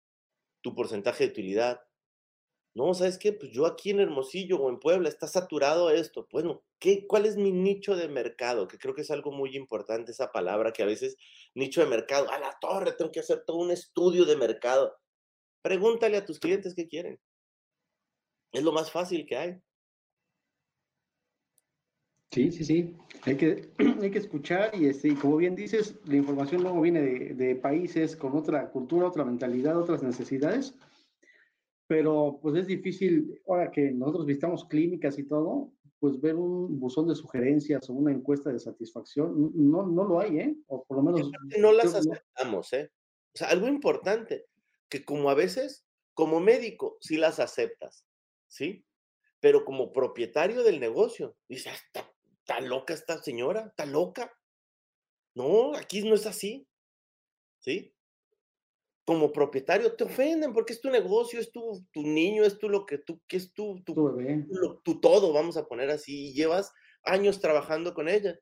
tu 0.61 0.75
porcentaje 0.75 1.25
de 1.25 1.31
utilidad. 1.31 1.81
No, 2.75 2.95
¿sabes 2.95 3.19
qué? 3.19 3.33
Pues 3.33 3.51
yo 3.51 3.67
aquí 3.67 3.91
en 3.91 4.01
Hermosillo 4.01 4.59
o 4.59 4.69
en 4.69 4.79
Puebla 4.79 5.09
está 5.09 5.27
saturado 5.27 5.91
esto. 5.91 6.29
Bueno, 6.31 6.63
¿qué, 6.79 7.07
¿cuál 7.07 7.27
es 7.27 7.37
mi 7.37 7.51
nicho 7.51 7.97
de 7.97 8.09
mercado? 8.09 8.69
Que 8.69 8.79
creo 8.79 8.95
que 8.95 9.01
es 9.03 9.11
algo 9.11 9.33
muy 9.33 9.57
importante 9.57 10.13
esa 10.13 10.31
palabra 10.31 10.73
que 10.73 10.83
a 10.83 10.87
veces 10.87 11.17
nicho 11.55 11.81
de 11.81 11.89
mercado, 11.89 12.31
a 12.31 12.39
la 12.39 12.57
torre, 12.61 12.93
tengo 12.93 13.11
que 13.11 13.21
hacer 13.21 13.43
todo 13.45 13.57
un 13.57 13.73
estudio 13.73 14.25
de 14.27 14.37
mercado. 14.37 14.97
Pregúntale 15.63 16.17
a 16.19 16.25
tus 16.25 16.39
clientes 16.39 16.75
qué 16.75 16.87
quieren. 16.87 17.21
Es 18.53 18.63
lo 18.63 18.73
más 18.73 18.91
fácil 18.93 19.27
que 19.27 19.37
hay. 19.37 19.61
Sí, 22.31 22.51
sí, 22.53 22.65
sí. 22.65 22.97
Hay 23.23 23.37
que, 23.37 23.71
hay 24.03 24.11
que 24.11 24.19
escuchar 24.19 24.71
y, 24.75 24.87
este, 24.87 25.15
como 25.15 25.37
bien 25.37 25.55
dices, 25.55 25.99
la 26.05 26.17
información 26.17 26.63
luego 26.63 26.81
viene 26.81 27.01
de, 27.01 27.35
de 27.35 27.57
países 27.57 28.17
con 28.17 28.37
otra 28.37 28.71
cultura, 28.71 29.09
otra 29.09 29.25
mentalidad, 29.25 29.79
otras 29.79 30.03
necesidades 30.03 30.75
pero 31.89 32.39
pues 32.43 32.55
es 32.55 32.67
difícil, 32.67 33.41
ahora 33.49 33.71
que 33.73 33.91
nosotros 33.91 34.27
visitamos 34.27 34.67
clínicas 34.67 35.19
y 35.19 35.25
todo, 35.25 35.73
pues 35.99 36.21
ver 36.21 36.37
un 36.37 36.79
buzón 36.79 37.09
de 37.09 37.15
sugerencias 37.15 37.89
o 37.89 37.95
una 37.95 38.13
encuesta 38.13 38.53
de 38.53 38.61
satisfacción, 38.61 39.53
no, 39.55 39.87
no 39.87 40.05
lo 40.05 40.21
hay, 40.21 40.39
¿eh? 40.39 40.57
O 40.67 40.85
por 40.85 40.99
lo 40.99 41.03
menos... 41.03 41.31
No 41.59 41.73
las 41.73 41.95
aceptamos, 41.95 42.73
¿eh? 42.75 42.93
O 43.35 43.39
sea, 43.39 43.49
algo 43.49 43.67
importante, 43.69 44.47
que 44.91 45.03
como 45.03 45.31
a 45.31 45.35
veces, 45.35 45.87
como 46.13 46.41
médico, 46.41 46.99
sí 47.01 47.17
las 47.17 47.41
aceptas, 47.41 48.05
¿sí? 48.49 48.85
Pero 49.41 49.65
como 49.65 49.91
propietario 49.91 50.63
del 50.63 50.81
negocio, 50.81 51.37
dices, 51.49 51.73
ah, 51.95 52.07
está, 52.49 52.61
loca 52.61 52.95
esta 52.95 53.23
señora, 53.23 53.67
está 53.69 53.85
loca. 53.85 54.33
No, 55.35 55.75
aquí 55.77 56.03
no 56.03 56.15
es 56.15 56.27
así, 56.27 56.67
¿sí? 57.61 57.95
como 59.09 59.33
propietario 59.33 59.97
te 59.97 60.05
ofenden 60.05 60.53
porque 60.53 60.75
es 60.75 60.83
tu 60.83 60.91
negocio, 60.91 61.41
es 61.41 61.51
tu, 61.51 61.83
tu 61.93 62.03
niño, 62.03 62.45
es 62.45 62.59
tu 62.59 62.69
lo 62.69 62.85
que 62.85 62.99
tú, 62.99 63.23
que 63.27 63.39
es 63.39 63.55
tu, 63.55 63.83
tu, 63.83 63.95
tu, 64.85 65.01
todo, 65.01 65.33
vamos 65.33 65.57
a 65.57 65.67
poner 65.67 65.89
así, 65.89 66.27
y 66.27 66.35
llevas 66.35 66.75
años 67.05 67.41
trabajando 67.41 67.95
con 67.95 68.11
ella. 68.11 68.39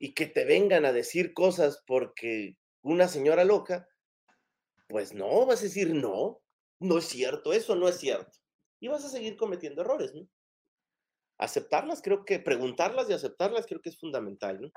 Y 0.00 0.14
que 0.14 0.26
te 0.26 0.44
vengan 0.44 0.84
a 0.84 0.92
decir 0.92 1.32
cosas 1.32 1.80
porque 1.86 2.56
una 2.82 3.06
señora 3.06 3.44
loca, 3.44 3.86
pues 4.88 5.14
no, 5.14 5.46
vas 5.46 5.60
a 5.60 5.64
decir 5.64 5.94
no, 5.94 6.42
no 6.80 6.98
es 6.98 7.04
cierto, 7.04 7.52
eso 7.52 7.76
no 7.76 7.86
es 7.86 7.98
cierto. 7.98 8.36
Y 8.80 8.88
vas 8.88 9.04
a 9.04 9.10
seguir 9.10 9.36
cometiendo 9.36 9.82
errores, 9.82 10.12
¿no? 10.12 10.28
Aceptarlas, 11.44 12.00
creo 12.02 12.24
que, 12.24 12.38
preguntarlas 12.38 13.08
y 13.08 13.12
aceptarlas 13.12 13.66
creo 13.66 13.80
que 13.80 13.90
es 13.90 13.98
fundamental, 13.98 14.60
¿no? 14.60 14.70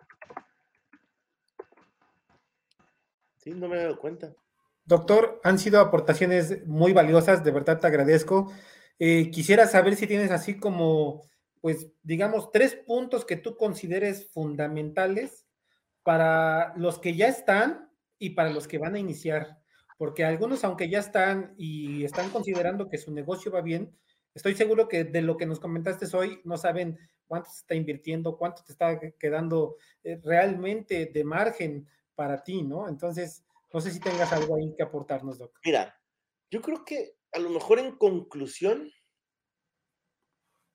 no 3.55 3.67
me 3.67 3.77
he 3.77 3.83
dado 3.83 3.99
cuenta. 3.99 4.33
Doctor, 4.85 5.39
han 5.43 5.59
sido 5.59 5.79
aportaciones 5.79 6.65
muy 6.65 6.93
valiosas, 6.93 7.43
de 7.43 7.51
verdad 7.51 7.79
te 7.79 7.87
agradezco. 7.87 8.51
Eh, 8.99 9.29
quisiera 9.31 9.67
saber 9.67 9.95
si 9.95 10.07
tienes 10.07 10.31
así 10.31 10.57
como, 10.57 11.23
pues, 11.61 11.87
digamos, 12.03 12.51
tres 12.51 12.75
puntos 12.75 13.25
que 13.25 13.35
tú 13.35 13.57
consideres 13.57 14.29
fundamentales 14.31 15.45
para 16.03 16.73
los 16.77 16.99
que 16.99 17.15
ya 17.15 17.27
están 17.27 17.89
y 18.17 18.31
para 18.31 18.49
los 18.49 18.67
que 18.67 18.77
van 18.77 18.95
a 18.95 18.99
iniciar. 18.99 19.59
Porque 19.97 20.23
algunos, 20.23 20.63
aunque 20.63 20.89
ya 20.89 20.99
están 20.99 21.53
y 21.57 22.05
están 22.05 22.29
considerando 22.29 22.87
que 22.87 22.97
su 22.97 23.11
negocio 23.11 23.51
va 23.51 23.61
bien, 23.61 23.97
estoy 24.37 24.55
seguro 24.55 24.87
que 24.87 25.03
de 25.03 25.21
lo 25.21 25.35
que 25.35 25.45
nos 25.45 25.59
comentaste 25.59 26.05
hoy 26.15 26.39
no 26.43 26.57
saben 26.57 26.97
cuánto 27.25 27.49
se 27.49 27.61
está 27.61 27.75
invirtiendo, 27.75 28.37
cuánto 28.37 28.63
te 28.63 28.71
está 28.71 28.99
quedando 29.19 29.77
eh, 30.03 30.19
realmente 30.23 31.07
de 31.07 31.23
margen 31.23 31.87
para 32.15 32.43
ti, 32.43 32.61
¿no? 32.61 32.87
Entonces, 32.87 33.43
no 33.73 33.81
sé 33.81 33.91
si 33.91 33.99
tengas 33.99 34.31
algo 34.31 34.55
ahí 34.55 34.73
que 34.75 34.83
aportarnos, 34.83 35.39
Doc. 35.39 35.59
Mira, 35.65 35.99
yo 36.49 36.61
creo 36.61 36.85
que 36.85 37.15
a 37.33 37.39
lo 37.39 37.49
mejor 37.49 37.79
en 37.79 37.91
conclusión, 37.97 38.91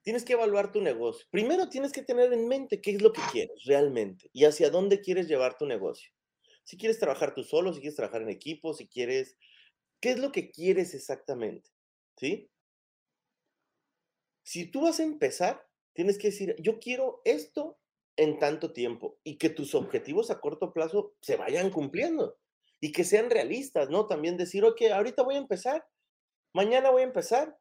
tienes 0.03 0.25
que 0.25 0.33
evaluar 0.33 0.73
tu 0.73 0.81
negocio. 0.81 1.25
Primero 1.31 1.69
tienes 1.69 1.93
que 1.93 2.03
tener 2.03 2.33
en 2.33 2.49
mente 2.49 2.81
qué 2.81 2.91
es 2.91 3.03
lo 3.03 3.13
que 3.13 3.23
quieres 3.31 3.65
realmente 3.65 4.29
y 4.33 4.45
hacia 4.45 4.71
dónde 4.71 5.01
quieres 5.01 5.29
llevar 5.29 5.57
tu 5.57 5.67
negocio. 5.67 6.11
Si 6.65 6.77
quieres 6.77 6.99
trabajar 6.99 7.35
tú 7.35 7.45
solo, 7.45 7.73
si 7.73 7.81
quieres 7.81 7.97
trabajar 7.97 8.23
en 8.23 8.29
equipo, 8.29 8.75
si 8.75 8.89
quieres, 8.89 9.37
¿qué 10.01 10.11
es 10.11 10.19
lo 10.19 10.33
que 10.33 10.51
quieres 10.51 10.95
exactamente? 10.95 11.71
¿Sí? 12.17 12.51
Si 14.43 14.67
tú 14.67 14.83
vas 14.83 15.01
a 15.01 15.05
empezar, 15.05 15.67
tienes 15.93 16.19
que 16.19 16.29
decir, 16.29 16.57
yo 16.59 16.79
quiero 16.79 17.23
esto 17.25 17.79
en 18.17 18.39
tanto 18.39 18.73
tiempo 18.73 19.19
y 19.25 19.39
que 19.39 19.49
tus 19.49 19.75
objetivos 19.75 20.31
a 20.31 20.41
corto 20.41 20.73
plazo 20.73 21.15
se 21.21 21.37
vayan 21.37 21.71
cumpliendo 21.71 22.39
y 22.81 22.93
que 22.93 23.05
sean 23.05 23.31
realistas, 23.31 23.91
¿no? 23.91 24.07
También 24.07 24.37
decir, 24.37 24.65
ok, 24.65 24.83
ahorita 24.93 25.23
voy 25.23 25.37
a 25.37 25.39
empezar, 25.39 25.87
mañana 26.53 26.91
voy 26.91 27.03
a 27.03 27.07
empezar, 27.07 27.57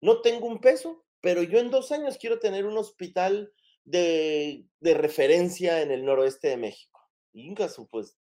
no 0.00 0.20
tengo 0.20 0.46
un 0.46 0.60
peso, 0.60 1.04
pero 1.20 1.42
yo 1.42 1.58
en 1.58 1.70
dos 1.70 1.92
años 1.92 2.18
quiero 2.18 2.38
tener 2.38 2.66
un 2.66 2.76
hospital 2.76 3.52
de, 3.84 4.66
referencia 4.80 5.80
en 5.82 5.90
el 5.90 6.04
noroeste 6.04 6.48
de 6.48 6.56
México. 6.56 7.00
Incaso, 7.32 7.86
pues, 7.88 8.18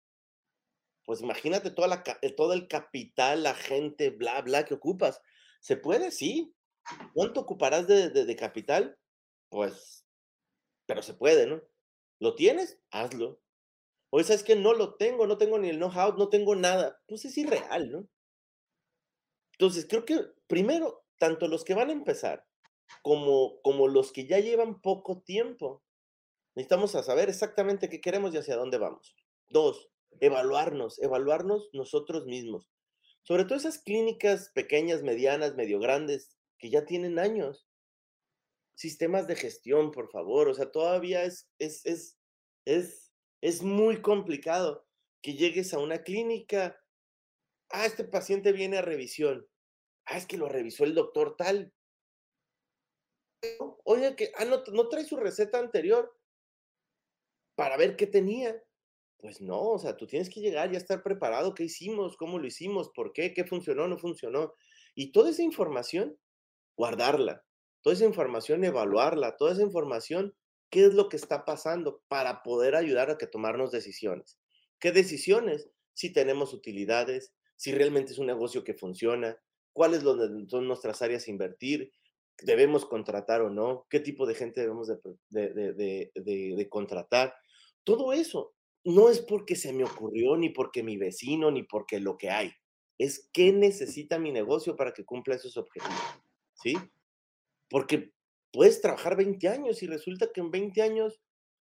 pues 1.06 1.22
imagínate 1.22 1.72
toda 1.72 1.88
la, 1.88 2.04
eh, 2.22 2.32
todo 2.32 2.54
el 2.54 2.68
capital, 2.68 3.44
la 3.44 3.56
gente, 3.56 4.10
bla, 4.10 4.42
bla, 4.42 4.66
que 4.66 4.76
ocupas. 4.76 5.22
¿Se 5.60 5.78
puede? 5.78 6.12
Sí. 6.12 6.54
¿Cuánto 7.14 7.42
ocuparás 7.42 7.88
de, 7.88 8.36
capital? 8.36 8.98
Pues, 9.50 10.06
pero 10.86 11.02
se 11.02 11.14
puede, 11.14 11.48
¿no? 11.48 11.62
¿Lo 12.20 12.36
tienes? 12.36 12.80
Hazlo. 12.92 13.42
O 14.10 14.22
sabes 14.24 14.44
que 14.44 14.56
no 14.56 14.74
lo 14.74 14.96
tengo, 14.96 15.26
no 15.26 15.38
tengo 15.38 15.58
ni 15.58 15.70
el 15.70 15.78
know-how, 15.78 16.18
no 16.18 16.30
tengo 16.30 16.56
nada. 16.56 17.02
Pues 17.08 17.26
es 17.26 17.38
irreal, 17.38 17.92
¿no? 17.92 18.08
Entonces, 19.54 19.86
creo 19.88 20.06
que 20.06 20.20
primero, 20.48 21.06
tanto 21.18 21.48
los 21.48 21.64
que 21.64 21.74
van 21.74 21.90
a 21.90 21.94
empezar 21.94 22.46
como, 23.02 23.62
como 23.62 23.88
los 23.88 24.12
que 24.12 24.28
ya 24.28 24.40
llevan 24.40 24.82
poco 24.82 25.22
tiempo. 25.22 25.84
Necesitamos 26.56 26.92
saber 26.92 27.30
exactamente 27.30 27.90
qué 27.90 28.02
queremos 28.02 28.34
y 28.34 28.38
hacia 28.38 28.58
dónde 28.58 28.78
vamos. 28.78 29.16
Dos, 29.50 29.90
evaluarnos, 30.20 31.00
evaluarnos 31.02 31.70
nosotros 31.74 32.26
mismos. 32.26 32.70
Sobre 33.24 33.46
todo 33.46 33.56
esas 33.56 33.80
clínicas 33.80 34.52
pequeñas, 34.54 35.04
medianas, 35.04 35.56
medio 35.56 35.80
grandes, 35.80 36.36
que 36.62 36.70
ya 36.70 36.86
tienen 36.86 37.20
años. 37.20 37.68
Sistemas 38.76 39.28
de 39.28 39.36
gestión, 39.36 39.92
por 39.92 40.10
favor. 40.10 40.48
O 40.48 40.54
sea, 40.54 40.72
todavía 40.72 41.24
es, 41.24 41.50
es, 41.60 41.86
es, 41.86 42.20
es, 42.66 43.12
es 43.42 43.64
muy 43.64 44.02
complicado 44.02 44.88
que 45.22 45.34
llegues 45.34 45.74
a 45.74 45.80
una 45.80 46.04
clínica. 46.04 46.80
Ah, 47.72 47.86
este 47.86 48.04
paciente 48.04 48.54
viene 48.54 48.78
a 48.78 48.84
revisión. 48.84 49.48
Ah, 50.06 50.18
es 50.18 50.28
que 50.28 50.38
lo 50.38 50.48
revisó 50.48 50.84
el 50.84 50.94
doctor 50.94 51.36
tal 51.36 51.74
oye, 53.86 54.16
que, 54.16 54.32
ah, 54.38 54.46
no, 54.46 54.64
no 54.72 54.88
trae 54.88 55.04
su 55.04 55.18
receta 55.18 55.58
anterior 55.58 56.16
para 57.56 57.76
ver 57.78 57.96
qué 57.96 58.08
tenía. 58.08 58.62
Pues 59.18 59.42
no, 59.42 59.62
o 59.62 59.80
sea, 59.80 59.98
tú 59.98 60.08
tienes 60.08 60.30
que 60.30 60.42
llegar 60.42 60.72
y 60.72 60.76
estar 60.76 61.04
preparado. 61.04 61.54
¿Qué 61.54 61.64
hicimos? 61.64 62.18
¿Cómo 62.18 62.40
lo 62.40 62.48
hicimos? 62.48 62.90
¿Por 62.96 63.14
qué? 63.14 63.34
¿Qué 63.34 63.46
funcionó? 63.46 63.88
¿No 63.88 63.98
funcionó? 63.98 64.54
Y 64.96 65.12
toda 65.12 65.30
esa 65.30 65.44
información, 65.44 66.18
guardarla. 66.76 67.44
Toda 67.82 67.96
esa 67.96 68.06
información, 68.06 68.64
evaluarla. 68.64 69.38
Toda 69.38 69.54
esa 69.54 69.62
información, 69.62 70.36
¿qué 70.70 70.86
es 70.86 70.94
lo 70.94 71.10
que 71.10 71.18
está 71.18 71.46
pasando 71.46 72.04
para 72.08 72.44
poder 72.44 72.76
ayudar 72.76 73.10
a 73.10 73.18
que 73.18 73.28
tomarnos 73.28 73.72
decisiones? 73.72 74.40
¿Qué 74.80 74.92
decisiones? 74.92 75.70
Si 75.94 76.12
tenemos 76.12 76.54
utilidades, 76.54 77.34
si 77.56 77.72
realmente 77.72 78.14
es 78.14 78.20
un 78.20 78.28
negocio 78.28 78.64
que 78.64 78.74
funciona, 78.74 79.38
cuáles 79.74 80.02
son 80.02 80.68
nuestras 80.68 81.02
áreas 81.02 81.28
a 81.28 81.32
invertir, 81.32 81.92
debemos 82.42 82.86
contratar 82.86 83.42
o 83.42 83.50
no, 83.50 83.86
qué 83.90 84.00
tipo 84.00 84.26
de 84.26 84.36
gente 84.36 84.62
debemos 84.62 84.92
de, 85.30 86.68
contratar. 86.70 87.36
Todo 87.84 88.14
eso 88.14 88.54
no 88.84 89.10
es 89.10 89.20
porque 89.20 89.56
se 89.56 89.74
me 89.74 89.84
ocurrió, 89.84 90.38
ni 90.38 90.50
porque 90.50 90.84
mi 90.84 90.98
vecino, 90.98 91.52
ni 91.52 91.64
porque 91.64 92.00
lo 92.00 92.18
que 92.18 92.30
hay. 92.30 92.52
Es 92.98 93.30
qué 93.34 93.52
necesita 93.52 94.20
mi 94.20 94.32
negocio 94.32 94.76
para 94.76 94.94
que 94.94 95.06
cumpla 95.06 95.36
esos 95.36 95.58
objetivos. 95.58 95.98
¿Sí? 96.62 96.76
Porque 97.70 98.12
puedes 98.52 98.82
trabajar 98.82 99.16
20 99.16 99.48
años 99.48 99.82
y 99.82 99.88
resulta 99.88 100.32
que 100.32 100.42
en 100.42 100.52
20 100.52 100.82
años, 100.82 101.22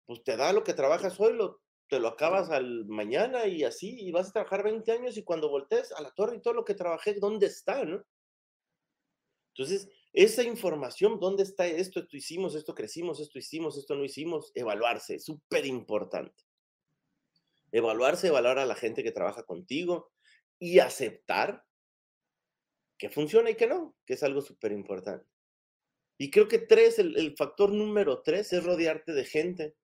pues 0.06 0.22
te 0.24 0.36
da 0.36 0.52
lo 0.52 0.64
que 0.64 0.74
trabajas 0.74 1.18
hoy, 1.20 1.34
lo, 1.34 1.60
te 1.88 2.00
lo 2.00 2.08
acabas 2.08 2.50
al 2.50 2.86
mañana 2.86 3.46
y 3.46 3.64
así, 3.64 3.94
y 4.00 4.10
vas 4.10 4.30
a 4.30 4.32
trabajar 4.32 4.64
20 4.64 4.90
años 4.92 5.16
y 5.16 5.24
cuando 5.24 5.48
voltees 5.48 5.92
a 5.92 6.02
la 6.02 6.10
torre 6.12 6.36
y 6.36 6.40
todo 6.42 6.54
lo 6.54 6.64
que 6.64 6.74
trabajé, 6.74 7.14
¿dónde 7.14 7.46
está? 7.46 7.84
¿no? 7.84 8.02
Entonces, 9.54 9.88
esa 10.12 10.42
información, 10.42 11.20
¿dónde 11.20 11.42
está 11.42 11.66
esto? 11.66 12.00
Esto 12.00 12.16
hicimos, 12.16 12.54
esto 12.54 12.74
crecimos, 12.74 13.20
esto 13.20 13.38
hicimos, 13.38 13.76
esto 13.76 13.94
no 13.94 14.04
hicimos, 14.04 14.52
evaluarse, 14.54 15.18
súper 15.18 15.66
importante. 15.66 16.44
Evaluarse, 17.70 18.28
evaluar 18.28 18.58
a 18.58 18.66
la 18.66 18.74
gente 18.74 19.02
que 19.02 19.12
trabaja 19.12 19.44
contigo 19.44 20.10
y 20.58 20.78
aceptar 20.78 21.64
que 23.02 23.10
funciona 23.10 23.50
y 23.50 23.56
que 23.56 23.66
no, 23.66 23.96
que 24.06 24.14
es 24.14 24.22
algo 24.22 24.40
súper 24.40 24.70
importante. 24.70 25.26
Y 26.20 26.30
creo 26.30 26.46
que 26.46 26.58
tres, 26.58 27.00
el, 27.00 27.18
el, 27.18 27.36
factor 27.36 27.72
número 27.72 28.22
tres 28.22 28.52
es 28.52 28.62
rodearte 28.62 29.12
de 29.12 29.24
gente 29.24 29.74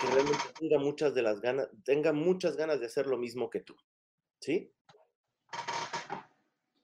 que 0.00 0.06
realmente 0.08 0.42
tenga 0.58 0.80
muchas 0.80 1.14
de 1.14 1.22
las 1.22 1.40
ganas, 1.40 1.68
tenga 1.84 2.12
muchas 2.12 2.56
ganas 2.56 2.80
de 2.80 2.86
hacer 2.86 3.06
lo 3.06 3.16
mismo 3.16 3.48
que 3.48 3.60
tú. 3.60 3.76
¿Sí? 4.40 4.72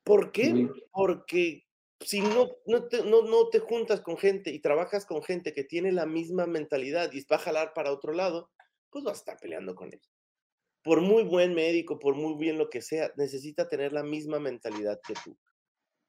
¿Por 0.05 0.31
qué? 0.31 0.69
Porque 0.93 1.67
si 1.99 2.21
no, 2.21 2.49
no, 2.67 2.85
te, 2.85 3.03
no, 3.03 3.23
no 3.23 3.49
te 3.49 3.59
juntas 3.59 4.01
con 4.01 4.17
gente 4.17 4.53
y 4.53 4.61
trabajas 4.61 5.05
con 5.05 5.25
gente 5.25 5.53
que 5.53 5.65
tiene 5.65 5.91
la 5.91 6.07
misma 6.07 6.47
mentalidad 6.47 7.13
y 7.13 7.25
va 7.25 7.35
a 7.35 7.41
jalar 7.41 7.73
para 7.75 7.91
otro 7.91 8.13
lado, 8.13 8.53
pues 8.91 9.03
vas 9.03 9.15
a 9.15 9.19
estar 9.19 9.39
peleando 9.41 9.75
con 9.75 9.93
él. 9.93 10.01
Por 10.85 11.01
muy 11.01 11.25
buen 11.25 11.53
médico, 11.53 11.99
por 11.99 12.15
muy 12.15 12.39
bien 12.39 12.59
lo 12.59 12.71
que 12.71 12.81
sea, 12.81 13.13
necesita 13.17 13.69
tener 13.69 13.93
la 13.93 14.05
misma 14.05 14.39
mentalidad 14.39 15.01
que 15.05 15.15
tú. 15.25 15.37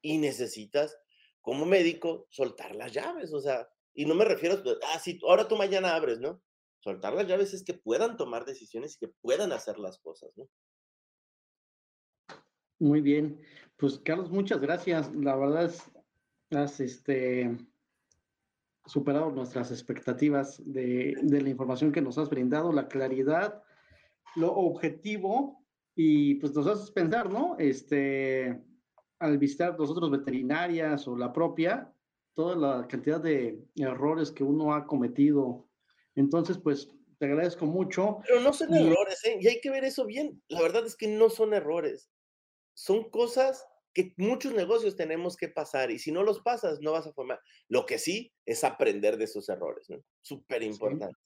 Y 0.02 0.18
necesitas, 0.18 0.98
como 1.40 1.64
médico, 1.64 2.26
soltar 2.30 2.74
las 2.74 2.92
llaves. 2.92 3.32
O 3.32 3.40
sea, 3.40 3.68
y 3.94 4.04
no 4.04 4.14
me 4.14 4.24
refiero 4.24 4.56
a, 4.56 4.94
ah, 4.94 4.98
sí, 4.98 5.18
ahora 5.26 5.48
tú 5.48 5.56
mañana 5.56 5.94
abres, 5.94 6.20
¿no? 6.20 6.42
Soltar 6.80 7.14
las 7.14 7.26
llaves 7.26 7.54
es 7.54 7.62
que 7.64 7.74
puedan 7.74 8.16
tomar 8.16 8.44
decisiones 8.44 8.96
y 8.96 9.06
que 9.06 9.12
puedan 9.20 9.52
hacer 9.52 9.78
las 9.78 9.98
cosas, 9.98 10.30
¿no? 10.36 10.48
Muy 12.80 13.00
bien. 13.00 13.40
Pues 13.76 14.00
Carlos, 14.00 14.30
muchas 14.30 14.60
gracias. 14.60 15.14
La 15.14 15.36
verdad 15.36 15.66
es, 15.66 15.88
has 16.50 16.80
este, 16.80 17.56
superado 18.86 19.30
nuestras 19.30 19.70
expectativas 19.70 20.60
de, 20.64 21.16
la 21.22 21.48
información 21.48 21.92
que 21.92 22.02
nos 22.02 22.18
has 22.18 22.28
brindado, 22.28 22.72
la 22.72 22.88
claridad, 22.88 23.62
lo 24.34 24.52
objetivo 24.52 25.64
y 25.94 26.34
pues 26.36 26.54
nos 26.54 26.66
haces 26.66 26.90
pensar, 26.90 27.30
¿no? 27.30 27.56
Este, 27.58 28.60
al 29.22 29.38
visitar 29.38 29.78
nosotros 29.78 30.10
veterinarias 30.10 31.06
o 31.08 31.16
la 31.16 31.32
propia, 31.32 31.92
toda 32.34 32.56
la 32.56 32.86
cantidad 32.88 33.20
de 33.20 33.58
errores 33.76 34.30
que 34.30 34.44
uno 34.44 34.74
ha 34.74 34.86
cometido. 34.86 35.68
Entonces, 36.14 36.58
pues 36.58 36.88
te 37.18 37.26
agradezco 37.26 37.66
mucho. 37.66 38.18
Pero 38.26 38.40
no 38.40 38.52
son 38.52 38.74
errores, 38.74 39.24
¿eh? 39.24 39.38
Y 39.40 39.48
hay 39.48 39.60
que 39.60 39.70
ver 39.70 39.84
eso 39.84 40.04
bien. 40.04 40.42
La 40.48 40.60
verdad 40.60 40.84
es 40.84 40.96
que 40.96 41.08
no 41.08 41.30
son 41.30 41.54
errores 41.54 42.10
son 42.74 43.10
cosas 43.10 43.66
que 43.94 44.14
muchos 44.16 44.54
negocios 44.54 44.96
tenemos 44.96 45.36
que 45.36 45.48
pasar 45.48 45.90
y 45.90 45.98
si 45.98 46.12
no 46.12 46.22
los 46.22 46.40
pasas 46.40 46.80
no 46.80 46.92
vas 46.92 47.06
a 47.06 47.12
formar. 47.12 47.40
Lo 47.68 47.84
que 47.84 47.98
sí 47.98 48.32
es 48.46 48.64
aprender 48.64 49.18
de 49.18 49.24
esos 49.24 49.48
errores, 49.48 49.88
¿no? 49.90 50.02
Súper 50.22 50.62
importante. 50.62 51.16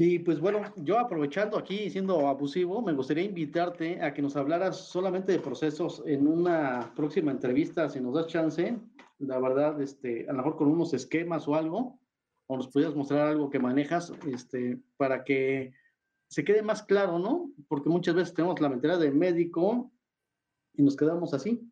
Y 0.00 0.20
pues 0.20 0.38
bueno, 0.38 0.62
yo 0.76 0.96
aprovechando 0.96 1.58
aquí 1.58 1.90
siendo 1.90 2.28
abusivo, 2.28 2.80
me 2.80 2.92
gustaría 2.92 3.24
invitarte 3.24 4.00
a 4.00 4.14
que 4.14 4.22
nos 4.22 4.36
hablaras 4.36 4.76
solamente 4.76 5.32
de 5.32 5.40
procesos 5.40 6.04
en 6.06 6.28
una 6.28 6.92
próxima 6.94 7.32
entrevista, 7.32 7.88
si 7.88 8.00
nos 8.00 8.14
das 8.14 8.28
chance, 8.28 8.78
la 9.18 9.40
verdad, 9.40 9.82
este, 9.82 10.24
a 10.28 10.32
lo 10.32 10.38
mejor 10.38 10.56
con 10.56 10.68
unos 10.68 10.94
esquemas 10.94 11.48
o 11.48 11.56
algo, 11.56 11.98
o 12.46 12.56
nos 12.56 12.68
pudieras 12.68 12.94
mostrar 12.94 13.26
algo 13.26 13.50
que 13.50 13.58
manejas, 13.58 14.12
este, 14.30 14.78
para 14.96 15.24
que 15.24 15.72
se 16.28 16.44
quede 16.44 16.62
más 16.62 16.84
claro, 16.84 17.18
¿no? 17.18 17.50
Porque 17.66 17.88
muchas 17.88 18.14
veces 18.14 18.34
tenemos 18.34 18.60
la 18.60 18.68
mentalidad 18.68 19.00
de 19.00 19.10
médico 19.10 19.90
y 20.74 20.82
nos 20.84 20.96
quedamos 20.96 21.34
así. 21.34 21.68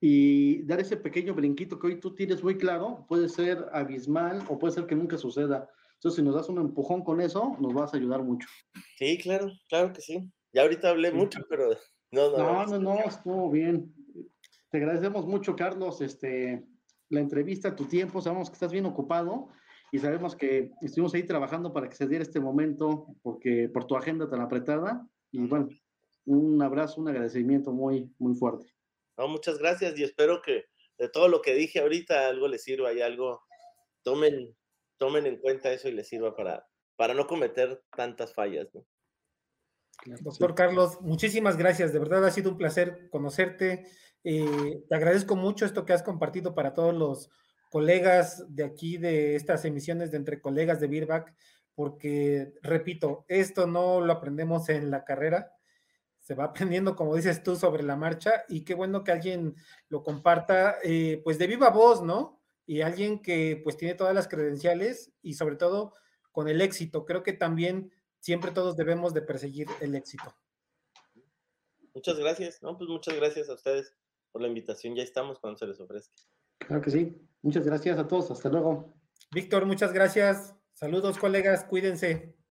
Y 0.00 0.62
dar 0.64 0.80
ese 0.80 0.96
pequeño 0.96 1.32
brinquito 1.32 1.78
que 1.78 1.86
hoy 1.86 2.00
tú 2.00 2.12
tienes 2.12 2.42
muy 2.42 2.58
claro 2.58 3.06
puede 3.08 3.28
ser 3.28 3.66
abismal 3.72 4.42
o 4.48 4.58
puede 4.58 4.74
ser 4.74 4.86
que 4.86 4.96
nunca 4.96 5.16
suceda. 5.16 5.70
Entonces, 5.96 6.16
si 6.16 6.22
nos 6.22 6.34
das 6.34 6.48
un 6.48 6.58
empujón 6.58 7.02
con 7.02 7.20
eso, 7.20 7.56
nos 7.58 7.74
vas 7.74 7.92
a 7.92 7.96
ayudar 7.96 8.22
mucho. 8.22 8.48
Sí, 8.98 9.18
claro, 9.18 9.50
claro 9.68 9.92
que 9.92 10.00
sí. 10.00 10.30
Ya 10.52 10.62
ahorita 10.62 10.90
hablé 10.90 11.10
mucho, 11.10 11.40
pero 11.48 11.70
no, 12.10 12.30
no, 12.30 12.38
no, 12.38 12.66
no, 12.66 12.78
no, 12.78 12.98
estuvo 13.04 13.50
bien. 13.50 13.94
Te 14.70 14.78
agradecemos 14.78 15.26
mucho, 15.26 15.56
Carlos. 15.56 16.00
Este, 16.00 16.66
la 17.08 17.20
entrevista, 17.20 17.74
tu 17.74 17.86
tiempo. 17.86 18.20
Sabemos 18.20 18.50
que 18.50 18.54
estás 18.54 18.72
bien 18.72 18.86
ocupado 18.86 19.48
y 19.92 19.98
sabemos 19.98 20.36
que 20.36 20.72
estuvimos 20.82 21.14
ahí 21.14 21.22
trabajando 21.22 21.72
para 21.72 21.88
que 21.88 21.96
se 21.96 22.06
diera 22.06 22.22
este 22.22 22.40
momento 22.40 23.06
porque 23.22 23.68
por 23.68 23.86
tu 23.86 23.96
agenda 23.96 24.28
tan 24.28 24.40
apretada. 24.40 25.06
Y 25.30 25.46
bueno, 25.46 25.68
un 26.24 26.60
abrazo, 26.62 27.00
un 27.00 27.08
agradecimiento 27.08 27.72
muy, 27.72 28.12
muy 28.18 28.34
fuerte. 28.34 28.66
No, 29.16 29.28
muchas 29.28 29.58
gracias 29.58 29.98
y 29.98 30.04
espero 30.04 30.42
que 30.42 30.66
de 30.98 31.08
todo 31.08 31.28
lo 31.28 31.40
que 31.40 31.54
dije 31.54 31.80
ahorita 31.80 32.28
algo 32.28 32.48
les 32.48 32.62
sirva 32.62 32.92
y 32.92 33.00
algo 33.00 33.42
tomen, 34.02 34.56
tomen 34.98 35.26
en 35.26 35.36
cuenta 35.36 35.72
eso 35.72 35.88
y 35.88 35.92
les 35.92 36.08
sirva 36.08 36.34
para, 36.34 36.66
para 36.96 37.14
no 37.14 37.26
cometer 37.26 37.82
tantas 37.96 38.32
fallas. 38.32 38.68
Doctor 40.20 40.54
Carlos, 40.54 41.00
muchísimas 41.00 41.56
gracias. 41.56 41.92
De 41.92 41.98
verdad 41.98 42.24
ha 42.24 42.30
sido 42.30 42.50
un 42.50 42.58
placer 42.58 43.08
conocerte. 43.10 43.86
Eh, 44.24 44.82
te 44.88 44.94
agradezco 44.94 45.36
mucho 45.36 45.64
esto 45.64 45.84
que 45.84 45.92
has 45.92 46.02
compartido 46.02 46.54
para 46.54 46.74
todos 46.74 46.94
los 46.94 47.30
colegas 47.70 48.44
de 48.48 48.64
aquí, 48.64 48.96
de 48.96 49.36
estas 49.36 49.64
emisiones 49.64 50.10
de 50.10 50.16
entre 50.16 50.40
colegas 50.40 50.80
de 50.80 50.88
Birback, 50.88 51.34
porque, 51.74 52.54
repito, 52.62 53.24
esto 53.28 53.66
no 53.66 54.00
lo 54.00 54.12
aprendemos 54.12 54.68
en 54.68 54.90
la 54.90 55.04
carrera, 55.04 55.52
se 56.20 56.34
va 56.34 56.44
aprendiendo, 56.44 56.96
como 56.96 57.14
dices 57.14 57.42
tú, 57.42 57.54
sobre 57.54 57.82
la 57.82 57.96
marcha 57.96 58.44
y 58.48 58.64
qué 58.64 58.74
bueno 58.74 59.04
que 59.04 59.12
alguien 59.12 59.54
lo 59.88 60.02
comparta, 60.02 60.76
eh, 60.82 61.20
pues 61.22 61.38
de 61.38 61.46
viva 61.46 61.70
voz, 61.70 62.02
¿no? 62.02 62.35
Y 62.66 62.80
alguien 62.80 63.22
que 63.22 63.60
pues 63.62 63.76
tiene 63.76 63.94
todas 63.94 64.14
las 64.14 64.28
credenciales 64.28 65.12
y 65.22 65.34
sobre 65.34 65.56
todo 65.56 65.94
con 66.32 66.48
el 66.48 66.60
éxito. 66.60 67.04
Creo 67.06 67.22
que 67.22 67.32
también 67.32 67.92
siempre 68.18 68.50
todos 68.50 68.76
debemos 68.76 69.14
de 69.14 69.22
perseguir 69.22 69.68
el 69.80 69.94
éxito. 69.94 70.34
Muchas 71.94 72.18
gracias, 72.18 72.62
¿no? 72.62 72.76
Pues 72.76 72.90
muchas 72.90 73.14
gracias 73.14 73.48
a 73.48 73.54
ustedes 73.54 73.94
por 74.32 74.42
la 74.42 74.48
invitación. 74.48 74.94
Ya 74.94 75.02
estamos 75.02 75.38
cuando 75.38 75.58
se 75.58 75.66
les 75.66 75.80
ofrezca. 75.80 76.14
Claro 76.58 76.82
que 76.82 76.90
sí. 76.90 77.16
Muchas 77.42 77.64
gracias 77.64 77.98
a 77.98 78.06
todos. 78.06 78.30
Hasta 78.30 78.48
luego. 78.48 78.94
Víctor, 79.32 79.64
muchas 79.64 79.92
gracias. 79.92 80.54
Saludos, 80.74 81.16
colegas. 81.16 81.64
Cuídense. 81.64 82.36